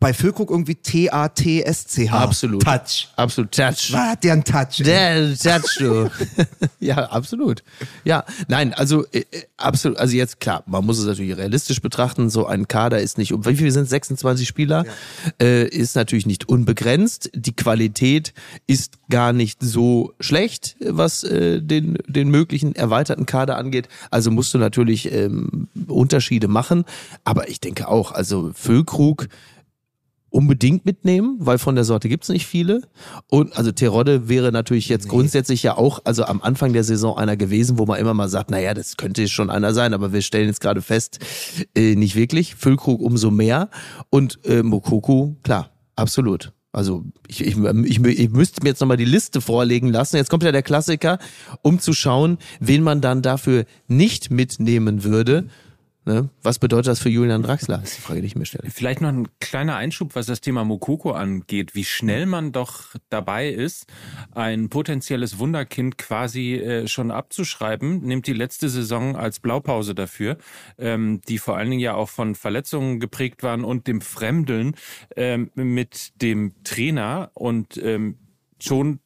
bei 0.00 0.14
Füllkrug 0.14 0.50
irgendwie 0.50 0.74
T-A-T-S-C-H. 0.74 2.18
Absolut. 2.18 2.62
Touch. 2.62 3.08
Absolut. 3.16 3.52
Touch. 3.52 3.92
Was 3.92 3.94
hat 3.94 4.24
der 4.24 4.32
ein 4.32 4.44
Touch? 4.44 4.82
Der 4.84 5.36
Touch, 5.36 5.76
du. 5.78 6.10
ja, 6.80 6.96
absolut. 7.10 7.62
Ja, 8.04 8.24
nein, 8.48 8.72
also 8.74 9.04
äh, 9.12 9.24
äh, 9.30 9.42
absolut. 9.56 9.98
Also 9.98 10.16
jetzt 10.16 10.40
klar, 10.40 10.62
man 10.66 10.84
muss 10.84 10.98
es 10.98 11.06
natürlich 11.06 11.36
realistisch 11.36 11.80
betrachten. 11.80 12.30
So 12.30 12.46
ein 12.46 12.68
Kader 12.68 13.00
ist 13.00 13.18
nicht 13.18 13.32
um. 13.32 13.44
Wie 13.44 13.56
viele 13.56 13.70
sind 13.70 13.88
26 13.88 14.46
Spieler? 14.46 14.84
Äh, 15.40 15.68
ist 15.68 15.96
natürlich 15.96 16.26
nicht 16.26 16.48
unbegrenzt. 16.48 17.30
Die 17.34 17.54
Qualität 17.54 18.32
ist 18.66 18.94
gar 19.10 19.32
nicht 19.32 19.62
so 19.62 20.14
schlecht, 20.20 20.76
was 20.80 21.24
äh, 21.24 21.60
den 21.60 21.98
den 22.06 22.28
möglichen 22.30 22.74
erweiterten 22.74 23.26
Kader 23.26 23.56
angeht. 23.56 23.88
Also 24.10 24.30
musst 24.30 24.54
du 24.54 24.58
natürlich 24.58 25.12
ähm, 25.12 25.68
Unterschiede 25.86 26.45
machen. 26.48 26.84
Aber 27.24 27.48
ich 27.48 27.60
denke 27.60 27.88
auch, 27.88 28.12
also 28.12 28.50
Füllkrug 28.54 29.28
unbedingt 30.36 30.84
mitnehmen, 30.84 31.38
weil 31.40 31.56
von 31.56 31.76
der 31.76 31.84
Sorte 31.84 32.08
gibt's 32.10 32.28
nicht 32.28 32.46
viele. 32.46 32.82
Und 33.30 33.56
also 33.56 33.72
Terodde 33.72 34.28
wäre 34.28 34.52
natürlich 34.52 34.88
jetzt 34.88 35.08
grundsätzlich 35.08 35.62
ja 35.62 35.78
auch, 35.78 36.00
also 36.04 36.24
am 36.24 36.42
Anfang 36.42 36.74
der 36.74 36.84
Saison 36.84 37.16
einer 37.16 37.36
gewesen, 37.36 37.78
wo 37.78 37.86
man 37.86 37.98
immer 37.98 38.12
mal 38.12 38.28
sagt, 38.28 38.50
naja, 38.50 38.74
das 38.74 38.96
könnte 38.98 39.28
schon 39.28 39.48
einer 39.48 39.72
sein, 39.72 39.94
aber 39.94 40.12
wir 40.12 40.20
stellen 40.20 40.48
jetzt 40.48 40.60
gerade 40.60 40.82
fest, 40.82 41.20
äh, 41.74 41.94
nicht 41.94 42.16
wirklich. 42.16 42.54
Füllkrug 42.54 43.00
umso 43.00 43.30
mehr. 43.30 43.70
Und 44.10 44.38
äh, 44.44 44.62
Mokoku, 44.62 45.36
klar, 45.42 45.70
absolut. 45.94 46.52
Also 46.70 47.04
ich, 47.26 47.40
ich, 47.42 47.56
ich, 47.56 48.04
ich 48.04 48.30
müsste 48.30 48.62
mir 48.62 48.68
jetzt 48.68 48.80
nochmal 48.80 48.98
die 48.98 49.06
Liste 49.06 49.40
vorlegen 49.40 49.88
lassen. 49.88 50.16
Jetzt 50.16 50.28
kommt 50.28 50.42
ja 50.42 50.52
der 50.52 50.62
Klassiker, 50.62 51.18
um 51.62 51.78
zu 51.78 51.94
schauen, 51.94 52.36
wen 52.60 52.82
man 52.82 53.00
dann 53.00 53.22
dafür 53.22 53.64
nicht 53.88 54.30
mitnehmen 54.30 55.02
würde. 55.02 55.46
Ne? 56.06 56.30
Was 56.40 56.60
bedeutet 56.60 56.86
das 56.86 57.00
für 57.00 57.08
Julian 57.08 57.42
Draxler? 57.42 57.82
Ist 57.82 57.96
die 57.96 58.00
Frage, 58.00 58.20
die 58.20 58.28
ich 58.28 58.36
mir 58.36 58.46
stelle. 58.46 58.70
Vielleicht 58.70 59.00
noch 59.00 59.08
ein 59.08 59.26
kleiner 59.40 59.74
Einschub, 59.74 60.14
was 60.14 60.26
das 60.26 60.40
Thema 60.40 60.64
Mokoko 60.64 61.10
angeht. 61.10 61.74
Wie 61.74 61.84
schnell 61.84 62.26
man 62.26 62.52
doch 62.52 62.94
dabei 63.08 63.48
ist, 63.48 63.86
ein 64.30 64.68
potenzielles 64.68 65.40
Wunderkind 65.40 65.98
quasi 65.98 66.54
äh, 66.54 66.86
schon 66.86 67.10
abzuschreiben. 67.10 68.02
Nimmt 68.02 68.28
die 68.28 68.34
letzte 68.34 68.68
Saison 68.68 69.16
als 69.16 69.40
Blaupause 69.40 69.96
dafür, 69.96 70.38
ähm, 70.78 71.22
die 71.28 71.38
vor 71.38 71.56
allen 71.56 71.70
Dingen 71.70 71.82
ja 71.82 71.94
auch 71.94 72.08
von 72.08 72.36
Verletzungen 72.36 73.00
geprägt 73.00 73.42
waren 73.42 73.64
und 73.64 73.88
dem 73.88 74.00
Fremdeln 74.00 74.76
ähm, 75.16 75.50
mit 75.54 76.22
dem 76.22 76.54
Trainer. 76.62 77.32
Und 77.34 77.78
ähm, 77.78 78.18
schon 78.60 79.00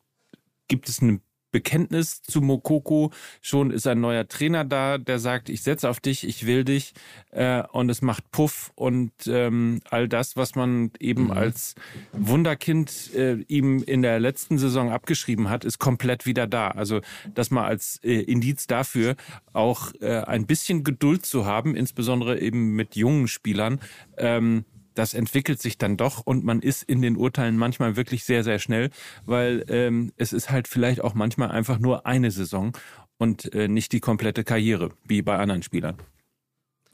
gibt 0.68 0.90
es 0.90 1.00
eine 1.00 1.20
Bekenntnis 1.50 2.22
zu 2.22 2.40
Mokoko. 2.40 3.12
Schon 3.40 3.70
ist 3.70 3.86
ein 3.86 4.00
neuer 4.00 4.26
Trainer 4.28 4.64
da, 4.64 4.98
der 4.98 5.18
sagt, 5.18 5.48
ich 5.48 5.62
setze 5.62 5.88
auf 5.88 6.00
dich, 6.00 6.26
ich 6.26 6.46
will 6.46 6.64
dich. 6.64 6.92
Äh, 7.30 7.62
und 7.72 7.90
es 7.90 8.02
macht 8.02 8.30
Puff 8.30 8.72
und 8.74 9.12
ähm, 9.26 9.80
all 9.90 10.08
das, 10.08 10.36
was 10.36 10.54
man 10.54 10.90
eben 10.98 11.24
mhm. 11.24 11.30
als 11.32 11.74
Wunderkind 12.12 13.14
äh, 13.14 13.34
ihm 13.48 13.82
in 13.82 14.02
der 14.02 14.20
letzten 14.20 14.58
Saison 14.58 14.90
abgeschrieben 14.90 15.48
hat, 15.48 15.64
ist 15.64 15.78
komplett 15.78 16.26
wieder 16.26 16.46
da. 16.46 16.68
Also 16.68 17.00
das 17.34 17.50
mal 17.50 17.66
als 17.66 18.00
äh, 18.02 18.20
Indiz 18.20 18.66
dafür, 18.66 19.16
auch 19.52 19.92
äh, 20.00 20.20
ein 20.22 20.46
bisschen 20.46 20.84
Geduld 20.84 21.26
zu 21.26 21.46
haben, 21.46 21.74
insbesondere 21.76 22.40
eben 22.40 22.74
mit 22.74 22.96
jungen 22.96 23.28
Spielern. 23.28 23.80
Ähm, 24.16 24.64
das 25.00 25.14
entwickelt 25.14 25.62
sich 25.62 25.78
dann 25.78 25.96
doch 25.96 26.20
und 26.26 26.44
man 26.44 26.60
ist 26.60 26.82
in 26.82 27.00
den 27.00 27.16
Urteilen 27.16 27.56
manchmal 27.56 27.96
wirklich 27.96 28.24
sehr, 28.24 28.44
sehr 28.44 28.58
schnell, 28.58 28.90
weil 29.24 29.64
ähm, 29.68 30.12
es 30.18 30.34
ist 30.34 30.50
halt 30.50 30.68
vielleicht 30.68 31.00
auch 31.00 31.14
manchmal 31.14 31.50
einfach 31.50 31.78
nur 31.78 32.04
eine 32.04 32.30
Saison 32.30 32.76
und 33.16 33.50
äh, 33.54 33.66
nicht 33.66 33.92
die 33.92 34.00
komplette 34.00 34.44
Karriere, 34.44 34.90
wie 35.06 35.22
bei 35.22 35.38
anderen 35.38 35.62
Spielern. 35.62 35.96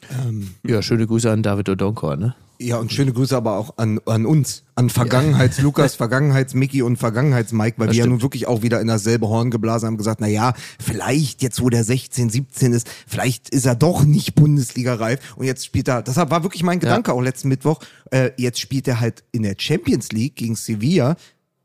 Ähm, 0.08 0.54
ja, 0.64 0.82
schöne 0.82 1.08
Grüße 1.08 1.28
an 1.28 1.42
David 1.42 1.68
Odonkor, 1.68 2.14
ne? 2.14 2.36
Ja, 2.58 2.78
und 2.78 2.92
schöne 2.92 3.12
Grüße 3.12 3.36
aber 3.36 3.58
auch 3.58 3.76
an, 3.76 4.00
an 4.06 4.24
uns, 4.24 4.64
an 4.74 4.88
Vergangenheits-Lukas. 4.88 5.94
Vergangenheits-Mickey 5.96 6.82
und 6.82 6.96
Vergangenheits-Mike, 6.96 7.78
weil 7.78 7.88
das 7.88 7.96
wir 7.96 8.02
stimmt. 8.02 8.12
ja 8.12 8.16
nun 8.16 8.22
wirklich 8.22 8.46
auch 8.46 8.62
wieder 8.62 8.80
in 8.80 8.88
dasselbe 8.88 9.28
Horn 9.28 9.50
geblasen 9.50 9.88
haben, 9.88 9.96
gesagt, 9.98 10.20
na 10.20 10.26
ja, 10.26 10.54
vielleicht 10.80 11.42
jetzt, 11.42 11.60
wo 11.60 11.68
der 11.68 11.84
16, 11.84 12.30
17 12.30 12.72
ist, 12.72 12.88
vielleicht 13.06 13.50
ist 13.50 13.66
er 13.66 13.74
doch 13.74 14.04
nicht 14.04 14.34
Bundesliga-reif 14.34 15.34
und 15.36 15.44
jetzt 15.44 15.66
spielt 15.66 15.88
er, 15.88 16.02
das 16.02 16.16
war 16.16 16.42
wirklich 16.42 16.62
mein 16.62 16.80
Gedanke 16.80 17.10
ja. 17.10 17.14
auch 17.14 17.20
letzten 17.20 17.48
Mittwoch, 17.48 17.80
äh, 18.10 18.30
jetzt 18.38 18.58
spielt 18.58 18.88
er 18.88 19.00
halt 19.00 19.22
in 19.32 19.42
der 19.42 19.56
Champions 19.58 20.12
League 20.12 20.36
gegen 20.36 20.56
Sevilla, 20.56 21.16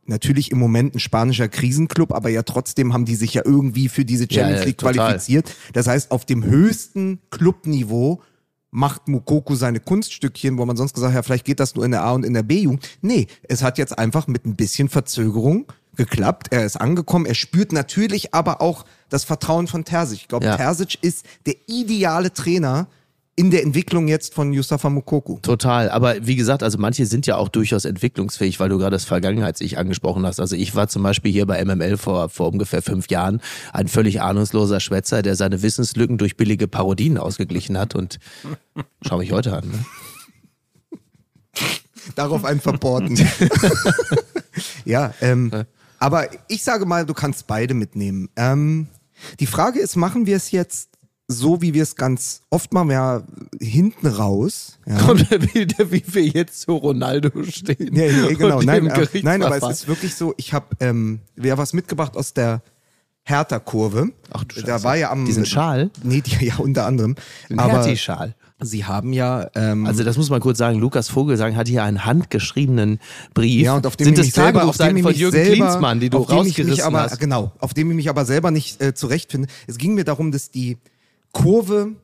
natürlich 0.06 0.52
im 0.52 0.60
Moment 0.60 0.96
ein 0.96 1.00
spanischer 1.00 1.48
Krisenclub, 1.48 2.14
aber 2.14 2.30
ja 2.30 2.44
trotzdem 2.44 2.94
haben 2.94 3.06
die 3.06 3.16
sich 3.16 3.34
ja 3.34 3.44
irgendwie 3.46 3.88
für 3.88 4.04
diese 4.04 4.28
Champions 4.30 4.60
ja, 4.60 4.66
League 4.66 4.78
qualifiziert. 4.78 5.56
Das 5.74 5.88
heißt, 5.88 6.12
auf 6.12 6.26
dem 6.26 6.44
höchsten 6.44 7.20
Clubniveau 7.30 8.22
macht 8.72 9.07
Mukoko 9.07 9.55
seine 9.55 9.82
Kunststückchen, 9.82 10.57
wo 10.57 10.65
man 10.65 10.78
sonst 10.78 10.93
gesagt 10.93 11.13
hat, 11.13 11.17
ja, 11.17 11.24
vielleicht 11.24 11.45
geht 11.45 11.59
das 11.59 11.76
nur 11.76 11.86
in 11.86 11.91
der 11.91 12.03
A 12.03 12.13
und 12.13 12.26
in 12.26 12.34
der 12.34 12.43
B-Jugend. 12.43 12.88
Nee, 13.01 13.28
es 13.43 13.61
hat 13.61 13.78
jetzt 13.78 13.97
einfach 13.99 14.28
mit 14.28 14.45
ein 14.45 14.55
bisschen 14.55 14.89
Verzögerung 14.89 15.65
geklappt. 15.95 16.47
Er 16.51 16.65
ist 16.65 16.78
angekommen. 16.78 17.26
Er 17.26 17.36
spürt 17.36 17.74
natürlich 17.74 18.34
aber 18.34 18.61
auch 18.61 18.86
das 19.09 19.26
Vertrauen 19.26 19.67
von 19.67 19.84
Terzic. 19.84 20.22
Ich 20.22 20.28
glaube, 20.30 20.45
ja. 20.45 20.55
Terzic 20.55 20.97
ist 21.01 21.26
der 21.45 21.55
ideale 21.67 22.34
Trainer, 22.34 22.88
in 23.42 23.50
der 23.50 23.64
Entwicklung 23.64 24.08
jetzt 24.08 24.36
von 24.36 24.54
Yusafa 24.54 24.92
Mukoko. 24.92 25.39
Total, 25.42 25.89
aber 25.89 26.28
wie 26.28 26.36
gesagt, 26.36 26.62
also 26.62 26.78
manche 26.78 27.08
sind 27.08 27.26
ja 27.26 27.38
auch 27.38 27.50
durchaus 27.50 27.86
entwicklungsfähig, 27.86 28.60
weil 28.60 28.70
du 28.70 28.78
gerade 28.78 28.92
das 28.92 29.06
Vergangenheits-Ich 29.06 29.80
angesprochen 29.80 30.28
hast. 30.28 30.39
Also 30.39 30.56
ich 30.56 30.76
war 30.76 30.89
zum 30.89 31.02
Beispiel 31.02 31.32
hier 31.32 31.48
bei 31.48 31.66
MML 31.66 31.98
vor, 31.98 32.30
vor 32.30 32.50
ungefähr 32.50 32.84
fünf 32.84 33.10
Jahren 33.10 33.42
ein 33.74 33.88
völlig 33.88 34.22
ahnungsloser 34.22 34.80
Schwätzer, 34.80 35.24
der 35.24 35.36
seine 35.36 35.64
Wissenslücken 35.64 36.20
durch 36.20 36.38
billige 36.38 36.68
Parodien 36.68 37.18
ausgeglichen 37.18 37.80
hat 37.80 37.96
und 37.96 38.20
schau 39.08 39.18
mich 39.18 39.32
heute 39.32 39.58
an. 39.58 39.68
Ne? 39.70 39.86
Darauf 42.14 42.46
ein 42.46 42.62
Verporten. 42.62 43.20
ja, 44.86 45.16
ähm, 45.20 45.52
aber 45.98 46.28
ich 46.48 46.64
sage 46.64 46.86
mal, 46.86 47.08
du 47.08 47.16
kannst 47.16 47.48
beide 47.48 47.74
mitnehmen. 47.74 48.30
Ähm, 48.36 48.86
die 49.39 49.48
Frage 49.48 49.80
ist, 49.80 49.96
machen 49.96 50.28
wir 50.28 50.36
es 50.36 50.52
jetzt 50.52 50.91
so 51.32 51.61
wie 51.61 51.73
wir 51.73 51.84
es 51.84 51.95
ganz 51.95 52.43
oft 52.49 52.73
machen, 52.73 52.91
ja 52.91 53.23
hinten 53.59 54.07
raus. 54.07 54.79
Ja. 54.86 54.97
Kommt 54.99 55.29
wieder, 55.53 55.91
wie 55.91 56.03
wir 56.05 56.25
jetzt 56.25 56.61
zu 56.61 56.73
Ronaldo 56.73 57.32
stehen. 57.43 57.95
Ja, 57.95 58.05
ja 58.05 58.27
genau. 58.34 58.61
Nein, 58.61 58.88
äh, 58.88 59.07
nein, 59.23 59.43
aber 59.43 59.57
es 59.57 59.82
ist 59.82 59.88
wirklich 59.88 60.15
so, 60.15 60.34
ich 60.38 60.53
habe 60.53 60.67
ähm, 60.79 61.19
wer 61.36 61.57
was 61.57 61.73
mitgebracht 61.73 62.15
aus 62.17 62.34
der 62.34 62.61
Hertha-Kurve. 63.23 64.09
Ach 64.32 64.43
du 64.43 64.55
Scheiße. 64.55 64.67
Da 64.67 64.84
war 64.84 64.95
ja 64.95 65.11
am. 65.11 65.25
Diesen 65.25 65.45
Schal? 65.45 65.91
Nee, 66.03 66.21
die, 66.21 66.45
ja, 66.45 66.57
unter 66.57 66.86
anderem. 66.86 67.15
Den 67.49 67.59
Hertie-Schal. 67.59 68.36
Sie 68.63 68.86
haben 68.86 69.11
ja. 69.11 69.49
Ähm, 69.55 69.86
also 69.86 70.03
das 70.03 70.17
muss 70.17 70.29
man 70.29 70.39
kurz 70.39 70.57
sagen. 70.57 70.79
Lukas 70.79 71.09
Vogelsang 71.09 71.55
hat 71.55 71.67
hier 71.67 71.84
einen 71.84 72.05
handgeschriebenen 72.05 72.99
Brief. 73.34 73.63
Ja, 73.63 73.75
und 73.75 73.88
auf 73.88 73.95
dem 73.95 74.05
Sind 74.05 74.19
ich 74.19 74.25
mich 74.25 74.34
selber, 74.34 74.65
auf 74.65 74.77
dem 74.77 74.97
ich 74.97 75.03
von 75.03 75.13
Jürgen 75.13 75.36
selber, 75.36 75.55
Klinsmann, 75.55 75.99
die 75.99 76.09
du 76.09 76.19
auf 76.19 76.27
dem 76.27 76.38
ich 76.38 76.43
mich 76.43 76.59
rausgerissen 76.59 76.84
aber, 76.84 77.01
hast. 77.01 77.19
Genau, 77.19 77.51
auf 77.59 77.73
dem 77.73 77.89
ich 77.89 77.95
mich 77.95 78.09
aber 78.09 78.25
selber 78.25 78.51
nicht 78.51 78.82
äh, 78.82 78.93
zurechtfinde. 78.93 79.47
Es 79.67 79.77
ging 79.77 79.95
mir 79.95 80.03
darum, 80.03 80.32
dass 80.32 80.51
die 80.51 80.77
Kurve, 81.32 81.95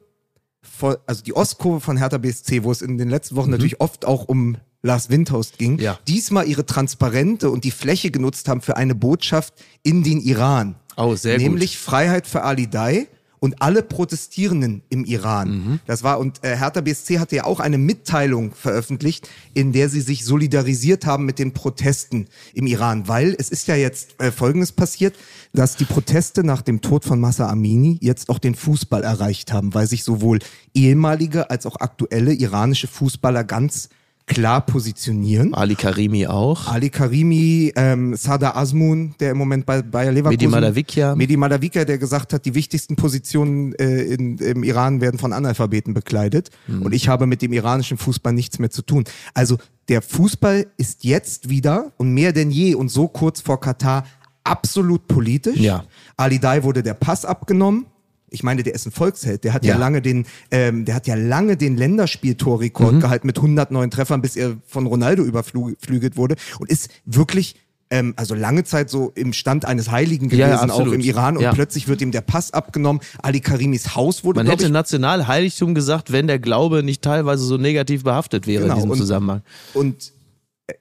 von, 0.62 0.98
also 1.06 1.24
die 1.24 1.36
Ostkurve 1.36 1.80
von 1.80 1.98
Hertha 1.98 2.18
BSC, 2.18 2.64
wo 2.64 2.72
es 2.72 2.82
in 2.82 2.98
den 2.98 3.10
letzten 3.10 3.36
Wochen 3.36 3.48
mhm. 3.48 3.52
natürlich 3.52 3.80
oft 3.82 4.06
auch 4.06 4.26
um 4.28 4.58
Lars 4.84 5.10
Windhorst 5.10 5.58
ging, 5.58 5.80
Ja. 5.80 6.00
diesmal 6.08 6.48
ihre 6.48 6.66
Transparente 6.66 7.50
und 7.50 7.64
die 7.64 7.72
Fläche 7.72 8.12
genutzt 8.12 8.48
haben 8.48 8.62
für 8.62 8.78
eine 8.78 8.96
Botschaft 8.96 9.54
in 9.84 10.04
den 10.04 10.20
Iran. 10.22 10.76
Oh, 10.96 11.16
sehr 11.16 11.36
gut. 11.36 11.44
Nämlich 11.44 11.78
Freiheit 11.78 12.28
für 12.28 12.44
Ali 12.44 12.68
Dai 12.68 13.08
und 13.40 13.62
alle 13.62 13.84
Protestierenden 13.84 14.82
im 14.90 15.06
Iran. 15.06 15.50
Mhm. 15.50 15.80
Das 15.86 16.04
war 16.04 16.20
und 16.20 16.44
äh, 16.44 16.58
Hertha 16.58 16.82
BSC 16.82 17.20
hatte 17.20 17.36
ja 17.36 17.44
auch 17.46 17.60
eine 17.60 17.78
Mitteilung 17.78 18.54
veröffentlicht, 18.54 19.30
in 19.54 19.74
der 19.74 19.90
sie 19.90 20.02
sich 20.02 20.26
solidarisiert 20.26 21.06
haben 21.06 21.26
mit 21.26 21.40
den 21.40 21.54
Protesten 21.54 22.28
im 22.54 22.68
Iran, 22.68 23.08
weil 23.08 23.36
es 23.38 23.50
ist 23.50 23.68
ja 23.68 23.76
jetzt 23.76 24.20
äh, 24.20 24.32
Folgendes 24.32 24.72
passiert, 24.72 25.16
dass 25.54 25.76
die 25.76 25.86
Proteste 25.86 26.44
nach 26.44 26.62
dem 26.62 26.82
Tod 26.82 27.06
von 27.06 27.20
Massa 27.20 27.50
Amini 27.50 27.98
jetzt 28.02 28.30
auch 28.30 28.40
den 28.40 28.56
Fußball 28.56 29.04
erreicht 29.04 29.54
haben, 29.54 29.74
weil 29.74 29.88
sich 29.88 30.04
sowohl 30.04 30.40
ehemalige 30.74 31.50
als 31.50 31.66
auch 31.66 31.78
aktuelle 31.78 32.34
iranische 32.34 32.88
Fußballer 32.88 33.44
ganz 33.44 33.90
klar 34.28 34.66
positionieren. 34.66 35.54
Ali 35.54 35.76
Karimi 35.76 36.28
auch. 36.28 36.68
Ali 36.68 36.90
Karimi, 36.90 37.72
ähm, 37.76 38.16
Sada 38.16 38.52
Azmoun, 38.56 39.16
der 39.20 39.32
im 39.32 39.38
Moment 39.38 39.66
bei 39.66 39.82
Bayer 39.82 40.12
Leverkusen. 40.12 40.38
Medi 40.38 40.48
Madavikia. 40.48 41.16
Medi 41.16 41.38
Madavikia, 41.38 41.86
der 41.86 41.98
gesagt 41.98 42.34
hat, 42.34 42.46
die 42.46 42.54
wichtigsten 42.54 42.96
Positionen 42.98 43.74
äh, 43.76 44.02
in, 44.02 44.38
im 44.38 44.64
Iran 44.64 45.02
werden 45.02 45.18
von 45.18 45.34
Analphabeten 45.34 45.94
bekleidet. 45.94 46.52
Mhm. 46.68 46.84
Und 46.84 46.94
ich 46.94 47.08
habe 47.08 47.26
mit 47.26 47.42
dem 47.42 47.54
iranischen 47.54 47.98
Fußball 47.98 48.34
nichts 48.34 48.60
mehr 48.60 48.70
zu 48.70 48.82
tun. 48.82 49.06
Also 49.34 49.58
der 49.88 50.02
Fußball 50.02 50.68
ist 50.76 51.06
jetzt 51.06 51.50
wieder 51.50 51.94
und 51.98 52.14
mehr 52.14 52.34
denn 52.34 52.52
je 52.52 52.76
und 52.76 52.90
so 52.90 53.08
kurz 53.08 53.40
vor 53.40 53.62
Katar 53.62 54.04
absolut 54.44 55.08
politisch. 55.08 55.58
Ja. 55.58 55.86
Ali 56.18 56.40
Dai 56.40 56.64
wurde 56.64 56.84
der 56.84 56.94
Pass 56.94 57.26
abgenommen. 57.26 57.86
Ich 58.30 58.44
meine, 58.44 58.62
der 58.64 58.76
ist 58.76 58.86
ein 58.86 58.92
Volksheld. 58.92 59.44
Der 59.46 59.54
hat 59.54 59.64
ja, 59.66 59.76
Ja. 59.76 59.80
lange 59.80 60.02
den, 60.02 60.26
ähm, 60.52 60.84
der 60.86 60.96
hat 60.96 61.08
ja 61.08 61.16
lange 61.16 61.56
den 61.58 61.78
Länderspieltorrekord 61.78 62.96
Mhm. 62.96 63.00
gehalten 63.00 63.28
mit 63.28 63.42
109 63.42 63.90
Treffern, 63.92 64.22
bis 64.22 64.36
er 64.36 64.58
von 64.68 64.86
Ronaldo 64.86 65.24
überflügelt 65.24 66.18
wurde 66.18 66.36
und 66.60 66.70
ist 66.70 66.90
wirklich 67.06 67.56
ähm, 67.90 68.14
also 68.18 68.36
lange 68.36 68.66
Zeit 68.66 68.90
so 68.90 69.14
im 69.16 69.32
Stand 69.32 69.64
eines 69.64 69.90
Heiligen 69.90 70.28
gewesen, 70.28 70.42
ja, 70.50 70.70
auch 70.70 70.86
im 70.92 71.00
Iran. 71.00 71.38
Und 71.38 71.44
Ja. 71.44 71.54
plötzlich 71.54 71.88
wird 71.88 72.02
ihm 72.02 72.12
der 72.12 72.20
Pass 72.20 72.52
abgenommen. 72.52 73.02
Ali 73.24 73.40
Karimis 73.40 73.96
Haus 73.96 74.26
wurde, 74.26 74.40
Man 74.42 74.48
hätte 74.48 74.66
ich, 74.66 74.72
Nationalheiligtum 74.72 75.74
gesagt, 75.74 76.12
wenn 76.12 76.28
der 76.28 76.38
Glaube 76.38 76.84
nicht 76.84 77.02
teilweise 77.02 77.46
so 77.46 77.56
negativ 77.56 78.04
behaftet 78.04 78.46
wäre 78.46 78.64
Genau, 78.64 78.74
in 78.74 78.78
diesem 78.80 78.92
und- 78.92 78.98
Zusammenhang. 78.98 79.42
Und 79.74 80.12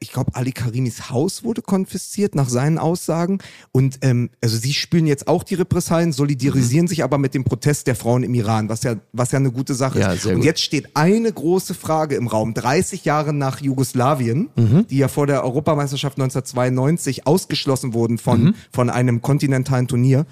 ich 0.01 0.13
glaube, 0.13 0.35
Ali 0.35 0.51
Karimis 0.53 1.11
Haus 1.11 1.45
wurde 1.45 1.63
konfisziert 1.63 2.35
nach 2.35 2.49
seinen 2.49 2.77
Aussagen. 2.79 3.39
Und 3.73 3.99
ähm, 4.03 4.31
also 4.43 4.57
sie 4.57 4.73
spüren 4.75 5.07
jetzt 5.07 5.29
auch 5.29 5.45
die 5.45 5.55
Repressalien, 5.55 6.13
solidarisieren 6.13 6.85
Mhm. 6.87 6.89
sich 6.89 7.05
aber 7.05 7.19
mit 7.19 7.35
dem 7.35 7.45
Protest 7.45 7.87
der 7.87 7.95
Frauen 7.95 8.23
im 8.25 8.35
Iran, 8.35 8.69
was 8.69 8.83
ja, 8.83 8.97
was 9.13 9.31
ja 9.33 9.39
eine 9.39 9.53
gute 9.53 9.75
Sache 9.75 10.01
Ja, 10.01 10.13
ist. 10.13 10.27
Und 10.27 10.37
gut. 10.37 10.45
jetzt 10.45 10.61
steht 10.63 10.97
eine 10.97 11.33
große 11.33 11.75
Frage 11.75 12.17
im 12.17 12.27
Raum. 12.27 12.53
30 12.55 13.05
Jahre 13.05 13.33
nach 13.33 13.61
Jugoslawien, 13.61 14.49
Mhm. 14.57 14.87
die 14.89 14.99
ja 14.99 15.09
vor 15.09 15.27
der 15.29 15.45
Europameisterschaft 15.45 16.19
1992 16.19 17.27
ausgeschlossen 17.27 17.95
wurden 17.95 18.19
von, 18.19 18.43
Mhm. 18.45 18.55
von 18.73 18.91
einem 18.91 19.23
kontinentalen 19.23 19.87
Turnier. 19.89 20.27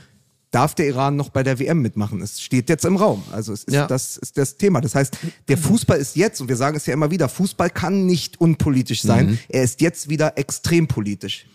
Darf 0.55 0.74
der 0.74 0.86
Iran 0.86 1.16
noch 1.16 1.30
bei 1.30 1.42
der 1.42 1.59
WM 1.59 1.80
mitmachen? 1.82 2.22
Es 2.22 2.40
steht 2.40 2.68
jetzt 2.68 2.84
im 2.84 2.96
Raum. 2.96 3.22
Also 3.32 3.52
es 3.52 3.64
ist, 3.64 3.74
Ja. 3.74 3.86
das 3.86 4.16
ist 4.16 4.38
das 4.38 4.57
Thema. 4.57 4.80
Das 4.80 4.94
heißt, 4.94 5.16
der 5.48 5.59
Fußball 5.59 5.98
ist 5.98 6.16
jetzt, 6.16 6.40
und 6.40 6.48
wir 6.48 6.57
sagen 6.57 6.76
es 6.76 6.86
ja 6.86 6.94
immer 6.94 7.11
wieder, 7.11 7.28
Fußball 7.28 7.70
kann 7.70 8.07
nicht 8.07 8.40
unpolitisch 8.40 9.02
sein. 9.02 9.30
Mhm. 9.30 9.38
Er 9.48 9.64
ist 9.64 9.80
jetzt 9.80 10.09
wieder 10.09 10.38
extrem 10.38 10.86
politisch. 10.86 11.46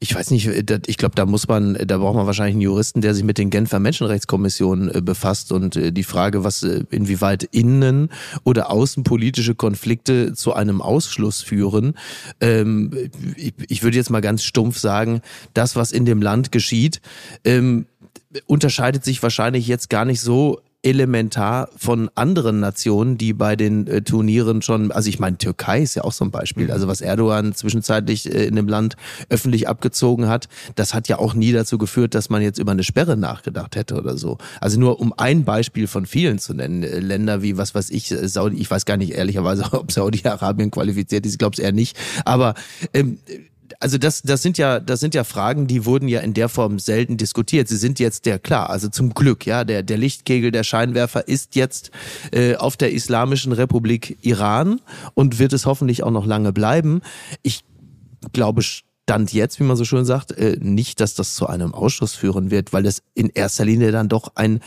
Ich 0.00 0.14
weiß 0.14 0.32
nicht, 0.32 0.46
äh, 0.46 0.80
ich 0.86 0.98
glaube, 0.98 1.14
da 1.14 1.24
muss 1.24 1.48
man, 1.48 1.74
da 1.86 1.96
braucht 1.98 2.16
man 2.16 2.26
wahrscheinlich 2.26 2.54
einen 2.54 2.60
Juristen, 2.60 3.00
der 3.00 3.14
sich 3.14 3.24
mit 3.24 3.38
den 3.38 3.48
Genfer 3.48 3.78
Menschenrechtskommissionen 3.78 4.94
äh, 4.94 5.00
befasst 5.00 5.50
und 5.52 5.76
äh, 5.76 5.92
die 5.92 6.02
Frage, 6.04 6.44
was 6.44 6.62
äh, 6.62 6.84
inwieweit 6.90 7.44
innen- 7.44 8.10
oder 8.42 8.70
außenpolitische 8.70 9.54
Konflikte 9.54 10.34
zu 10.34 10.52
einem 10.52 10.82
Ausschluss 10.82 11.40
führen. 11.40 11.94
Ähm, 12.40 12.90
ich, 13.36 13.54
ich 13.68 13.82
würde 13.82 13.96
jetzt 13.96 14.10
mal 14.10 14.20
ganz 14.20 14.44
stumpf 14.44 14.78
sagen, 14.78 15.22
das, 15.54 15.74
was 15.76 15.92
in 15.92 16.04
dem 16.04 16.20
Land 16.20 16.52
geschieht, 16.52 17.00
ähm, 17.44 17.86
unterscheidet 18.46 19.04
sich 19.04 19.22
wahrscheinlich 19.22 19.66
jetzt 19.66 19.90
gar 19.90 20.04
nicht 20.04 20.20
so 20.20 20.60
elementar 20.84 21.70
von 21.76 22.10
anderen 22.14 22.60
Nationen, 22.60 23.16
die 23.16 23.32
bei 23.32 23.56
den 23.56 23.86
äh, 23.86 24.02
Turnieren 24.02 24.60
schon, 24.60 24.92
also 24.92 25.08
ich 25.08 25.18
meine, 25.18 25.38
Türkei 25.38 25.80
ist 25.80 25.94
ja 25.94 26.04
auch 26.04 26.12
so 26.12 26.24
ein 26.24 26.30
Beispiel. 26.30 26.70
Also 26.70 26.86
was 26.86 27.00
Erdogan 27.00 27.54
zwischenzeitlich 27.54 28.32
äh, 28.32 28.44
in 28.44 28.54
dem 28.54 28.68
Land 28.68 28.96
öffentlich 29.30 29.66
abgezogen 29.66 30.28
hat, 30.28 30.48
das 30.74 30.92
hat 30.92 31.08
ja 31.08 31.18
auch 31.18 31.34
nie 31.34 31.52
dazu 31.52 31.78
geführt, 31.78 32.14
dass 32.14 32.28
man 32.28 32.42
jetzt 32.42 32.58
über 32.58 32.72
eine 32.72 32.84
Sperre 32.84 33.16
nachgedacht 33.16 33.76
hätte 33.76 33.96
oder 33.96 34.18
so. 34.18 34.36
Also 34.60 34.78
nur 34.78 35.00
um 35.00 35.14
ein 35.16 35.44
Beispiel 35.44 35.86
von 35.86 36.04
vielen 36.04 36.38
zu 36.38 36.52
nennen, 36.52 36.82
äh, 36.82 37.00
Länder 37.00 37.42
wie, 37.42 37.56
was 37.56 37.74
weiß 37.74 37.90
ich, 37.90 38.12
äh, 38.12 38.28
Saudi, 38.28 38.58
ich 38.58 38.70
weiß 38.70 38.84
gar 38.84 38.98
nicht 38.98 39.12
ehrlicherweise, 39.12 39.64
ob 39.72 39.90
Saudi-Arabien 39.90 40.70
qualifiziert 40.70 41.24
ist, 41.24 41.32
ich 41.32 41.38
glaube 41.38 41.54
es 41.54 41.60
eher 41.60 41.72
nicht, 41.72 41.96
aber 42.26 42.54
ähm, 42.92 43.18
also 43.80 43.98
das, 43.98 44.22
das 44.22 44.42
sind 44.42 44.58
ja, 44.58 44.80
das 44.80 45.00
sind 45.00 45.14
ja 45.14 45.24
Fragen, 45.24 45.66
die 45.66 45.84
wurden 45.84 46.08
ja 46.08 46.20
in 46.20 46.34
der 46.34 46.48
Form 46.48 46.78
selten 46.78 47.16
diskutiert. 47.16 47.68
Sie 47.68 47.76
sind 47.76 47.98
jetzt 47.98 48.26
der 48.26 48.38
klar, 48.38 48.70
also 48.70 48.88
zum 48.88 49.14
Glück, 49.14 49.46
ja, 49.46 49.64
der 49.64 49.82
der 49.82 49.98
Lichtkegel, 49.98 50.50
der 50.50 50.64
Scheinwerfer 50.64 51.28
ist 51.28 51.56
jetzt 51.56 51.90
äh, 52.32 52.56
auf 52.56 52.76
der 52.76 52.92
Islamischen 52.92 53.52
Republik 53.52 54.18
Iran 54.22 54.80
und 55.14 55.38
wird 55.38 55.52
es 55.52 55.66
hoffentlich 55.66 56.02
auch 56.02 56.10
noch 56.10 56.26
lange 56.26 56.52
bleiben. 56.52 57.00
Ich 57.42 57.64
glaube 58.32 58.62
Stand 58.62 59.32
jetzt, 59.32 59.60
wie 59.60 59.64
man 59.64 59.76
so 59.76 59.84
schön 59.84 60.04
sagt, 60.04 60.32
äh, 60.32 60.56
nicht, 60.60 61.00
dass 61.00 61.14
das 61.14 61.34
zu 61.34 61.46
einem 61.46 61.74
Ausschuss 61.74 62.14
führen 62.14 62.50
wird, 62.50 62.72
weil 62.72 62.82
das 62.82 63.02
in 63.12 63.28
erster 63.28 63.64
Linie 63.64 63.92
dann 63.92 64.08
doch 64.08 64.32
ein 64.34 64.60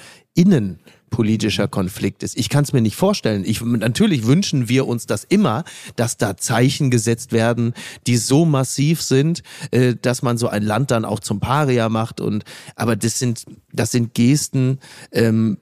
innenpolitischer 1.07 1.67
Konflikt 1.67 2.23
ist. 2.23 2.37
Ich 2.37 2.49
kann 2.49 2.63
es 2.63 2.73
mir 2.73 2.81
nicht 2.81 2.95
vorstellen. 2.95 3.43
Ich, 3.45 3.61
natürlich 3.61 4.25
wünschen 4.25 4.69
wir 4.69 4.87
uns 4.87 5.05
das 5.05 5.23
immer, 5.23 5.63
dass 5.95 6.17
da 6.17 6.37
Zeichen 6.37 6.91
gesetzt 6.91 7.31
werden, 7.31 7.73
die 8.05 8.17
so 8.17 8.45
massiv 8.45 9.01
sind, 9.01 9.43
äh, 9.71 9.95
dass 9.99 10.21
man 10.21 10.37
so 10.37 10.47
ein 10.47 10.63
Land 10.63 10.91
dann 10.91 11.05
auch 11.05 11.19
zum 11.19 11.39
Paria 11.39 11.89
macht. 11.89 12.21
Und 12.21 12.43
aber 12.75 12.95
das 12.95 13.19
sind 13.19 13.45
das 13.73 13.91
sind 13.91 14.13
Gesten. 14.13 14.79
Ähm, 15.11 15.57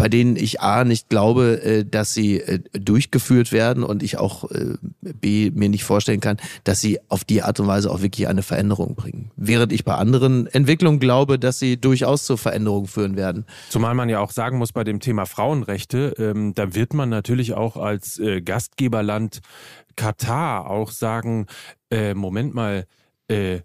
bei 0.00 0.08
denen 0.08 0.34
ich 0.34 0.62
A 0.62 0.84
nicht 0.84 1.10
glaube, 1.10 1.62
äh, 1.62 1.84
dass 1.84 2.14
sie 2.14 2.40
äh, 2.40 2.60
durchgeführt 2.72 3.52
werden 3.52 3.84
und 3.84 4.02
ich 4.02 4.16
auch 4.16 4.50
äh, 4.50 4.78
B 5.02 5.50
mir 5.50 5.68
nicht 5.68 5.84
vorstellen 5.84 6.20
kann, 6.20 6.38
dass 6.64 6.80
sie 6.80 7.00
auf 7.08 7.22
die 7.22 7.42
Art 7.42 7.60
und 7.60 7.66
Weise 7.66 7.90
auch 7.90 8.00
wirklich 8.00 8.26
eine 8.26 8.42
Veränderung 8.42 8.94
bringen. 8.94 9.30
Während 9.36 9.74
ich 9.74 9.84
bei 9.84 9.94
anderen 9.96 10.46
Entwicklungen 10.46 11.00
glaube, 11.00 11.38
dass 11.38 11.58
sie 11.58 11.78
durchaus 11.78 12.24
zur 12.24 12.38
Veränderung 12.38 12.86
führen 12.86 13.18
werden. 13.18 13.44
Zumal 13.68 13.94
man 13.94 14.08
ja 14.08 14.20
auch 14.20 14.30
sagen 14.30 14.56
muss, 14.56 14.72
bei 14.72 14.84
dem 14.84 15.00
Thema 15.00 15.26
Frauenrechte, 15.26 16.14
ähm, 16.16 16.54
da 16.54 16.74
wird 16.74 16.94
man 16.94 17.10
natürlich 17.10 17.52
auch 17.52 17.76
als 17.76 18.18
äh, 18.18 18.40
Gastgeberland 18.40 19.40
Katar 19.96 20.70
auch 20.70 20.92
sagen, 20.92 21.46
äh, 21.90 22.14
Moment 22.14 22.54
mal, 22.54 22.86
äh, 23.28 23.60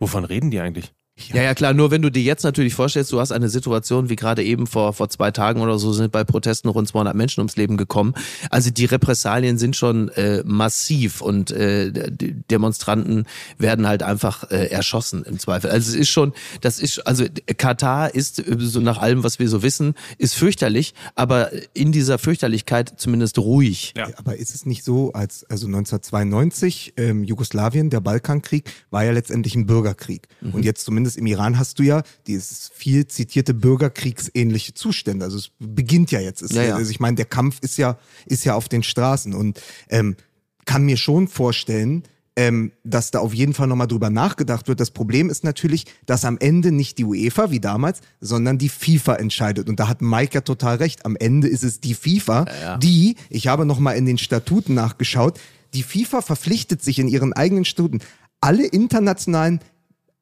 wovon 0.00 0.24
reden 0.24 0.50
die 0.50 0.58
eigentlich? 0.58 0.92
Ja, 1.32 1.42
ja, 1.42 1.54
klar. 1.54 1.74
Nur 1.74 1.90
wenn 1.90 2.02
du 2.02 2.10
dir 2.10 2.22
jetzt 2.22 2.44
natürlich 2.44 2.74
vorstellst, 2.74 3.12
du 3.12 3.20
hast 3.20 3.32
eine 3.32 3.48
Situation 3.48 4.08
wie 4.08 4.16
gerade 4.16 4.42
eben 4.42 4.66
vor, 4.66 4.92
vor 4.92 5.08
zwei 5.08 5.30
Tagen 5.30 5.60
oder 5.60 5.78
so 5.78 5.92
sind 5.92 6.12
bei 6.12 6.24
Protesten 6.24 6.68
rund 6.68 6.88
200 6.88 7.14
Menschen 7.14 7.40
ums 7.40 7.56
Leben 7.56 7.76
gekommen. 7.76 8.14
Also 8.50 8.70
die 8.70 8.84
Repressalien 8.84 9.58
sind 9.58 9.76
schon 9.76 10.08
äh, 10.10 10.42
massiv 10.44 11.20
und 11.20 11.50
äh, 11.50 11.90
die 12.10 12.34
Demonstranten 12.50 13.26
werden 13.58 13.86
halt 13.86 14.02
einfach 14.02 14.50
äh, 14.50 14.66
erschossen 14.66 15.24
im 15.24 15.38
Zweifel. 15.38 15.70
Also 15.70 15.90
es 15.90 15.96
ist 15.96 16.08
schon, 16.08 16.32
das 16.60 16.78
ist, 16.78 17.06
also 17.06 17.24
Katar 17.56 18.14
ist, 18.14 18.38
äh, 18.38 18.56
so 18.58 18.80
nach 18.80 18.98
allem, 18.98 19.24
was 19.24 19.38
wir 19.38 19.48
so 19.48 19.62
wissen, 19.62 19.94
ist 20.18 20.34
fürchterlich, 20.34 20.94
aber 21.14 21.50
in 21.74 21.92
dieser 21.92 22.18
Fürchterlichkeit 22.18 22.94
zumindest 22.96 23.38
ruhig. 23.38 23.94
Ja. 23.96 24.08
Aber 24.16 24.36
ist 24.36 24.54
es 24.54 24.66
nicht 24.66 24.84
so, 24.84 25.12
als 25.12 25.44
also 25.44 25.66
1992 25.66 26.94
ähm, 26.96 27.24
Jugoslawien, 27.24 27.90
der 27.90 28.00
Balkankrieg, 28.00 28.70
war 28.90 29.04
ja 29.04 29.12
letztendlich 29.12 29.54
ein 29.54 29.66
Bürgerkrieg. 29.66 30.28
Mhm. 30.40 30.54
Und 30.54 30.64
jetzt 30.64 30.84
zumindest 30.84 31.07
im 31.16 31.26
Iran 31.26 31.58
hast 31.58 31.78
du 31.78 31.82
ja 31.82 32.02
dieses 32.26 32.70
viel 32.74 33.06
zitierte 33.06 33.54
Bürgerkriegsähnliche 33.54 34.74
Zustände. 34.74 35.24
Also 35.24 35.38
es 35.38 35.50
beginnt 35.58 36.10
ja 36.10 36.20
jetzt. 36.20 36.42
Ja, 36.52 36.62
ja. 36.62 36.76
Also 36.76 36.90
ich 36.90 37.00
meine, 37.00 37.16
der 37.16 37.26
Kampf 37.26 37.58
ist 37.60 37.78
ja 37.78 37.98
ist 38.26 38.44
ja 38.44 38.54
auf 38.54 38.68
den 38.68 38.82
Straßen 38.82 39.34
und 39.34 39.60
ähm, 39.88 40.16
kann 40.64 40.84
mir 40.84 40.96
schon 40.96 41.28
vorstellen, 41.28 42.04
ähm, 42.38 42.70
dass 42.84 43.10
da 43.10 43.18
auf 43.18 43.34
jeden 43.34 43.52
Fall 43.52 43.66
nochmal 43.66 43.88
drüber 43.88 44.10
nachgedacht 44.10 44.68
wird. 44.68 44.78
Das 44.78 44.92
Problem 44.92 45.28
ist 45.28 45.42
natürlich, 45.42 45.86
dass 46.06 46.24
am 46.24 46.38
Ende 46.38 46.70
nicht 46.70 46.98
die 46.98 47.04
UEFA 47.04 47.50
wie 47.50 47.58
damals, 47.58 48.00
sondern 48.20 48.58
die 48.58 48.68
FIFA 48.68 49.16
entscheidet. 49.16 49.68
Und 49.68 49.80
da 49.80 49.88
hat 49.88 50.02
Mike 50.02 50.34
ja 50.34 50.40
total 50.42 50.76
recht. 50.76 51.04
Am 51.04 51.16
Ende 51.16 51.48
ist 51.48 51.64
es 51.64 51.80
die 51.80 51.94
FIFA, 51.94 52.44
die, 52.80 53.16
ich 53.28 53.48
habe 53.48 53.66
nochmal 53.66 53.96
in 53.96 54.06
den 54.06 54.18
Statuten 54.18 54.74
nachgeschaut, 54.74 55.40
die 55.74 55.82
FIFA 55.82 56.22
verpflichtet 56.22 56.80
sich 56.80 57.00
in 57.00 57.08
ihren 57.08 57.32
eigenen 57.32 57.64
Statuten, 57.64 58.00
alle 58.40 58.66
internationalen 58.66 59.58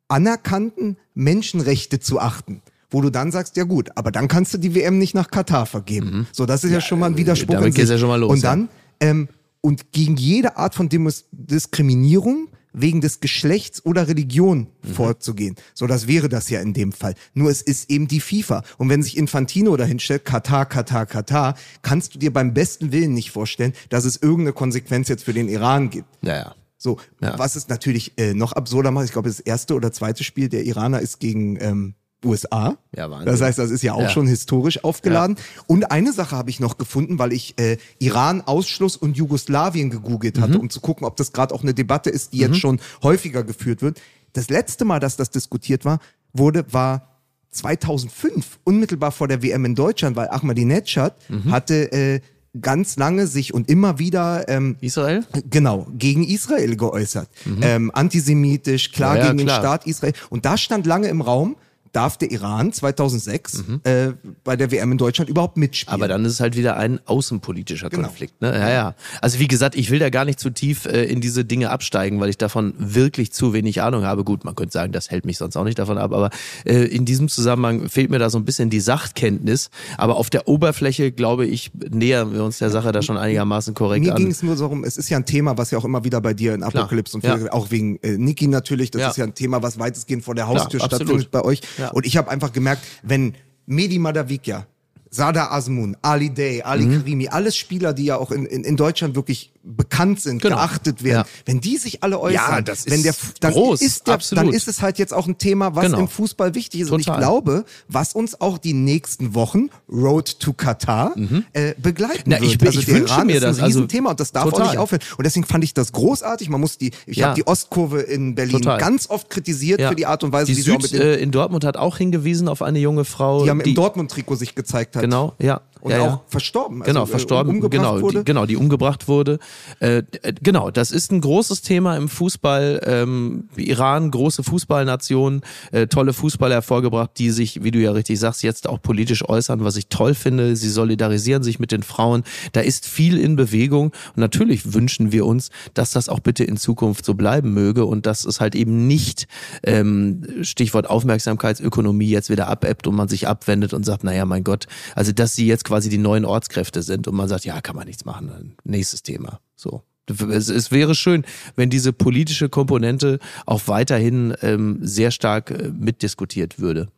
anerkannten 0.09 0.97
Menschenrechte 1.15 2.01
zu 2.01 2.21
achten. 2.21 2.63
Wo 2.91 3.01
du 3.01 3.11
dann 3.11 3.33
sagst, 3.33 3.57
ja 3.57 3.65
gut, 3.65 3.91
aber 3.97 4.13
dann 4.13 4.29
kannst 4.29 4.55
du 4.55 4.59
die 4.59 4.75
WM 4.75 4.99
nicht 4.99 5.15
nach 5.15 5.29
Katar 5.31 5.67
vergeben. 5.67 6.29
So, 6.33 6.47
das 6.47 6.63
ist 6.63 6.71
ja, 6.71 6.81
schon 6.81 7.01
mal 7.01 7.07
ein 7.07 7.17
Widerspruch. 7.17 7.55
damit 7.57 7.75
geht's 7.75 7.91
ja 7.91 7.99
schon 7.99 8.09
mal 8.09 8.21
los, 8.21 8.31
Und 8.31 8.43
ja. 8.43 8.51
dann, 8.51 8.69
ähm, 9.01 9.29
und 9.61 9.91
gegen 9.93 10.17
jede 10.17 10.57
Art 10.57 10.77
von 10.77 10.89
Demos 10.89 11.25
Diskriminierung 11.33 12.49
wegen 12.73 13.01
des 13.01 13.21
Geschlechts 13.21 13.85
oder 13.85 14.07
Religion 14.07 14.69
Mhm. 14.87 14.95
vorzugehen. 14.95 15.57
So, 15.75 15.87
das 15.87 16.07
wäre 16.07 16.29
das 16.29 16.49
ja 16.51 16.61
in 16.61 16.75
dem 16.75 16.93
Fall. 16.93 17.15
Nur 17.35 17.51
es 17.51 17.61
ist 17.63 17.91
eben 17.91 18.07
die 18.07 18.21
FIFA. 18.21 18.63
Und 18.79 18.89
wenn 18.91 19.03
sich 19.03 19.17
Infantino 19.17 19.77
dahinstellt, 19.77 20.25
Katar, 20.25 20.67
Katar, 20.67 21.07
Katar, 21.07 21.55
kannst 21.83 22.15
du 22.15 22.19
dir 22.19 22.33
beim 22.33 22.55
besten 22.55 22.93
Willen 22.93 23.15
nicht 23.15 23.31
vorstellen, 23.31 23.73
dass 23.89 24.05
es 24.05 24.17
irgendeine 24.17 24.53
Konsequenz 24.53 25.09
jetzt 25.09 25.25
für 25.25 25.33
den 25.33 25.49
Iran 25.49 25.91
gibt. 25.91 26.07
Naja. 26.23 26.55
So, 26.79 26.99
Ja. 27.23 27.39
was 27.39 27.57
es 27.57 27.69
natürlich 27.69 28.13
äh, 28.19 28.35
noch 28.35 28.53
absurder 28.53 28.91
macht, 28.91 29.07
ich 29.07 29.13
glaube, 29.13 29.29
das 29.29 29.41
erste 29.41 29.75
oder 29.75 29.93
zweite 29.93 30.25
Spiel 30.25 30.49
der 30.49 30.65
Iraner 30.65 31.01
ist 31.01 31.21
gegen 31.21 31.59
ähm, 31.61 31.95
USA. 32.25 32.77
Ja, 32.95 33.11
Wahnsinn. 33.11 33.27
Das 33.27 33.41
heißt, 33.41 33.59
das 33.59 33.71
ist 33.71 33.83
ja 33.83 33.93
auch 33.95 34.03
Ja. 34.03 34.09
schon 34.09 34.27
historisch 34.27 34.83
aufgeladen. 34.85 35.37
Und 35.67 35.91
eine 35.91 36.13
Sache 36.13 36.35
habe 36.37 36.51
ich 36.51 36.61
noch 36.61 36.77
gefunden, 36.79 37.19
weil 37.19 37.33
ich 37.33 37.59
äh, 37.59 37.77
Iran, 37.99 38.41
Ausschluss 38.43 38.97
und 38.97 39.17
Jugoslawien 39.17 39.91
gegoogelt 39.91 40.37
Mhm. 40.39 40.41
hatte, 40.43 40.59
um 40.59 40.71
zu 40.71 40.81
gucken, 40.81 41.07
ob 41.07 41.17
das 41.17 41.33
gerade 41.33 41.55
auch 41.55 41.63
eine 41.63 41.73
Debatte 41.75 42.11
ist, 42.11 42.33
die 42.33 42.39
jetzt 42.39 42.59
schon 42.59 42.81
häufiger 43.03 43.45
geführt 43.45 43.81
wird. 43.83 44.01
Das 44.33 44.49
letzte 44.51 44.85
Mal, 44.85 44.99
dass 44.99 45.17
das 45.17 45.31
diskutiert 45.31 45.85
war, 45.85 45.99
wurde, 46.33 46.65
war 46.73 47.21
2005, 47.51 48.59
unmittelbar 48.65 49.13
vor 49.13 49.29
der 49.29 49.43
WM 49.43 49.65
in 49.65 49.75
Deutschland, 49.75 50.17
weil 50.17 50.29
Ahmadinejad 50.29 51.15
Mhm. 51.31 51.51
hatte 51.51 51.93
äh, 51.93 52.21
ganz 52.61 52.97
lange 52.97 53.27
sich 53.27 53.55
und 53.55 53.71
immer 53.71 53.99
wieder 53.99 54.49
ähm, 54.49 54.77
Israel? 54.81 55.25
Genau, 55.51 55.87
gegen 55.97 56.25
Israel 56.25 56.77
geäußert. 56.77 57.29
Ähm, 57.63 57.91
antisemitisch, 57.95 58.93
klar 58.93 59.15
Mhm. 59.15 59.19
Ja, 59.19 59.25
ja, 59.25 59.33
gegen 59.33 59.47
klar. 59.47 59.59
den 59.59 59.63
Staat 59.63 59.87
Israel. 59.87 60.13
Und 60.31 60.45
da 60.45 60.57
stand 60.57 60.87
lange 60.87 61.09
im 61.09 61.21
Raum, 61.21 61.57
darf 61.93 62.17
der 62.17 62.31
Iran 62.31 62.73
2006 62.73 63.65
äh, 63.85 64.09
bei 64.45 64.57
der 64.57 64.71
WM 64.71 64.93
in 64.93 64.99
Deutschland 64.99 65.31
überhaupt 65.31 65.57
mitspielen. 65.57 65.99
Mhm. 65.99 66.03
Aber 66.03 66.09
dann 66.09 66.25
ist 66.25 66.33
es 66.33 66.41
halt 66.41 66.57
wieder 66.57 66.77
ein 66.77 67.01
außenpolitischer 67.07 67.89
Genau. 67.91 68.09
Konflikt. 68.09 68.41
Ne? 68.43 68.53
Ja, 68.53 68.71
ja. 68.71 68.95
Also 69.21 69.39
wie 69.39 69.49
gesagt, 69.49 69.75
ich 69.77 69.91
will 69.91 69.99
da 69.99 70.11
gar 70.11 70.25
nicht 70.25 70.39
zu 70.41 70.51
tief 70.51 70.87
äh, 70.87 71.05
in 71.05 71.21
diese 71.21 71.45
Dinge 71.45 71.71
absteigen, 71.71 72.21
weil 72.21 72.29
ich 72.31 72.39
davon 72.39 72.75
wirklich 72.79 73.33
zu 73.33 73.53
wenig 73.53 73.83
Ahnung 73.83 74.05
habe. 74.05 74.25
Gut, 74.25 74.45
man 74.45 74.55
könnte 74.55 74.73
sagen, 74.73 74.93
das 74.93 75.11
hält 75.11 75.25
mich 75.25 75.39
sonst 75.39 75.57
auch 75.57 75.65
nicht 75.65 75.79
davon 75.79 75.99
ab, 75.99 76.13
aber 76.13 76.31
äh, 76.65 76.85
in 76.85 77.05
diesem 77.05 77.29
Zusammenhang 77.29 77.89
fehlt 77.89 78.11
mir 78.11 78.19
da 78.19 78.31
so 78.31 78.39
ein 78.39 78.45
bisschen 78.45 78.71
die 78.71 78.81
Sachkenntnis. 78.81 79.71
Aber 79.99 80.17
auf 80.17 80.31
der 80.31 80.49
Oberfläche, 80.49 81.13
glaube 81.13 81.47
ich, 81.47 81.71
nähern 81.91 82.33
wir 82.33 82.45
uns 82.45 82.59
der 82.59 82.71
Sache 82.71 82.93
da 82.93 83.03
schon 83.03 83.17
einigermaßen 83.17 83.75
korrekt 83.75 84.05
Mir 84.05 84.15
ging 84.15 84.27
an. 84.27 84.31
es 84.33 84.43
nur 84.43 84.57
darum, 84.57 84.85
es 84.85 84.97
ist 84.97 85.09
ja 85.09 85.17
ein 85.19 85.25
Thema, 85.27 85.57
was 85.59 85.71
ja 85.71 85.79
auch 85.79 85.85
immer 85.85 86.05
wieder 86.05 86.21
bei 86.21 86.35
dir 86.35 86.55
in 86.55 86.63
Apokalypse 86.63 87.17
und 87.17 87.25
Ja. 87.25 87.37
Auch 87.53 87.71
wegen 87.71 87.99
äh, 88.03 88.17
Niki 88.19 88.47
natürlich, 88.49 88.91
das 88.91 89.01
Ja. 89.03 89.09
ist 89.11 89.17
ja 89.17 89.25
ein 89.25 89.35
Thema, 89.35 89.63
was 89.63 89.79
weitestgehend 89.79 90.25
vor 90.25 90.35
der 90.35 90.47
Haustür 90.49 90.83
absolut. 90.83 91.07
stattfindet 91.07 91.31
bei 91.31 91.43
euch. 91.43 91.61
Ja. 91.79 91.89
Und 91.91 92.07
ich 92.07 92.17
habe 92.17 92.31
einfach 92.31 92.53
gemerkt, 92.53 92.83
wenn 93.03 93.35
Mehdi 93.67 93.99
Madavikia, 93.99 94.67
Sada 95.11 95.51
Asmun, 95.51 95.97
Ali 96.03 96.31
Day, 96.31 96.63
Ali 96.63 96.85
Mhm. 96.87 96.99
Karimi, 96.99 97.29
alles 97.29 97.57
Spieler, 97.57 97.93
die 97.93 98.05
ja 98.07 98.17
auch 98.17 98.31
in, 98.31 98.45
in, 98.47 98.65
in 98.65 98.77
Deutschland 98.77 99.15
wirklich 99.15 99.53
bekannt 99.69 100.21
sind, 100.21 100.41
Genau. 100.43 100.57
geachtet 100.57 101.03
werden, 101.03 101.25
Ja. 101.27 101.43
wenn 101.45 101.61
die 101.61 101.77
sich 101.77 102.03
alle 102.05 102.21
äußern, 102.21 102.35
Ja, 102.35 102.61
das 102.61 102.87
wenn 102.87 103.03
der, 103.03 103.11
ist 103.11 103.35
dann 103.41 103.53
groß, 103.53 103.83
ist 103.83 104.07
der, 104.07 104.15
absolut. 104.15 104.45
dann 104.45 104.53
ist 104.55 104.69
es 104.69 104.81
halt 104.81 104.99
jetzt 104.99 105.13
auch 105.13 105.27
ein 105.27 105.39
Thema, 105.39 105.75
was 105.75 105.87
Genau. 105.87 105.99
im 106.01 106.09
Fußball 106.09 106.55
wichtig 106.55 106.83
ist. 106.83 106.91
Und 106.93 107.01
ich 107.01 107.07
Total. 107.07 107.21
glaube, 107.21 107.65
was 107.89 108.13
uns 108.15 108.41
auch 108.41 108.59
die 108.59 108.73
nächsten 108.75 109.35
Wochen 109.35 109.69
Road 109.91 110.39
to 110.41 110.53
Katar 110.53 111.15
äh, 111.53 111.75
begleiten 111.79 112.23
Na, 112.27 112.41
wird. 112.41 112.51
ich 112.53 112.59
bin- 112.59 112.69
also 112.69 112.79
ich 112.81 112.87
der 112.87 112.95
wünsche 112.95 113.13
Iran 113.15 113.27
mir 113.27 113.37
ist 113.37 113.43
ein 113.43 113.49
das, 113.49 113.59
also 113.61 113.65
Riesenthema 113.81 114.11
und 114.11 114.21
das 114.21 114.33
darf 114.33 114.45
auch 114.47 114.51
total. 114.53 114.69
nicht 114.69 114.79
aufhören. 114.79 115.03
Und 115.19 115.25
deswegen 115.25 115.47
fand 115.47 115.65
ich 115.65 115.75
das 115.75 115.93
großartig. 115.93 116.49
Man 116.49 116.61
muss 116.61 116.79
die, 116.79 116.93
ich 117.07 117.17
Ja. 117.19 117.27
habe 117.29 117.35
die 117.37 117.47
Ostkurve 117.47 118.01
in 118.03 118.35
Berlin 118.35 118.53
Total. 118.63 118.79
ganz 118.79 119.11
oft 119.11 119.29
kritisiert 119.31 119.81
Ja. 119.81 119.89
für 119.89 119.97
die 119.97 120.07
Art 120.07 120.23
und 120.23 120.33
Weise, 120.33 120.53
die 120.53 120.59
wie 120.59 120.63
sie 120.63 120.71
auch 120.73 120.81
Süd 120.81 120.93
mit 120.93 121.01
den, 121.01 121.09
äh, 121.09 121.17
in 121.17 121.31
Dortmund 121.33 121.65
hat 121.65 121.77
auch 121.77 121.97
hingewiesen 121.99 122.49
auf 122.49 122.63
eine 122.63 122.79
junge 122.79 123.05
Frau, 123.05 123.43
die 123.45 123.51
haben 123.51 123.63
die 123.63 123.71
im 123.71 123.77
Dortmund-Trikot 123.77 124.37
sich 124.37 124.55
gezeigt 124.55 124.95
hat. 124.97 125.03
genau, 125.03 125.35
ja, 125.41 125.61
Und 125.87 125.93
ja, 125.93 126.01
auch 126.01 126.07
ja. 126.07 126.23
verstorben. 126.27 126.83
Also, 126.83 126.93
Genau, 126.93 127.05
äh, 127.05 127.07
verstorben, 127.07 127.51
umgebracht 127.55 127.71
genau, 127.71 128.01
wurde. 128.01 128.19
Die, 128.19 128.25
genau, 128.25 128.45
die 128.45 128.57
umgebracht 128.57 129.07
wurde. 129.07 129.39
Äh, 129.79 129.99
äh, 129.99 130.35
genau, 130.43 130.73
das 130.73 130.91
ist 130.91 131.13
ein 131.13 131.21
großes 131.21 131.63
Thema 131.63 131.97
im 131.97 132.09
Fußball. 132.09 132.81
Ähm, 132.85 133.49
Iran, 133.57 134.11
große 134.11 134.43
Fußballnation, 134.43 135.43
äh, 135.71 135.87
tolle 135.87 136.13
Fußballer 136.13 136.57
hervorgebracht, 136.57 137.11
die 137.19 137.31
sich, 137.31 137.63
wie 137.63 137.71
du 137.71 137.79
ja 137.79 137.93
richtig 137.93 138.19
sagst, 138.19 138.43
jetzt 138.43 138.69
auch 138.69 138.83
politisch 138.83 139.29
äußern, 139.29 139.63
was 139.63 139.77
ich 139.77 139.87
toll 139.87 140.15
finde. 140.15 140.57
Sie 140.57 140.71
solidarisieren 140.71 141.45
sich 141.45 141.61
mit 141.61 141.71
den 141.71 141.85
Frauen. 141.85 142.25
Da 142.51 142.63
ist 142.63 142.87
viel 142.87 143.17
in 143.17 143.37
Bewegung. 143.37 143.93
Und 144.17 144.19
natürlich 144.19 144.75
wünschen 144.75 145.13
wir 145.13 145.25
uns, 145.25 145.51
dass 145.75 145.93
das 145.93 146.09
auch 146.09 146.19
bitte 146.19 146.43
in 146.43 146.57
Zukunft 146.57 147.05
so 147.05 147.15
bleiben 147.15 147.55
möge 147.55 147.85
und 147.85 148.07
dass 148.07 148.25
es 148.25 148.41
halt 148.41 148.57
eben 148.57 148.89
nicht, 148.89 149.29
ähm, 149.63 150.23
Stichwort 150.43 150.91
Aufmerksamkeitsökonomie, 150.91 152.09
jetzt 152.09 152.31
wieder 152.31 152.49
abebbt 152.49 152.89
und 152.89 152.97
man 152.97 153.07
sich 153.07 153.29
abwendet 153.29 153.73
und 153.73 153.85
sagt, 153.85 154.03
naja, 154.03 154.25
mein 154.25 154.43
Gott, 154.43 154.67
also 154.97 155.13
dass 155.13 155.37
sie 155.37 155.47
jetzt 155.47 155.65
quasi 155.65 155.76
die 155.81 155.99
neuen 155.99 156.25
Ortskräfte 156.25 156.83
sind 156.83 157.09
und 157.09 157.15
man 157.15 157.29
sagt, 157.29 157.45
ja, 157.45 157.61
kann 157.61 157.77
man 157.77 157.87
nichts 157.87 158.05
machen, 158.05 158.57
nächstes 158.65 159.03
Thema. 159.03 159.41
So. 159.55 159.83
Es, 160.31 160.49
es 160.49 160.71
wäre 160.71 160.95
schön, 160.95 161.25
wenn 161.57 161.69
diese 161.69 161.93
politische 161.93 162.49
Komponente 162.49 163.19
auch 163.45 163.67
weiterhin 163.67 164.35
ähm, 164.41 164.79
sehr 164.81 165.11
stark 165.11 165.51
äh, 165.51 165.71
mitdiskutiert 165.77 166.61
würde. 166.61 166.89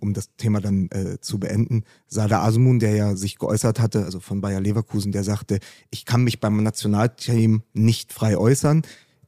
um 0.00 0.14
das 0.14 0.30
Thema 0.36 0.60
dann 0.60 0.88
äh, 0.90 1.18
zu 1.20 1.38
beenden, 1.38 1.84
Sada 2.06 2.42
Asmun, 2.42 2.78
der 2.78 2.94
ja 2.94 3.16
sich 3.16 3.38
geäußert 3.38 3.80
hatte, 3.80 4.04
also 4.04 4.20
von 4.20 4.40
Bayer 4.40 4.60
Leverkusen, 4.60 5.12
der 5.12 5.24
sagte, 5.24 5.58
ich 5.90 6.04
kann 6.04 6.24
mich 6.24 6.40
beim 6.40 6.62
Nationalteam 6.62 7.62
nicht 7.72 8.12
frei 8.12 8.36
äußern. 8.36 8.82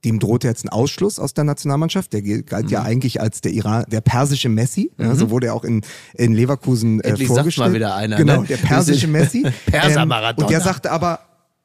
Dem 0.04 0.18
drohte 0.18 0.48
jetzt 0.48 0.64
ein 0.64 0.70
Ausschluss 0.70 1.18
aus 1.18 1.34
der 1.34 1.44
Nationalmannschaft. 1.44 2.12
Der 2.14 2.22
galt 2.22 2.66
Mhm. 2.66 2.70
ja 2.70 2.82
eigentlich 2.82 3.20
als 3.20 3.40
der 3.42 3.52
Iran, 3.52 3.84
der 3.88 4.00
persische 4.00 4.48
Messi. 4.48 4.90
Ja, 4.98 5.14
so 5.14 5.30
wurde 5.30 5.48
er 5.48 5.54
auch 5.54 5.64
in, 5.64 5.82
in 6.14 6.32
Leverkusen 6.32 7.00
äh, 7.00 7.08
Endlich 7.10 7.28
vorgestellt. 7.28 7.68
mal 7.68 7.74
wieder 7.74 7.94
einer, 7.94 8.16
Genau, 8.16 8.40
ne? 8.42 8.46
der 8.46 8.56
persische 8.56 9.06
Messi. 9.08 9.44
Perser-Maradona. 9.66 10.46
und 10.46 10.50
der 10.50 10.60
sagte 10.62 10.90
aber, 10.90 11.20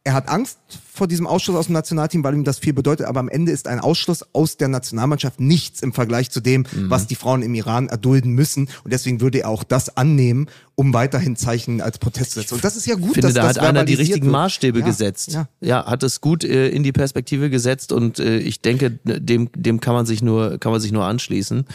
er 0.07 0.13
hat 0.13 0.29
Angst 0.29 0.59
vor 0.93 1.07
diesem 1.07 1.25
Ausschluss 1.27 1.57
aus 1.57 1.65
dem 1.65 1.73
Nationalteam, 1.73 2.23
weil 2.23 2.35
ihm 2.35 2.43
das 2.43 2.59
viel 2.59 2.73
bedeutet. 2.73 3.07
Aber 3.07 3.19
am 3.19 3.27
Ende 3.27 3.51
ist 3.51 3.67
ein 3.67 3.79
Ausschluss 3.79 4.23
aus 4.33 4.55
der 4.55 4.67
Nationalmannschaft 4.67 5.39
nichts 5.39 5.81
im 5.81 5.93
Vergleich 5.93 6.29
zu 6.31 6.39
dem, 6.41 6.61
Mhm. 6.71 6.89
was 6.91 7.07
die 7.07 7.15
Frauen 7.15 7.41
im 7.41 7.53
Iran 7.55 7.87
erdulden 7.89 8.31
müssen. 8.31 8.69
Und 8.83 8.93
deswegen 8.93 9.19
würde 9.19 9.39
er 9.39 9.49
auch 9.49 9.63
das 9.63 9.97
annehmen, 9.97 10.47
um 10.75 10.93
weiterhin 10.93 11.35
Zeichen 11.35 11.81
als 11.81 11.97
Protest 11.97 12.31
zu 12.33 12.39
setzen. 12.39 12.53
Und 12.53 12.63
das 12.63 12.77
ist 12.77 12.85
ja 12.85 12.95
gut, 12.95 13.07
Ich 13.07 13.13
finde, 13.15 13.27
dass 13.29 13.33
da 13.33 13.41
das 13.47 13.57
hat 13.57 13.63
einer 13.67 13.83
die 13.83 13.95
richtigen 13.95 14.27
wird. 14.27 14.31
Maßstäbe 14.31 14.79
ja, 14.79 14.85
gesetzt. 14.85 15.33
Ja. 15.33 15.49
Ja. 15.59 15.85
hat 15.87 16.03
es 16.03 16.21
gut 16.21 16.43
äh, 16.43 16.69
in 16.69 16.83
die 16.83 16.91
Perspektive 16.93 17.49
gesetzt 17.49 17.91
und 17.91 18.19
äh, 18.19 18.37
ich 18.37 18.61
denke, 18.61 18.91
dem, 18.91 19.49
dem 19.55 19.79
kann 19.81 19.95
man 19.95 20.05
sich 20.05 20.21
nur, 20.21 20.59
kann 20.59 20.71
man 20.71 20.79
sich 20.81 20.91
nur 20.91 21.03
anschließen. 21.05 21.65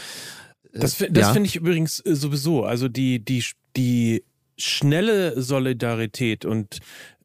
Das, 0.73 0.93
fi- 0.95 1.09
das 1.11 1.21
ja. 1.27 1.33
finde 1.33 1.47
ich 1.47 1.57
übrigens 1.57 1.99
äh, 1.99 2.15
sowieso. 2.15 2.63
Also 2.63 2.87
die, 2.87 3.19
die, 3.23 3.43
die 3.75 4.23
schnelle 4.57 5.41
Solidarität 5.41 6.45
und 6.45 6.79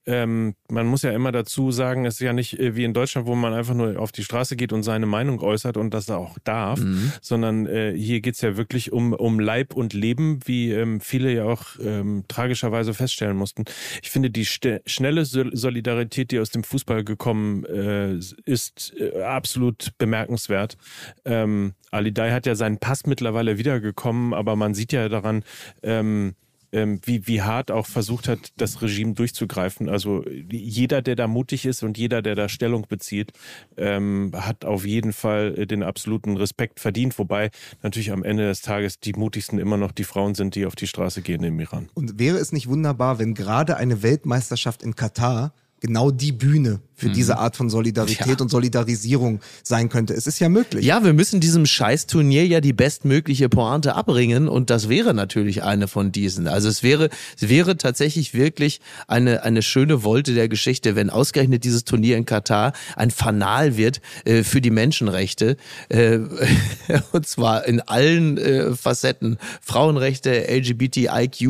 ähm, 0.07 0.55
man 0.71 0.87
muss 0.87 1.03
ja 1.03 1.11
immer 1.11 1.33
dazu 1.33 1.71
sagen, 1.73 2.05
es 2.07 2.15
ist 2.15 2.21
ja 2.21 2.33
nicht 2.33 2.59
äh, 2.59 2.77
wie 2.77 2.85
in 2.85 2.95
Deutschland, 2.95 3.27
wo 3.27 3.35
man 3.35 3.53
einfach 3.53 3.75
nur 3.75 3.99
auf 3.99 4.13
die 4.13 4.23
Straße 4.25 4.57
geht 4.57 4.73
und 4.73 4.83
seine 4.83 5.07
Meinung 5.07 5.41
äußert 5.41 5.77
und 5.77 5.93
das 5.93 6.09
auch 6.11 6.39
darf, 6.45 6.79
Mhm. 6.81 7.13
sondern 7.21 7.67
äh, 7.67 7.93
hier 7.97 8.21
geht's 8.21 8.41
ja 8.41 8.57
wirklich 8.57 8.93
um, 8.93 9.13
um 9.13 9.41
Leib 9.41 9.75
und 9.75 9.93
Leben, 9.93 10.41
wie 10.45 10.71
ähm, 10.73 11.01
viele 11.01 11.33
ja 11.35 11.45
auch 11.45 11.65
ähm, 11.83 12.25
tragischerweise 12.29 12.95
feststellen 12.95 13.37
mussten. 13.37 13.65
Ich 14.03 14.11
finde, 14.11 14.31
die 14.31 14.45
schnelle 14.47 15.25
Sol- 15.25 15.57
Solidarität, 15.57 16.31
die 16.31 16.39
aus 16.39 16.51
dem 16.51 16.63
Fußball 16.65 17.05
gekommen 17.05 17.65
äh, 17.65 18.15
ist, 18.45 18.95
äh, 18.99 19.23
absolut 19.23 19.93
bemerkenswert. 19.99 20.77
Ähm, 21.25 21.75
Ali 21.91 22.13
Dai 22.13 22.31
hat 22.33 22.47
ja 22.47 22.55
seinen 22.55 22.79
Pass 22.79 23.07
mittlerweile 23.07 23.59
wiedergekommen, 23.59 24.35
aber 24.35 24.55
man 24.57 24.75
sieht 24.75 24.93
ja 24.93 25.09
daran, 25.09 25.43
ähm, 25.83 26.35
ähm, 26.73 27.01
wie, 27.05 27.27
wie 27.27 27.43
hart 27.43 27.71
auch 27.71 27.87
versucht 27.87 28.29
hat, 28.29 28.53
das 28.57 28.83
Regime 28.83 29.15
durchzugreifen. 29.15 29.89
Also 29.89 30.25
jeder, 30.51 31.03
der 31.03 31.17
da 31.17 31.27
mutig 31.27 31.67
ist 31.67 31.83
und 31.83 31.99
jeder, 31.99 32.23
der 32.23 32.35
da 32.35 32.49
Stellung 32.49 32.87
bezieht, 32.89 33.33
ähm, 33.77 34.33
hat 34.35 34.65
auf 34.65 34.87
jeden 34.87 35.13
Fall 35.13 35.55
äh, 35.59 35.67
den 35.67 35.83
absoluten 35.83 36.37
Respekt 36.37 36.81
verdient. 36.81 37.19
Wobei 37.19 37.51
natürlich 37.83 38.13
am 38.13 38.25
Ende 38.25 38.47
des 38.47 38.63
Tages 38.63 39.01
die 39.01 39.13
mutigsten 39.13 39.59
immer 39.59 39.77
noch 39.77 39.93
die 39.93 40.05
Frauen 40.05 40.35
sind, 40.35 40.55
die 40.55 40.67
auf 40.67 40.77
die 40.77 40.87
Straße 40.87 41.23
gehen 41.23 41.43
im 41.45 41.59
Iran. 41.61 41.89
Und 41.95 42.19
wäre 42.19 42.39
es 42.39 42.53
nicht 42.53 42.69
wunderbar, 42.69 43.19
wenn 43.19 43.35
gerade 43.35 43.77
eine 43.77 44.03
Weltmeisterschaft 44.03 44.83
in 44.83 44.95
Katar 44.95 45.53
genau 45.87 46.11
die 46.11 46.33
Bühne 46.33 46.81
für 46.99 47.11
diese 47.11 47.37
Art 47.37 47.57
von 47.57 47.69
Solidarität 47.69 48.27
Mhm. 48.27 48.33
Ja. 48.33 48.39
und 48.41 48.51
Solidarisierung 48.51 49.41
sein 49.63 49.91
könnte? 49.91 50.15
Es 50.15 50.27
ist 50.27 50.39
ja 50.39 50.49
möglich. 50.49 50.85
Ja, 50.87 51.05
wir 51.05 51.13
müssen 51.13 51.41
diesem 51.41 51.67
Scheißturnier 51.67 52.47
ja 52.47 52.63
die 52.63 52.73
bestmögliche 52.73 53.51
Pointe 53.51 53.95
abbringen 53.95 54.49
und 54.49 54.71
das 54.71 54.89
wäre 54.89 55.13
natürlich 55.13 55.63
eine 55.63 55.89
von 55.89 56.11
diesen. 56.11 56.49
Also 56.49 56.71
es 56.71 56.83
wäre, 56.83 57.11
es 57.39 57.51
wäre 57.51 57.77
tatsächlich 57.77 58.33
wirklich 58.33 58.81
eine, 59.09 59.43
eine 59.43 59.61
schöne 59.61 60.05
Wolte 60.05 60.33
der 60.33 60.49
Geschichte, 60.49 60.97
wenn 60.97 61.11
ausgerechnet 61.11 61.65
dieses 61.65 61.85
Turnier 61.85 62.17
in 62.17 62.25
Katar 62.25 62.73
ein 62.97 63.11
Fanal 63.11 63.77
wird 63.77 64.01
äh, 64.25 64.43
für 64.43 64.63
die 64.63 64.71
Menschenrechte 64.71 65.59
äh, 65.91 66.19
und 67.13 67.27
zwar 67.27 67.67
in 67.67 67.81
allen 67.83 68.39
äh, 68.39 68.75
Facetten. 68.75 69.37
Frauenrechte, 69.61 70.49
LGBTIQ+, 70.49 71.41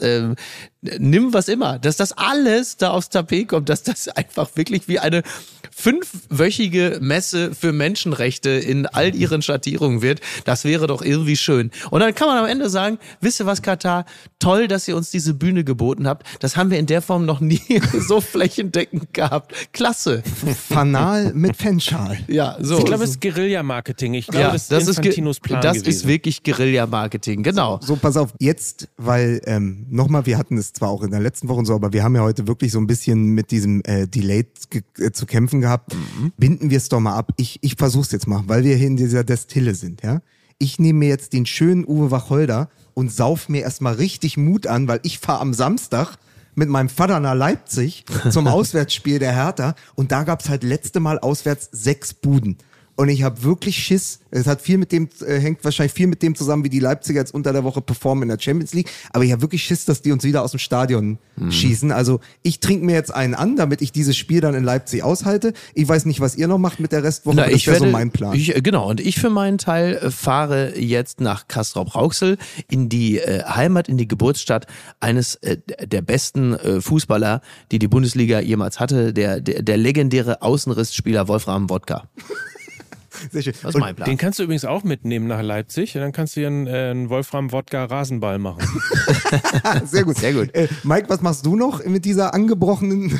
äh, 0.00 0.34
nimm 0.82 1.32
was 1.34 1.48
immer, 1.48 1.78
dass 1.78 1.96
das 1.96 2.12
alles 2.12 2.76
da 2.76 2.90
aufs 2.90 3.08
Tapet 3.10 3.48
kommt, 3.48 3.68
dass 3.68 3.82
das 3.82 4.08
einfach 4.08 4.48
wirklich 4.54 4.88
wie 4.88 4.98
eine 4.98 5.22
fünfwöchige 5.72 6.98
Messe 7.00 7.54
für 7.54 7.72
Menschenrechte 7.72 8.50
in 8.50 8.86
all 8.86 9.14
ihren 9.14 9.42
Schattierungen 9.42 10.02
wird. 10.02 10.20
Das 10.44 10.64
wäre 10.64 10.86
doch 10.86 11.02
irgendwie 11.02 11.36
schön. 11.36 11.70
Und 11.90 12.00
dann 12.00 12.14
kann 12.14 12.28
man 12.28 12.38
am 12.38 12.46
Ende 12.46 12.68
sagen, 12.70 12.98
wisst 13.20 13.40
ihr 13.40 13.46
was, 13.46 13.62
Katar? 13.62 14.04
Toll, 14.38 14.68
dass 14.68 14.88
ihr 14.88 14.96
uns 14.96 15.10
diese 15.10 15.34
Bühne 15.34 15.64
geboten 15.64 16.06
habt. 16.06 16.26
Das 16.40 16.56
haben 16.56 16.70
wir 16.70 16.78
in 16.78 16.86
der 16.86 17.02
Form 17.02 17.24
noch 17.26 17.40
nie 17.40 17.60
so 18.08 18.20
flächendeckend 18.20 19.12
gehabt. 19.14 19.54
Klasse. 19.72 20.22
Fanal 20.68 21.32
mit 21.34 21.56
Fanschal. 21.56 22.18
Ja, 22.28 22.56
so. 22.60 22.78
Ich 22.78 22.84
glaube, 22.84 23.04
es 23.04 23.10
ist 23.10 23.20
Guerilla-Marketing. 23.20 24.14
Ich 24.14 24.26
glaube, 24.26 24.40
ja, 24.46 24.52
das 24.52 24.62
ist 24.62 24.72
das 24.72 24.82
ist, 24.88 24.96
ge- 24.96 25.06
Infantinos 25.06 25.40
Plan 25.40 25.60
das 25.62 25.78
gewesen. 25.78 25.88
ist 25.90 26.06
wirklich 26.06 26.42
Guerilla-Marketing, 26.42 27.42
genau. 27.42 27.80
So, 27.82 27.96
pass 27.96 28.16
auf, 28.16 28.32
jetzt, 28.38 28.88
weil 28.96 29.40
ähm, 29.46 29.86
nochmal, 29.90 30.26
wir 30.26 30.38
hatten 30.38 30.58
es 30.58 30.69
zwar 30.72 30.88
auch 30.88 31.02
in 31.02 31.10
der 31.10 31.20
letzten 31.20 31.48
Woche 31.48 31.58
und 31.58 31.66
so, 31.66 31.74
aber 31.74 31.92
wir 31.92 32.02
haben 32.02 32.14
ja 32.14 32.22
heute 32.22 32.46
wirklich 32.46 32.72
so 32.72 32.78
ein 32.78 32.86
bisschen 32.86 33.26
mit 33.34 33.50
diesem 33.50 33.82
äh, 33.84 34.06
Delay 34.06 34.46
äh, 34.98 35.10
zu 35.10 35.26
kämpfen 35.26 35.60
gehabt. 35.60 35.96
Binden 36.36 36.70
wir 36.70 36.76
es 36.76 36.88
doch 36.88 37.00
mal 37.00 37.16
ab. 37.16 37.32
Ich, 37.36 37.58
ich 37.62 37.76
versuch's 37.76 38.12
jetzt 38.12 38.26
mal, 38.26 38.42
weil 38.46 38.64
wir 38.64 38.76
hier 38.76 38.86
in 38.86 38.96
dieser 38.96 39.24
Destille 39.24 39.74
sind, 39.74 40.02
ja. 40.02 40.20
Ich 40.58 40.78
nehme 40.78 40.98
mir 40.98 41.08
jetzt 41.08 41.32
den 41.32 41.46
schönen 41.46 41.86
Uwe 41.86 42.10
Wacholder 42.10 42.68
und 42.92 43.10
sauf 43.10 43.48
mir 43.48 43.62
erstmal 43.62 43.94
richtig 43.94 44.36
Mut 44.36 44.66
an, 44.66 44.88
weil 44.88 45.00
ich 45.04 45.18
fahre 45.18 45.40
am 45.40 45.54
Samstag 45.54 46.18
mit 46.54 46.68
meinem 46.68 46.90
Vater 46.90 47.18
nach 47.20 47.34
Leipzig 47.34 48.04
zum 48.30 48.46
Auswärtsspiel 48.48 49.18
der 49.18 49.32
Hertha 49.32 49.74
und 49.94 50.12
da 50.12 50.24
gab's 50.24 50.48
halt 50.48 50.62
letzte 50.62 51.00
Mal 51.00 51.18
auswärts 51.18 51.70
sechs 51.72 52.12
Buden. 52.12 52.58
Und 53.00 53.08
ich 53.08 53.22
habe 53.22 53.42
wirklich 53.42 53.76
Schiss. 53.78 54.20
Es 54.30 54.46
hat 54.46 54.60
viel 54.60 54.76
mit 54.76 54.92
dem, 54.92 55.08
äh, 55.26 55.38
hängt 55.38 55.64
wahrscheinlich 55.64 55.94
viel 55.94 56.06
mit 56.06 56.22
dem 56.22 56.34
zusammen, 56.34 56.64
wie 56.64 56.68
die 56.68 56.80
Leipziger 56.80 57.20
jetzt 57.20 57.32
unter 57.32 57.54
der 57.54 57.64
Woche 57.64 57.80
performen 57.80 58.24
in 58.24 58.28
der 58.28 58.38
Champions 58.38 58.74
League. 58.74 58.90
Aber 59.14 59.24
ich 59.24 59.32
habe 59.32 59.40
wirklich 59.40 59.64
Schiss, 59.64 59.86
dass 59.86 60.02
die 60.02 60.12
uns 60.12 60.22
wieder 60.22 60.42
aus 60.42 60.50
dem 60.50 60.58
Stadion 60.58 61.18
Mhm. 61.40 61.50
schießen. 61.50 61.92
Also 61.92 62.20
ich 62.42 62.60
trinke 62.60 62.84
mir 62.84 62.92
jetzt 62.92 63.14
einen 63.14 63.34
an, 63.34 63.56
damit 63.56 63.80
ich 63.80 63.92
dieses 63.92 64.16
Spiel 64.16 64.40
dann 64.42 64.54
in 64.54 64.64
Leipzig 64.64 65.02
aushalte. 65.02 65.54
Ich 65.74 65.88
weiß 65.88 66.04
nicht, 66.04 66.20
was 66.20 66.36
ihr 66.36 66.46
noch 66.46 66.58
macht 66.58 66.80
mit 66.80 66.92
der 66.92 67.02
Restwoche, 67.02 67.36
Na, 67.36 67.42
aber 67.44 67.52
das 67.52 67.60
ich 67.60 67.66
wäre 67.66 67.78
so 67.78 67.86
mein 67.86 68.10
Plan. 68.10 68.34
Ich, 68.34 68.54
äh, 68.54 68.60
genau, 68.60 68.88
und 68.90 69.00
ich 69.00 69.18
für 69.18 69.30
meinen 69.30 69.56
Teil 69.58 69.94
äh, 69.94 70.10
fahre 70.10 70.78
jetzt 70.78 71.20
nach 71.20 71.48
Castrop-Rauxel 71.48 72.36
in 72.68 72.88
die 72.88 73.18
äh, 73.18 73.42
Heimat, 73.44 73.88
in 73.88 73.96
die 73.96 74.06
Geburtsstadt 74.06 74.66
eines 75.00 75.36
äh, 75.36 75.56
der 75.86 76.02
besten 76.02 76.52
äh, 76.54 76.80
Fußballer, 76.82 77.40
die 77.72 77.78
die 77.78 77.88
Bundesliga 77.88 78.40
jemals 78.40 78.78
hatte, 78.78 79.14
der, 79.14 79.40
der, 79.40 79.62
der 79.62 79.76
legendäre 79.78 80.42
Außenrissspieler 80.42 81.28
Wolfram 81.28 81.70
Wodka. 81.70 82.08
Sehr 83.30 83.42
schön. 83.42 83.54
Das 83.62 83.74
ist 83.74 83.80
mein 83.80 83.94
Plan. 83.94 84.08
Den 84.08 84.18
kannst 84.18 84.38
du 84.38 84.44
übrigens 84.44 84.64
auch 84.64 84.84
mitnehmen 84.84 85.26
nach 85.26 85.42
Leipzig. 85.42 85.94
Und 85.96 86.02
dann 86.02 86.12
kannst 86.12 86.36
du 86.36 86.40
hier 86.40 86.48
einen, 86.48 86.66
äh, 86.66 86.90
einen 86.90 87.10
Wolfram-Wodka-Rasenball 87.10 88.38
machen. 88.38 88.62
Sehr 89.84 90.04
gut. 90.04 90.16
Sehr 90.16 90.32
gut. 90.32 90.54
Äh, 90.54 90.68
Mike, 90.84 91.08
was 91.08 91.20
machst 91.20 91.44
du 91.46 91.56
noch 91.56 91.84
mit 91.84 92.04
dieser 92.04 92.34
angebrochenen, 92.34 93.18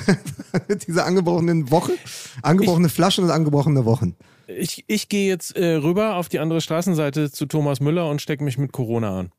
mit 0.68 0.86
dieser 0.86 1.06
angebrochenen 1.06 1.70
Woche? 1.70 1.92
Angebrochene 2.42 2.88
Flaschen 2.88 3.24
und 3.24 3.30
angebrochene 3.30 3.84
Wochen. 3.84 4.16
Ich, 4.46 4.84
ich 4.88 5.08
gehe 5.08 5.28
jetzt 5.28 5.56
äh, 5.56 5.74
rüber 5.74 6.16
auf 6.16 6.28
die 6.28 6.40
andere 6.40 6.60
Straßenseite 6.60 7.30
zu 7.30 7.46
Thomas 7.46 7.80
Müller 7.80 8.08
und 8.08 8.20
stecke 8.20 8.42
mich 8.42 8.58
mit 8.58 8.72
Corona 8.72 9.20
an. 9.20 9.32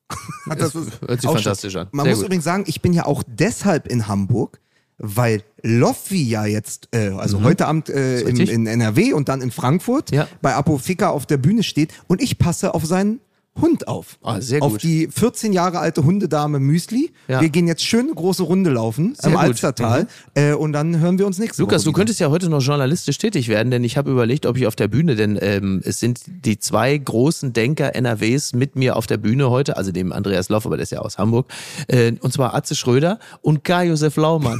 Das 0.47 0.73
ist 0.73 1.01
Hört 1.01 1.21
sich 1.21 1.29
fantastisch 1.29 1.75
an. 1.75 1.87
Man 1.91 2.05
Sehr 2.05 2.11
muss 2.11 2.19
gut. 2.19 2.27
übrigens 2.27 2.45
sagen, 2.45 2.63
ich 2.67 2.81
bin 2.81 2.93
ja 2.93 3.05
auch 3.05 3.23
deshalb 3.27 3.87
in 3.87 4.07
Hamburg, 4.07 4.60
weil 5.03 5.41
Loffi 5.63 6.23
ja 6.23 6.45
jetzt, 6.45 6.87
äh, 6.91 7.09
also 7.09 7.41
heute 7.43 7.65
Abend 7.67 7.89
äh, 7.89 8.23
richtig. 8.25 8.51
in 8.51 8.67
NRW 8.67 9.13
und 9.13 9.29
dann 9.29 9.41
in 9.41 9.51
Frankfurt 9.51 10.11
Ja. 10.11 10.27
bei 10.41 10.53
Apo 10.53 10.77
Ficker 10.77 11.11
auf 11.11 11.25
der 11.25 11.37
Bühne 11.37 11.63
steht 11.63 11.91
und 12.07 12.21
ich 12.21 12.37
passe 12.37 12.73
auf 12.75 12.85
seinen 12.85 13.19
Hund 13.59 13.87
auf. 13.89 14.17
Ah, 14.23 14.39
sehr 14.39 14.63
Auf 14.63 14.73
gut. 14.73 14.83
die 14.83 15.09
14 15.11 15.51
Jahre 15.51 15.79
alte 15.79 16.05
Hundedame 16.05 16.59
Müsli. 16.59 17.11
Ja. 17.27 17.41
Wir 17.41 17.49
gehen 17.49 17.67
jetzt 17.67 17.83
schön 17.85 18.05
eine 18.05 18.15
große 18.15 18.43
Runde 18.43 18.69
laufen 18.69 19.13
Sehr 19.15 19.29
im 19.29 19.33
gut. 19.33 19.43
Alstertal 19.43 20.07
äh, 20.35 20.53
und 20.53 20.71
dann 20.71 20.99
hören 20.99 21.19
wir 21.19 21.27
uns 21.27 21.37
nächste 21.37 21.61
Lukas, 21.61 21.81
Woche 21.81 21.91
du 21.91 21.97
könntest 21.97 22.21
ja 22.21 22.29
heute 22.29 22.49
noch 22.49 22.61
journalistisch 22.61 23.17
tätig 23.17 23.49
werden, 23.49 23.69
denn 23.69 23.83
ich 23.83 23.97
habe 23.97 24.09
überlegt, 24.09 24.45
ob 24.45 24.55
ich 24.55 24.67
auf 24.67 24.77
der 24.77 24.87
Bühne, 24.87 25.15
denn 25.15 25.37
ähm, 25.41 25.81
es 25.83 25.99
sind 25.99 26.21
die 26.45 26.59
zwei 26.59 26.97
großen 26.97 27.51
Denker 27.51 27.93
NRWs 27.93 28.53
mit 28.53 28.77
mir 28.77 28.95
auf 28.95 29.05
der 29.05 29.17
Bühne 29.17 29.49
heute, 29.49 29.75
also 29.75 29.91
dem 29.91 30.13
Andreas 30.13 30.47
Loff, 30.47 30.65
aber 30.65 30.77
der 30.77 30.83
ist 30.83 30.91
ja 30.91 30.99
aus 30.99 31.17
Hamburg, 31.17 31.51
äh, 31.87 32.13
und 32.21 32.31
zwar 32.31 32.55
Atze 32.55 32.75
Schröder 32.75 33.19
und 33.41 33.65
Karl-Josef 33.65 34.15
Laumann. 34.15 34.59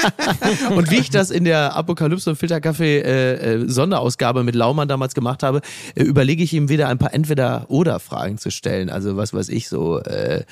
und 0.76 0.92
wie 0.92 0.98
ich 0.98 1.10
das 1.10 1.32
in 1.32 1.42
der 1.42 1.74
Apokalypse 1.74 2.30
und 2.30 2.36
Filterkaffee 2.36 3.00
äh, 3.00 3.32
äh, 3.34 3.68
Sonderausgabe 3.68 4.44
mit 4.44 4.54
Laumann 4.54 4.86
damals 4.86 5.14
gemacht 5.14 5.42
habe, 5.42 5.60
äh, 5.96 6.04
überlege 6.04 6.44
ich 6.44 6.52
ihm 6.52 6.68
wieder 6.68 6.86
ein 6.86 6.98
paar 6.98 7.12
Entweder-Oder-Fragen 7.12 8.11
zu 8.38 8.50
stellen. 8.50 8.90
Also 8.90 9.16
was 9.16 9.34
weiß 9.34 9.48
ich, 9.48 9.68
so 9.68 9.98
äh, 10.00 10.44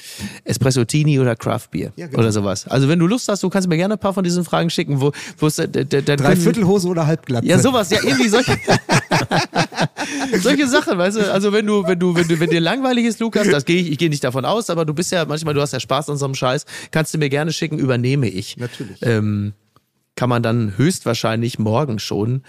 Espresso-Tini 0.44 1.18
oder 1.20 1.36
Craft-Bier 1.36 1.92
Ja, 1.96 2.06
genau. 2.06 2.20
oder 2.20 2.32
sowas. 2.32 2.66
Also 2.66 2.88
wenn 2.88 2.98
du 2.98 3.06
Lust 3.06 3.28
hast, 3.28 3.42
du 3.42 3.50
kannst 3.50 3.68
mir 3.68 3.76
gerne 3.76 3.94
ein 3.94 4.00
paar 4.00 4.14
von 4.14 4.24
diesen 4.24 4.44
Fragen 4.44 4.70
schicken, 4.70 5.00
wo, 5.00 5.12
wo 5.38 5.46
äh, 5.48 5.68
der, 5.68 5.84
der, 5.84 6.02
der 6.02 6.16
Dreiviertelhose 6.16 6.88
oder 6.88 7.06
Halbglatze? 7.06 7.46
ja, 7.46 7.58
sowas, 7.58 7.90
ja, 7.90 7.98
irgendwie 8.02 8.28
solche, 8.28 8.56
solche 10.42 10.66
Sachen, 10.66 10.98
weißt 10.98 11.18
du, 11.18 11.32
also 11.32 11.52
wenn 11.52 11.66
du, 11.66 11.86
wenn 11.86 11.98
du, 11.98 12.14
wenn 12.14 12.28
du, 12.28 12.40
wenn 12.40 12.50
dir 12.50 12.60
langweilig 12.60 13.06
ist, 13.06 13.20
Lukas, 13.20 13.48
das 13.48 13.64
gehe 13.64 13.80
ich, 13.80 13.90
ich 13.92 13.98
gehe 13.98 14.10
nicht 14.10 14.24
davon 14.24 14.44
aus, 14.44 14.70
aber 14.70 14.84
du 14.84 14.94
bist 14.94 15.12
ja, 15.12 15.24
manchmal, 15.24 15.54
du 15.54 15.60
hast 15.60 15.72
ja 15.72 15.80
Spaß 15.80 16.10
an 16.10 16.16
so 16.16 16.24
einem 16.24 16.34
Scheiß, 16.34 16.64
kannst 16.90 17.14
du 17.14 17.18
mir 17.18 17.28
gerne 17.28 17.52
schicken, 17.52 17.78
übernehme 17.78 18.28
ich. 18.28 18.56
Natürlich. 18.56 18.98
Ähm, 19.02 19.52
kann 20.16 20.28
man 20.28 20.42
dann 20.42 20.76
höchstwahrscheinlich 20.76 21.58
morgen 21.58 21.98
schon 21.98 22.42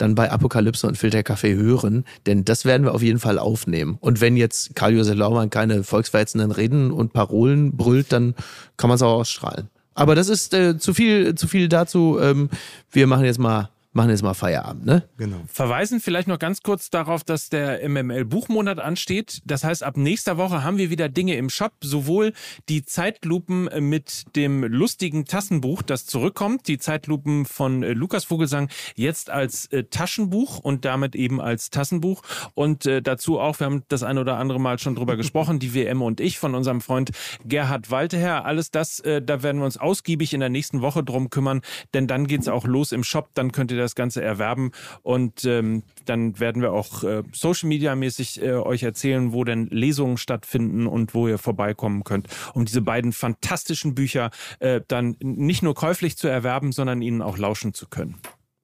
dann 0.00 0.14
bei 0.14 0.30
Apokalypse 0.30 0.86
und 0.86 0.96
Filterkaffee 0.96 1.54
hören, 1.54 2.04
denn 2.26 2.44
das 2.44 2.64
werden 2.64 2.84
wir 2.84 2.94
auf 2.94 3.02
jeden 3.02 3.18
Fall 3.18 3.38
aufnehmen. 3.38 3.98
Und 4.00 4.20
wenn 4.20 4.36
jetzt 4.36 4.74
Karl-Josef 4.74 5.16
Laumann 5.16 5.50
keine 5.50 5.84
volksverhetzenden 5.84 6.50
Reden 6.50 6.90
und 6.90 7.12
Parolen 7.12 7.76
brüllt, 7.76 8.12
dann 8.12 8.34
kann 8.76 8.88
man 8.88 8.96
es 8.96 9.02
auch 9.02 9.14
ausstrahlen. 9.20 9.68
Aber 9.94 10.14
das 10.14 10.28
ist 10.28 10.54
äh, 10.54 10.78
zu 10.78 10.94
viel, 10.94 11.34
zu 11.34 11.48
viel 11.48 11.68
dazu. 11.68 12.18
Ähm, 12.20 12.48
wir 12.90 13.06
machen 13.06 13.24
jetzt 13.24 13.38
mal, 13.38 13.70
machen 13.92 14.10
jetzt 14.10 14.22
mal 14.22 14.34
Feierabend, 14.34 14.86
ne? 14.86 15.08
Genau. 15.16 15.40
Verweisen 15.48 16.00
vielleicht 16.00 16.28
noch 16.28 16.38
ganz 16.38 16.62
kurz 16.62 16.90
darauf, 16.90 17.24
dass 17.24 17.48
der 17.48 17.88
MML-Buchmonat 17.88 18.78
ansteht. 18.78 19.42
Das 19.44 19.64
heißt, 19.64 19.82
ab 19.82 19.96
nächster 19.96 20.36
Woche 20.36 20.62
haben 20.62 20.78
wir 20.78 20.90
wieder 20.90 21.08
Dinge 21.08 21.34
im 21.34 21.50
Shop. 21.50 21.72
Sowohl 21.82 22.32
die 22.68 22.84
Zeitlupen 22.84 23.68
mit 23.88 24.36
dem 24.36 24.62
lustigen 24.62 25.24
Tassenbuch, 25.24 25.82
das 25.82 26.06
zurückkommt, 26.06 26.68
die 26.68 26.78
Zeitlupen 26.78 27.46
von 27.46 27.82
äh, 27.82 27.92
Lukas 27.92 28.24
Vogelsang, 28.24 28.68
jetzt 28.94 29.28
als 29.28 29.66
äh, 29.66 29.84
Taschenbuch 29.84 30.58
und 30.58 30.84
damit 30.84 31.16
eben 31.16 31.40
als 31.40 31.70
Tassenbuch. 31.70 32.22
Und 32.54 32.86
äh, 32.86 33.02
dazu 33.02 33.40
auch, 33.40 33.58
wir 33.58 33.66
haben 33.66 33.82
das 33.88 34.04
ein 34.04 34.18
oder 34.18 34.36
andere 34.36 34.60
Mal 34.60 34.78
schon 34.78 34.94
drüber 34.94 35.16
gesprochen, 35.16 35.58
die 35.58 35.74
WM 35.74 36.00
und 36.00 36.20
ich 36.20 36.38
von 36.38 36.54
unserem 36.54 36.80
Freund 36.80 37.10
Gerhard 37.44 37.90
Walteher. 37.90 38.44
Alles 38.44 38.70
das, 38.70 39.02
da 39.02 39.42
werden 39.42 39.58
wir 39.58 39.64
uns 39.64 39.76
ausgiebig 39.76 40.32
in 40.32 40.40
der 40.40 40.48
nächsten 40.48 40.80
Woche 40.80 41.02
drum 41.02 41.30
kümmern, 41.30 41.62
denn 41.94 42.06
dann 42.06 42.26
geht's 42.26 42.48
auch 42.48 42.66
los 42.66 42.92
im 42.92 43.02
Shop. 43.02 43.30
Dann 43.34 43.52
könnt 43.52 43.70
ihr 43.72 43.79
das 43.82 43.94
Ganze 43.94 44.22
erwerben 44.22 44.72
und 45.02 45.44
ähm, 45.44 45.82
dann 46.04 46.38
werden 46.38 46.62
wir 46.62 46.72
auch 46.72 47.04
äh, 47.04 47.22
Social 47.32 47.68
Media 47.68 47.94
mäßig 47.94 48.42
äh, 48.42 48.52
euch 48.52 48.82
erzählen, 48.82 49.32
wo 49.32 49.44
denn 49.44 49.66
Lesungen 49.68 50.16
stattfinden 50.16 50.86
und 50.86 51.14
wo 51.14 51.28
ihr 51.28 51.38
vorbeikommen 51.38 52.04
könnt, 52.04 52.28
um 52.54 52.64
diese 52.64 52.82
beiden 52.82 53.12
fantastischen 53.12 53.94
Bücher 53.94 54.30
äh, 54.58 54.80
dann 54.88 55.16
nicht 55.20 55.62
nur 55.62 55.74
käuflich 55.74 56.16
zu 56.16 56.28
erwerben, 56.28 56.72
sondern 56.72 57.02
ihnen 57.02 57.22
auch 57.22 57.38
lauschen 57.38 57.74
zu 57.74 57.86
können. 57.88 58.16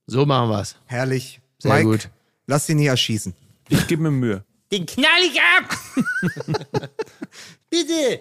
So 0.06 0.26
machen 0.26 0.50
wir's. 0.50 0.76
Herrlich. 0.86 1.40
Sehr 1.58 1.72
Mike, 1.72 1.84
gut. 1.84 2.10
lass 2.46 2.66
dich 2.66 2.76
nicht 2.76 2.86
erschießen. 2.86 3.34
Ich 3.68 3.86
gebe 3.86 4.02
mir 4.02 4.10
Mühe. 4.10 4.44
Den 4.72 4.86
knall 4.86 5.20
ich 5.22 5.40
ab! 5.40 5.76
Bitte! 7.70 8.20